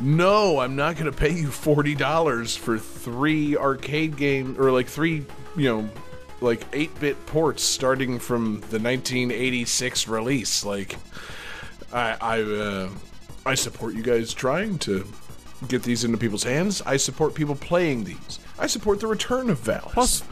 no, 0.02 0.60
I'm 0.60 0.76
not 0.76 0.96
going 0.98 1.12
to 1.12 1.18
pay 1.18 1.32
you 1.32 1.52
forty 1.52 1.96
dollars 1.96 2.56
for 2.56 2.78
three 2.78 3.56
arcade 3.56 4.18
game 4.18 4.56
or 4.60 4.72
like 4.72 4.88
three, 4.88 5.26
you 5.56 5.64
know, 5.70 5.90
like 6.42 6.62
eight 6.74 6.98
bit 7.00 7.24
ports 7.26 7.64
starting 7.64 8.20
from 8.20 8.56
the 8.70 8.80
1986 8.80 10.08
release. 10.08 10.64
Like, 10.66 10.96
I 11.94 12.18
I 12.22 12.42
uh, 12.42 12.90
I 13.46 13.56
support 13.56 13.94
you 13.94 14.04
guys 14.04 14.34
trying 14.34 14.78
to 14.80 15.06
get 15.68 15.84
these 15.84 16.04
into 16.04 16.18
people's 16.18 16.44
hands. 16.44 16.82
I 16.86 16.98
support 16.98 17.34
people 17.34 17.56
playing 17.56 18.06
these. 18.06 18.40
I 18.58 18.68
support 18.68 19.00
the 19.00 19.08
return 19.08 19.50
of 19.50 19.60
Valis. 19.60 19.92
Plus- 19.94 20.24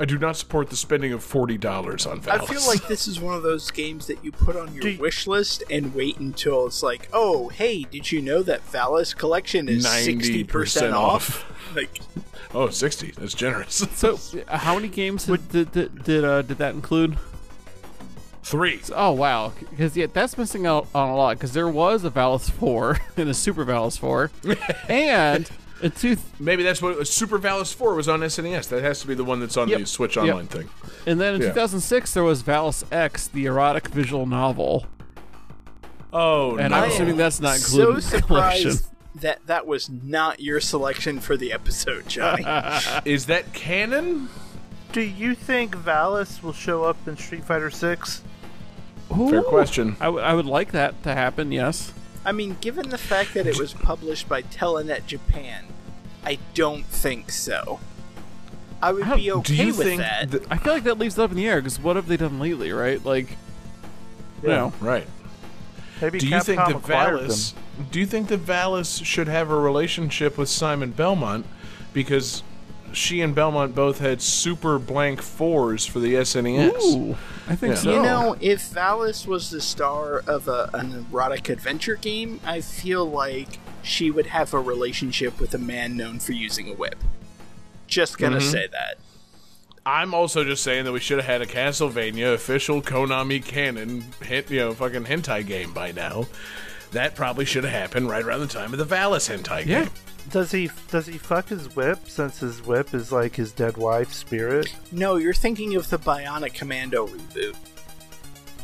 I 0.00 0.06
do 0.06 0.18
not 0.18 0.34
support 0.36 0.70
the 0.70 0.76
spending 0.76 1.12
of 1.12 1.22
forty 1.22 1.58
dollars 1.58 2.06
on 2.06 2.20
Valis. 2.22 2.40
I 2.40 2.46
feel 2.46 2.66
like 2.66 2.88
this 2.88 3.06
is 3.06 3.20
one 3.20 3.34
of 3.34 3.42
those 3.42 3.70
games 3.70 4.06
that 4.06 4.24
you 4.24 4.32
put 4.32 4.56
on 4.56 4.72
your 4.74 4.88
you- 4.88 4.98
wish 4.98 5.26
list 5.26 5.62
and 5.70 5.94
wait 5.94 6.16
until 6.18 6.66
it's 6.66 6.82
like, 6.82 7.08
oh, 7.12 7.50
hey, 7.50 7.82
did 7.84 8.10
you 8.10 8.22
know 8.22 8.42
that 8.42 8.66
Valis 8.72 9.14
collection 9.14 9.68
is 9.68 9.84
60% 9.84 10.46
90% 10.46 10.92
off? 10.94 11.44
like, 11.76 12.00
oh 12.54 12.68
60 12.70 13.12
That's 13.18 13.34
generous. 13.34 13.86
So, 13.94 14.18
uh, 14.48 14.58
how 14.58 14.74
many 14.74 14.88
games 14.88 15.26
did 15.26 15.48
did 15.50 15.72
did, 15.72 16.02
did, 16.04 16.24
uh, 16.24 16.42
did 16.42 16.58
that 16.58 16.74
include? 16.74 17.16
Three. 18.42 18.80
Oh 18.94 19.12
wow, 19.12 19.52
because 19.70 19.96
yeah, 19.96 20.06
that's 20.10 20.38
missing 20.38 20.66
out 20.66 20.88
on 20.94 21.10
a 21.10 21.14
lot. 21.14 21.36
Because 21.36 21.52
there 21.52 21.68
was 21.68 22.04
a 22.04 22.10
Valis 22.10 22.50
four 22.50 22.98
and 23.18 23.28
a 23.28 23.34
Super 23.34 23.66
Valis 23.66 23.98
four, 23.98 24.30
and 24.88 25.48
a 25.82 25.88
two, 25.90 26.16
Maybe 26.38 26.62
that's 26.62 26.80
what 26.82 27.06
Super 27.08 27.38
Valis 27.38 27.72
Four 27.74 27.94
was 27.94 28.08
on 28.08 28.20
SNES. 28.20 28.68
That 28.68 28.82
has 28.82 29.00
to 29.00 29.06
be 29.06 29.14
the 29.14 29.24
one 29.24 29.40
that's 29.40 29.56
on 29.56 29.68
Yep. 29.68 29.80
the 29.80 29.86
Switch 29.86 30.16
Yep. 30.16 30.24
Online 30.24 30.46
thing. 30.46 30.68
and 31.06 31.20
then 31.20 31.34
in 31.36 31.40
Yeah. 31.42 31.48
2006 31.48 32.12
there 32.14 32.24
was 32.24 32.42
Valis 32.42 32.84
X, 32.92 33.28
the 33.28 33.46
erotic 33.46 33.88
visual 33.88 34.26
novel, 34.26 34.86
Oh 36.12 36.56
and 36.56 36.70
no! 36.70 36.76
I'm 36.78 36.90
assuming 36.90 37.16
that's 37.16 37.40
not 37.40 37.56
so 37.56 37.90
included 37.92 38.04
in 38.04 38.10
the 38.20 38.26
collection. 38.26 38.70
surprised 38.72 38.86
that 39.16 39.46
that 39.46 39.66
was 39.66 39.88
not 39.88 40.40
your 40.40 40.60
selection 40.60 41.20
for 41.20 41.36
the 41.36 41.52
episode, 41.52 42.08
Johnny. 42.08 42.44
Is 43.04 43.26
that 43.26 43.52
canon? 43.52 44.28
Do 44.92 45.00
you 45.02 45.34
think 45.36 45.76
Valis 45.76 46.42
will 46.42 46.52
show 46.52 46.82
up 46.84 46.96
in 47.06 47.16
Street 47.16 47.44
Fighter 47.44 47.70
Six? 47.70 48.22
Fair 49.08 49.42
question. 49.42 49.96
I, 50.00 50.04
w- 50.06 50.24
I 50.24 50.34
would 50.34 50.46
like 50.46 50.72
that 50.72 51.00
to 51.04 51.14
happen. 51.14 51.50
Yes. 51.52 51.92
I 52.24 52.32
mean, 52.32 52.56
given 52.60 52.90
the 52.90 52.98
fact 52.98 53.34
that 53.34 53.46
it 53.46 53.58
was 53.58 53.72
published 53.72 54.28
by 54.28 54.42
Telenet 54.42 55.06
Japan, 55.06 55.64
I 56.24 56.38
don't 56.54 56.84
think 56.84 57.30
so. 57.30 57.80
I 58.82 58.92
would 58.92 59.04
How- 59.04 59.16
be 59.16 59.24
Do 59.24 59.34
okay 59.36 59.54
you 59.54 59.66
with 59.74 59.86
think? 59.86 60.00
that. 60.02 60.30
th- 60.30 60.42
I 60.50 60.56
feel 60.58 60.72
like 60.74 60.84
that 60.84 60.98
leaves 60.98 61.18
it 61.18 61.22
up 61.22 61.30
in 61.30 61.36
the 61.36 61.46
air 61.48 61.60
because 61.60 61.78
what 61.80 61.96
have 61.96 62.08
they 62.08 62.16
done 62.16 62.38
lately, 62.38 62.72
right? 62.72 63.02
Like, 63.04 63.36
you 64.42 64.48
know, 64.48 64.72
right. 64.80 65.06
Maybe 66.00 66.18
Do 66.18 66.28
you 66.28 66.40
think 66.40 66.58
that 66.58 66.70
acquired 66.76 67.20
Valis? 67.20 67.52
them. 67.54 67.86
Do 67.90 68.00
you 68.00 68.06
think 68.06 68.28
that 68.28 68.44
Valis 68.44 69.04
should 69.04 69.28
have 69.28 69.50
a 69.50 69.56
relationship 69.58 70.38
with 70.38 70.48
Simon 70.48 70.92
Belmont 70.92 71.44
because 71.92 72.42
she 72.92 73.20
and 73.20 73.34
Belmont 73.34 73.74
both 73.74 73.98
had 73.98 74.20
super 74.22 74.78
blank 74.78 75.20
fours 75.22 75.84
for 75.86 76.00
the 76.00 76.14
SNES? 76.14 76.72
ooh, 76.82 77.16
I 77.50 77.56
think 77.56 77.74
Yeah. 77.74 77.80
so. 77.80 77.90
You 77.94 78.02
know, 78.02 78.36
if 78.40 78.62
Valis 78.72 79.26
was 79.26 79.50
the 79.50 79.60
star 79.60 80.20
of 80.20 80.48
a, 80.48 80.70
an 80.72 81.06
erotic 81.10 81.48
adventure 81.48 81.96
game, 81.96 82.40
I 82.46 82.60
feel 82.62 83.04
like 83.04 83.58
she 83.82 84.10
would 84.10 84.26
have 84.28 84.54
a 84.54 84.60
relationship 84.60 85.38
with 85.40 85.52
a 85.54 85.58
man 85.58 85.96
known 85.96 86.20
for 86.20 86.32
using 86.32 86.70
a 86.70 86.74
whip. 86.74 86.96
Just 87.88 88.16
gonna 88.18 88.36
Mm-hmm. 88.38 88.50
say 88.50 88.66
that. 88.70 88.98
I'm 89.84 90.14
also 90.14 90.44
just 90.44 90.62
saying 90.62 90.84
that 90.84 90.92
we 90.92 91.00
should 91.00 91.18
have 91.18 91.26
had 91.26 91.42
a 91.42 91.46
Castlevania 91.46 92.34
official 92.34 92.82
Konami 92.82 93.44
canon 93.44 94.04
hit, 94.22 94.50
you 94.50 94.58
know, 94.60 94.74
fucking 94.74 95.04
hentai 95.04 95.44
game 95.44 95.72
by 95.72 95.90
now. 95.90 96.26
That 96.92 97.14
probably 97.14 97.44
should 97.44 97.64
have 97.64 97.72
happened 97.72 98.08
right 98.08 98.24
around 98.24 98.40
the 98.40 98.46
time 98.46 98.72
of 98.72 98.78
the 98.78 98.86
Valis 98.94 99.28
hentai 99.34 99.64
Yeah. 99.66 99.84
game. 99.84 99.90
Does 100.30 100.50
he 100.52 100.70
does 100.90 101.06
he 101.06 101.18
fuck 101.18 101.48
his 101.48 101.74
whip 101.74 102.08
since 102.08 102.38
his 102.40 102.62
whip 102.62 102.92
is 102.94 103.10
like 103.10 103.34
his 103.36 103.52
dead 103.52 103.76
wife's 103.76 104.16
spirit? 104.16 104.74
No, 104.92 105.16
you're 105.16 105.32
thinking 105.34 105.74
of 105.76 105.88
the 105.90 105.98
Bionic 105.98 106.54
Commando 106.54 107.06
reboot. 107.08 107.56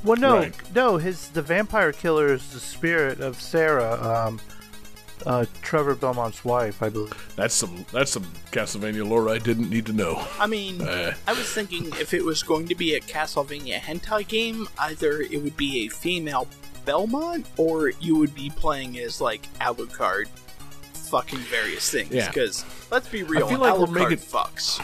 Well, 0.04 0.16
no, 0.18 0.36
Right. 0.38 0.54
no. 0.74 0.98
His 0.98 1.28
the 1.28 1.42
vampire 1.42 1.92
killer 1.92 2.32
is 2.32 2.46
the 2.52 2.60
spirit 2.60 3.20
of 3.20 3.40
Sarah, 3.40 3.94
um, 4.28 4.40
uh, 5.24 5.46
Trevor 5.62 5.94
Belmont's 5.94 6.44
wife, 6.44 6.82
I 6.82 6.90
believe. 6.90 7.32
That's 7.34 7.54
some 7.54 7.86
that's 7.90 8.12
some 8.12 8.26
Castlevania 8.52 9.08
lore 9.08 9.28
I 9.30 9.38
didn't 9.38 9.70
need 9.70 9.86
to 9.86 9.92
know. 9.92 10.24
I 10.38 10.46
mean, 10.46 10.82
Uh. 10.86 11.14
I 11.26 11.32
was 11.32 11.48
thinking 11.52 11.86
if 11.98 12.12
it 12.14 12.24
was 12.24 12.42
going 12.42 12.68
to 12.68 12.74
be 12.74 12.94
a 12.94 13.00
Castlevania 13.00 13.78
hentai 13.80 14.28
game, 14.28 14.68
either 14.78 15.22
it 15.22 15.42
would 15.42 15.56
be 15.56 15.86
a 15.86 15.88
female 15.88 16.46
Belmont 16.86 17.44
or 17.58 17.90
you 18.00 18.16
would 18.16 18.34
be 18.34 18.48
playing 18.48 18.98
as 18.98 19.20
like 19.20 19.42
Alucard 19.60 20.28
fucking 20.94 21.38
various 21.40 21.90
things. 21.90 22.10
Yeah. 22.12 22.28
Because 22.28 22.64
let's 22.90 23.08
be 23.08 23.22
real, 23.22 23.44
I 23.46 23.50
feel 23.50 23.58
like 23.60 23.78
we're 23.78 23.86
Alucard 23.86 23.92
making- 24.10 24.18
fucks. 24.18 24.80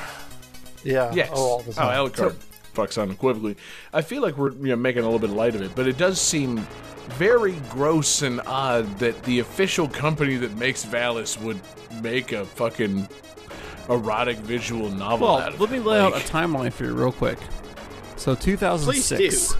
Yeah. 0.85 1.11
Yes. 1.15 1.31
Oh, 1.33 1.41
all 1.41 1.59
the 1.63 1.71
Oh, 1.71 2.09
time. 2.09 2.11
Alucard 2.11 2.37
fucks 2.75 3.01
unequivocally. 3.01 3.57
I 3.93 4.03
feel 4.03 4.21
like 4.21 4.37
we're 4.37 4.51
you 4.53 4.69
know, 4.69 4.77
making 4.77 5.03
a 5.03 5.05
little 5.05 5.19
bit 5.19 5.31
light 5.31 5.55
of 5.55 5.63
it, 5.63 5.75
but 5.75 5.87
it 5.87 5.97
does 5.97 6.21
seem 6.21 6.67
very 7.11 7.53
gross 7.71 8.23
and 8.23 8.41
odd 8.47 8.99
that 8.99 9.23
the 9.25 9.39
official 9.41 9.89
company 9.89 10.37
that 10.37 10.57
makes 10.57 10.85
Valis 10.85 11.41
would 11.41 11.61
make 12.03 12.33
a 12.33 12.45
fucking 12.45 13.09
erotic 13.89 14.39
visual 14.39 14.89
novel 14.91 15.27
Well, 15.29 15.39
out 15.39 15.55
of 15.55 15.61
let 15.61 15.71
me 15.71 15.79
it. 15.79 15.85
lay 15.85 15.99
out 16.01 16.13
a 16.17 16.21
timeline 16.21 16.73
for 16.73 16.85
you 16.85 16.95
real 16.95 17.13
quick. 17.13 17.39
So 18.17 18.35
2006. 18.37 19.57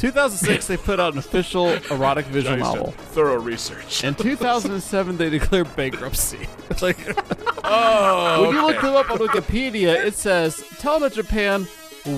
Please 0.00 0.12
2006, 0.12 0.66
they 0.66 0.76
put 0.78 0.98
out 0.98 1.12
an 1.12 1.18
official 1.18 1.68
erotic 1.90 2.24
visual 2.26 2.56
Johnny's 2.56 2.72
done 2.72 2.78
novel. 2.78 2.92
Thorough 2.92 3.38
research. 3.38 4.02
In 4.02 4.14
2007, 4.14 5.18
they 5.18 5.28
declared 5.28 5.76
bankruptcy. 5.76 6.48
like, 6.80 6.96
oh, 7.64 8.46
when 8.46 8.54
you 8.54 8.62
look 8.62 8.76
okay. 8.76 8.86
them 8.86 8.96
up 8.96 9.10
on 9.10 9.18
Wikipedia, 9.18 9.94
it 10.02 10.14
says 10.14 10.56
Telenet 10.78 11.12
Japan 11.12 11.68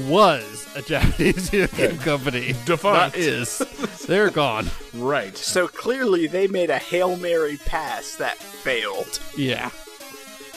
was 0.09 0.69
a 0.77 0.83
Japanese 0.83 1.49
video 1.51 1.67
game 1.67 1.99
company. 1.99 2.55
Defunct. 2.67 2.85
Not 2.85 3.17
is. 3.17 3.59
They're 4.07 4.31
gone. 4.31 4.69
right. 4.95 5.37
So 5.37 5.67
clearly 5.67 6.29
they 6.29 6.47
made 6.47 6.71
a 6.71 6.79
Hail 6.79 7.17
Mary 7.17 7.57
pass 7.67 8.15
that 8.15 8.37
failed. 8.37 9.19
Yeah. 9.37 9.71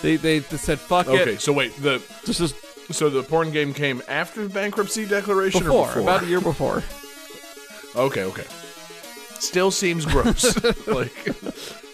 They 0.04 0.18
they, 0.18 0.40
they 0.40 0.58
said 0.58 0.80
fuck 0.80 1.08
it. 1.08 1.22
Okay, 1.22 1.34
it. 1.34 1.42
so 1.42 1.54
wait, 1.54 1.76
the 1.82 2.04
This 2.28 2.40
is 2.40 2.54
so 2.92 3.10
the 3.10 3.24
porn 3.24 3.50
game 3.50 3.74
came 3.74 4.04
after 4.08 4.44
the 4.44 4.54
bankruptcy 4.54 5.08
declaration 5.08 5.64
before, 5.64 5.86
or 5.86 5.88
before? 5.88 6.02
about 6.04 6.22
a 6.22 6.28
year 6.28 6.40
before. 6.40 6.84
Okay, 7.96 8.24
okay. 8.24 8.46
Still 9.40 9.72
seems 9.72 10.06
gross. 10.06 10.56
like, 10.88 11.36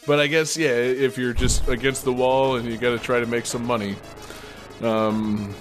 but 0.07 0.19
I 0.19 0.27
guess 0.27 0.57
yeah, 0.57 0.69
if 0.69 1.17
you're 1.17 1.33
just 1.33 1.67
against 1.67 2.03
the 2.03 2.13
wall 2.13 2.55
and 2.55 2.67
you 2.67 2.77
got 2.77 2.91
to 2.91 2.99
try 2.99 3.19
to 3.19 3.25
make 3.25 3.45
some 3.45 3.65
money, 3.65 3.95
um, 4.81 5.53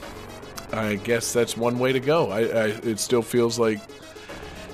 I 0.72 0.96
guess 0.96 1.32
that's 1.32 1.56
one 1.56 1.78
way 1.78 1.92
to 1.92 2.00
go. 2.00 2.30
I, 2.30 2.40
I 2.40 2.66
it 2.82 3.00
still 3.00 3.22
feels 3.22 3.58
like 3.58 3.80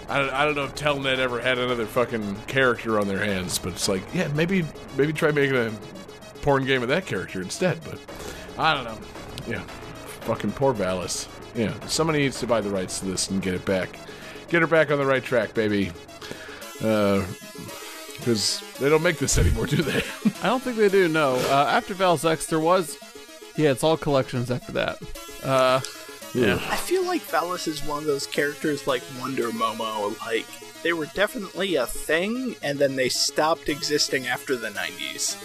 I 0.08 0.18
don't, 0.18 0.32
I 0.32 0.44
don't 0.44 0.54
know 0.54 0.64
if 0.64 0.74
Telenet 0.74 1.18
ever 1.18 1.40
had 1.40 1.58
another 1.58 1.86
fucking 1.86 2.36
character 2.46 3.00
on 3.00 3.08
their 3.08 3.24
hands, 3.24 3.58
but 3.58 3.72
it's 3.72 3.88
like 3.88 4.02
yeah, 4.14 4.28
maybe 4.28 4.64
maybe 4.96 5.12
try 5.12 5.32
making 5.32 5.56
a 5.56 5.72
porn 6.42 6.64
game 6.64 6.82
of 6.82 6.88
that 6.88 7.06
character 7.06 7.42
instead. 7.42 7.78
But 7.84 7.98
I 8.58 8.74
don't 8.74 8.84
know. 8.84 8.98
Yeah, 9.48 9.62
fucking 10.20 10.52
poor 10.52 10.72
Valis. 10.74 11.28
Yeah, 11.56 11.72
somebody 11.86 12.20
needs 12.20 12.38
to 12.40 12.46
buy 12.46 12.60
the 12.60 12.70
rights 12.70 13.00
to 13.00 13.06
this 13.06 13.30
and 13.30 13.42
get 13.42 13.54
it 13.54 13.64
back. 13.64 13.98
Get 14.48 14.60
her 14.60 14.66
back 14.66 14.90
on 14.90 14.98
the 14.98 15.06
right 15.06 15.22
track, 15.22 15.54
baby. 15.54 15.92
Because 16.78 18.62
they 18.78 18.88
don't 18.88 19.02
make 19.02 19.18
this 19.18 19.38
anymore, 19.42 19.66
do 19.66 19.82
they? 19.82 19.98
I 20.42 20.46
don't 20.48 20.62
think 20.62 20.76
they 20.76 20.88
do. 20.88 21.08
No. 21.08 21.34
Uh, 21.36 21.68
after 21.70 21.94
Valis 21.94 22.28
X, 22.28 22.46
there 22.46 22.60
was. 22.60 22.98
Yeah, 23.56 23.70
it's 23.70 23.82
all 23.82 23.96
collections 23.96 24.50
after 24.50 24.72
that. 24.72 24.98
Uh, 25.42 25.80
yeah. 26.34 26.60
I 26.70 26.76
feel 26.76 27.04
like 27.06 27.22
Valis 27.22 27.66
is 27.66 27.82
one 27.84 27.98
of 27.98 28.04
those 28.04 28.26
characters 28.26 28.86
like 28.86 29.02
Wonder 29.20 29.48
Momo, 29.50 30.18
like 30.20 30.46
they 30.82 30.92
were 30.92 31.06
definitely 31.06 31.76
a 31.76 31.86
thing 31.86 32.54
and 32.62 32.78
then 32.78 32.96
they 32.96 33.08
stopped 33.08 33.68
existing 33.68 34.26
after 34.26 34.54
the 34.54 34.68
90s. 34.68 35.36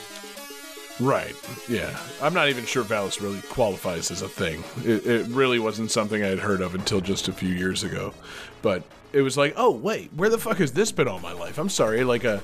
Right. 1.00 1.36
Yeah. 1.70 1.98
I'm 2.22 2.34
not 2.34 2.50
even 2.50 2.66
sure 2.66 2.84
Valis 2.84 3.22
really 3.22 3.42
qualifies 3.44 4.12
as 4.12 4.22
a 4.22 4.28
thing. 4.28 4.64
It, 4.86 5.06
it 5.06 5.26
really 5.28 5.60
wasn't 5.60 5.92
something 5.92 6.22
I 6.24 6.28
had 6.28 6.40
heard 6.40 6.62
of 6.62 6.76
until 6.76 7.00
just 7.02 7.28
a 7.28 7.34
few 7.34 7.50
years 7.50 7.84
ago. 7.84 8.14
But 8.62 8.84
it 9.14 9.22
was 9.22 9.38
like, 9.38 9.54
oh, 9.58 9.72
wait, 9.72 10.12
where 10.16 10.30
the 10.30 10.38
fuck 10.38 10.58
has 10.58 10.72
this 10.72 10.92
been 10.92 11.08
all 11.08 11.20
my 11.20 11.34
life? 11.34 11.58
I'm 11.58 11.70
sorry. 11.70 12.04
Like 12.04 12.24
a 12.24 12.42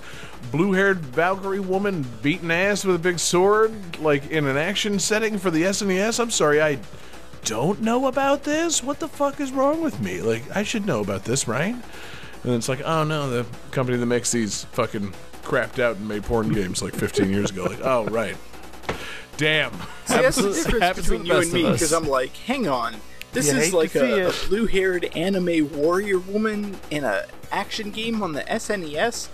blue 0.51 0.73
haired 0.73 0.99
Valkyrie 0.99 1.59
woman 1.59 2.05
beating 2.21 2.51
ass 2.51 2.83
with 2.83 2.95
a 2.95 2.99
big 2.99 3.19
sword, 3.19 3.99
like 3.99 4.29
in 4.31 4.45
an 4.45 4.57
action 4.57 4.99
setting 4.99 5.37
for 5.37 5.51
the 5.51 5.63
SNES? 5.63 6.19
I'm 6.19 6.31
sorry. 6.31 6.61
I 6.61 6.79
don't 7.45 7.81
know 7.81 8.07
about 8.07 8.43
this? 8.43 8.83
What 8.83 8.99
the 8.99 9.07
fuck 9.07 9.39
is 9.39 9.51
wrong 9.51 9.81
with 9.81 10.01
me? 10.01 10.21
Like, 10.21 10.43
I 10.55 10.63
should 10.63 10.85
know 10.85 10.99
about 11.01 11.23
this, 11.23 11.47
right? 11.47 11.75
And 12.43 12.53
it's 12.53 12.69
like, 12.69 12.81
oh 12.83 13.03
no, 13.03 13.29
the 13.29 13.45
company 13.71 13.97
that 13.97 14.05
makes 14.05 14.31
these 14.31 14.65
fucking 14.65 15.13
crapped 15.43 15.79
out 15.79 15.95
and 15.95 16.07
made 16.07 16.23
porn 16.23 16.49
games 16.49 16.81
like 16.81 16.93
15 16.93 17.29
years 17.29 17.51
ago. 17.51 17.65
Like, 17.65 17.79
oh, 17.83 18.05
right. 18.05 18.35
Damn. 19.37 19.71
See, 20.05 20.15
that's 20.15 20.35
the 20.35 20.51
difference 20.51 20.97
between 20.97 21.25
you 21.25 21.37
and 21.37 21.53
me 21.53 21.63
because 21.71 21.93
I'm 21.93 22.07
like, 22.07 22.35
hang 22.35 22.67
on, 22.67 22.95
This 23.37 23.53
You 23.53 23.59
is 23.59 23.73
like 23.73 23.95
a, 23.95 24.29
a 24.29 24.33
blue-haired 24.47 25.05
anime 25.15 25.69
warrior 25.77 26.19
woman 26.19 26.77
in 26.89 27.03
a 27.03 27.25
action 27.51 27.91
game 27.91 28.21
on 28.23 28.33
the 28.33 28.41
SNES, 28.41 29.29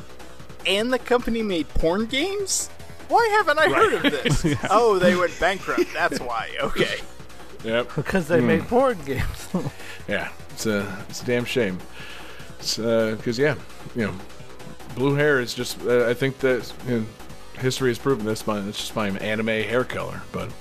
and 0.67 0.91
the 0.91 0.99
company 0.99 1.41
made 1.41 1.69
porn 1.69 2.05
games. 2.05 2.67
Why 3.07 3.27
haven't 3.37 3.59
I 3.59 3.69
heard 3.69 3.93
of 4.05 4.11
this? 4.11 4.55
Oh, 4.69 4.99
they 4.99 5.15
went 5.15 5.37
bankrupt. 5.39 5.93
That's 5.93 6.19
why. 6.19 6.49
Okay. 6.59 6.99
Yep. 7.63 7.95
because 7.95 8.27
they 8.27 8.41
made 8.41 8.63
porn 8.67 8.97
games. 9.05 9.47
Yeah. 10.07 10.29
It's 10.53 10.65
a 10.65 11.05
it's 11.09 11.21
a 11.23 11.25
damn 11.25 11.45
shame. 11.45 11.79
It's 12.59 12.77
because 12.77 13.39
yeah, 13.39 13.55
you 13.95 14.07
know, 14.07 14.13
blue 14.95 15.15
hair 15.15 15.39
is 15.39 15.53
just. 15.53 15.81
Uh, 15.81 16.07
I 16.07 16.13
think 16.13 16.39
that 16.39 16.71
you 16.87 16.99
know, 16.99 17.05
history 17.57 17.89
has 17.89 17.97
proven 17.97 18.25
this. 18.25 18.45
My 18.45 18.59
it's 18.59 18.77
just 18.77 18.95
my 18.95 19.09
anime 19.09 19.47
hair 19.47 19.83
color. 19.83 20.21
But 20.31 20.51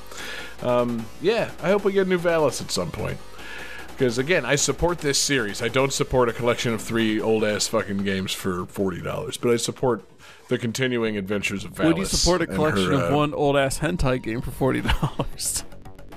um, 0.62 1.04
yeah, 1.20 1.50
I 1.62 1.68
hope 1.68 1.84
we 1.84 1.92
get 1.92 2.06
a 2.06 2.08
new 2.08 2.18
Valis 2.18 2.62
at 2.62 2.70
some 2.70 2.90
point. 2.90 3.18
Because 3.92 4.18
again, 4.18 4.44
I 4.44 4.56
support 4.56 4.98
this 4.98 5.18
series. 5.18 5.62
I 5.62 5.68
don't 5.68 5.92
support 5.92 6.28
a 6.28 6.32
collection 6.32 6.72
of 6.74 6.82
three 6.82 7.20
old 7.20 7.44
ass 7.44 7.68
fucking 7.68 7.98
games 7.98 8.32
for 8.32 8.66
forty 8.66 9.00
dollars, 9.00 9.36
but 9.36 9.52
I 9.52 9.56
support 9.56 10.02
the 10.48 10.58
continuing 10.58 11.16
adventures 11.16 11.64
of 11.64 11.72
Valis. 11.72 11.84
Would 11.86 11.98
you 11.98 12.04
support 12.06 12.42
a 12.42 12.46
collection 12.46 12.86
her, 12.86 12.92
of 12.94 13.12
uh, 13.12 13.16
one 13.16 13.32
old 13.34 13.56
ass 13.56 13.78
hentai 13.78 14.22
game 14.22 14.40
for 14.40 14.50
forty 14.50 14.80
dollars? 14.80 15.64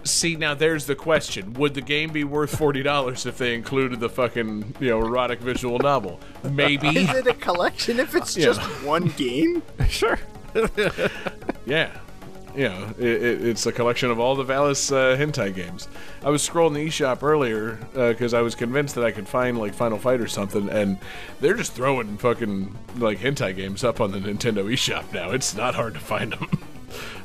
See, 0.03 0.35
now 0.35 0.53
there's 0.53 0.85
the 0.85 0.95
question: 0.95 1.53
Would 1.53 1.73
the 1.73 1.81
game 1.81 2.11
be 2.11 2.23
worth 2.23 2.57
forty 2.57 2.83
dollars 2.83 3.25
if 3.25 3.37
they 3.37 3.53
included 3.55 3.99
the 3.99 4.09
fucking 4.09 4.75
you 4.79 4.89
know 4.89 4.99
erotic 4.99 5.39
visual 5.39 5.77
novel? 5.79 6.19
Maybe. 6.43 6.87
Is 6.97 7.09
it 7.13 7.27
a 7.27 7.33
collection 7.33 7.99
if 7.99 8.15
it's 8.15 8.37
Yeah. 8.37 8.45
just 8.45 8.61
one 8.83 9.09
game? 9.09 9.61
sure. 9.89 10.19
Yeah. 11.67 11.89
You 12.55 12.69
know, 12.69 12.93
it, 12.97 13.05
it, 13.23 13.45
it's 13.47 13.65
a 13.65 13.71
collection 13.71 14.09
of 14.11 14.19
all 14.19 14.35
the 14.35 14.45
Valis 14.45 14.91
uh, 14.91 15.17
hentai 15.17 15.53
games. 15.53 15.89
I 16.23 16.29
was 16.29 16.47
scrolling 16.47 16.73
the 16.75 16.87
eShop 16.87 17.21
earlier 17.21 17.77
because 17.93 18.33
I 18.33 18.41
was 18.41 18.55
convinced 18.55 18.95
that 18.95 19.03
I 19.03 19.11
could 19.11 19.27
find 19.27 19.57
like 19.59 19.73
Final 19.73 19.97
Fight 19.99 20.21
or 20.21 20.27
something, 20.27 20.69
and 20.69 20.97
they're 21.41 21.53
just 21.55 21.73
throwing 21.73 22.17
fucking 22.17 22.73
like 22.97 23.19
hentai 23.19 23.55
games 23.55 23.83
up 23.83 23.99
on 23.99 24.11
the 24.11 24.19
Nintendo 24.19 24.63
eShop 24.71 25.11
now. 25.13 25.31
It's 25.31 25.53
not 25.55 25.75
hard 25.75 25.93
to 25.95 25.99
find 25.99 26.31
them. 26.33 26.47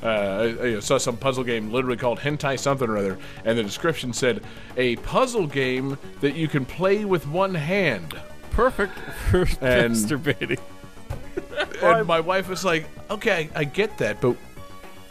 Uh, 0.02 0.54
I, 0.60 0.76
I 0.76 0.80
saw 0.80 0.96
some 0.98 1.16
puzzle 1.18 1.44
game 1.44 1.70
literally 1.70 1.98
called 1.98 2.18
Hentai 2.18 2.58
something 2.58 2.88
or 2.88 2.96
other, 2.96 3.18
and 3.44 3.56
the 3.56 3.62
description 3.62 4.12
said 4.14 4.42
a 4.78 4.96
puzzle 4.96 5.46
game 5.46 5.96
that 6.22 6.34
you 6.34 6.48
can 6.48 6.64
play 6.64 7.04
with 7.04 7.26
one 7.28 7.54
hand. 7.54 8.18
Perfect 8.50 8.98
for 9.30 9.42
And- 9.60 9.94
masturbating. 9.94 10.58
And 11.82 12.06
my 12.06 12.20
wife 12.20 12.48
was 12.48 12.64
like, 12.64 12.86
"Okay, 13.10 13.50
I 13.54 13.64
get 13.64 13.96
that, 13.98 14.20
but 14.20 14.36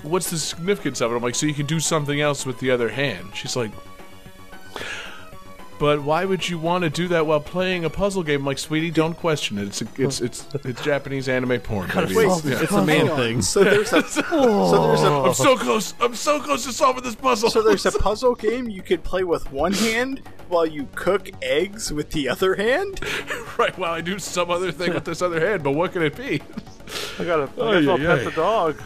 what's 0.03 0.29
the 0.29 0.37
significance 0.37 1.01
of 1.01 1.11
it?" 1.11 1.15
I'm 1.15 1.23
like, 1.23 1.35
"So 1.35 1.45
you 1.45 1.53
can 1.53 1.65
do 1.65 1.79
something 1.79 2.21
else 2.21 2.45
with 2.45 2.59
the 2.59 2.71
other 2.71 2.89
hand." 2.89 3.29
She's 3.33 3.55
like, 3.55 3.71
"But 5.79 6.03
why 6.03 6.25
would 6.25 6.47
you 6.49 6.59
want 6.59 6.83
to 6.83 6.89
do 6.89 7.07
that 7.07 7.25
while 7.25 7.39
playing 7.39 7.85
a 7.85 7.89
puzzle 7.89 8.21
game?" 8.23 8.41
I'm 8.41 8.45
like, 8.45 8.59
"Sweetie, 8.59 8.91
don't 8.91 9.15
question 9.15 9.57
it. 9.57 9.67
It's 9.67 9.81
it's 9.97 10.21
it's 10.21 10.47
it's 10.65 10.81
Japanese 10.83 11.27
anime 11.29 11.59
porn." 11.61 11.87
baby. 11.87 12.15
Wait, 12.15 12.43
Yeah. 12.45 12.61
It's 12.61 12.71
a 12.71 12.85
man 12.85 13.07
thing. 13.15 13.41
So 13.41 13.63
there's 13.63 13.93
a 13.93 14.03
so 14.07 14.87
there's 14.87 15.01
a 15.01 15.07
I'm 15.07 15.33
so 15.33 15.57
close. 15.57 15.93
I'm 15.99 16.13
so 16.15 16.39
close 16.39 16.65
to 16.65 16.73
solving 16.73 17.03
this 17.03 17.15
puzzle. 17.15 17.49
so 17.49 17.61
there's 17.63 17.85
a 17.85 17.91
puzzle 17.99 18.35
game 18.35 18.69
you 18.69 18.81
could 18.81 19.03
play 19.03 19.23
with 19.23 19.51
one 19.51 19.73
hand 19.73 20.21
while 20.49 20.65
you 20.65 20.87
cook 20.95 21.29
eggs 21.41 21.91
with 21.93 22.09
the 22.11 22.27
other 22.29 22.55
hand. 22.55 22.99
right. 23.57 23.77
Well, 23.77 23.93
I 23.93 24.01
do 24.01 24.19
some 24.19 24.49
other 24.51 24.71
thing 24.71 24.93
with 24.93 25.05
this 25.05 25.21
other 25.21 25.39
hand, 25.45 25.63
but 25.63 25.71
what 25.71 25.93
can 25.93 26.01
it 26.01 26.15
be? 26.15 26.41
I 27.19 27.23
gotta, 27.23 27.43
I 27.43 27.47
Oh, 27.57 27.79
guess 27.81 27.87
I'll 27.89 27.99
yeah, 27.99 28.07
pet 28.15 28.17
yeah. 28.17 28.23
the 28.29 28.31
dog. 28.31 28.81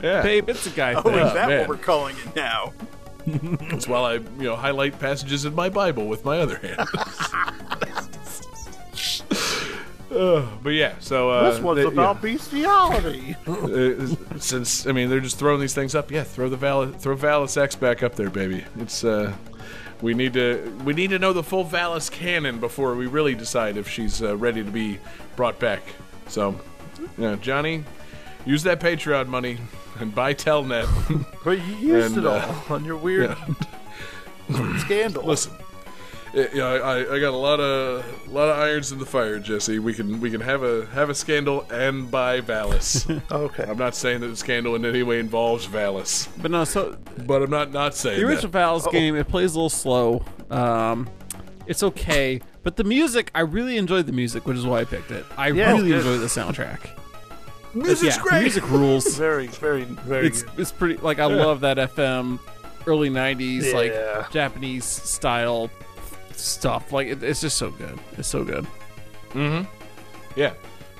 Yeah, 0.00 0.22
Babe, 0.22 0.48
it's 0.48 0.66
a 0.66 0.70
guy 0.70 0.94
Oh, 0.94 1.02
thing. 1.02 1.14
is 1.14 1.32
that 1.32 1.48
man. 1.48 1.58
what 1.60 1.68
we're 1.68 1.76
calling 1.76 2.14
it 2.24 2.36
now? 2.36 2.72
that's 3.70 3.86
while 3.86 4.04
I 4.04 4.14
you 4.14 4.44
know 4.44 4.56
highlight 4.56 4.98
passages 4.98 5.44
in 5.44 5.54
my 5.54 5.68
Bible 5.68 6.06
with 6.06 6.24
my 6.24 6.38
other 6.38 6.56
hand. 6.56 6.80
Uh, 10.10 10.46
but 10.62 10.70
yeah, 10.70 10.94
so 10.98 11.30
uh, 11.30 11.50
this 11.50 11.60
one's 11.60 11.80
they- 11.80 11.86
about 11.86 12.16
yeah. 12.16 12.32
bestiality. 12.32 13.36
uh, 13.46 14.38
since 14.38 14.86
I 14.86 14.92
mean 14.92 15.08
they're 15.08 15.20
just 15.20 15.38
throwing 15.38 15.60
these 15.60 15.74
things 15.74 15.94
up. 15.94 16.10
Yeah, 16.10 16.24
throw 16.24 16.48
the 16.48 16.56
Val 16.56 16.90
throw 16.90 17.16
Valis 17.16 17.56
X 17.56 17.76
back 17.76 18.02
up 18.02 18.14
there, 18.16 18.30
baby. 18.30 18.64
It's 18.78 19.04
uh, 19.04 19.32
we 20.00 20.14
need 20.14 20.32
to 20.34 20.76
we 20.84 20.92
need 20.92 21.10
to 21.10 21.18
know 21.18 21.32
the 21.32 21.44
full 21.44 21.64
Valis 21.64 22.10
canon 22.10 22.58
before 22.58 22.94
we 22.94 23.06
really 23.06 23.34
decide 23.34 23.76
if 23.76 23.88
she's 23.88 24.22
uh, 24.22 24.36
ready 24.36 24.64
to 24.64 24.70
be 24.70 24.98
brought 25.36 25.58
back. 25.60 25.82
So, 26.26 26.58
yeah, 27.16 27.36
Johnny, 27.40 27.84
use 28.44 28.62
that 28.64 28.80
Patreon 28.80 29.28
money 29.28 29.58
and 30.00 30.14
buy 30.14 30.34
Telenet. 30.34 30.86
but 31.44 31.58
you 31.66 31.74
used 31.94 32.16
And, 32.16 32.24
it 32.24 32.26
uh, 32.28 32.54
all 32.68 32.76
on 32.76 32.84
your 32.84 32.96
weird 32.96 33.36
scandal. 34.78 35.24
Listen. 35.24 35.52
Yeah, 36.34 36.46
yeah, 36.54 36.64
I, 36.64 37.16
I 37.16 37.20
got 37.20 37.34
a 37.34 37.36
lot 37.36 37.60
of 37.60 38.32
lot 38.32 38.48
of 38.48 38.56
irons 38.58 38.90
in 38.90 38.98
the 38.98 39.04
fire, 39.04 39.38
Jesse. 39.38 39.78
We 39.78 39.92
can 39.92 40.18
we 40.18 40.30
can 40.30 40.40
have 40.40 40.62
a 40.62 40.86
have 40.86 41.10
a 41.10 41.14
scandal 41.14 41.66
and 41.70 42.10
buy 42.10 42.40
Valis. 42.40 43.20
Okay. 43.30 43.64
I'm 43.68 43.76
not 43.76 43.94
saying 43.94 44.20
that 44.22 44.28
the 44.28 44.36
scandal 44.36 44.74
in 44.74 44.86
any 44.86 45.02
way 45.02 45.18
involves 45.20 45.66
Valis, 45.66 46.28
But 46.40 46.50
no, 46.50 46.64
so 46.64 46.96
but 47.26 47.42
I'm 47.42 47.50
not 47.50 47.70
not 47.70 47.94
saying 47.94 48.18
the 48.18 48.24
that. 48.26 48.32
original 48.32 48.50
Valis 48.50 48.90
game, 48.90 49.14
it 49.14 49.28
plays 49.28 49.52
a 49.52 49.56
little 49.58 49.68
slow. 49.68 50.24
Um, 50.50 51.06
it's 51.66 51.82
okay, 51.82 52.40
but 52.62 52.76
the 52.76 52.84
music, 52.84 53.30
I 53.34 53.40
really 53.40 53.76
enjoyed 53.76 54.06
the 54.06 54.12
music, 54.12 54.46
which 54.46 54.56
is 54.56 54.64
why 54.64 54.80
I 54.80 54.84
picked 54.86 55.10
it. 55.10 55.26
I 55.36 55.48
Yeah, 55.48 55.72
really 55.72 55.92
enjoyed 55.92 56.20
the 56.20 56.26
soundtrack. 56.26 56.98
Music's 57.74 58.16
yeah, 58.16 58.22
great. 58.22 58.42
music 58.42 58.68
rules. 58.70 59.16
Very, 59.18 59.46
very, 59.46 59.84
very. 59.84 60.26
it's 60.26 60.44
it's 60.58 60.72
pretty 60.72 60.96
like 60.98 61.18
I 61.18 61.26
love 61.26 61.60
that 61.60 61.76
FM 61.78 62.38
early 62.86 63.08
'90s 63.10 63.70
Yeah. 63.70 63.76
like 64.18 64.30
Japanese 64.30 64.84
style 64.84 65.70
stuff. 66.32 66.92
Like 66.92 67.06
it, 67.08 67.22
it's 67.22 67.40
just 67.40 67.56
so 67.56 67.70
good. 67.70 67.98
It's 68.18 68.28
so 68.28 68.44
good. 68.44 68.66
Mm-hmm. 69.32 69.64
Yeah. 70.36 70.54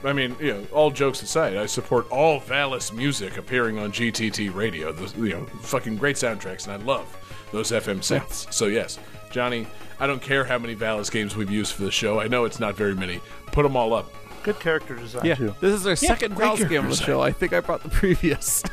I 0.05 0.13
mean, 0.13 0.35
you 0.41 0.55
know, 0.55 0.67
all 0.73 0.91
jokes 0.91 1.23
aside, 1.23 1.57
I 1.57 1.67
support 1.67 2.11
all 2.11 2.41
Valis 2.41 2.93
music 2.93 3.37
appearing 3.37 3.79
on 3.79 3.93
GTT 3.93 4.53
radio. 4.53 4.91
Those, 4.91 5.15
you 5.17 5.29
know, 5.31 5.45
fucking 5.61 5.97
great 5.97 6.17
soundtracks, 6.17 6.67
and 6.67 6.73
I 6.83 6.85
love 6.85 7.07
those 7.53 7.71
FM 7.71 7.99
synths. 7.99 8.53
So 8.53 8.67
yes, 8.67 8.99
Johnny, 9.31 9.65
I 10.01 10.09
don't 10.09 10.21
care 10.21 10.45
how 10.45 10.59
many 10.59 10.75
Valis 10.75 11.09
games 11.11 11.37
we've 11.37 11.51
used 11.51 11.75
for 11.75 11.85
the 11.85 11.91
show. 11.93 12.19
I 12.19 12.27
know 12.27 12.45
it's 12.47 12.59
not 12.59 12.75
very 12.75 12.97
many. 12.97 13.21
Put 13.53 13.63
them 13.63 13.77
all 13.77 13.95
up. 13.95 14.13
Good 14.43 14.59
character 14.59 14.97
design 14.97 15.25
Yeah, 15.25 15.35
too. 15.37 15.55
this 15.61 15.73
is 15.73 15.87
our 15.87 15.95
second 15.95 16.35
great 16.35 16.51
Valis 16.51 16.69
game 16.69 16.85
on 16.85 16.91
the 16.91 16.97
character 16.97 17.05
show. 17.05 17.21
I 17.21 17.31
think 17.33 17.53
I 17.53 17.61
brought 17.61 17.83
the 17.83 17.89
previous. 17.91 18.63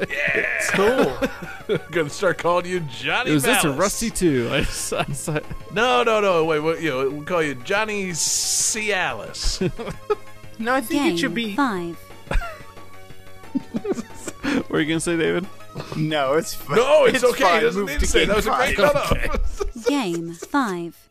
It's 0.00 0.70
cool. 0.70 1.78
Gonna 1.90 2.08
start 2.10 2.38
calling 2.38 2.66
you 2.66 2.80
Johnny. 2.80 3.30
it 3.30 3.34
was 3.34 3.42
this 3.42 3.64
or 3.64 3.72
Rusty 3.72 4.10
too? 4.10 4.48
I 4.52 4.60
just, 4.60 4.92
I 4.92 5.02
just- 5.04 5.28
No, 5.72 6.02
no, 6.04 6.20
no. 6.20 6.44
Wait, 6.44 6.60
what, 6.60 6.80
you 6.80 6.90
know, 6.90 7.10
we'll 7.10 7.24
call 7.24 7.42
you 7.42 7.54
Johnny 7.56 8.10
Cialis. 8.10 9.60
No, 10.58 10.74
I 10.74 10.80
think 10.80 11.02
Game 11.02 11.14
it 11.14 11.18
should 11.18 11.34
be. 11.34 11.54
5. 11.56 11.96
what 14.68 14.70
are 14.70 14.80
you 14.80 14.86
gonna 14.86 15.00
say, 15.00 15.16
David? 15.16 15.46
No, 15.96 16.34
it's 16.34 16.54
fine. 16.54 16.76
no, 16.76 17.04
it's, 17.04 17.22
okay. 17.24 17.42
fine. 17.42 17.58
It 17.58 17.62
doesn't 17.62 17.86
need 17.86 18.00
to 18.00 18.06
say. 18.06 18.24
That 18.24 18.36
was 18.36 18.46
a 18.46 18.50
great. 18.50 18.76
five. 18.76 18.94
No, 18.94 19.34
no. 19.34 19.82
Game 19.88 20.32
5. 20.34 21.07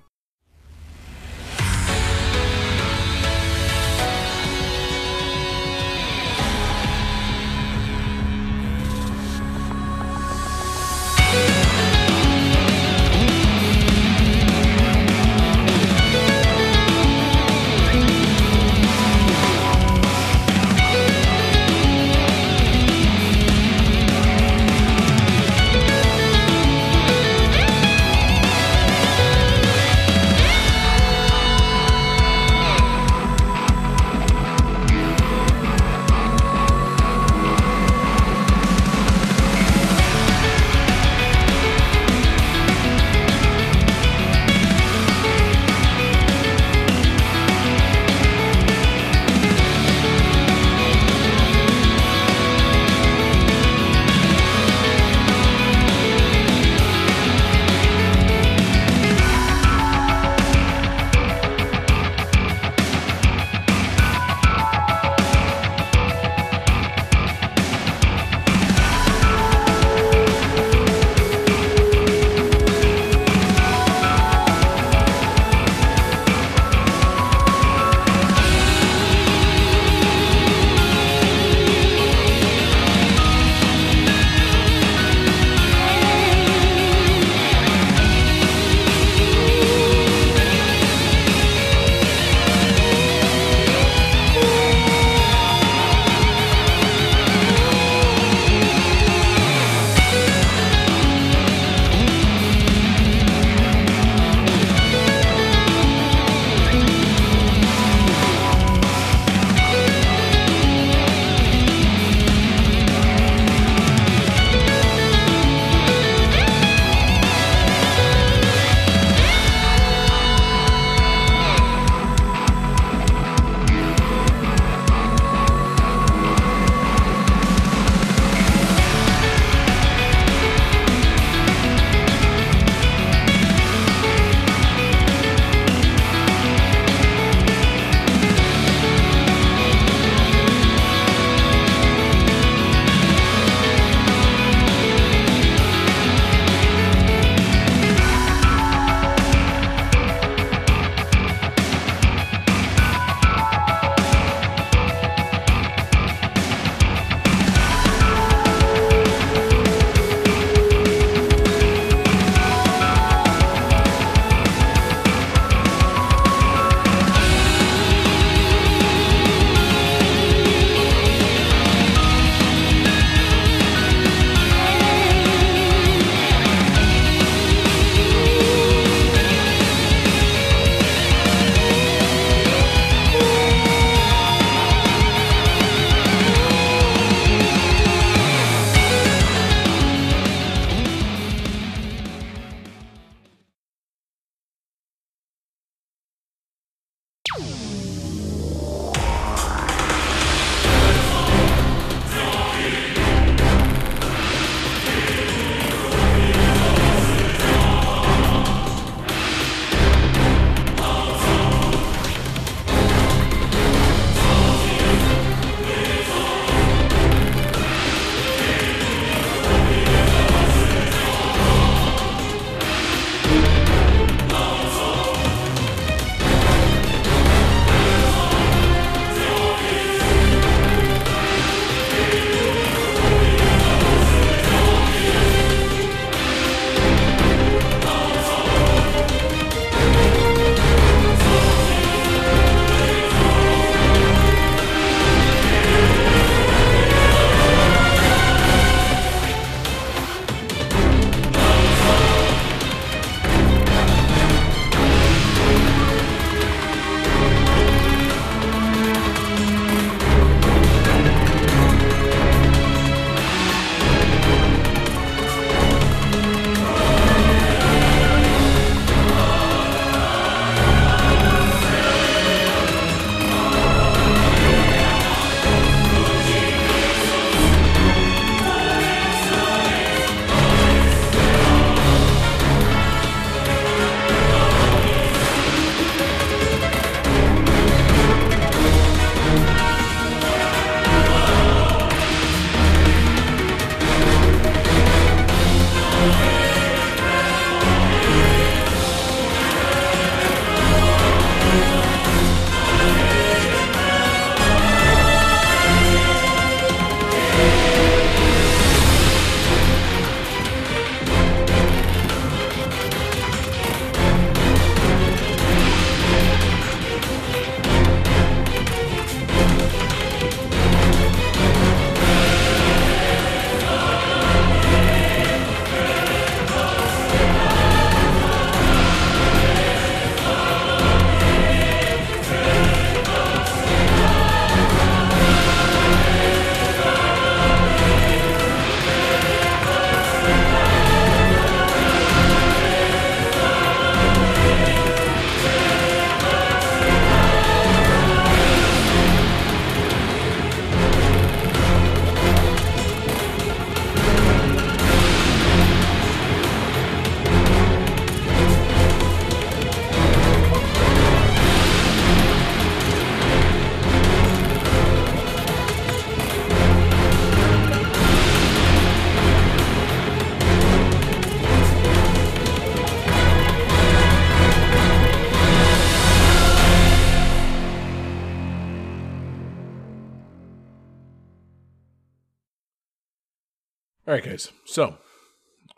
So, 384.78 385.00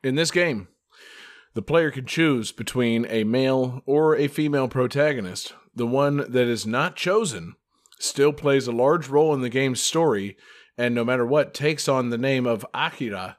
in 0.03 0.15
this 0.15 0.29
game, 0.29 0.67
the 1.53 1.61
player 1.61 1.89
can 1.89 2.05
choose 2.05 2.51
between 2.51 3.05
a 3.05 3.23
male 3.23 3.81
or 3.85 4.13
a 4.13 4.27
female 4.27 4.67
protagonist. 4.67 5.53
The 5.73 5.87
one 5.87 6.17
that 6.17 6.49
is 6.49 6.67
not 6.67 6.97
chosen 6.97 7.55
still 7.97 8.33
plays 8.33 8.67
a 8.67 8.73
large 8.73 9.07
role 9.07 9.33
in 9.33 9.39
the 9.39 9.47
game's 9.47 9.81
story, 9.81 10.35
and 10.77 10.93
no 10.93 11.05
matter 11.05 11.25
what, 11.25 11.53
takes 11.53 11.87
on 11.87 12.09
the 12.09 12.17
name 12.17 12.45
of 12.45 12.65
Akira, 12.73 13.37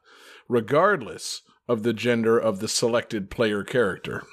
regardless 0.48 1.42
of 1.68 1.82
the 1.82 1.92
gender 1.92 2.38
of 2.38 2.60
the 2.60 2.66
selected 2.66 3.28
player 3.28 3.62
character. 3.62 4.24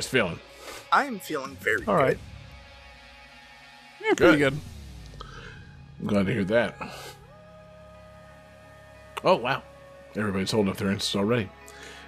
Guys 0.00 0.08
feeling? 0.08 0.40
I'm 0.90 1.18
feeling 1.18 1.56
very 1.56 1.80
All 1.86 1.94
good. 1.96 2.02
right. 2.02 2.18
Yeah, 4.02 4.14
pretty 4.14 4.38
good. 4.38 4.58
I'm 6.00 6.06
glad 6.06 6.24
to 6.26 6.32
hear 6.32 6.44
that. 6.44 6.74
Oh 9.22 9.36
wow, 9.36 9.62
everybody's 10.16 10.50
holding 10.50 10.70
up 10.70 10.78
their 10.78 10.90
answers 10.90 11.14
already. 11.14 11.50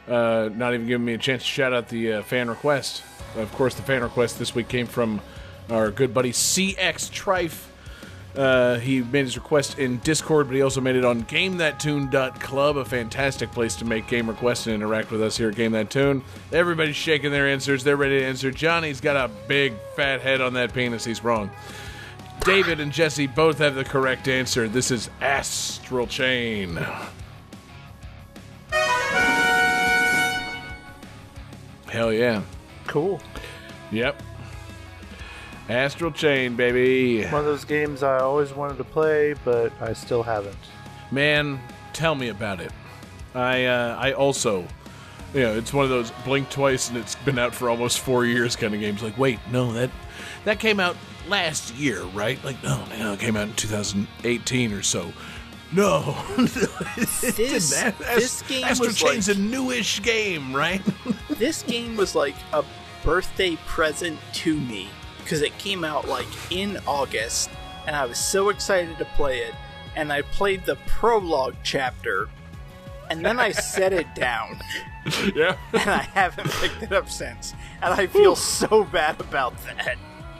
Uh, 0.08 0.48
not 0.54 0.72
even 0.72 0.86
giving 0.86 1.04
me 1.04 1.12
a 1.12 1.18
chance 1.18 1.42
to 1.42 1.48
shout 1.48 1.74
out 1.74 1.88
the 1.88 2.14
uh, 2.14 2.22
fan 2.22 2.48
request. 2.48 3.02
Of 3.36 3.52
course, 3.52 3.74
the 3.74 3.82
fan 3.82 4.02
request 4.02 4.38
this 4.38 4.54
week 4.54 4.68
came 4.68 4.86
from 4.86 5.20
our 5.68 5.90
good 5.90 6.14
buddy 6.14 6.32
CX 6.32 7.10
Trife. 7.10 7.66
Uh, 8.36 8.78
he 8.78 9.02
made 9.02 9.24
his 9.24 9.36
request 9.36 9.78
in 9.78 9.98
Discord, 9.98 10.46
but 10.46 10.56
he 10.56 10.62
also 10.62 10.80
made 10.80 10.96
it 10.96 11.04
on 11.04 11.22
GameThatTune.club, 11.24 12.76
a 12.78 12.84
fantastic 12.84 13.52
place 13.52 13.76
to 13.76 13.84
make 13.84 14.06
game 14.06 14.28
requests 14.28 14.66
and 14.66 14.74
interact 14.74 15.10
with 15.10 15.22
us 15.22 15.36
here 15.36 15.50
at 15.50 15.54
Game 15.54 15.72
That 15.72 15.90
Tune. 15.90 16.22
Everybody's 16.50 16.96
shaking 16.96 17.30
their 17.30 17.46
answers; 17.46 17.84
they're 17.84 17.96
ready 17.96 18.20
to 18.20 18.24
answer. 18.24 18.50
Johnny's 18.50 19.00
got 19.00 19.16
a 19.16 19.30
big 19.48 19.74
fat 19.96 20.22
head 20.22 20.40
on 20.40 20.54
that 20.54 20.72
penis. 20.72 21.04
He's 21.04 21.22
wrong. 21.22 21.50
David 22.44 22.80
and 22.80 22.90
Jesse 22.90 23.26
both 23.26 23.58
have 23.58 23.74
the 23.74 23.84
correct 23.84 24.26
answer. 24.26 24.66
This 24.66 24.90
is 24.90 25.10
Astral 25.20 26.06
Chain. 26.06 26.78
Hell 31.86 32.12
yeah. 32.12 32.42
Cool. 32.86 33.20
Yep. 33.92 34.22
Astral 35.68 36.10
Chain, 36.10 36.56
baby. 36.56 37.24
One 37.26 37.40
of 37.40 37.44
those 37.46 37.64
games 37.64 38.02
I 38.02 38.18
always 38.18 38.52
wanted 38.52 38.78
to 38.78 38.84
play, 38.84 39.34
but 39.44 39.72
I 39.80 39.92
still 39.92 40.22
haven't. 40.22 40.56
Man, 41.10 41.60
tell 41.92 42.14
me 42.14 42.28
about 42.28 42.60
it. 42.60 42.72
I 43.34 43.64
uh, 43.66 43.96
I 43.98 44.12
also, 44.12 44.66
you 45.32 45.40
know, 45.40 45.56
it's 45.56 45.72
one 45.72 45.84
of 45.84 45.90
those 45.90 46.10
blink 46.24 46.50
twice 46.50 46.88
and 46.88 46.98
it's 46.98 47.14
been 47.14 47.38
out 47.38 47.54
for 47.54 47.70
almost 47.70 48.00
four 48.00 48.26
years 48.26 48.56
kind 48.56 48.74
of 48.74 48.80
games. 48.80 49.02
Like, 49.02 49.16
wait, 49.16 49.38
no, 49.50 49.72
that 49.72 49.90
that 50.44 50.58
came 50.58 50.80
out 50.80 50.96
last 51.28 51.74
year, 51.74 52.02
right? 52.06 52.42
Like, 52.44 52.62
no, 52.62 52.84
no, 52.98 53.12
it 53.12 53.20
came 53.20 53.36
out 53.36 53.48
in 53.48 53.54
2018 53.54 54.72
or 54.72 54.82
so. 54.82 55.12
No, 55.74 56.22
This, 56.36 57.70
That- 57.70 57.98
this 57.98 58.42
game 58.42 58.64
Astral 58.64 58.88
was 58.88 58.98
Chain's 58.98 59.28
like, 59.28 59.38
a 59.38 59.40
newish 59.40 60.02
game, 60.02 60.54
right? 60.54 60.82
this 61.30 61.62
game 61.62 61.96
was 61.96 62.14
like 62.14 62.34
a 62.52 62.62
birthday 63.02 63.56
present 63.66 64.18
to 64.34 64.54
me 64.54 64.88
because 65.22 65.42
it 65.42 65.56
came 65.58 65.84
out 65.84 66.08
like 66.08 66.26
in 66.50 66.78
August, 66.86 67.50
and 67.86 67.94
I 67.96 68.04
was 68.06 68.18
so 68.18 68.48
excited 68.50 68.98
to 68.98 69.04
play 69.04 69.38
it. 69.40 69.54
And 69.94 70.10
I 70.12 70.22
played 70.22 70.64
the 70.64 70.76
prologue 70.86 71.54
chapter, 71.62 72.28
and 73.10 73.24
then 73.24 73.38
I 73.38 73.52
set 73.52 73.92
it 73.92 74.06
down, 74.14 74.58
yeah, 75.34 75.56
and 75.74 75.90
I 75.90 76.02
haven't 76.14 76.50
picked 76.50 76.82
it 76.82 76.92
up 76.92 77.10
since. 77.10 77.52
And 77.82 77.92
I 77.92 78.06
feel 78.06 78.34
so 78.36 78.84
bad 78.84 79.20
about 79.20 79.54
that. 79.64 79.96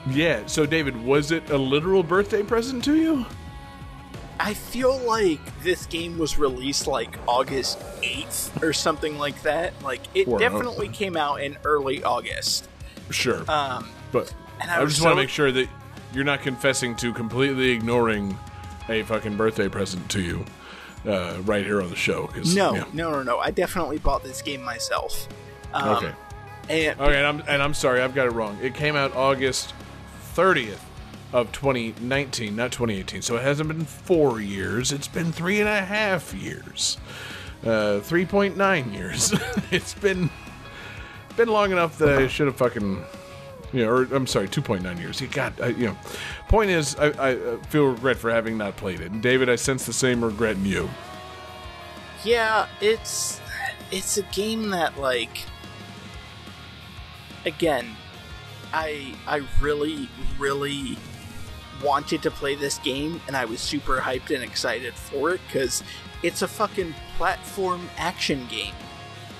yeah. 0.09 0.45
So, 0.47 0.65
David, 0.65 0.95
was 1.03 1.31
it 1.31 1.49
a 1.51 1.57
literal 1.57 2.01
birthday 2.01 2.41
present 2.41 2.83
to 2.85 2.95
you? 2.95 3.25
I 4.39 4.55
feel 4.55 4.97
like 5.01 5.39
this 5.61 5.85
game 5.85 6.17
was 6.17 6.39
released 6.39 6.87
like 6.87 7.15
August 7.27 7.79
8th 8.01 8.63
or 8.63 8.73
something 8.73 9.17
like 9.19 9.39
that. 9.43 9.73
Like, 9.83 10.01
it 10.15 10.27
Or- 10.27 10.39
definitely 10.39 10.89
came 10.89 11.15
out 11.15 11.41
in 11.41 11.57
early 11.63 12.03
August. 12.03 12.67
Sure. 13.11 13.43
Um, 13.49 13.89
but 14.11 14.33
and 14.61 14.69
I 14.71 14.81
I, 14.81 14.85
just 14.85 15.01
want 15.01 15.13
to 15.13 15.21
make 15.21 15.29
sure 15.29 15.51
that 15.51 15.67
you're 16.13 16.23
not 16.23 16.41
confessing 16.41 16.95
to 16.97 17.13
completely 17.13 17.69
ignoring 17.71 18.37
a 18.89 19.03
fucking 19.03 19.37
birthday 19.37 19.67
present 19.69 20.09
to 20.11 20.21
you 20.21 20.45
uh, 21.07 21.37
right 21.43 21.65
here 21.65 21.81
on 21.81 21.89
the 21.89 21.95
show. 21.95 22.27
'cause, 22.27 22.55
no, 22.55 22.75
yeah. 22.75 22.85
no, 22.93 23.11
no, 23.11 23.23
no. 23.23 23.39
I 23.39 23.51
definitely 23.51 23.97
bought 23.97 24.23
this 24.23 24.41
game 24.41 24.61
myself. 24.63 25.27
Um, 25.73 25.97
Okay. 25.97 26.11
And 26.69 26.99
Okay, 26.99 27.17
and 27.17 27.25
I'm 27.27 27.43
and 27.47 27.61
I'm 27.61 27.73
sorry, 27.73 28.01
I've 28.01 28.15
got 28.15 28.27
it 28.27 28.31
wrong. 28.31 28.57
It 28.61 28.73
came 28.73 28.95
out 28.95 29.13
August 29.15 29.73
30th 30.35 30.79
of 31.33 31.51
2019, 31.51 32.55
not 32.55 32.71
2018. 32.71 33.21
So 33.21 33.35
it 33.35 33.43
hasn't 33.43 33.67
been 33.67 33.83
four 33.85 34.39
years. 34.39 34.91
It's 34.91 35.07
been 35.07 35.31
three 35.33 35.59
and 35.59 35.67
a 35.67 35.81
half 35.81 36.33
years. 36.33 36.97
Uh, 37.63 37.99
3.9 38.01 38.93
years. 38.93 39.33
it's 39.71 39.93
been 39.95 40.29
been 41.35 41.47
long 41.49 41.71
enough 41.71 41.97
that 41.97 42.17
I 42.19 42.27
should 42.27 42.47
have 42.47 42.55
fucking. 42.57 43.03
You 43.73 43.85
know, 43.85 43.89
or 43.91 44.03
I'm 44.03 44.27
sorry, 44.27 44.47
2.9 44.47 44.99
years. 44.99 45.19
You 45.19 45.27
got, 45.27 45.57
you 45.77 45.87
know. 45.87 45.97
Point 46.47 46.69
is, 46.69 46.95
I, 46.95 47.07
I 47.07 47.35
uh, 47.35 47.57
feel 47.63 47.87
regret 47.87 48.17
for 48.17 48.29
having 48.31 48.57
not 48.57 48.77
played 48.77 49.01
it. 49.01 49.11
And 49.11 49.21
David, 49.21 49.49
I 49.49 49.55
sense 49.55 49.85
the 49.85 49.93
same 49.93 50.23
regret 50.23 50.55
in 50.57 50.65
you. 50.65 50.89
yeah, 52.23 52.67
it's 52.81 53.41
it's 53.91 54.17
a 54.17 54.23
game 54.23 54.69
that 54.71 54.97
like 54.99 55.45
again, 57.45 57.95
I 58.73 59.13
I 59.27 59.41
really 59.61 60.09
really 60.39 60.97
wanted 61.83 62.21
to 62.23 62.31
play 62.31 62.55
this 62.55 62.77
game 62.79 63.19
and 63.27 63.35
I 63.35 63.45
was 63.45 63.59
super 63.59 63.97
hyped 63.97 64.33
and 64.33 64.43
excited 64.43 64.93
for 64.93 65.33
it 65.33 65.41
cuz 65.51 65.83
it's 66.21 66.41
a 66.41 66.47
fucking 66.47 66.95
platform 67.17 67.89
action 67.97 68.47
game. 68.49 68.73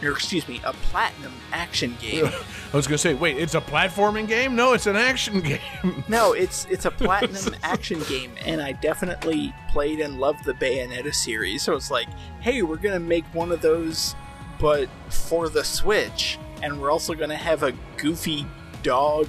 Or 0.03 0.11
excuse 0.11 0.47
me, 0.47 0.59
a 0.65 0.73
platinum 0.73 1.31
action 1.51 1.95
game. 2.01 2.25
I 2.73 2.75
was 2.75 2.87
gonna 2.87 2.97
say, 2.97 3.13
wait, 3.13 3.37
it's 3.37 3.55
a 3.55 3.61
platforming 3.61 4.27
game? 4.27 4.55
No, 4.55 4.73
it's 4.73 4.87
an 4.87 4.95
action 4.95 5.39
game. 5.83 6.03
No, 6.07 6.33
it's 6.33 6.65
it's 6.65 6.85
a 6.85 6.91
platinum 6.91 7.55
action 7.63 8.01
game, 8.09 8.31
and 8.45 8.61
I 8.61 8.73
definitely 8.73 9.53
played 9.71 9.99
and 9.99 10.19
loved 10.19 10.43
the 10.45 10.53
Bayonetta 10.53 11.13
series. 11.13 11.63
So 11.63 11.75
it's 11.75 11.89
like, 11.91 12.07
hey, 12.41 12.61
we're 12.63 12.77
gonna 12.77 12.99
make 12.99 13.25
one 13.33 13.51
of 13.51 13.61
those, 13.61 14.15
but 14.59 14.89
for 15.09 15.49
the 15.49 15.63
Switch, 15.63 16.37
and 16.61 16.81
we're 16.81 16.91
also 16.91 17.13
gonna 17.13 17.35
have 17.37 17.63
a 17.63 17.73
goofy 17.97 18.45
dog 18.81 19.27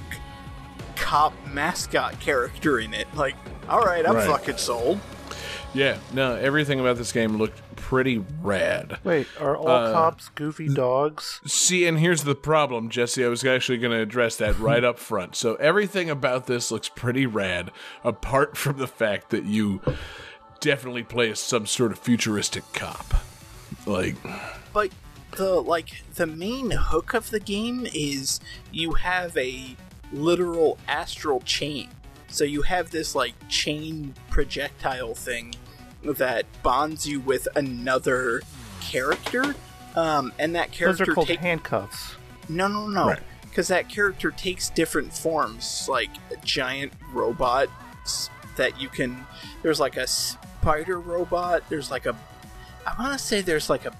cop 0.95 1.33
mascot 1.47 2.19
character 2.19 2.79
in 2.79 2.93
it. 2.93 3.07
Like, 3.15 3.35
all 3.69 3.81
right, 3.81 4.07
I'm 4.07 4.15
Right. 4.15 4.27
fucking 4.27 4.57
sold. 4.57 4.99
yeah, 5.73 5.97
no, 6.13 6.35
everything 6.35 6.79
about 6.79 6.97
this 6.97 7.11
game 7.11 7.37
looked 7.37 7.61
pretty 7.85 8.17
rad. 8.41 8.97
Wait, 9.03 9.27
are 9.39 9.55
all 9.55 9.67
Uh, 9.67 9.93
cops 9.93 10.29
goofy 10.29 10.67
dogs? 10.67 11.39
See, 11.45 11.85
and 11.85 11.99
here's 11.99 12.23
the 12.23 12.33
problem, 12.33 12.89
Jesse. 12.89 13.23
I 13.23 13.27
was 13.27 13.45
actually 13.45 13.77
going 13.77 13.91
to 13.91 14.01
address 14.01 14.37
that 14.37 14.57
right 14.57 14.83
up 14.83 14.97
front. 14.97 15.35
So 15.35 15.53
everything 15.55 16.09
about 16.09 16.47
this 16.47 16.71
looks 16.71 16.89
pretty 16.89 17.27
rad, 17.27 17.69
apart 18.03 18.57
from 18.57 18.77
the 18.79 18.87
fact 18.87 19.29
that 19.29 19.45
you 19.45 19.81
definitely 20.59 21.03
play 21.03 21.29
as 21.29 21.39
some 21.39 21.67
sort 21.67 21.91
of 21.91 21.99
futuristic 21.99 22.63
cop. 22.73 23.13
Like, 23.85 24.15
but 24.73 24.89
the 25.37 25.61
like 25.61 26.03
the 26.15 26.25
main 26.25 26.71
hook 26.71 27.13
of 27.13 27.29
the 27.29 27.39
game 27.39 27.85
is 27.93 28.39
you 28.71 28.93
have 28.93 29.37
a 29.37 29.75
literal 30.11 30.79
astral 30.87 31.41
chain 31.41 31.89
so 32.29 32.43
you 32.43 32.61
have 32.61 32.89
this 32.89 33.13
like 33.15 33.33
chain 33.49 34.13
projectile 34.29 35.13
thing 35.13 35.53
that 36.13 36.45
bonds 36.63 37.07
you 37.07 37.19
with 37.19 37.47
another 37.55 38.41
character 38.81 39.55
um, 39.95 40.31
and 40.39 40.55
that 40.55 40.69
Those 40.69 40.77
character 40.77 41.11
are 41.11 41.15
called 41.15 41.27
take- 41.27 41.39
handcuffs. 41.39 42.15
no 42.49 42.67
no 42.67 42.87
no 42.87 43.07
Right. 43.07 43.19
because 43.43 43.67
that 43.69 43.89
character 43.89 44.31
takes 44.31 44.69
different 44.69 45.13
forms 45.13 45.87
like 45.89 46.09
a 46.31 46.37
giant 46.45 46.93
robot 47.13 47.67
that 48.57 48.79
you 48.79 48.87
can 48.89 49.25
there's 49.63 49.79
like 49.79 49.97
a 49.97 50.07
spider 50.07 50.99
robot 50.99 51.63
there's 51.69 51.89
like 51.91 52.05
a 52.05 52.15
i 52.85 52.93
want 53.01 53.13
to 53.13 53.19
say 53.19 53.41
there's 53.41 53.69
like 53.69 53.85
a 53.85 53.91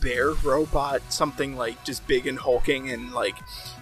bear 0.00 0.30
robot 0.42 1.00
something 1.12 1.56
like 1.56 1.82
just 1.84 2.04
big 2.08 2.26
and 2.26 2.38
hulking 2.40 2.90
and 2.90 3.12
like 3.12 3.36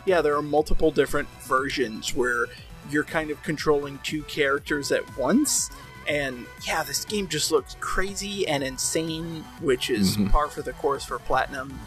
yeah 0.05 0.21
there 0.21 0.37
are 0.37 0.43
multiple 0.43 0.91
different 0.91 1.29
versions 1.43 2.15
where 2.15 2.47
you're 2.91 3.05
kind 3.05 3.31
of 3.31 3.43
controlling 3.43 3.99
two 4.03 4.23
characters 4.25 4.91
at 4.93 5.17
once 5.17 5.71
and 6.11 6.45
yeah 6.67 6.83
this 6.83 7.05
game 7.07 7.27
just 7.29 7.51
looks 7.51 7.77
crazy 7.81 8.47
and 8.47 8.63
insane 8.63 9.45
which 9.61 9.89
is 9.89 10.17
par 10.33 10.49
for 10.49 10.61
the 10.63 10.73
course 10.75 11.05
for 11.05 11.19
platinum 11.21 11.79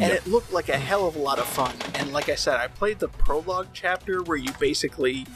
and 0.00 0.12
it 0.12 0.26
looked 0.26 0.52
like 0.52 0.68
a 0.68 0.76
hell 0.78 1.08
of 1.08 1.16
a 1.16 1.18
lot 1.18 1.40
of 1.40 1.46
fun. 1.46 1.74
And 1.94 2.12
like 2.12 2.28
I 2.28 2.36
said, 2.36 2.54
I 2.60 2.68
played 2.68 3.00
the 3.00 3.08
prologue 3.08 3.66
chapter 3.72 4.22
where 4.22 4.36
you 4.36 4.52
basically 4.60 5.26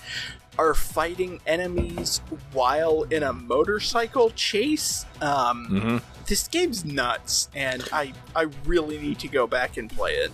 are 0.56 0.73
fighting 0.73 1.40
enemies 1.48 2.20
while 2.52 3.02
in 3.10 3.24
a 3.24 3.32
motorcycle 3.32 4.31
chase. 4.31 5.05
Um, 5.20 6.01
This 6.28 6.47
game's 6.47 6.85
nuts, 6.85 7.48
and 7.56 7.89
I 7.93 8.12
I 8.36 8.43
really 8.64 8.98
need 8.98 9.19
to 9.19 9.28
go 9.28 9.48
back 9.48 9.77
and 9.77 9.90
play 9.90 10.12
it. 10.12 10.31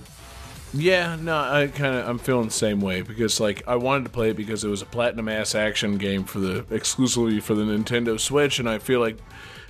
Yeah, 0.74 1.16
no, 1.16 1.38
I 1.38 1.68
kind 1.68 1.94
of 1.94 2.08
I'm 2.08 2.18
feeling 2.18 2.46
the 2.46 2.52
same 2.52 2.80
way 2.80 3.02
because 3.02 3.40
like 3.40 3.66
I 3.66 3.76
wanted 3.76 4.04
to 4.04 4.10
play 4.10 4.30
it 4.30 4.36
because 4.36 4.64
it 4.64 4.68
was 4.68 4.82
a 4.82 4.86
platinum 4.86 5.28
ass 5.28 5.54
action 5.54 5.96
game 5.96 6.24
for 6.24 6.40
the 6.40 6.66
exclusively 6.70 7.40
for 7.40 7.54
the 7.54 7.62
Nintendo 7.62 8.20
Switch, 8.20 8.58
and 8.58 8.68
I 8.68 8.78
feel 8.78 9.00
like 9.00 9.18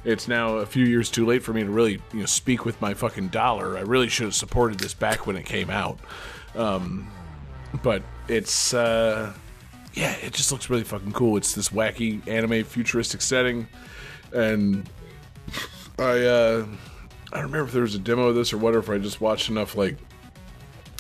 it's 0.05 0.27
now 0.27 0.57
a 0.57 0.67
few 0.67 0.85
years 0.85 1.11
too 1.11 1.25
late 1.27 1.43
for 1.43 1.53
me 1.53 1.63
to 1.63 1.71
really 1.71 2.01
you 2.13 2.21
know 2.21 2.27
speak 2.27 2.65
with 2.65 2.81
my 2.81 2.95
fucking 2.95 3.29
dollar. 3.29 3.77
I 3.77 3.83
really 3.83 4.09
should 4.09 4.25
have 4.25 4.35
supported 4.35 4.81
this 4.81 4.95
back 4.95 5.27
when 5.27 5.37
it 5.37 5.45
came 5.45 5.71
out. 5.71 5.99
Um, 6.57 7.09
but 7.83 8.03
it's 8.27 8.75
uh, 8.75 9.33
yeah, 9.95 10.15
it 10.17 10.33
just 10.33 10.51
looks 10.51 10.69
really 10.69 10.85
fucking 10.85 11.13
cool. 11.13 11.37
It's 11.37 11.55
this 11.55 11.69
wacky 11.69 12.27
anime 12.27 12.65
futuristic 12.65 13.23
setting, 13.23 13.69
and 14.33 14.89
I 15.97 16.25
uh, 16.25 16.67
I 17.33 17.37
don't 17.37 17.47
remember 17.47 17.67
if 17.67 17.73
there 17.73 17.83
was 17.83 17.95
a 17.95 18.01
demo 18.01 18.29
of 18.29 18.35
this 18.35 18.53
or 18.53 18.59
whatever. 18.59 18.95
if 18.95 19.01
I 19.01 19.03
just 19.03 19.21
watched 19.21 19.49
enough 19.49 19.77
like 19.77 19.97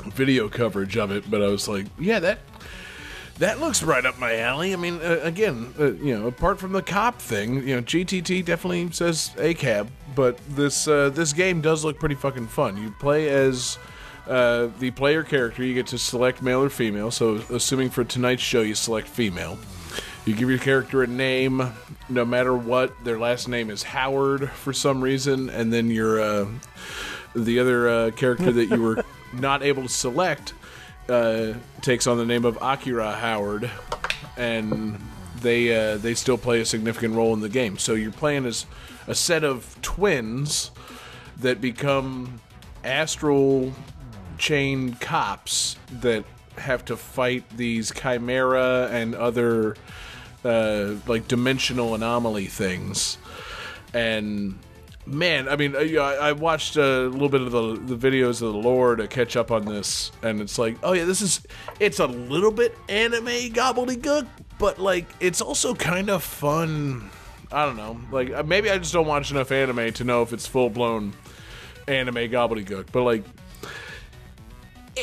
video 0.04 0.48
coverage 0.48 0.96
of 0.96 1.10
it. 1.10 1.30
But 1.30 1.42
I 1.42 1.48
was 1.48 1.68
like, 1.68 1.86
yeah, 1.98 2.20
that 2.20 2.38
that 3.38 3.60
looks 3.60 3.82
right 3.82 4.04
up 4.04 4.18
my 4.18 4.38
alley. 4.38 4.72
I 4.72 4.76
mean, 4.76 5.00
uh, 5.00 5.20
again, 5.22 5.72
uh, 5.78 5.92
you 5.92 6.18
know, 6.18 6.26
apart 6.26 6.58
from 6.58 6.72
the 6.72 6.82
cop 6.82 7.20
thing, 7.20 7.66
you 7.66 7.76
know, 7.76 7.82
GTT 7.82 8.44
definitely 8.44 8.90
says 8.90 9.30
ACAB, 9.36 9.88
but 10.14 10.38
this 10.48 10.88
uh, 10.88 11.10
this 11.10 11.32
game 11.32 11.60
does 11.60 11.84
look 11.84 11.98
pretty 11.98 12.16
fucking 12.16 12.48
fun. 12.48 12.76
You 12.76 12.90
play 12.98 13.28
as 13.28 13.78
uh, 14.26 14.68
the 14.78 14.90
player 14.90 15.22
character. 15.22 15.64
You 15.64 15.74
get 15.74 15.86
to 15.88 15.98
select 15.98 16.42
male 16.42 16.62
or 16.62 16.70
female. 16.70 17.10
So, 17.10 17.36
assuming 17.50 17.90
for 17.90 18.04
tonight's 18.04 18.42
show 18.42 18.62
you 18.62 18.74
select 18.74 19.06
female, 19.08 19.58
you 20.24 20.34
give 20.34 20.50
your 20.50 20.58
character 20.58 21.02
a 21.02 21.06
name, 21.06 21.72
no 22.08 22.24
matter 22.24 22.56
what. 22.56 22.92
Their 23.04 23.18
last 23.18 23.48
name 23.48 23.70
is 23.70 23.84
Howard 23.84 24.50
for 24.50 24.72
some 24.72 25.00
reason, 25.00 25.48
and 25.48 25.72
then 25.72 25.90
your 25.90 26.20
uh, 26.20 26.46
the 27.34 27.60
other 27.60 27.88
uh, 27.88 28.10
character 28.10 28.50
that 28.50 28.66
you 28.66 28.82
were 28.82 29.04
not 29.32 29.62
able 29.62 29.82
to 29.82 29.88
select 29.88 30.54
uh, 31.08 31.54
takes 31.80 32.06
on 32.06 32.18
the 32.18 32.24
name 32.24 32.44
of 32.44 32.58
Akira 32.60 33.12
Howard, 33.12 33.70
and 34.36 35.00
they 35.40 35.74
uh, 35.74 35.96
they 35.96 36.14
still 36.14 36.38
play 36.38 36.60
a 36.60 36.64
significant 36.64 37.14
role 37.14 37.32
in 37.34 37.40
the 37.40 37.48
game. 37.48 37.78
So 37.78 37.94
you're 37.94 38.12
playing 38.12 38.46
as 38.46 38.66
a 39.06 39.14
set 39.14 39.44
of 39.44 39.76
twins 39.82 40.70
that 41.38 41.60
become 41.60 42.40
astral 42.84 43.72
chain 44.38 44.94
cops 44.94 45.76
that 45.90 46.24
have 46.58 46.84
to 46.86 46.96
fight 46.96 47.44
these 47.56 47.92
chimera 47.92 48.88
and 48.90 49.14
other 49.14 49.76
uh, 50.44 50.94
like 51.06 51.28
dimensional 51.28 51.94
anomaly 51.94 52.46
things 52.46 53.18
and 53.94 54.58
man 55.08 55.48
i 55.48 55.56
mean 55.56 55.74
uh, 55.74 55.78
I, 55.78 56.28
I 56.28 56.32
watched 56.32 56.76
a 56.76 57.08
little 57.08 57.28
bit 57.28 57.40
of 57.40 57.50
the, 57.50 57.94
the 57.94 57.96
videos 57.96 58.42
of 58.42 58.52
the 58.52 58.58
lore 58.58 58.96
to 58.96 59.08
catch 59.08 59.36
up 59.36 59.50
on 59.50 59.64
this 59.64 60.12
and 60.22 60.40
it's 60.40 60.58
like 60.58 60.76
oh 60.82 60.92
yeah 60.92 61.04
this 61.04 61.22
is 61.22 61.40
it's 61.80 61.98
a 61.98 62.06
little 62.06 62.50
bit 62.50 62.76
anime 62.88 63.26
gobbledygook 63.26 64.26
but 64.58 64.78
like 64.78 65.06
it's 65.20 65.40
also 65.40 65.74
kind 65.74 66.10
of 66.10 66.22
fun. 66.22 67.10
I 67.50 67.64
don't 67.64 67.76
know 67.76 67.98
like 68.12 68.30
uh, 68.30 68.42
maybe 68.42 68.70
i 68.70 68.76
just 68.76 68.92
don't 68.92 69.06
watch 69.06 69.30
enough 69.30 69.50
anime 69.50 69.92
to 69.94 70.04
know 70.04 70.22
if 70.22 70.32
it's 70.32 70.46
full-blown 70.46 71.14
anime 71.86 72.14
gobbledygook 72.14 72.86
but 72.92 73.02
like 73.02 73.24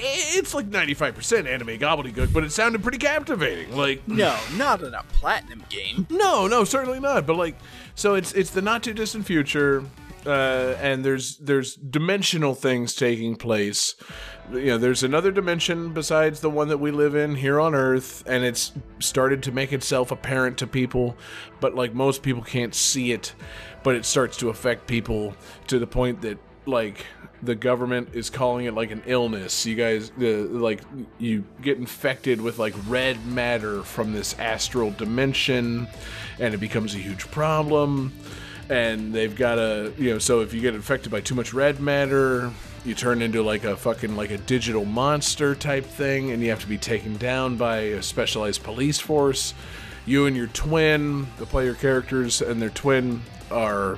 it's 0.04 0.54
like 0.54 0.70
95% 0.70 1.48
anime 1.48 1.68
gobbledygook 1.80 2.32
but 2.34 2.44
it 2.44 2.52
sounded 2.52 2.82
pretty 2.84 2.98
captivating 2.98 3.76
like 3.76 4.08
No, 4.08 4.38
not 4.58 4.82
in 4.82 4.94
a 4.94 5.04
platinum 5.14 5.64
game. 5.70 6.08
no, 6.10 6.48
no, 6.48 6.64
certainly 6.64 7.00
not. 7.00 7.26
But 7.26 7.36
like, 7.38 7.56
so 7.96 8.16
it's 8.16 8.34
it's 8.34 8.52
the 8.52 8.62
not 8.62 8.84
too 8.84 8.94
distant 8.94 9.26
future, 9.26 9.84
uh, 10.26 10.76
and 10.82 11.04
there's 11.06 11.38
there's 11.38 11.76
dimensional 11.76 12.56
things 12.56 12.94
taking 12.96 13.36
place. 13.36 13.96
You 14.52 14.66
know, 14.66 14.78
there's 14.78 15.02
another 15.04 15.32
dimension 15.32 15.94
besides 15.94 16.42
the 16.42 16.50
one 16.50 16.68
that 16.70 16.78
we 16.80 16.92
live 16.92 17.16
in 17.16 17.36
here 17.36 17.60
on 17.60 17.74
Earth, 17.74 18.24
and 18.28 18.44
it's 18.44 18.72
started 19.00 19.42
to 19.44 19.52
make 19.52 19.72
itself 19.74 20.12
apparent 20.12 20.58
to 20.60 20.68
people. 20.68 21.16
But 21.60 21.74
like 21.76 21.94
most 21.94 22.22
people 22.22 22.44
can't 22.44 22.76
see 22.76 23.12
it, 23.12 23.34
but 23.84 23.96
it 23.96 24.06
starts 24.06 24.38
to 24.38 24.50
affect 24.50 24.88
people 24.88 25.36
to 25.68 25.80
the 25.80 25.88
point 25.88 26.22
that 26.22 26.38
like 26.66 27.06
the 27.44 27.56
government 27.56 28.10
is 28.14 28.30
calling 28.30 28.66
it 28.66 28.74
like 28.74 28.92
an 28.92 29.04
illness. 29.06 29.66
You 29.66 29.76
guys, 29.76 30.12
the 30.18 30.44
like, 30.44 30.82
you 31.20 31.44
get 31.62 31.78
infected 31.78 32.42
with 32.42 32.60
like 32.60 32.74
red 32.88 33.26
matter 33.26 33.84
from 33.84 34.14
this 34.14 34.38
astral 34.40 34.92
dimension, 34.92 35.88
and 36.40 36.54
it 36.54 36.60
becomes 36.60 36.96
a 36.96 36.98
huge 36.98 37.30
problem. 37.32 38.14
And 38.68 39.14
they've 39.14 39.36
got 39.36 39.60
a, 39.60 39.94
you 39.98 40.10
know, 40.12 40.18
so 40.20 40.42
if 40.42 40.54
you 40.54 40.62
get 40.62 40.74
infected 40.74 41.12
by 41.12 41.22
too 41.22 41.36
much 41.36 41.54
red 41.54 41.80
matter, 41.80 42.52
you 42.84 42.96
turn 42.96 43.22
into 43.22 43.44
like 43.44 43.64
a 43.64 43.76
fucking 43.76 44.16
like 44.16 44.32
a 44.32 44.38
digital 44.38 44.86
monster 44.86 45.54
type 45.56 45.86
thing, 45.86 46.32
and 46.32 46.42
you 46.42 46.50
have 46.50 46.62
to 46.62 46.68
be 46.68 46.78
taken 46.78 47.18
down 47.18 47.58
by 47.58 47.78
a 47.78 48.02
specialized 48.02 48.64
police 48.64 49.00
force. 49.00 49.54
You 50.08 50.26
and 50.28 50.36
your 50.36 50.48
twin, 50.48 51.28
the 51.38 51.46
player 51.46 51.74
characters 51.74 52.42
and 52.42 52.62
their 52.62 52.70
twin, 52.70 53.22
are 53.52 53.98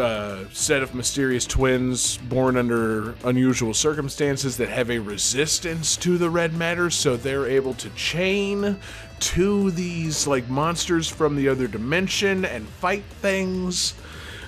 uh, 0.00 0.48
set 0.50 0.82
of 0.82 0.94
mysterious 0.94 1.46
twins 1.46 2.16
born 2.18 2.56
under 2.56 3.14
unusual 3.24 3.74
circumstances 3.74 4.56
that 4.56 4.68
have 4.68 4.90
a 4.90 4.98
resistance 4.98 5.96
to 5.98 6.18
the 6.18 6.30
red 6.30 6.54
matter, 6.54 6.90
so 6.90 7.16
they're 7.16 7.46
able 7.46 7.74
to 7.74 7.90
chain 7.90 8.78
to 9.20 9.70
these 9.70 10.26
like 10.26 10.48
monsters 10.48 11.08
from 11.08 11.36
the 11.36 11.48
other 11.48 11.66
dimension 11.66 12.44
and 12.44 12.66
fight 12.66 13.04
things. 13.04 13.94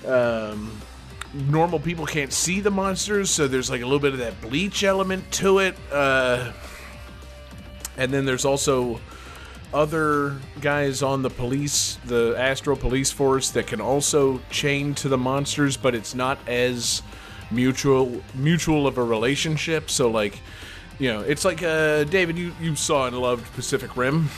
Um, 0.07 0.81
normal 1.33 1.79
people 1.79 2.07
can't 2.07 2.33
see 2.33 2.61
the 2.61 2.71
monsters, 2.71 3.31
so 3.31 3.49
there's 3.49 3.71
like 3.71 3.83
a 3.83 3.85
little 3.85 4.01
bit 4.01 4.13
of 4.13 4.19
that 4.19 4.41
bleach 4.41 4.85
element 4.85 5.31
to 5.33 5.59
it. 5.61 5.77
Uh, 5.91 6.53
and 7.97 8.13
then 8.13 8.25
there's 8.25 8.45
also 8.45 9.01
other 9.73 10.37
guys 10.61 11.03
on 11.03 11.23
the 11.23 11.31
police, 11.31 11.99
the 12.05 12.35
Astral 12.39 12.77
Police 12.77 13.11
Force, 13.11 13.51
that 13.51 13.67
can 13.67 13.81
also 13.81 14.41
chain 14.51 14.95
to 14.97 15.09
the 15.09 15.19
monsters, 15.19 15.77
but 15.77 15.95
it's 15.95 16.15
not 16.15 16.39
as 16.49 17.03
mutual 17.51 18.23
mutual 18.35 18.87
of 18.87 18.99
a 18.99 19.05
relationship. 19.05 19.91
So 19.91 20.11
like, 20.11 20.41
you 20.99 21.13
know, 21.13 21.21
it's 21.21 21.45
like 21.45 21.63
uh, 21.63 22.05
David, 22.05 22.39
you 22.39 22.53
you 22.61 22.77
saw 22.77 23.07
and 23.07 23.19
loved 23.19 23.53
Pacific 23.55 23.97
Rim. 23.97 24.29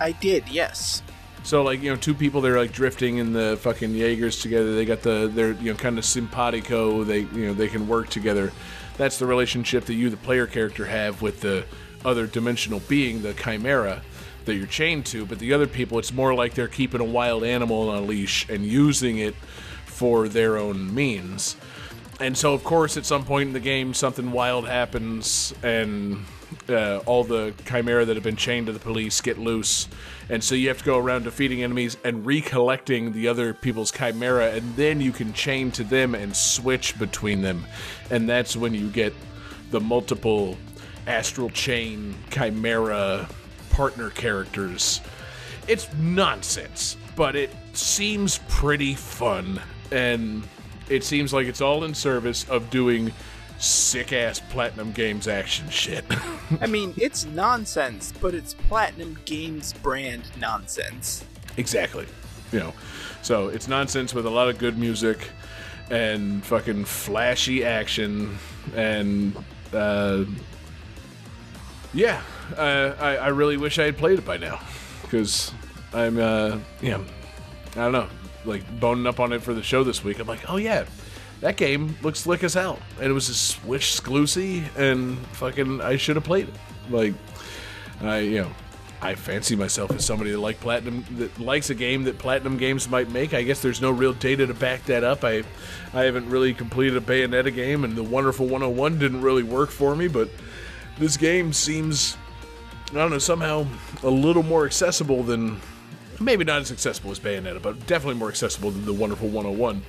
I 0.00 0.12
did, 0.12 0.48
yes. 0.48 1.02
So 1.42 1.62
like 1.62 1.82
you 1.82 1.90
know, 1.90 1.96
two 1.96 2.14
people 2.14 2.40
they're 2.40 2.58
like 2.58 2.72
drifting 2.72 3.18
in 3.18 3.32
the 3.32 3.58
fucking 3.60 3.94
Jaegers 3.94 4.40
together. 4.40 4.74
They 4.74 4.84
got 4.84 5.02
the 5.02 5.30
they're 5.32 5.52
you 5.52 5.72
know 5.72 5.78
kind 5.78 5.98
of 5.98 6.04
simpatico. 6.04 7.04
They 7.04 7.20
you 7.20 7.46
know 7.46 7.54
they 7.54 7.68
can 7.68 7.88
work 7.88 8.08
together. 8.10 8.52
That's 8.96 9.18
the 9.18 9.26
relationship 9.26 9.84
that 9.84 9.94
you, 9.94 10.10
the 10.10 10.16
player 10.16 10.46
character, 10.46 10.84
have 10.84 11.22
with 11.22 11.40
the 11.40 11.64
other 12.04 12.26
dimensional 12.26 12.80
being, 12.80 13.22
the 13.22 13.32
Chimera, 13.32 14.02
that 14.48 14.56
you're 14.56 14.66
chained 14.66 15.06
to. 15.06 15.24
But 15.24 15.38
the 15.38 15.52
other 15.52 15.66
people, 15.66 15.98
it's 15.98 16.12
more 16.12 16.34
like 16.34 16.54
they're 16.54 16.68
keeping 16.68 17.00
a 17.00 17.04
wild 17.04 17.44
animal 17.44 17.88
on 17.90 17.98
a 17.98 18.06
leash 18.06 18.48
and 18.48 18.64
using 18.64 19.18
it 19.18 19.34
for 19.84 20.28
their 20.28 20.56
own 20.56 20.92
means. 20.94 21.56
And 22.20 22.36
so, 22.36 22.52
of 22.52 22.64
course, 22.64 22.96
at 22.96 23.06
some 23.06 23.24
point 23.24 23.48
in 23.48 23.52
the 23.52 23.60
game, 23.60 23.94
something 23.94 24.32
wild 24.32 24.66
happens, 24.66 25.54
and 25.62 26.24
uh, 26.68 26.98
all 27.06 27.22
the 27.22 27.54
chimera 27.64 28.04
that 28.04 28.16
have 28.16 28.24
been 28.24 28.36
chained 28.36 28.66
to 28.66 28.72
the 28.72 28.80
police 28.80 29.20
get 29.20 29.38
loose. 29.38 29.86
And 30.28 30.42
so 30.42 30.54
you 30.56 30.68
have 30.68 30.78
to 30.78 30.84
go 30.84 30.98
around 30.98 31.24
defeating 31.24 31.62
enemies 31.62 31.96
and 32.04 32.26
recollecting 32.26 33.12
the 33.12 33.28
other 33.28 33.54
people's 33.54 33.92
chimera, 33.92 34.50
and 34.50 34.74
then 34.74 35.00
you 35.00 35.12
can 35.12 35.32
chain 35.32 35.70
to 35.72 35.84
them 35.84 36.14
and 36.14 36.34
switch 36.34 36.98
between 36.98 37.42
them. 37.42 37.64
And 38.10 38.28
that's 38.28 38.56
when 38.56 38.74
you 38.74 38.90
get 38.90 39.14
the 39.70 39.80
multiple 39.80 40.56
astral 41.06 41.50
chain 41.50 42.14
chimera 42.30 43.28
partner 43.78 44.10
characters. 44.10 45.00
It's 45.68 45.88
nonsense, 45.94 46.96
but 47.14 47.36
it 47.36 47.54
seems 47.74 48.40
pretty 48.48 48.94
fun, 48.94 49.62
and 49.92 50.42
it 50.88 51.04
seems 51.04 51.32
like 51.32 51.46
it's 51.46 51.60
all 51.60 51.84
in 51.84 51.94
service 51.94 52.42
of 52.48 52.70
doing 52.70 53.12
sick 53.60 54.12
ass 54.12 54.40
Platinum 54.40 54.90
Games 54.90 55.28
action 55.28 55.68
shit. 55.70 56.04
I 56.60 56.66
mean, 56.66 56.92
it's 56.96 57.24
nonsense, 57.26 58.12
but 58.20 58.34
it's 58.34 58.52
Platinum 58.52 59.16
Games 59.24 59.72
brand 59.74 60.24
nonsense. 60.40 61.24
exactly. 61.56 62.06
You 62.50 62.58
know, 62.58 62.74
so 63.22 63.46
it's 63.46 63.68
nonsense 63.68 64.12
with 64.12 64.26
a 64.26 64.30
lot 64.30 64.48
of 64.48 64.58
good 64.58 64.76
music 64.76 65.30
and 65.88 66.44
fucking 66.44 66.84
flashy 66.84 67.64
action 67.64 68.38
and 68.74 69.36
uh, 69.72 70.24
yeah, 71.94 72.22
I, 72.56 73.16
I 73.16 73.28
really 73.28 73.56
wish 73.56 73.78
I 73.78 73.84
had 73.84 73.96
played 73.96 74.18
it 74.18 74.24
by 74.24 74.36
now 74.36 74.60
because 75.02 75.52
I'm 75.92 76.18
uh, 76.18 76.58
yeah, 76.80 77.00
I 77.72 77.74
don't 77.74 77.92
know, 77.92 78.08
like 78.44 78.80
boning 78.80 79.06
up 79.06 79.20
on 79.20 79.32
it 79.32 79.42
for 79.42 79.54
the 79.54 79.62
show 79.62 79.84
this 79.84 80.04
week. 80.04 80.18
I'm 80.18 80.26
like, 80.26 80.48
oh 80.50 80.56
yeah, 80.56 80.84
that 81.40 81.56
game 81.56 81.96
looks 82.02 82.20
slick 82.20 82.44
as 82.44 82.54
hell, 82.54 82.78
and 82.98 83.06
it 83.06 83.12
was 83.12 83.28
a 83.28 83.34
Switch 83.34 83.92
exclusive, 83.92 84.76
and 84.78 85.18
fucking 85.28 85.80
I 85.80 85.96
should 85.96 86.16
have 86.16 86.24
played 86.24 86.48
it. 86.48 86.54
Like, 86.90 87.14
I 88.00 88.18
you 88.18 88.42
know. 88.42 88.50
I 89.00 89.14
fancy 89.14 89.54
myself 89.54 89.92
as 89.92 90.04
somebody 90.04 90.32
that 90.32 90.40
like 90.40 90.58
platinum 90.58 91.04
that 91.18 91.38
likes 91.38 91.70
a 91.70 91.74
game 91.76 92.02
that 92.04 92.18
platinum 92.18 92.56
games 92.56 92.88
might 92.88 93.08
make. 93.10 93.32
I 93.32 93.44
guess 93.44 93.62
there's 93.62 93.80
no 93.80 93.92
real 93.92 94.12
data 94.12 94.44
to 94.44 94.54
back 94.54 94.86
that 94.86 95.04
up. 95.04 95.22
I 95.22 95.44
I 95.94 96.02
haven't 96.02 96.28
really 96.28 96.52
completed 96.52 96.96
a 96.96 97.00
Bayonetta 97.00 97.54
game, 97.54 97.84
and 97.84 97.94
the 97.94 98.02
Wonderful 98.02 98.46
101 98.46 98.98
didn't 98.98 99.20
really 99.20 99.44
work 99.44 99.70
for 99.70 99.94
me. 99.94 100.08
But 100.08 100.28
this 100.98 101.16
game 101.16 101.52
seems 101.52 102.16
I 102.90 102.94
don't 102.94 103.10
know 103.10 103.18
somehow 103.18 103.66
a 104.02 104.10
little 104.10 104.42
more 104.42 104.64
accessible 104.64 105.22
than 105.22 105.60
maybe 106.20 106.44
not 106.44 106.60
as 106.60 106.72
accessible 106.72 107.10
as 107.10 107.20
Bayonetta, 107.20 107.60
but 107.60 107.86
definitely 107.86 108.18
more 108.18 108.28
accessible 108.28 108.70
than 108.70 108.84
the 108.84 108.92
Wonderful 108.92 109.28
101. 109.28 109.82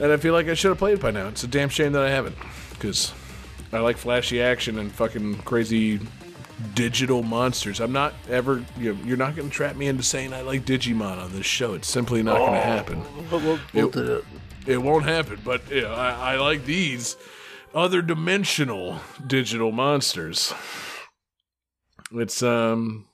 And 0.00 0.12
I 0.12 0.16
feel 0.16 0.32
like 0.32 0.48
I 0.48 0.54
should 0.54 0.70
have 0.70 0.78
played 0.78 0.94
it 0.94 1.00
by 1.00 1.10
now. 1.10 1.28
It's 1.28 1.44
a 1.44 1.48
damn 1.48 1.68
shame 1.68 1.92
that 1.92 2.02
I 2.02 2.10
haven't, 2.10 2.36
because 2.70 3.12
I 3.72 3.78
like 3.78 3.96
flashy 3.96 4.42
action 4.42 4.78
and 4.78 4.90
fucking 4.90 5.36
crazy 5.42 6.00
digital 6.74 7.22
monsters. 7.22 7.80
I'm 7.80 7.92
not 7.92 8.14
ever, 8.28 8.64
you 8.78 8.94
know, 8.94 9.04
you're 9.04 9.16
not 9.16 9.36
going 9.36 9.48
to 9.48 9.54
trap 9.54 9.76
me 9.76 9.86
into 9.86 10.02
saying 10.02 10.32
I 10.32 10.42
like 10.42 10.64
Digimon 10.64 11.22
on 11.22 11.32
this 11.32 11.46
show. 11.46 11.74
It's 11.74 11.88
simply 11.88 12.22
not 12.22 12.38
going 12.38 12.52
to 12.52 12.58
oh. 12.58 12.62
happen. 12.62 13.04
We'll, 13.30 13.58
we'll 13.72 13.98
it. 14.18 14.24
It 14.66 14.78
won't 14.78 15.04
happen, 15.04 15.40
but 15.44 15.68
you 15.70 15.82
know, 15.82 15.94
I, 15.94 16.34
I 16.34 16.36
like 16.36 16.64
these 16.64 17.16
other 17.74 18.02
dimensional 18.02 19.00
digital 19.26 19.72
monsters. 19.72 20.52
It's 22.12 22.42
um, 22.42 23.06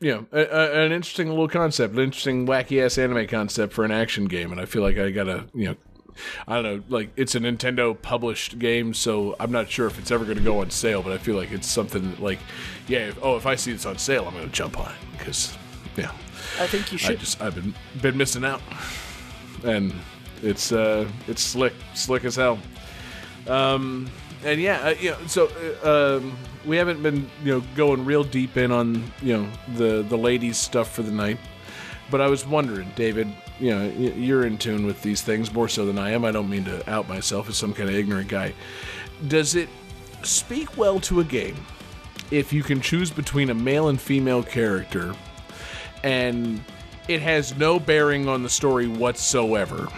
you 0.00 0.12
know, 0.12 0.26
a, 0.32 0.40
a, 0.40 0.86
an 0.86 0.92
interesting 0.92 1.28
little 1.28 1.48
concept, 1.48 1.94
an 1.94 2.00
interesting 2.00 2.46
wacky 2.46 2.84
ass 2.84 2.98
anime 2.98 3.26
concept 3.26 3.72
for 3.72 3.84
an 3.84 3.90
action 3.90 4.24
game, 4.26 4.50
and 4.50 4.60
I 4.60 4.64
feel 4.64 4.82
like 4.82 4.98
I 4.98 5.10
gotta, 5.10 5.44
you 5.54 5.66
know, 5.66 5.76
I 6.48 6.54
don't 6.54 6.64
know, 6.64 6.82
like 6.88 7.10
it's 7.16 7.34
a 7.34 7.40
Nintendo 7.40 8.00
published 8.00 8.58
game, 8.58 8.94
so 8.94 9.36
I'm 9.38 9.52
not 9.52 9.68
sure 9.68 9.86
if 9.86 9.98
it's 9.98 10.10
ever 10.10 10.24
gonna 10.24 10.40
go 10.40 10.60
on 10.60 10.70
sale, 10.70 11.02
but 11.02 11.12
I 11.12 11.18
feel 11.18 11.36
like 11.36 11.52
it's 11.52 11.68
something 11.68 12.10
that, 12.10 12.20
like, 12.20 12.38
yeah, 12.88 13.08
if, 13.08 13.18
oh, 13.22 13.36
if 13.36 13.46
I 13.46 13.56
see 13.56 13.72
this 13.72 13.86
on 13.86 13.98
sale, 13.98 14.26
I'm 14.26 14.34
gonna 14.34 14.46
jump 14.48 14.78
on 14.78 14.90
it 14.90 15.18
because, 15.18 15.56
yeah. 15.96 16.12
I 16.58 16.66
think 16.66 16.90
you 16.92 16.96
I 16.96 16.98
should. 16.98 17.20
just 17.20 17.40
I've 17.40 17.54
been 17.54 17.74
been 18.00 18.16
missing 18.16 18.44
out, 18.44 18.60
and 19.64 19.92
it's 20.42 20.72
uh 20.72 21.06
it's 21.28 21.42
slick 21.42 21.74
slick 21.94 22.24
as 22.24 22.36
hell. 22.36 22.58
Um, 23.46 24.10
and 24.44 24.60
yeah, 24.60 24.80
uh, 24.80 24.94
you 25.00 25.10
know, 25.10 25.18
so 25.26 25.50
uh, 25.84 26.16
um, 26.18 26.36
we 26.66 26.76
haven't 26.76 27.02
been 27.02 27.28
you 27.44 27.54
know 27.54 27.62
going 27.74 28.04
real 28.04 28.24
deep 28.24 28.56
in 28.56 28.72
on 28.72 29.02
you 29.22 29.36
know 29.36 29.48
the 29.76 30.02
the 30.02 30.16
ladies 30.16 30.56
stuff 30.56 30.92
for 30.92 31.02
the 31.02 31.12
night, 31.12 31.38
but 32.10 32.20
I 32.20 32.28
was 32.28 32.46
wondering, 32.46 32.90
David, 32.96 33.32
you 33.58 33.70
know, 33.70 33.88
you're 33.88 34.46
in 34.46 34.58
tune 34.58 34.86
with 34.86 35.02
these 35.02 35.22
things 35.22 35.52
more 35.52 35.68
so 35.68 35.86
than 35.86 35.98
I 35.98 36.10
am. 36.10 36.24
I 36.24 36.30
don't 36.30 36.50
mean 36.50 36.64
to 36.64 36.88
out 36.90 37.08
myself 37.08 37.48
as 37.48 37.56
some 37.56 37.72
kind 37.72 37.88
of 37.88 37.94
ignorant 37.94 38.28
guy. 38.28 38.54
Does 39.28 39.54
it 39.54 39.68
speak 40.22 40.76
well 40.76 41.00
to 41.00 41.20
a 41.20 41.24
game 41.24 41.56
if 42.30 42.52
you 42.52 42.62
can 42.62 42.80
choose 42.80 43.10
between 43.10 43.50
a 43.50 43.54
male 43.54 43.88
and 43.88 44.00
female 44.00 44.42
character? 44.42 45.14
and 46.02 46.62
it 47.08 47.20
has 47.20 47.56
no 47.56 47.78
bearing 47.78 48.28
on 48.28 48.42
the 48.42 48.48
story 48.48 48.86
whatsoever. 48.86 49.88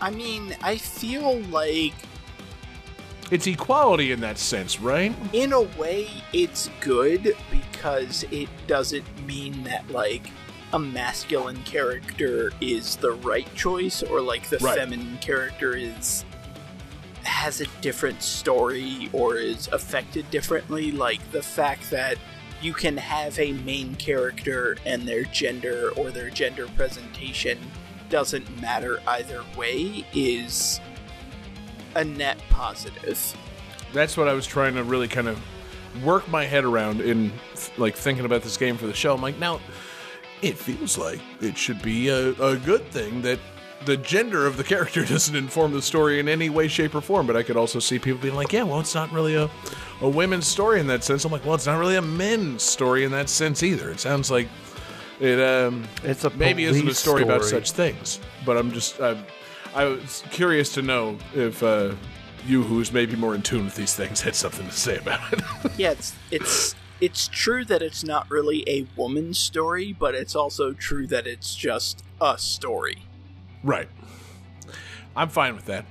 I 0.00 0.10
mean, 0.10 0.56
I 0.62 0.76
feel 0.76 1.40
like 1.42 1.94
It's 3.30 3.46
equality 3.46 4.12
in 4.12 4.20
that 4.20 4.38
sense, 4.38 4.80
right? 4.80 5.14
in 5.32 5.52
a 5.52 5.62
way 5.78 6.08
it's 6.32 6.70
good 6.80 7.36
because 7.50 8.24
it 8.30 8.48
doesn't 8.66 9.04
mean 9.26 9.62
that 9.64 9.88
like 9.90 10.30
a 10.72 10.78
masculine 10.78 11.62
character 11.64 12.52
is 12.60 12.96
the 12.96 13.12
right 13.12 13.52
choice 13.54 14.02
or 14.02 14.20
like 14.20 14.48
the 14.48 14.58
Right. 14.58 14.78
feminine 14.78 15.18
character 15.18 15.74
is 15.76 16.24
has 17.24 17.60
a 17.60 17.66
different 17.82 18.22
story 18.22 19.10
or 19.12 19.36
is 19.36 19.68
affected 19.68 20.30
differently 20.30 20.90
like 20.92 21.20
the 21.32 21.42
fact 21.42 21.90
that 21.90 22.16
you 22.62 22.72
can 22.72 22.96
have 22.96 23.38
a 23.38 23.52
main 23.52 23.94
character 23.96 24.76
and 24.86 25.06
their 25.06 25.24
gender 25.24 25.90
or 25.96 26.10
their 26.10 26.30
gender 26.30 26.66
presentation 26.76 27.58
doesn't 28.08 28.60
matter 28.60 29.00
either 29.06 29.42
way 29.56 30.04
is 30.14 30.80
a 31.94 32.04
net 32.04 32.38
positive 32.50 33.34
That's 33.92 34.16
what 34.16 34.28
I 34.28 34.34
was 34.34 34.46
trying 34.46 34.74
to 34.74 34.84
really 34.84 35.08
kind 35.08 35.28
of 35.28 35.40
work 36.04 36.28
my 36.28 36.44
head 36.44 36.64
around 36.64 37.00
in 37.00 37.32
like 37.76 37.96
thinking 37.96 38.24
about 38.24 38.42
this 38.42 38.56
game 38.56 38.76
for 38.76 38.86
the 38.86 38.94
show. 38.94 39.14
I'm 39.14 39.22
like, 39.22 39.38
now 39.38 39.60
it 40.42 40.56
feels 40.56 40.98
like 40.98 41.20
it 41.40 41.56
should 41.56 41.82
be 41.82 42.08
a, 42.08 42.30
a 42.32 42.56
good 42.56 42.84
thing 42.90 43.22
that 43.22 43.38
the 43.84 43.96
gender 43.96 44.46
of 44.46 44.56
the 44.56 44.64
character 44.64 45.04
doesn't 45.06 45.34
inform 45.34 45.72
the 45.72 45.82
story 45.82 46.20
in 46.20 46.28
any 46.28 46.50
way, 46.50 46.68
shape, 46.68 46.94
or 46.94 47.00
form. 47.00 47.26
But 47.26 47.36
I 47.36 47.42
could 47.42 47.56
also 47.56 47.78
see 47.78 47.98
people 47.98 48.20
being 48.20 48.34
like, 48.34 48.52
yeah, 48.52 48.62
well, 48.62 48.80
it's 48.80 48.94
not 48.94 49.10
really 49.12 49.34
a, 49.34 49.50
a 50.00 50.08
women's 50.08 50.46
story 50.46 50.80
in 50.80 50.86
that 50.88 51.04
sense. 51.04 51.24
I'm 51.24 51.32
like, 51.32 51.44
well, 51.44 51.54
it's 51.54 51.66
not 51.66 51.78
really 51.78 51.96
a 51.96 52.02
men's 52.02 52.62
story 52.62 53.04
in 53.04 53.10
that 53.12 53.28
sense 53.28 53.62
either. 53.62 53.90
It 53.90 54.00
sounds 54.00 54.30
like 54.30 54.48
it 55.20 55.40
um, 55.40 55.84
It's 56.04 56.24
a 56.24 56.30
maybe 56.30 56.64
isn't 56.64 56.80
a 56.80 56.82
police 56.82 56.98
story, 56.98 57.22
about 57.22 57.44
such 57.44 57.72
things. 57.72 58.20
But 58.44 58.56
I'm 58.56 58.72
just 58.72 59.00
I, 59.00 59.16
I 59.78 59.84
was 59.84 60.24
curious 60.32 60.72
to 60.74 60.82
know 60.82 61.18
if 61.36 61.62
uh, 61.62 61.94
you, 62.44 62.64
who's 62.64 62.92
maybe 62.92 63.14
more 63.14 63.36
in 63.36 63.42
tune 63.42 63.64
with 63.64 63.76
these 63.76 63.94
things, 63.94 64.20
had 64.20 64.34
something 64.34 64.66
to 64.66 64.72
say 64.72 64.96
about 64.98 65.32
it. 65.32 65.40
Yeah, 65.78 65.92
it's 65.92 66.14
it's 66.32 66.74
it's 67.00 67.28
true 67.28 67.64
that 67.66 67.80
it's 67.80 68.02
not 68.02 68.28
really 68.28 68.64
a 68.68 68.88
woman's 68.96 69.38
story, 69.38 69.92
but 69.92 70.16
it's 70.16 70.34
also 70.34 70.72
true 70.72 71.06
that 71.06 71.28
it's 71.28 71.54
just 71.54 72.02
a 72.20 72.36
story. 72.36 73.04
Right. 73.62 73.88
I'm 75.14 75.28
fine 75.28 75.54
with 75.54 75.66
that. 75.66 75.84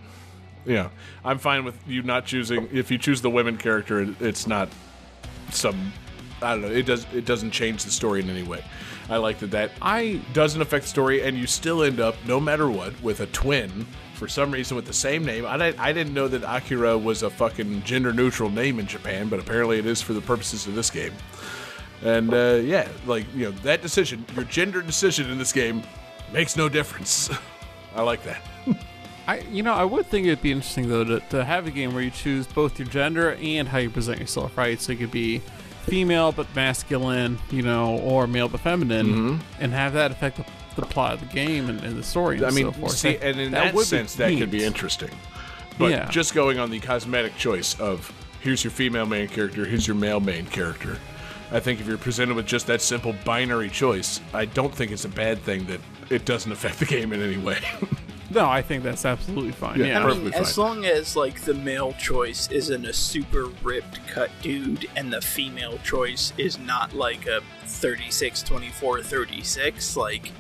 Yeah, 0.66 0.90
I'm 1.24 1.38
fine 1.40 1.64
with 1.64 1.80
you 1.88 2.04
not 2.04 2.26
choosing. 2.26 2.68
If 2.74 2.92
you 2.92 2.98
choose 2.98 3.22
the 3.22 3.30
women 3.30 3.56
character, 3.56 4.02
it- 4.02 4.22
it's 4.22 4.48
not 4.48 4.68
some. 5.52 5.94
I 6.42 6.52
don't 6.52 6.64
know. 6.64 6.72
It 6.72 6.86
does. 6.86 7.08
It 7.14 7.24
doesn't 7.24 7.52
change 7.52 7.86
the 7.86 7.92
story 7.92 8.20
in 8.20 8.30
any 8.30 8.44
way. 8.44 8.62
I 9.10 9.18
like 9.18 9.40
that. 9.40 9.52
That 9.52 9.72
I 9.82 10.22
doesn't 10.34 10.62
affect 10.62 10.84
the 10.84 10.90
story, 10.90 11.24
and 11.24 11.38
you 11.38 11.48
still 11.48 11.84
end 11.84 12.00
up, 12.00 12.16
no 12.26 12.40
matter 12.40 12.70
what, 12.70 13.02
with 13.02 13.22
a 13.22 13.28
twin 13.28 13.86
for 14.14 14.28
some 14.28 14.52
reason 14.52 14.76
with 14.76 14.86
the 14.86 14.94
same 14.94 15.24
name. 15.24 15.46
I 15.46 15.58
didn't, 15.58 15.80
I 15.80 15.94
didn't 15.94 16.14
know 16.14 16.28
that 16.28 16.44
Akira 16.44 16.98
was 16.98 17.24
a 17.24 17.30
fucking 17.30 17.84
gender 17.84 18.12
neutral 18.12 18.50
name 18.50 18.80
in 18.80 18.88
Japan, 18.88 19.30
but 19.30 19.40
apparently 19.40 19.80
it 19.80 19.86
is 19.86 20.02
for 20.02 20.14
the 20.14 20.22
purposes 20.22 20.68
of 20.68 20.76
this 20.76 20.90
game. 20.90 21.14
And 22.04 22.34
uh, 22.34 22.60
yeah, 22.64 22.88
like 23.06 23.26
you 23.34 23.46
know 23.46 23.52
that 23.64 23.82
decision, 23.82 24.26
your 24.36 24.46
gender 24.46 24.82
decision 24.82 25.30
in 25.30 25.38
this 25.38 25.54
game 25.54 25.84
makes 26.34 26.58
no 26.58 26.68
difference. 26.70 27.30
I 27.96 28.02
like 28.02 28.24
that. 28.24 28.42
I, 29.28 29.40
you 29.52 29.62
know, 29.62 29.74
I 29.74 29.84
would 29.84 30.06
think 30.06 30.26
it'd 30.26 30.42
be 30.42 30.52
interesting 30.52 30.88
though 30.88 31.04
to, 31.04 31.20
to 31.32 31.44
have 31.44 31.68
a 31.68 31.72
game 31.72 31.94
where 31.94 32.04
you 32.04 32.12
choose 32.12 32.48
both 32.48 32.80
your 32.80 32.88
gender 32.88 33.34
and 33.42 33.68
how 33.68 33.78
you 33.78 33.90
present 33.90 34.20
yourself, 34.20 34.58
right? 34.58 34.80
So 34.80 34.94
you 34.94 34.98
could 35.00 35.12
be 35.12 35.42
female 35.88 36.32
but 36.32 36.54
masculine, 36.56 37.40
you 37.50 37.62
know, 37.62 37.98
or 38.00 38.28
male 38.28 38.48
but 38.48 38.60
feminine, 38.60 39.08
mm-hmm. 39.08 39.62
and 39.62 39.74
have 39.74 39.94
that 39.94 40.12
affect 40.12 40.38
the, 40.38 40.46
the 40.76 40.86
plot 40.86 41.14
of 41.14 41.20
the 41.22 41.26
game 41.28 41.70
and, 41.70 41.82
and 41.84 41.98
the 41.98 42.04
story. 42.04 42.38
And 42.38 42.46
I 42.46 42.52
mean, 42.52 42.66
so 42.66 42.72
forth. 42.74 42.92
see, 42.92 43.14
That- 43.18 43.28
and 43.28 43.40
in 43.40 43.52
that, 43.52 43.74
be 43.74 43.84
sense, 43.84 44.16
that 44.16 44.38
could 44.38 44.52
be 44.52 44.64
interesting. 44.64 45.12
But 45.78 45.92
Yeah. 45.92 46.10
just 46.10 46.34
going 46.34 46.60
on 46.60 46.70
the 46.70 46.80
cosmetic 46.80 47.38
choice 47.38 47.80
of 47.80 48.12
here's 48.42 48.64
your 48.64 48.72
female 48.72 49.06
main 49.06 49.28
character, 49.28 49.66
here's 49.66 49.88
your 49.88 49.96
male 49.96 50.20
main 50.20 50.46
character. 50.46 50.98
I 51.52 51.60
think 51.60 51.80
if 51.80 51.88
you're 51.88 51.98
presented 51.98 52.36
with 52.36 52.46
just 52.46 52.68
that 52.68 52.82
simple 52.82 53.14
binary 53.24 53.70
choice, 53.70 54.20
I 54.34 54.46
don't 54.46 54.74
think 54.74 54.92
it's 54.92 55.06
a 55.06 55.10
bad 55.10 55.40
thing 55.44 55.66
that 55.68 55.80
it 56.10 56.26
doesn't 56.26 56.52
affect 56.52 56.80
the 56.80 56.86
game 56.86 57.14
in 57.14 57.22
any 57.22 57.38
way. 57.38 57.60
No, 58.30 58.46
I 58.50 58.62
think 58.62 58.84
that's 58.84 59.06
absolutely 59.06 59.52
fine. 59.54 59.80
Yeah, 59.80 59.86
Yeah, 59.86 60.00
I 60.00 60.04
perfectly 60.04 60.32
mean, 60.32 60.34
as 60.34 60.56
fine. 60.56 60.66
long 60.66 60.86
as 60.86 61.16
like 61.16 61.42
the 61.42 61.54
male 61.54 61.94
choice 61.94 62.50
isn't 62.52 62.86
a 62.86 62.92
super 62.94 63.46
ripped 63.64 64.06
cut 64.08 64.30
dude 64.42 64.90
and 64.98 65.12
the 65.14 65.22
female 65.22 65.78
choice 65.84 66.34
is 66.38 66.60
not 66.60 66.94
like 66.94 67.26
a 67.26 67.42
36 67.66 68.44
24 68.44 69.02
36 69.04 69.96
like 69.98 70.32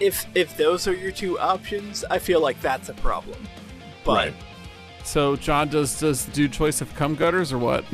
if 0.00 0.26
if 0.34 0.56
those 0.56 0.86
are 0.86 0.94
your 0.94 1.10
two 1.10 1.38
options, 1.38 2.04
I 2.10 2.18
feel 2.18 2.40
like 2.40 2.60
that's 2.60 2.88
a 2.88 2.94
problem. 2.94 3.38
But 4.04 4.14
Right. 4.28 4.34
So 5.02 5.36
John 5.36 5.68
does 5.68 5.98
does 5.98 6.26
do 6.26 6.46
choice 6.48 6.80
of 6.82 6.94
cum 6.94 7.14
gutters 7.14 7.52
or 7.52 7.58
what? 7.58 7.84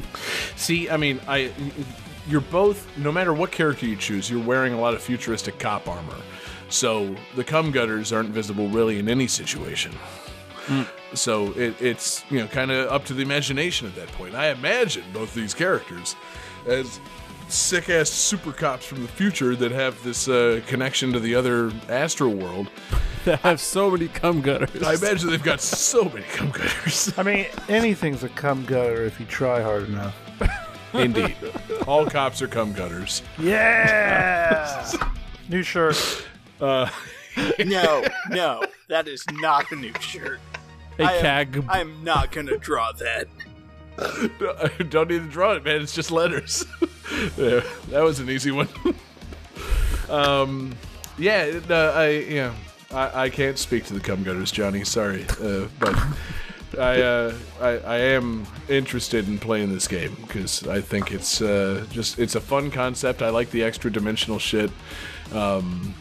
See, 0.56 0.90
I 0.90 0.96
mean, 0.96 1.20
I 1.28 1.52
you're 2.28 2.40
both 2.40 2.86
no 2.98 3.12
matter 3.12 3.32
what 3.32 3.52
character 3.52 3.86
you 3.86 3.94
choose, 3.96 4.28
you're 4.28 4.42
wearing 4.42 4.72
a 4.74 4.80
lot 4.80 4.92
of 4.94 5.02
futuristic 5.02 5.58
cop 5.58 5.86
armor. 5.88 6.16
So 6.74 7.14
the 7.36 7.44
cum 7.44 7.70
gutters 7.70 8.12
aren't 8.12 8.30
visible 8.30 8.68
really 8.68 8.98
in 8.98 9.08
any 9.08 9.28
situation. 9.28 9.92
So 11.12 11.52
it, 11.52 11.80
it's 11.80 12.24
you 12.30 12.40
know 12.40 12.48
kind 12.48 12.72
of 12.72 12.90
up 12.90 13.04
to 13.04 13.14
the 13.14 13.22
imagination 13.22 13.86
at 13.86 13.94
that 13.94 14.08
point. 14.08 14.34
I 14.34 14.48
imagine 14.48 15.04
both 15.12 15.32
these 15.34 15.54
characters 15.54 16.16
as 16.66 16.98
sick 17.46 17.88
ass 17.90 18.10
super 18.10 18.50
cops 18.50 18.84
from 18.86 19.02
the 19.02 19.08
future 19.08 19.54
that 19.54 19.70
have 19.70 20.02
this 20.02 20.26
uh, 20.26 20.62
connection 20.66 21.12
to 21.12 21.20
the 21.20 21.36
other 21.36 21.70
astral 21.88 22.34
world. 22.34 22.68
That 23.24 23.40
have 23.40 23.58
so 23.58 23.90
many 23.90 24.08
cum 24.08 24.42
gutters. 24.42 24.82
I 24.82 24.96
imagine 24.96 25.30
they've 25.30 25.42
got 25.42 25.62
so 25.62 26.04
many 26.04 26.26
cum 26.26 26.50
gutters. 26.50 27.10
I 27.16 27.22
mean, 27.22 27.46
anything's 27.70 28.22
a 28.22 28.28
cum 28.28 28.66
gutter 28.66 29.06
if 29.06 29.18
you 29.18 29.24
try 29.24 29.62
hard 29.62 29.88
enough. 29.88 30.14
Indeed, 30.92 31.34
all 31.86 32.04
cops 32.04 32.42
are 32.42 32.48
cum 32.48 32.74
gutters. 32.74 33.22
Yeah! 33.38 34.86
New 35.48 35.62
shirt. 35.62 36.26
Uh, 36.64 36.88
no, 37.66 38.02
no, 38.30 38.62
that 38.88 39.06
is 39.06 39.22
not 39.32 39.68
the 39.68 39.76
new 39.76 39.92
shirt. 40.00 40.40
a 40.98 41.04
I 41.04 41.20
cag. 41.20 41.62
I 41.68 41.80
am 41.80 42.02
not 42.02 42.32
gonna 42.32 42.56
draw 42.56 42.90
that. 42.92 43.28
Don't 44.88 45.10
need 45.10 45.22
to 45.22 45.28
draw 45.28 45.52
it, 45.52 45.62
man. 45.62 45.82
It's 45.82 45.94
just 45.94 46.10
letters. 46.10 46.64
yeah, 47.36 47.60
that 47.90 48.02
was 48.02 48.18
an 48.18 48.30
easy 48.30 48.50
one. 48.50 48.68
um, 50.08 50.74
yeah, 51.18 51.42
it, 51.42 51.70
uh, 51.70 51.92
I 51.94 52.08
yeah, 52.08 52.54
I, 52.90 53.24
I 53.24 53.28
can't 53.28 53.58
speak 53.58 53.84
to 53.86 53.94
the 53.94 54.00
cum 54.00 54.22
gutters, 54.22 54.50
Johnny. 54.50 54.84
Sorry, 54.84 55.26
uh, 55.42 55.66
but 55.78 55.94
I, 56.78 57.02
uh, 57.02 57.34
I 57.60 57.68
I 57.68 57.96
am 57.96 58.46
interested 58.70 59.28
in 59.28 59.38
playing 59.38 59.70
this 59.70 59.86
game 59.86 60.16
because 60.22 60.66
I 60.66 60.80
think 60.80 61.12
it's 61.12 61.42
uh, 61.42 61.84
just 61.90 62.18
it's 62.18 62.36
a 62.36 62.40
fun 62.40 62.70
concept. 62.70 63.20
I 63.20 63.28
like 63.28 63.50
the 63.50 63.62
extra 63.62 63.92
dimensional 63.92 64.38
shit, 64.38 64.70
um, 65.34 65.94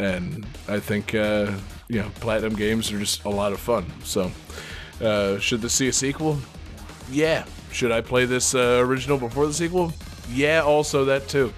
and 0.00 0.46
I 0.68 0.80
think 0.80 1.14
uh, 1.14 1.52
you 1.88 2.00
know 2.00 2.10
platinum 2.20 2.54
games 2.54 2.92
are 2.92 2.98
just 2.98 3.24
a 3.24 3.30
lot 3.30 3.52
of 3.52 3.60
fun. 3.60 3.86
So, 4.04 4.30
uh, 5.00 5.38
should 5.38 5.60
this 5.60 5.74
see 5.74 5.88
a 5.88 5.92
sequel? 5.92 6.38
Yeah. 7.10 7.44
Should 7.72 7.92
I 7.92 8.00
play 8.00 8.24
this 8.24 8.54
uh, 8.54 8.82
original 8.84 9.16
before 9.16 9.46
the 9.46 9.54
sequel? 9.54 9.92
Yeah, 10.32 10.62
also 10.62 11.04
that 11.06 11.28
too. 11.28 11.52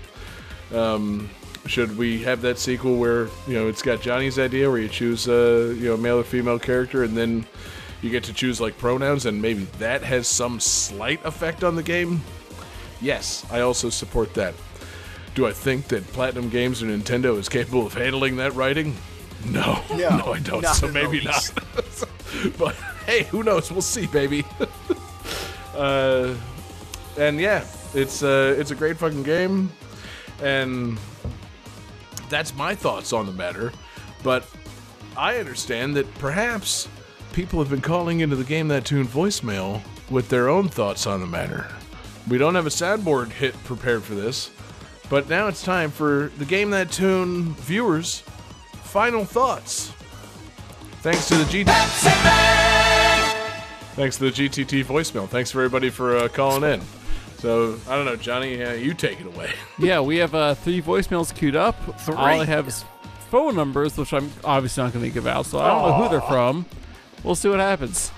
Um, 0.73 1.31
should 1.66 1.97
we 1.97 2.23
have 2.23 2.43
that 2.43 2.59
sequel 2.59 2.97
where 2.97 3.28
you 3.47 3.55
know 3.55 3.69
it's 3.69 3.82
got 3.82 4.01
Johnny's 4.01 4.39
idea, 4.39 4.69
where 4.69 4.78
you 4.78 4.89
choose 4.89 5.28
uh, 5.28 5.74
you 5.78 5.89
know 5.89 5.97
male 5.97 6.19
or 6.19 6.24
female 6.24 6.59
character, 6.59 7.05
and 7.05 7.16
then 7.16 7.47
you 8.02 8.10
get 8.10 8.24
to 8.24 8.32
choose 8.32 8.60
like 8.60 8.77
pronouns, 8.78 9.27
and 9.27 9.40
maybe 9.40 9.64
that 9.78 10.02
has 10.02 10.27
some 10.27 10.60
slight 10.60 11.24
effect 11.24 11.64
on 11.64 11.77
the 11.77 11.82
game? 11.82 12.20
Yes, 13.01 13.47
I 13.51 13.60
also 13.60 13.90
support 13.90 14.35
that. 14.35 14.55
Do 15.34 15.46
I 15.46 15.52
think 15.52 15.88
that 15.88 16.06
Platinum 16.09 16.50
Games 16.50 16.82
or 16.82 16.86
Nintendo 16.86 17.38
is 17.38 17.48
capable 17.48 17.86
of 17.86 17.94
handling 17.94 18.36
that 18.36 18.54
writing? 18.54 18.94
No, 19.46 19.82
No, 19.90 20.32
I 20.32 20.38
don't. 20.40 20.64
so 20.66 20.88
maybe 20.88 21.20
not. 21.22 21.50
but 22.59 22.74
hey, 23.06 23.24
who 23.24 23.42
knows? 23.42 23.72
We'll 23.72 23.80
see, 23.80 24.06
baby. 24.06 24.44
uh, 25.74 26.34
and 27.18 27.40
yeah, 27.40 27.64
it's 27.94 28.22
uh, 28.22 28.54
it's 28.59 28.70
a 28.70 28.74
great 28.74 28.98
fucking 28.98 29.22
game, 29.24 29.70
and 30.42 30.98
that's 32.28 32.54
my 32.54 32.74
thoughts 32.74 33.12
on 33.12 33.26
the 33.26 33.32
matter. 33.32 33.72
But 34.22 34.46
I 35.16 35.38
understand 35.38 35.96
that 35.96 36.12
perhaps 36.18 36.88
people 37.32 37.59
have 37.59 37.70
been 37.70 37.80
calling 37.80 38.20
into 38.20 38.36
the 38.36 38.44
game 38.44 38.68
that 38.68 38.84
tune 38.84 39.06
voicemail 39.06 39.82
with 40.10 40.28
their 40.28 40.48
own 40.48 40.68
thoughts 40.68 41.06
on 41.06 41.20
the 41.20 41.26
matter. 41.26 41.66
We 42.28 42.38
don't 42.38 42.54
have 42.54 42.66
a 42.66 42.70
soundboard 42.70 43.30
hit 43.30 43.54
prepared 43.64 44.04
for 44.04 44.14
this, 44.14 44.50
but 45.08 45.28
now 45.28 45.48
it's 45.48 45.62
time 45.62 45.90
for 45.90 46.30
the 46.38 46.44
game 46.44 46.70
that 46.70 46.90
tune 46.90 47.54
viewers' 47.54 48.20
final 48.82 49.24
thoughts. 49.24 49.92
Thanks 51.00 51.26
to 51.28 51.34
the 51.36 51.44
GT. 51.44 51.66
Thanks 53.94 54.16
to 54.18 54.24
the 54.24 54.30
GTT 54.30 54.84
voicemail. 54.84 55.28
Thanks 55.28 55.50
for 55.50 55.60
everybody 55.60 55.90
for 55.90 56.16
uh, 56.16 56.28
calling 56.28 56.62
in. 56.62 56.80
So 57.38 57.76
I 57.88 57.96
don't 57.96 58.04
know, 58.04 58.14
Johnny, 58.14 58.62
uh, 58.62 58.72
you 58.74 58.94
take 58.94 59.20
it 59.20 59.26
away. 59.26 59.50
Yeah, 59.78 60.00
we 60.00 60.18
have 60.18 60.32
uh, 60.34 60.54
three 60.54 60.80
voicemails 60.80 61.34
queued 61.34 61.56
up. 61.56 61.76
All 62.08 62.16
I 62.16 62.44
have 62.44 62.68
is 62.68 62.84
phone 63.30 63.56
numbers, 63.56 63.98
which 63.98 64.12
I'm 64.12 64.30
obviously 64.44 64.84
not 64.84 64.92
going 64.92 65.04
to 65.04 65.10
give 65.10 65.26
out, 65.26 65.46
so 65.46 65.58
I 65.58 65.68
don't 65.68 65.88
know 65.88 66.04
who 66.04 66.08
they're 66.08 66.20
from. 66.20 66.66
We'll 67.24 67.34
see 67.34 67.48
what 67.48 67.58
happens. 67.58 68.12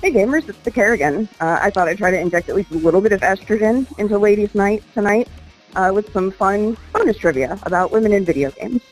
Hey 0.00 0.10
gamers, 0.10 0.48
it's 0.48 0.58
the 0.60 0.70
Kerrigan. 0.72 1.28
Uh, 1.40 1.58
I 1.62 1.70
thought 1.70 1.86
I'd 1.86 1.98
try 1.98 2.10
to 2.10 2.18
inject 2.18 2.48
at 2.48 2.56
least 2.56 2.72
a 2.72 2.78
little 2.78 3.00
bit 3.00 3.12
of 3.12 3.20
estrogen 3.20 3.86
into 3.98 4.18
ladies' 4.18 4.54
night 4.54 4.82
tonight 4.94 5.28
uh, 5.78 5.90
with 5.94 6.12
some 6.12 6.30
fun 6.32 6.76
bonus 6.92 7.16
trivia 7.16 7.58
about 7.62 7.92
women 7.92 8.12
in 8.12 8.24
video 8.24 8.50
games. 8.50 8.82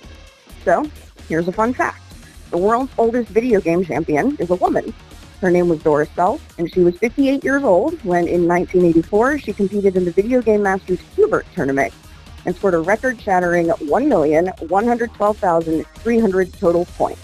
So, 0.64 0.88
here's 1.28 1.48
a 1.48 1.52
fun 1.52 1.74
fact. 1.74 2.00
The 2.50 2.58
world's 2.58 2.92
oldest 2.96 3.28
video 3.30 3.60
game 3.60 3.84
champion 3.84 4.36
is 4.36 4.50
a 4.50 4.54
woman. 4.54 4.94
Her 5.40 5.50
name 5.50 5.68
was 5.68 5.82
Doris 5.82 6.08
Self, 6.14 6.40
and 6.58 6.72
she 6.72 6.78
was 6.80 6.96
58 6.98 7.42
years 7.44 7.64
old 7.64 7.94
when, 8.04 8.28
in 8.28 8.46
1984, 8.46 9.40
she 9.40 9.52
competed 9.52 9.96
in 9.96 10.04
the 10.04 10.12
Video 10.12 10.40
Game 10.40 10.62
Masters 10.62 11.00
Qbert 11.16 11.42
tournament 11.54 11.92
and 12.46 12.54
scored 12.54 12.74
a 12.74 12.78
record-shattering 12.78 13.66
1,112,300 13.66 16.58
total 16.58 16.84
points. 16.84 17.20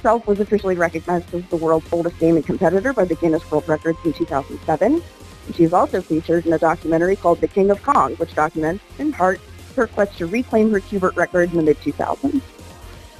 Self 0.00 0.26
was 0.26 0.40
officially 0.40 0.76
recognized 0.76 1.34
as 1.34 1.44
the 1.46 1.56
world's 1.56 1.92
oldest 1.92 2.18
gaming 2.18 2.42
competitor 2.42 2.94
by 2.94 3.04
the 3.04 3.16
Guinness 3.16 3.50
World 3.50 3.68
Records 3.68 3.98
in 4.04 4.14
2007. 4.14 5.02
And 5.46 5.56
she's 5.56 5.72
also 5.72 6.00
featured 6.00 6.46
in 6.46 6.52
a 6.52 6.58
documentary 6.58 7.16
called 7.16 7.40
The 7.40 7.48
King 7.48 7.70
of 7.70 7.82
Kong, 7.82 8.14
which 8.16 8.34
documents, 8.34 8.84
in 8.98 9.12
part, 9.12 9.40
her 9.76 9.86
quest 9.86 10.18
to 10.18 10.26
reclaim 10.26 10.70
her 10.70 10.80
Qbert 10.80 11.16
record 11.16 11.50
in 11.50 11.56
the 11.56 11.62
mid-2000s. 11.62 12.42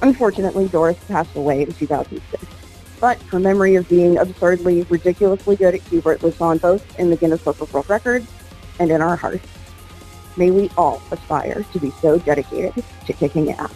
Unfortunately, 0.01 0.67
Doris 0.67 0.97
passed 1.07 1.35
away 1.35 1.63
in 1.63 1.71
2006. 1.71 2.45
But 2.99 3.21
her 3.23 3.39
memory 3.39 3.75
of 3.75 3.87
being 3.89 4.17
absurdly, 4.17 4.83
ridiculously 4.83 5.55
good 5.55 5.75
at 5.75 5.81
Qbert 5.81 6.21
lives 6.21 6.39
on 6.39 6.57
both 6.57 6.99
in 6.99 7.09
the 7.09 7.17
Guinness 7.17 7.41
Book 7.41 7.59
of 7.59 7.73
World 7.73 7.89
Records 7.89 8.27
and 8.79 8.91
in 8.91 9.01
our 9.01 9.15
hearts. 9.15 9.47
May 10.37 10.51
we 10.51 10.69
all 10.77 11.01
aspire 11.11 11.65
to 11.73 11.79
be 11.79 11.91
so 12.01 12.17
dedicated 12.19 12.83
to 13.05 13.13
kicking 13.13 13.51
ass. 13.51 13.73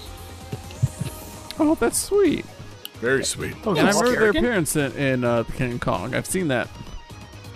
Oh, 1.59 1.75
that's 1.79 1.97
sweet. 1.97 2.45
Very 2.99 3.23
sweet. 3.23 3.55
and 3.65 3.79
I 3.79 3.89
remember 3.91 4.11
their 4.11 4.29
appearance 4.29 4.75
in, 4.75 4.91
in 4.93 5.23
uh, 5.23 5.43
King 5.43 5.73
of 5.73 5.81
Kong. 5.81 6.15
I've 6.15 6.25
seen 6.25 6.47
that. 6.47 6.67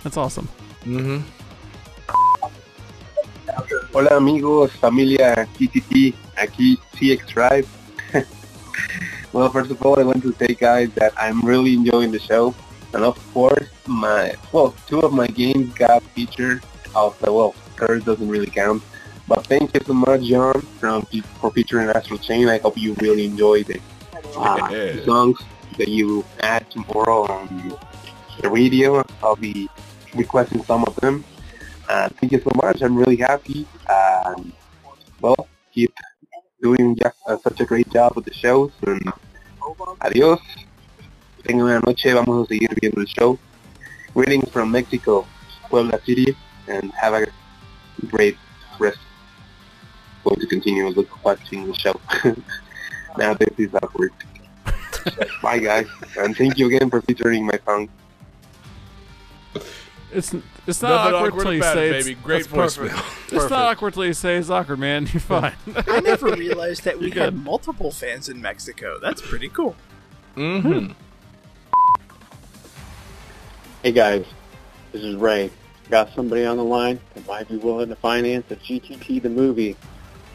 That's 0.02 0.16
awesome. 0.16 0.48
Mm-hmm. 0.84 1.22
Hola 3.92 4.16
amigos, 4.16 4.72
familia 4.80 5.46
TTT, 5.58 6.14
aquí 6.36 6.78
CX 6.96 7.28
Drive. 7.28 7.68
well, 9.32 9.50
first 9.50 9.70
of 9.70 9.80
all, 9.84 10.00
I 10.00 10.02
want 10.02 10.22
to 10.22 10.32
say, 10.34 10.54
guys, 10.54 10.90
that 10.94 11.12
I'm 11.20 11.40
really 11.42 11.74
enjoying 11.74 12.10
the 12.10 12.18
show, 12.18 12.54
and 12.94 13.04
of 13.04 13.14
course, 13.32 13.68
my 13.86 14.34
well, 14.50 14.74
two 14.88 15.00
of 15.00 15.12
my 15.12 15.26
games 15.26 15.72
got 15.74 16.02
featured. 16.16 16.64
Also, 16.94 17.32
well, 17.32 17.52
third 17.76 18.04
doesn't 18.04 18.28
really 18.28 18.50
count. 18.50 18.82
But 19.28 19.46
thank 19.46 19.72
you 19.74 19.80
so 19.86 19.94
much, 19.94 20.24
John, 20.24 20.60
from, 20.80 21.06
for 21.40 21.50
featuring 21.52 21.88
Astral 21.88 22.18
Chain. 22.18 22.48
I 22.48 22.58
hope 22.58 22.76
you 22.76 22.94
really 23.00 23.24
enjoyed 23.24 23.66
the 23.66 23.78
uh, 24.36 24.68
Yeah. 24.72 25.04
songs 25.04 25.38
that 25.78 25.88
you 25.88 26.24
add 26.40 26.68
tomorrow 26.70 27.22
on 27.30 27.72
the 28.40 28.48
radio. 28.50 29.04
I'll 29.22 29.36
be 29.36 29.70
requesting 30.14 30.62
some 30.64 30.84
of 30.84 30.96
them. 30.96 31.24
Uh, 31.88 32.08
thank 32.20 32.32
you 32.32 32.40
so 32.40 32.50
much. 32.56 32.82
I'm 32.82 32.96
really 32.96 33.16
happy. 33.16 33.66
Um, 33.88 34.52
well, 35.20 35.48
keep 35.72 35.92
doing 36.62 36.96
just, 36.96 37.16
uh, 37.26 37.36
such 37.38 37.60
a 37.60 37.64
great 37.64 37.90
job 37.90 38.14
with 38.16 38.24
the 38.24 38.34
shows. 38.34 38.72
And 38.86 39.12
adiós. 40.00 40.40
Tengan 41.42 41.64
una 41.64 41.80
noche. 41.80 42.12
Vamos 42.14 42.44
a 42.44 42.48
seguir 42.48 42.70
viendo 42.80 43.00
el 43.00 43.06
show. 43.06 43.38
Greetings 44.14 44.48
from 44.50 44.70
Mexico, 44.70 45.26
Puebla 45.68 45.98
City, 46.04 46.36
and 46.68 46.92
have 46.92 47.14
a 47.14 47.26
great 48.08 48.36
rest. 48.78 48.98
Going 50.22 50.38
to 50.38 50.46
continue 50.46 50.86
look, 50.88 51.24
watching 51.24 51.66
the 51.66 51.74
show. 51.74 51.98
now 53.18 53.34
this 53.34 53.54
is 53.58 53.74
awkward. 53.74 54.12
Bye 55.42 55.58
guys, 55.58 55.88
and 56.18 56.36
thank 56.36 56.58
you 56.58 56.66
again 56.66 56.90
for 56.90 57.00
featuring 57.02 57.46
my 57.46 57.58
song. 57.64 57.88
It's 60.12 60.34
it's 60.66 60.82
not 60.82 61.14
awkward 61.14 61.28
awkward 61.30 61.42
till 61.44 61.54
you 61.54 61.62
say 61.62 61.88
it, 61.88 61.96
it's, 61.96 62.06
baby. 62.06 62.20
Great 62.22 62.46
That's 62.48 62.76
voicemail. 62.76 62.88
perfect. 62.90 63.32
it's 63.32 63.50
not 63.50 63.72
awkward 63.72 63.94
till 63.94 64.04
you 64.04 64.12
say 64.12 64.36
it's 64.36 64.50
awkward, 64.50 64.78
man. 64.78 65.08
You're 65.12 65.20
fine. 65.20 65.54
I 65.88 66.00
never 66.00 66.32
realized 66.34 66.84
that 66.84 66.98
we 67.00 67.06
You're 67.12 67.24
had 67.24 67.34
good. 67.34 67.44
multiple 67.44 67.90
fans 67.90 68.28
in 68.28 68.40
Mexico. 68.40 68.98
That's 69.00 69.22
pretty 69.22 69.48
cool. 69.48 69.74
Mm-hmm. 70.36 70.92
Hey 73.82 73.92
guys, 73.92 74.24
this 74.92 75.02
is 75.02 75.16
Ray. 75.16 75.50
Got 75.90 76.12
somebody 76.14 76.44
on 76.44 76.56
the 76.56 76.64
line 76.64 77.00
that 77.14 77.26
might 77.26 77.48
be 77.48 77.56
willing 77.56 77.88
to 77.88 77.96
finance 77.96 78.50
a 78.50 78.56
GTT 78.56 79.22
the 79.22 79.28
movie. 79.28 79.76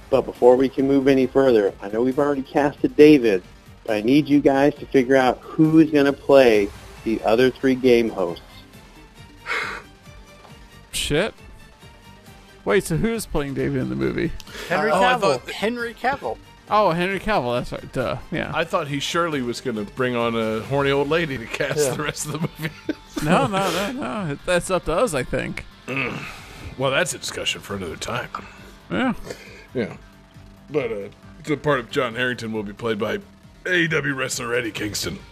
But 0.09 0.21
before 0.21 0.55
we 0.55 0.69
can 0.69 0.87
move 0.87 1.07
any 1.07 1.27
further, 1.27 1.73
I 1.81 1.89
know 1.89 2.01
we've 2.01 2.19
already 2.19 2.41
casted 2.41 2.95
David, 2.95 3.43
but 3.85 3.93
I 3.95 4.01
need 4.01 4.27
you 4.27 4.39
guys 4.41 4.73
to 4.75 4.85
figure 4.85 5.15
out 5.15 5.39
who's 5.39 5.91
going 5.91 6.05
to 6.05 6.13
play 6.13 6.69
the 7.03 7.21
other 7.23 7.49
three 7.49 7.75
game 7.75 8.09
hosts. 8.09 8.43
Shit. 10.91 11.33
Wait, 12.65 12.83
so 12.83 12.97
who's 12.97 13.25
playing 13.25 13.53
David 13.53 13.81
in 13.81 13.89
the 13.89 13.95
movie? 13.95 14.31
Henry 14.67 14.91
Oh, 14.91 15.01
I 15.01 15.13
Cavill. 15.13 15.19
thought- 15.21 15.49
Henry 15.51 15.93
Cavill. 15.93 16.37
Oh, 16.69 16.91
Henry 16.91 17.19
Cavill. 17.19 17.57
That's 17.57 17.71
right. 17.71 17.93
Duh. 17.93 18.17
Yeah. 18.29 18.51
I 18.53 18.65
thought 18.65 18.89
he 18.89 18.99
surely 18.99 19.41
was 19.41 19.61
going 19.61 19.77
to 19.77 19.89
bring 19.93 20.15
on 20.17 20.35
a 20.35 20.59
horny 20.61 20.91
old 20.91 21.07
lady 21.07 21.37
to 21.37 21.45
cast 21.45 21.77
Yeah. 21.79 21.93
the 21.93 22.03
rest 22.03 22.25
of 22.25 22.33
the 22.33 22.39
movie. 22.39 22.73
no, 23.23 23.47
no, 23.47 23.71
no, 23.71 23.91
no. 23.93 24.37
That's 24.45 24.69
up 24.69 24.83
to 24.85 24.93
us, 24.93 25.13
I 25.13 25.23
think. 25.23 25.63
well, 26.77 26.91
that's 26.91 27.13
a 27.13 27.19
discussion 27.19 27.61
for 27.61 27.75
another 27.77 27.95
time. 27.95 28.29
Yeah. 28.91 29.13
Yeah. 29.73 29.95
But 30.69 30.91
uh, 30.91 31.07
the 31.45 31.55
part 31.55 31.79
of 31.79 31.89
John 31.89 32.15
Harrington 32.15 32.51
will 32.51 32.63
be 32.63 32.73
played 32.73 32.99
by 32.99 33.19
AEW 33.63 34.13
wrestler 34.17 34.53
Eddie 34.53 34.71
Kingston. 34.71 35.19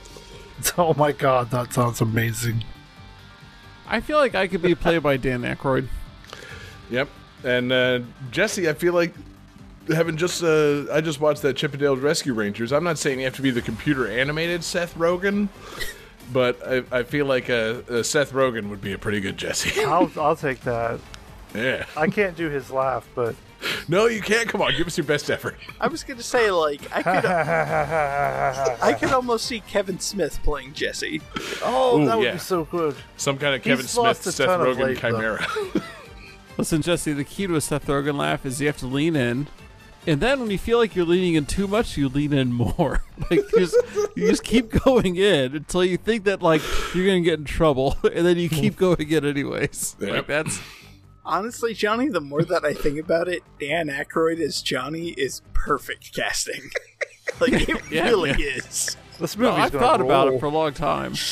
Oh 0.77 0.93
my 0.93 1.11
god, 1.11 1.51
that 1.51 1.73
sounds 1.73 1.99
amazing. 1.99 2.63
I 3.87 4.01
feel 4.01 4.17
like 4.17 4.35
I 4.35 4.47
could 4.47 4.61
be 4.61 4.75
played 4.75 5.03
by 5.03 5.17
Dan 5.17 5.41
Aykroyd. 5.41 5.87
Yep. 6.89 7.09
And 7.43 7.71
uh, 7.71 7.99
Jesse, 8.31 8.67
I 8.67 8.73
feel 8.73 8.93
like 8.93 9.13
having 9.87 10.17
just 10.17 10.43
uh, 10.43 10.85
I 10.91 11.01
just 11.01 11.19
watched 11.19 11.41
that 11.43 11.55
Chip 11.55 11.73
'n 11.73 11.79
Dale 11.79 11.97
Rescue 11.97 12.33
Rangers. 12.33 12.71
I'm 12.71 12.83
not 12.83 12.97
saying 12.97 13.19
you 13.19 13.25
have 13.25 13.35
to 13.35 13.41
be 13.41 13.51
the 13.51 13.61
computer 13.61 14.07
animated 14.07 14.63
Seth 14.63 14.95
Rogen, 14.95 15.49
but 16.33 16.59
I, 16.65 16.83
I 16.91 17.03
feel 17.03 17.25
like 17.25 17.49
uh, 17.49 17.81
uh, 17.89 18.03
Seth 18.03 18.31
Rogen 18.31 18.69
would 18.69 18.81
be 18.81 18.93
a 18.93 18.97
pretty 18.97 19.19
good 19.19 19.37
Jesse. 19.37 19.83
I'll 19.83 20.11
I'll 20.17 20.35
take 20.35 20.61
that. 20.61 20.99
yeah. 21.55 21.85
I 21.95 22.07
can't 22.07 22.35
do 22.35 22.49
his 22.49 22.71
laugh, 22.71 23.07
but 23.15 23.35
No, 23.89 24.07
you 24.07 24.21
can't. 24.21 24.49
Come 24.49 24.61
on, 24.61 24.75
give 24.75 24.87
us 24.87 24.97
your 24.97 25.05
best 25.05 25.29
effort. 25.29 25.55
I 25.79 25.87
was 25.87 26.03
gonna 26.03 26.23
say 26.23 26.49
like 26.49 26.81
I 26.95 27.03
could 27.03 27.25
I 27.25 28.77
I 28.81 28.93
could 28.93 29.11
almost 29.11 29.45
see 29.45 29.59
Kevin 29.59 29.99
Smith 29.99 30.39
playing 30.43 30.73
Jesse. 30.73 31.21
Oh, 31.63 31.99
Ooh, 32.01 32.05
that 32.07 32.17
would 32.17 32.25
yeah. 32.25 32.33
be 32.33 32.39
so 32.39 32.65
good. 32.65 32.95
Some 33.17 33.37
kind 33.37 33.53
of 33.55 33.63
He's 33.63 33.71
Kevin 33.71 33.85
Smith, 33.85 34.03
lost 34.03 34.27
a 34.27 34.31
Seth 34.31 34.47
ton 34.47 34.61
of 34.61 34.67
Rogen 34.75 34.83
weight, 34.83 35.01
though. 35.01 35.11
chimera. 35.11 35.47
Listen, 36.57 36.81
Jesse, 36.81 37.13
the 37.13 37.23
key 37.23 37.47
to 37.47 37.55
a 37.55 37.61
Seth 37.61 37.85
Rogen 37.85 38.17
laugh 38.17 38.45
is 38.45 38.59
you 38.61 38.67
have 38.67 38.77
to 38.77 38.87
lean 38.87 39.15
in. 39.15 39.47
And 40.07 40.21
then 40.21 40.39
when 40.39 40.51
you 40.51 40.57
feel 40.59 40.77
like 40.77 40.95
you're 40.95 41.05
leaning 41.05 41.33
in 41.33 41.45
too 41.47 41.67
much, 41.67 41.97
you 41.97 42.07
lean 42.09 42.31
in 42.31 42.53
more. 42.53 43.03
like 43.29 43.39
you 43.39 43.59
just, 43.59 43.75
you 44.15 44.27
just 44.29 44.43
keep 44.43 44.69
going 44.83 45.15
in 45.15 45.55
until 45.55 45.83
you 45.83 45.97
think 45.97 46.25
that 46.25 46.41
like 46.41 46.61
you're 46.93 47.07
gonna 47.07 47.21
get 47.21 47.39
in 47.39 47.45
trouble, 47.45 47.97
and 48.03 48.25
then 48.25 48.37
you 48.37 48.47
keep 48.49 48.77
going 48.77 49.09
in 49.09 49.25
anyways. 49.25 49.95
Yep. 49.99 50.09
Like 50.11 50.27
that's 50.27 50.59
Honestly, 51.25 51.73
Johnny, 51.73 52.07
the 52.09 52.21
more 52.21 52.43
that 52.43 52.63
I 52.63 52.73
think 52.73 52.99
about 52.99 53.27
it, 53.27 53.41
Dan 53.59 53.87
Aykroyd 53.87 54.39
as 54.39 54.61
Johnny 54.61 55.09
is 55.09 55.41
perfect 55.53 56.13
casting. 56.15 56.61
like 57.39 57.53
it 57.53 57.91
Yeah, 57.91 58.03
really 58.09 58.29
yeah. 58.31 58.57
is. 58.57 58.95
This 59.19 59.35
no, 59.37 59.49
movie's 59.49 59.65
I've 59.65 59.71
gonna 59.71 59.85
thought 59.85 60.01
about 60.01 60.27
it 60.33 60.39
for 60.39 60.45
a 60.45 60.49
long 60.49 60.73
time. 60.73 61.13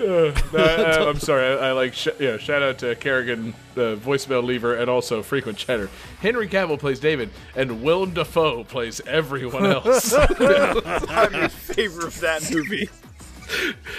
Uh, 0.00 0.32
I, 0.56 1.08
am 1.08 1.18
sorry. 1.18 1.44
I, 1.58 1.70
I 1.70 1.72
like 1.72 1.92
sh- 1.92 2.06
yeah. 2.20 2.36
Shout 2.36 2.62
out 2.62 2.78
to 2.78 2.94
Kerrigan, 2.94 3.52
the 3.74 3.96
voicemail 3.96 4.44
lever, 4.44 4.76
and 4.76 4.88
also 4.88 5.24
frequent 5.24 5.58
chatter. 5.58 5.90
Henry 6.20 6.46
Cavill 6.46 6.78
plays 6.78 7.00
David, 7.00 7.30
and 7.56 7.82
Willem 7.82 8.14
Dafoe 8.14 8.62
plays 8.62 9.00
everyone 9.08 9.66
else. 9.72 10.14
I'm 10.14 11.34
in 11.34 11.48
favor 11.50 12.06
of 12.06 12.20
that 12.20 12.48
movie. 12.48 12.88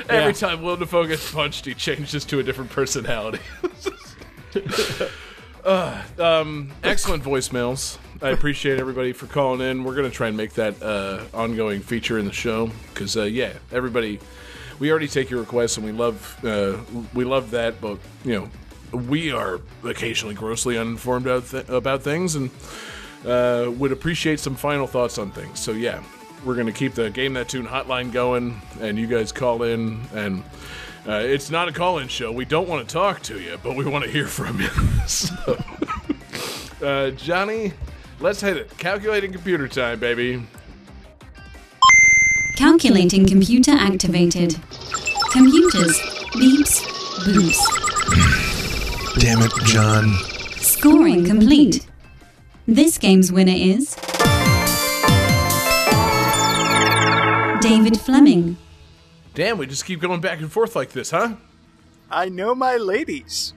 Every 0.07 0.34
time 0.34 0.61
Willem 0.61 0.80
Dafoe 0.80 1.05
gets 1.05 1.30
punched, 1.34 1.65
he 1.65 1.73
changes 1.73 2.23
to 2.23 2.39
a 2.39 2.43
different 2.43 2.71
personality. 2.71 3.39
Uh, 5.63 6.01
um, 6.17 6.71
excellent 6.84 7.23
voicemails. 7.23 7.97
I 8.21 8.30
appreciate 8.30 8.80
everybody 8.80 9.13
for 9.13 9.27
calling 9.27 9.61
in. 9.61 9.84
We're 9.84 9.95
gonna 9.95 10.09
try 10.09 10.27
and 10.27 10.38
make 10.38 10.53
that 10.53 10.81
uh, 10.81 11.23
ongoing 11.34 11.81
feature 11.81 12.17
in 12.17 12.26
the 12.26 12.34
show 12.34 12.69
because 12.93 13.15
uh, 13.17 13.23
yeah, 13.23 13.53
everybody. 13.71 14.19
We 14.80 14.91
already 14.91 15.09
take 15.09 15.30
your 15.30 15.41
requests 15.41 15.76
and 15.76 15.85
we 15.85 15.91
love 15.91 16.45
uh, 16.45 16.77
we 17.13 17.26
love 17.26 17.51
that, 17.51 17.81
but 17.81 17.99
you 18.23 18.34
know 18.34 18.49
we 18.97 19.31
are 19.31 19.59
occasionally 19.84 20.35
grossly 20.35 20.77
uninformed 20.77 21.27
about, 21.27 21.47
th- 21.47 21.69
about 21.69 22.01
things 22.01 22.35
and 22.35 22.49
uh, 23.26 23.69
would 23.77 23.91
appreciate 23.91 24.39
some 24.39 24.55
final 24.55 24.88
thoughts 24.88 25.17
on 25.17 25.31
things. 25.31 25.59
So 25.59 25.73
yeah, 25.73 26.01
we're 26.45 26.55
gonna 26.55 26.71
keep 26.71 26.93
the 26.93 27.09
game 27.09 27.34
that 27.34 27.49
tune 27.49 27.67
hotline 27.67 28.11
going, 28.11 28.61
and 28.80 28.97
you 28.97 29.07
guys 29.07 29.31
call 29.31 29.63
in. 29.63 29.99
And 30.13 30.43
uh, 31.07 31.13
it's 31.13 31.49
not 31.49 31.67
a 31.67 31.71
call-in 31.71 32.07
show. 32.07 32.31
We 32.31 32.45
don't 32.45 32.67
want 32.67 32.88
to 32.88 32.93
talk 32.93 33.21
to 33.23 33.39
you, 33.39 33.57
but 33.63 33.76
we 33.76 33.85
want 33.85 34.05
to 34.05 34.11
hear 34.11 34.27
from 34.27 34.59
you. 34.59 34.67
so, 35.07 35.57
uh, 36.84 37.11
Johnny, 37.11 37.73
let's 38.19 38.41
hit 38.41 38.57
it. 38.57 38.77
Calculating 38.77 39.31
computer 39.31 39.67
time, 39.67 39.99
baby. 39.99 40.45
Calculating 42.55 43.26
computer 43.26 43.71
activated. 43.71 44.55
Computers. 45.31 45.97
Beeps. 46.34 46.84
Boops. 47.23 47.80
Damn 49.19 49.41
it, 49.41 49.51
John. 49.65 50.13
Scoring 50.57 51.26
complete. 51.26 51.88
This 52.67 52.97
game's 52.97 53.31
winner 53.31 53.55
is. 53.55 53.95
David 57.61 57.99
Fleming. 57.99 58.57
Damn, 59.40 59.57
we 59.57 59.68
just 59.68 59.86
keep 59.86 60.02
going 60.02 60.20
back 60.20 60.41
and 60.41 60.52
forth 60.52 60.76
like 60.76 60.90
this, 60.90 61.11
huh? 61.11 61.36
I 62.11 62.28
know 62.28 62.53
my 62.53 62.76
ladies. 62.76 63.53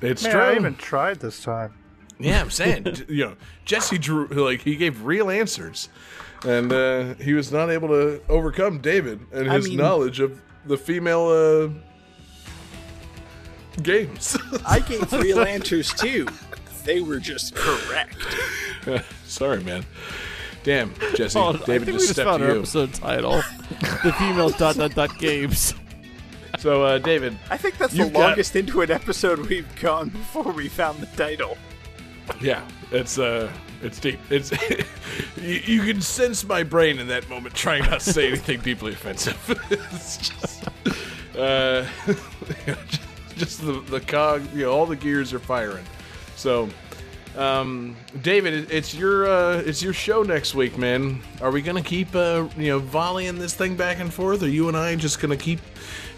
It's 0.00 0.22
Man, 0.22 0.30
true. 0.30 0.40
I 0.40 0.54
even 0.54 0.76
tried 0.76 1.18
this 1.18 1.42
time. 1.42 1.74
Yeah, 2.20 2.40
I'm 2.40 2.50
saying, 2.50 2.98
you 3.08 3.24
know, 3.24 3.36
Jesse 3.64 3.98
drew 3.98 4.28
like 4.28 4.60
he 4.60 4.76
gave 4.76 5.02
real 5.02 5.30
answers, 5.30 5.88
and 6.46 6.72
uh, 6.72 7.14
he 7.14 7.32
was 7.32 7.50
not 7.50 7.68
able 7.68 7.88
to 7.88 8.22
overcome 8.28 8.78
David 8.78 9.26
and 9.32 9.50
I 9.50 9.56
his 9.56 9.70
mean- 9.70 9.78
knowledge 9.78 10.20
of 10.20 10.40
the 10.66 10.76
female 10.76 11.26
uh, 11.26 11.68
games. 13.82 14.38
I 14.64 14.78
gave 14.78 15.12
real 15.14 15.40
answers 15.40 15.92
too. 15.94 16.28
They 16.84 17.00
were 17.00 17.18
just 17.18 17.56
correct. 17.56 18.24
Sorry, 19.24 19.64
man. 19.64 19.84
Damn, 20.64 20.92
Jesse. 21.14 21.38
Oh, 21.38 21.50
I 21.50 21.52
David 21.52 21.66
think 21.66 21.86
we 21.86 21.92
just 21.92 22.00
just 22.06 22.12
stepped 22.14 22.28
found 22.28 22.40
to 22.40 22.46
our 22.48 22.52
you. 22.54 22.58
episode 22.60 22.94
title: 22.94 23.42
"The 24.02 24.12
Female 24.18 24.50
Dot 24.50 24.76
Dot 24.76 24.94
Dot 24.94 25.18
Games." 25.18 25.74
So, 26.58 26.82
uh, 26.84 26.98
David, 26.98 27.36
I 27.50 27.56
think 27.58 27.76
that's 27.78 27.92
You've 27.94 28.08
the 28.08 28.12
got- 28.14 28.28
longest 28.28 28.56
into 28.56 28.80
an 28.80 28.90
episode 28.90 29.40
we've 29.48 29.68
gone 29.80 30.08
before 30.08 30.50
we 30.52 30.68
found 30.68 31.00
the 31.00 31.06
title. 31.16 31.58
yeah, 32.40 32.66
it's 32.90 33.18
uh, 33.18 33.50
it's 33.82 34.00
deep. 34.00 34.18
It's 34.30 34.50
you, 35.36 35.60
you 35.66 35.82
can 35.82 36.00
sense 36.00 36.42
my 36.44 36.62
brain 36.62 36.98
in 36.98 37.08
that 37.08 37.28
moment 37.28 37.54
trying 37.54 37.82
not 37.84 38.00
to 38.00 38.12
say 38.12 38.28
anything 38.28 38.60
deeply 38.60 38.92
offensive. 38.92 39.36
it's 39.70 40.16
just, 40.30 40.64
uh, 41.36 41.84
just, 42.64 43.00
just 43.36 43.60
the 43.66 43.72
the 43.90 44.00
cog, 44.00 44.42
you 44.54 44.62
know, 44.62 44.72
all 44.72 44.86
the 44.86 44.96
gears 44.96 45.34
are 45.34 45.38
firing. 45.38 45.84
So, 46.36 46.68
um, 47.36 47.96
David, 48.22 48.70
it's 48.70 48.94
your 48.94 49.26
uh, 49.26 49.58
it's 49.58 49.82
your 49.82 49.92
show 49.92 50.22
next 50.22 50.54
week, 50.54 50.78
man. 50.78 51.20
Are 51.40 51.50
we 51.50 51.62
gonna 51.62 51.82
keep 51.82 52.14
uh, 52.14 52.48
you 52.56 52.68
know 52.68 52.78
volleying 52.78 53.38
this 53.38 53.54
thing 53.54 53.76
back 53.76 53.98
and 54.00 54.12
forth? 54.12 54.42
Are 54.42 54.48
you 54.48 54.68
and 54.68 54.76
I 54.76 54.94
just 54.96 55.20
gonna 55.20 55.36
keep 55.36 55.60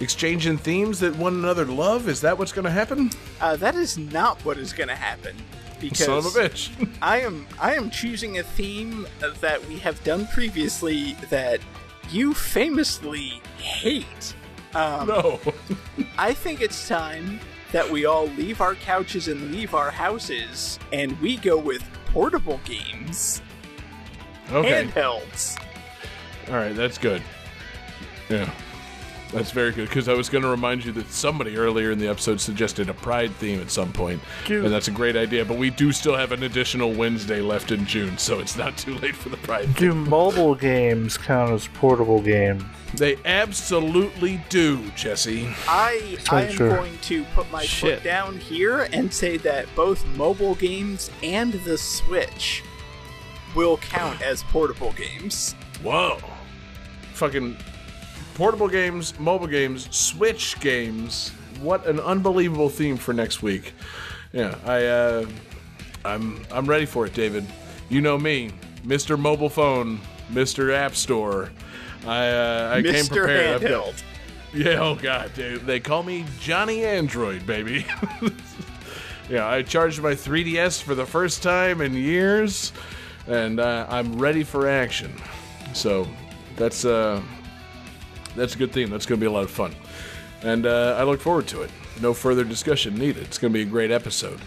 exchanging 0.00 0.58
themes 0.58 1.00
that 1.00 1.16
one 1.16 1.34
another 1.34 1.64
love? 1.64 2.08
Is 2.08 2.20
that 2.20 2.38
what's 2.38 2.52
gonna 2.52 2.70
happen? 2.70 3.10
Uh, 3.40 3.56
that 3.56 3.74
is 3.74 3.98
not 3.98 4.44
what 4.44 4.58
is 4.58 4.72
going 4.72 4.88
to 4.88 4.96
happen. 4.96 5.36
Because 5.80 6.06
Son 6.06 6.18
of 6.18 6.26
a 6.26 6.28
bitch. 6.30 6.70
I 7.02 7.20
am 7.20 7.46
I 7.60 7.74
am 7.74 7.90
choosing 7.90 8.38
a 8.38 8.42
theme 8.42 9.06
that 9.40 9.66
we 9.68 9.78
have 9.78 10.02
done 10.04 10.26
previously 10.28 11.14
that 11.30 11.60
you 12.10 12.32
famously 12.32 13.42
hate. 13.58 14.34
Um, 14.74 15.08
no. 15.08 15.40
I 16.18 16.32
think 16.32 16.60
it's 16.60 16.88
time 16.88 17.40
that 17.72 17.90
we 17.90 18.04
all 18.06 18.26
leave 18.28 18.60
our 18.60 18.74
couches 18.74 19.28
and 19.28 19.50
leave 19.52 19.74
our 19.74 19.90
houses, 19.90 20.78
and 20.92 21.18
we 21.20 21.36
go 21.36 21.56
with 21.58 21.82
portable 22.06 22.60
games, 22.64 23.42
Okay. 24.52 24.84
handhelds. 24.86 25.56
All 26.48 26.54
right, 26.54 26.74
that's 26.74 26.98
good. 26.98 27.22
Yeah, 28.28 28.50
that's 29.32 29.50
very 29.50 29.72
good 29.72 29.88
because 29.88 30.08
I 30.08 30.14
was 30.14 30.28
going 30.28 30.42
to 30.42 30.48
remind 30.48 30.84
you 30.84 30.92
that 30.92 31.10
somebody 31.10 31.56
earlier 31.56 31.90
in 31.90 31.98
the 31.98 32.08
episode 32.08 32.40
suggested 32.40 32.88
a 32.88 32.94
Pride 32.94 33.32
theme 33.36 33.60
at 33.60 33.70
some 33.70 33.92
point, 33.92 34.20
Cute. 34.44 34.64
and 34.64 34.72
that's 34.72 34.88
a 34.88 34.92
great 34.92 35.16
idea. 35.16 35.44
But 35.44 35.58
we 35.58 35.70
do 35.70 35.92
still 35.92 36.16
have 36.16 36.32
an 36.32 36.42
additional 36.44 36.92
Wednesday 36.92 37.40
left 37.40 37.70
in 37.72 37.84
June, 37.86 38.18
so 38.18 38.38
it's 38.40 38.56
not 38.56 38.76
too 38.76 38.94
late 38.98 39.16
for 39.16 39.28
the 39.28 39.36
Pride. 39.38 39.74
Do 39.74 39.94
mobile 39.94 40.54
games 40.54 41.18
count 41.18 41.52
as 41.52 41.68
portable 41.74 42.20
games? 42.22 42.62
They 42.94 43.16
absolutely 43.24 44.40
do, 44.48 44.90
Jesse. 44.92 45.48
I 45.66 46.16
I 46.30 46.44
am 46.44 46.52
sure. 46.54 46.68
going 46.76 46.96
to 47.02 47.24
put 47.34 47.50
my 47.50 47.64
Shit. 47.64 47.96
foot 47.96 48.04
down 48.04 48.38
here 48.38 48.88
and 48.92 49.12
say 49.12 49.36
that 49.38 49.66
both 49.74 50.06
mobile 50.16 50.54
games 50.54 51.10
and 51.22 51.52
the 51.52 51.76
Switch 51.76 52.62
will 53.54 53.76
count 53.78 54.22
as 54.22 54.42
portable 54.44 54.92
games. 54.92 55.54
Whoa, 55.82 56.18
fucking 57.12 57.56
portable 58.36 58.68
games, 58.68 59.18
mobile 59.18 59.46
games, 59.46 59.88
Switch 59.96 60.60
games. 60.60 61.30
What 61.62 61.86
an 61.86 61.98
unbelievable 62.00 62.68
theme 62.68 62.98
for 62.98 63.14
next 63.14 63.42
week. 63.42 63.72
Yeah, 64.32 64.54
I 64.64 64.84
uh, 64.84 65.26
I'm 66.04 66.44
I'm 66.52 66.66
ready 66.66 66.84
for 66.84 67.06
it, 67.06 67.14
David. 67.14 67.46
You 67.88 68.02
know 68.02 68.18
me, 68.18 68.50
Mr. 68.84 69.18
Mobile 69.18 69.48
Phone, 69.48 69.98
Mr. 70.30 70.74
App 70.74 70.94
Store. 70.94 71.50
I 72.06 72.28
uh, 72.28 72.72
I 72.76 72.82
came 72.82 73.04
Mr. 73.04 73.16
prepared. 73.16 73.64
I've 73.64 73.68
got- 73.68 74.04
yeah, 74.54 74.80
oh 74.80 74.94
god, 74.94 75.32
dude. 75.34 75.62
They 75.66 75.80
call 75.80 76.02
me 76.02 76.24
Johnny 76.40 76.84
Android, 76.84 77.46
baby. 77.46 77.84
yeah, 79.30 79.46
I 79.48 79.62
charged 79.62 80.02
my 80.02 80.12
3DS 80.12 80.82
for 80.82 80.94
the 80.94 81.04
first 81.04 81.42
time 81.42 81.80
in 81.80 81.92
years, 81.94 82.72
and 83.26 83.60
uh, 83.60 83.86
I'm 83.88 84.18
ready 84.18 84.44
for 84.44 84.66
action. 84.68 85.12
So 85.74 86.06
that's 86.56 86.84
uh, 86.86 87.20
that's 88.36 88.54
a 88.54 88.58
good 88.58 88.72
theme. 88.72 88.90
That's 88.90 89.06
going 89.06 89.18
to 89.18 89.24
be 89.24 89.26
a 89.26 89.32
lot 89.32 89.44
of 89.44 89.50
fun, 89.50 89.74
and 90.42 90.66
uh, 90.66 90.96
I 90.98 91.02
look 91.04 91.20
forward 91.20 91.46
to 91.48 91.62
it. 91.62 91.70
No 92.00 92.14
further 92.14 92.44
discussion 92.44 92.94
needed. 92.94 93.24
It's 93.24 93.38
going 93.38 93.52
to 93.52 93.58
be 93.58 93.62
a 93.62 93.70
great 93.70 93.90
episode. 93.90 94.40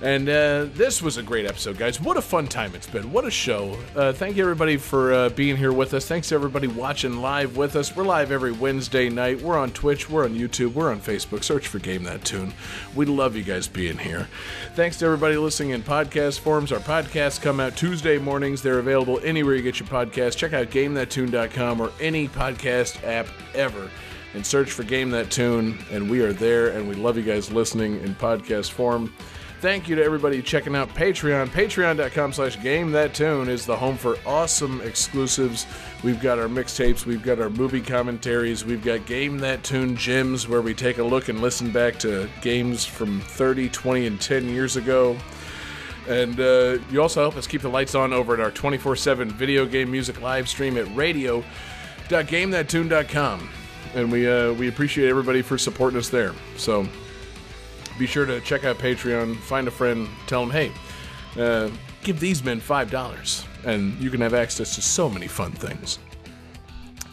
And 0.00 0.28
uh, 0.28 0.66
this 0.74 1.02
was 1.02 1.16
a 1.16 1.24
great 1.24 1.44
episode, 1.44 1.76
guys. 1.76 2.00
What 2.00 2.16
a 2.16 2.22
fun 2.22 2.46
time 2.46 2.72
it's 2.76 2.86
been. 2.86 3.10
What 3.10 3.24
a 3.24 3.32
show. 3.32 3.76
Uh, 3.96 4.12
thank 4.12 4.36
you, 4.36 4.44
everybody, 4.44 4.76
for 4.76 5.12
uh, 5.12 5.28
being 5.30 5.56
here 5.56 5.72
with 5.72 5.92
us. 5.92 6.06
Thanks 6.06 6.28
to 6.28 6.36
everybody 6.36 6.68
watching 6.68 7.20
live 7.20 7.56
with 7.56 7.74
us. 7.74 7.96
We're 7.96 8.04
live 8.04 8.30
every 8.30 8.52
Wednesday 8.52 9.08
night. 9.08 9.42
We're 9.42 9.58
on 9.58 9.72
Twitch, 9.72 10.08
we're 10.08 10.24
on 10.24 10.36
YouTube, 10.36 10.74
we're 10.74 10.92
on 10.92 11.00
Facebook. 11.00 11.42
Search 11.42 11.66
for 11.66 11.80
Game 11.80 12.04
That 12.04 12.24
Tune. 12.24 12.52
We 12.94 13.06
love 13.06 13.34
you 13.34 13.42
guys 13.42 13.66
being 13.66 13.98
here. 13.98 14.28
Thanks 14.76 14.98
to 14.98 15.06
everybody 15.06 15.36
listening 15.36 15.70
in 15.70 15.82
podcast 15.82 16.38
forms. 16.38 16.70
Our 16.70 16.78
podcasts 16.78 17.42
come 17.42 17.58
out 17.58 17.76
Tuesday 17.76 18.18
mornings. 18.18 18.62
They're 18.62 18.78
available 18.78 19.18
anywhere 19.24 19.56
you 19.56 19.62
get 19.62 19.80
your 19.80 19.88
podcast. 19.88 20.36
Check 20.36 20.52
out 20.52 20.68
GameThatTune.com 20.68 21.80
or 21.80 21.90
any 22.00 22.28
podcast 22.28 23.02
app 23.04 23.26
ever 23.52 23.90
and 24.34 24.46
search 24.46 24.70
for 24.70 24.84
Game 24.84 25.10
That 25.10 25.32
Tune. 25.32 25.84
And 25.90 26.08
we 26.08 26.20
are 26.20 26.32
there, 26.32 26.68
and 26.68 26.88
we 26.88 26.94
love 26.94 27.16
you 27.16 27.24
guys 27.24 27.50
listening 27.50 28.00
in 28.02 28.14
podcast 28.14 28.70
form. 28.70 29.12
Thank 29.60 29.88
you 29.88 29.96
to 29.96 30.04
everybody 30.04 30.40
checking 30.40 30.76
out 30.76 30.88
Patreon. 30.90 31.48
Patreon.com 31.48 32.32
slash 32.32 32.62
Game 32.62 32.92
That 32.92 33.12
Tune 33.12 33.48
is 33.48 33.66
the 33.66 33.74
home 33.74 33.96
for 33.96 34.16
awesome 34.24 34.80
exclusives. 34.82 35.66
We've 36.04 36.22
got 36.22 36.38
our 36.38 36.46
mixtapes, 36.46 37.04
we've 37.04 37.24
got 37.24 37.40
our 37.40 37.50
movie 37.50 37.80
commentaries, 37.80 38.64
we've 38.64 38.84
got 38.84 39.04
Game 39.06 39.38
That 39.38 39.64
Tune 39.64 39.96
Gems, 39.96 40.46
where 40.46 40.62
we 40.62 40.74
take 40.74 40.98
a 40.98 41.02
look 41.02 41.28
and 41.28 41.40
listen 41.40 41.72
back 41.72 41.98
to 41.98 42.30
games 42.40 42.84
from 42.84 43.20
30, 43.20 43.68
20, 43.70 44.06
and 44.06 44.20
10 44.20 44.48
years 44.48 44.76
ago. 44.76 45.16
And 46.06 46.38
uh, 46.38 46.78
you 46.88 47.02
also 47.02 47.22
help 47.22 47.36
us 47.36 47.48
keep 47.48 47.62
the 47.62 47.68
lights 47.68 47.96
on 47.96 48.12
over 48.12 48.34
at 48.34 48.40
our 48.40 48.52
24 48.52 48.94
7 48.94 49.28
video 49.28 49.66
game 49.66 49.90
music 49.90 50.22
live 50.22 50.48
stream 50.48 50.78
at 50.78 50.86
radio.gamethattune.com. 50.94 53.48
And 53.96 54.12
we, 54.12 54.28
uh, 54.28 54.52
we 54.52 54.68
appreciate 54.68 55.08
everybody 55.08 55.42
for 55.42 55.58
supporting 55.58 55.98
us 55.98 56.10
there. 56.10 56.32
So 56.56 56.86
be 57.98 58.06
sure 58.06 58.26
to 58.26 58.40
check 58.40 58.64
out 58.64 58.78
Patreon, 58.78 59.36
find 59.36 59.68
a 59.68 59.70
friend, 59.70 60.08
tell 60.26 60.46
them, 60.46 60.50
hey, 60.50 60.72
uh, 61.40 61.70
give 62.02 62.20
these 62.20 62.42
men 62.44 62.60
$5, 62.60 63.44
and 63.64 63.98
you 64.00 64.10
can 64.10 64.20
have 64.20 64.34
access 64.34 64.74
to 64.76 64.82
so 64.82 65.08
many 65.08 65.26
fun 65.26 65.52
things. 65.52 65.98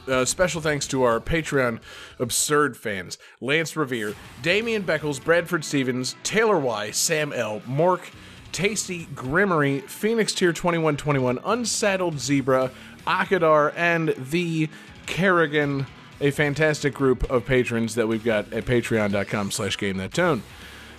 Uh, 0.08 0.24
special 0.24 0.62
thanks 0.62 0.88
to 0.88 1.02
our 1.04 1.20
Patreon 1.20 1.80
absurd 2.20 2.78
fans 2.78 3.18
Lance 3.42 3.76
Revere, 3.76 4.14
Damian 4.44 4.84
Beckles, 4.84 5.24
Bradford 5.24 5.66
Stevens, 5.66 6.16
Taylor 6.24 6.60
Y, 6.60 6.92
Sam 6.92 7.34
L, 7.34 7.62
Mork, 7.62 8.12
Tasty, 8.52 9.08
Grimmery, 9.08 9.82
Phoenix 9.82 10.34
Tier 10.34 10.54
2121, 10.54 11.40
Unsaddled 11.40 12.20
Zebra, 12.20 12.72
Akadar, 13.08 13.74
and 13.76 14.10
the 14.10 14.70
Kerrigan, 15.08 15.88
a 16.22 16.32
fantastic 16.32 16.94
group 16.94 17.30
of 17.30 17.46
patrons 17.46 17.96
that 17.96 18.08
we've 18.08 18.24
got 18.24 18.52
at 18.54 18.66
patreon.com 18.66 19.52
slash 19.52 19.78
game 19.78 19.98
that 19.98 20.14
tune. 20.14 20.44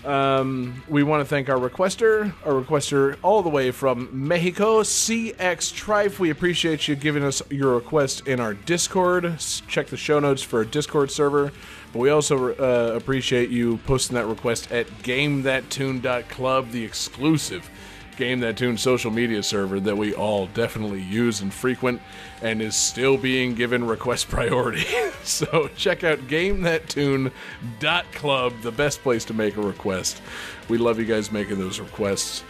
Um, 0.06 0.84
we 0.88 1.02
want 1.02 1.20
to 1.20 1.24
thank 1.24 1.48
our 1.48 1.58
requester, 1.58 2.32
our 2.44 2.52
requester 2.52 3.16
all 3.22 3.42
the 3.42 3.48
way 3.48 3.72
from 3.72 4.08
Mexico, 4.12 4.82
CX 4.82 5.34
Trife. 5.34 6.20
We 6.20 6.30
appreciate 6.30 6.86
you 6.86 6.94
giving 6.94 7.24
us 7.24 7.42
your 7.50 7.74
request 7.74 8.28
in 8.28 8.38
our 8.38 8.54
Discord. 8.54 9.36
Check 9.66 9.88
the 9.88 9.96
show 9.96 10.20
notes 10.20 10.42
for 10.42 10.60
a 10.60 10.66
Discord 10.66 11.10
server. 11.10 11.50
But 11.92 11.98
we 11.98 12.10
also 12.10 12.54
uh, 12.54 12.94
appreciate 12.94 13.50
you 13.50 13.78
posting 13.78 14.14
that 14.14 14.26
request 14.26 14.70
at 14.70 14.86
GameThatTune.club, 15.02 16.70
the 16.70 16.84
exclusive 16.84 17.68
Game 18.16 18.40
That 18.40 18.56
Tune 18.56 18.78
social 18.78 19.10
media 19.10 19.42
server 19.42 19.80
that 19.80 19.96
we 19.96 20.14
all 20.14 20.46
definitely 20.48 21.02
use 21.02 21.40
and 21.40 21.52
frequent 21.52 22.00
and 22.42 22.62
is 22.62 22.74
still 22.74 23.16
being 23.16 23.54
given 23.54 23.86
request 23.86 24.28
priority. 24.30 24.84
so 25.22 25.70
check 25.76 26.02
out 26.04 26.18
GameThatTune.club, 26.20 28.52
the 28.62 28.72
best 28.72 29.02
place 29.02 29.24
to 29.26 29.34
make 29.34 29.56
a 29.56 29.62
request. 29.62 30.20
We 30.68 30.78
love 30.78 30.98
you 30.98 31.04
guys 31.04 31.30
making 31.30 31.58
those 31.58 31.78
requests. 31.78 32.42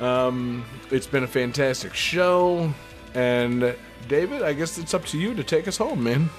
Um, 0.00 0.64
it's 0.90 1.06
been 1.06 1.24
a 1.24 1.28
fantastic 1.28 1.94
show. 1.94 2.72
And 3.14 3.74
David, 4.06 4.42
I 4.42 4.52
guess 4.52 4.78
it's 4.78 4.94
up 4.94 5.04
to 5.06 5.18
you 5.18 5.34
to 5.34 5.42
take 5.42 5.66
us 5.66 5.76
home, 5.76 6.04
man. 6.04 6.30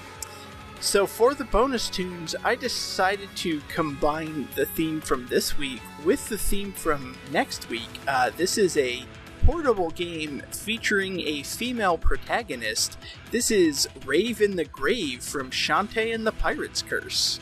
So 0.80 1.06
for 1.06 1.34
the 1.34 1.44
bonus 1.44 1.90
tunes, 1.90 2.34
I 2.42 2.54
decided 2.54 3.28
to 3.36 3.60
combine 3.68 4.48
the 4.54 4.64
theme 4.64 5.02
from 5.02 5.26
this 5.26 5.58
week 5.58 5.82
with 6.06 6.26
the 6.30 6.38
theme 6.38 6.72
from 6.72 7.16
next 7.30 7.68
week. 7.68 7.88
Uh, 8.08 8.30
this 8.34 8.56
is 8.56 8.78
a 8.78 9.04
portable 9.44 9.90
game 9.90 10.42
featuring 10.50 11.20
a 11.20 11.42
female 11.42 11.98
protagonist. 11.98 12.98
This 13.30 13.50
is 13.50 13.88
Rave 14.06 14.40
in 14.40 14.56
the 14.56 14.64
Grave 14.64 15.22
from 15.22 15.50
Shantae 15.50 16.14
and 16.14 16.26
the 16.26 16.32
Pirate's 16.32 16.80
Curse. 16.80 17.40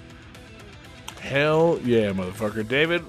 Hell 1.20 1.78
yeah, 1.84 2.10
motherfucker. 2.10 2.66
David, 2.66 3.02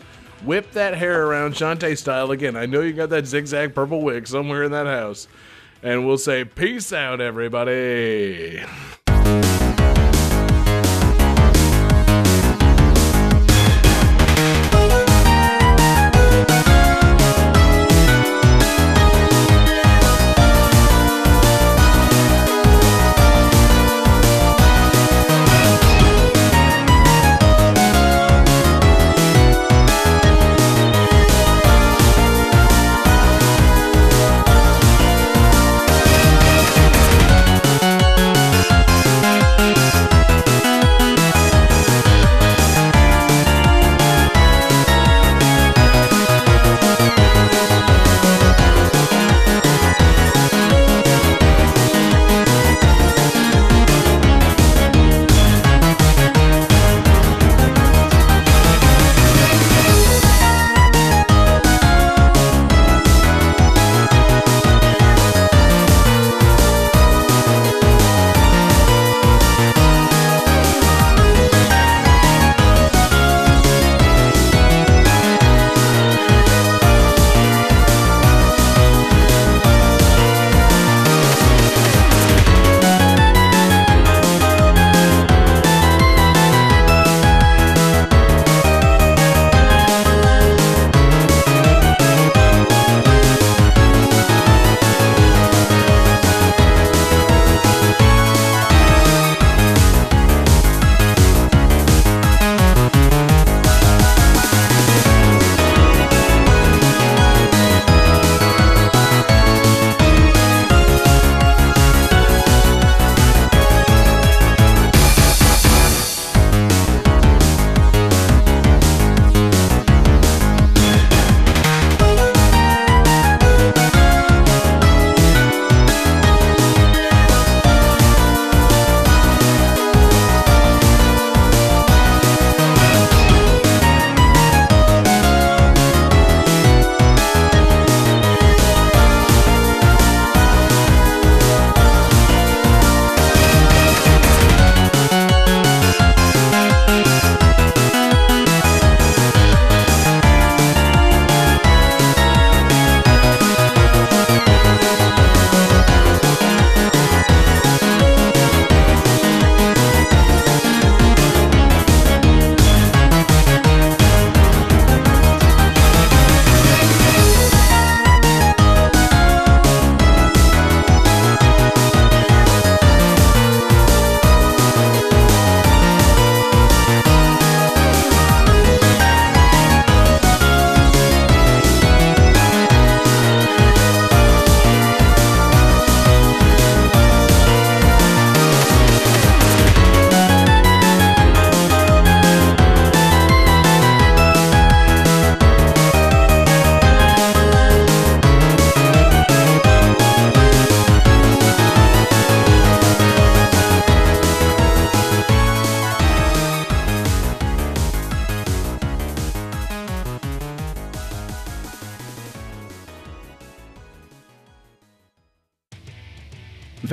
whip 0.43 0.71
that 0.73 0.95
hair 0.95 1.25
around 1.25 1.55
Shantae 1.55 1.97
style 1.97 2.29
again. 2.29 2.55
I 2.55 2.67
know 2.67 2.81
you 2.81 2.93
got 2.93 3.09
that 3.09 3.25
zigzag 3.25 3.73
purple 3.73 4.03
wig 4.03 4.27
somewhere 4.27 4.63
in 4.63 4.71
that 4.73 4.85
house. 4.85 5.27
And 5.81 6.05
we'll 6.05 6.17
say, 6.17 6.45
peace 6.45 6.93
out, 6.93 7.19
everybody. 7.19 8.61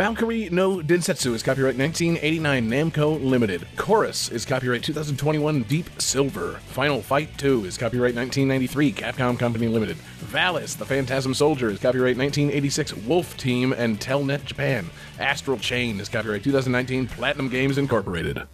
Valkyrie 0.07 0.49
no 0.51 0.77
Densetsu 0.77 1.35
is 1.35 1.43
copyright 1.43 1.77
1989 1.77 2.70
Namco 2.70 3.20
Limited. 3.20 3.66
Chorus 3.74 4.28
is 4.28 4.45
copyright 4.45 4.85
2021 4.85 5.65
Deep 5.65 5.91
Silver. 6.01 6.61
Final 6.69 7.03
Fight 7.03 7.37
2 7.39 7.65
is 7.65 7.77
copyright 7.77 8.15
1993 8.15 8.93
Capcom 8.93 9.37
Company 9.37 9.66
Limited. 9.66 9.97
Valis, 10.20 10.77
the 10.77 10.87
Phantasm 10.87 11.35
Soldier 11.35 11.70
is 11.70 11.81
copyright 11.81 12.16
1986 12.16 12.95
Wolf 12.99 13.37
Team 13.37 13.73
and 13.73 13.99
Telenet 13.99 14.45
Japan. 14.45 14.89
Astral 15.19 15.59
Chain 15.59 15.99
is 15.99 16.09
copyright 16.09 16.45
2019 16.45 17.09
Platinum 17.09 17.49
Games 17.49 17.77
Incorporated. 17.77 18.47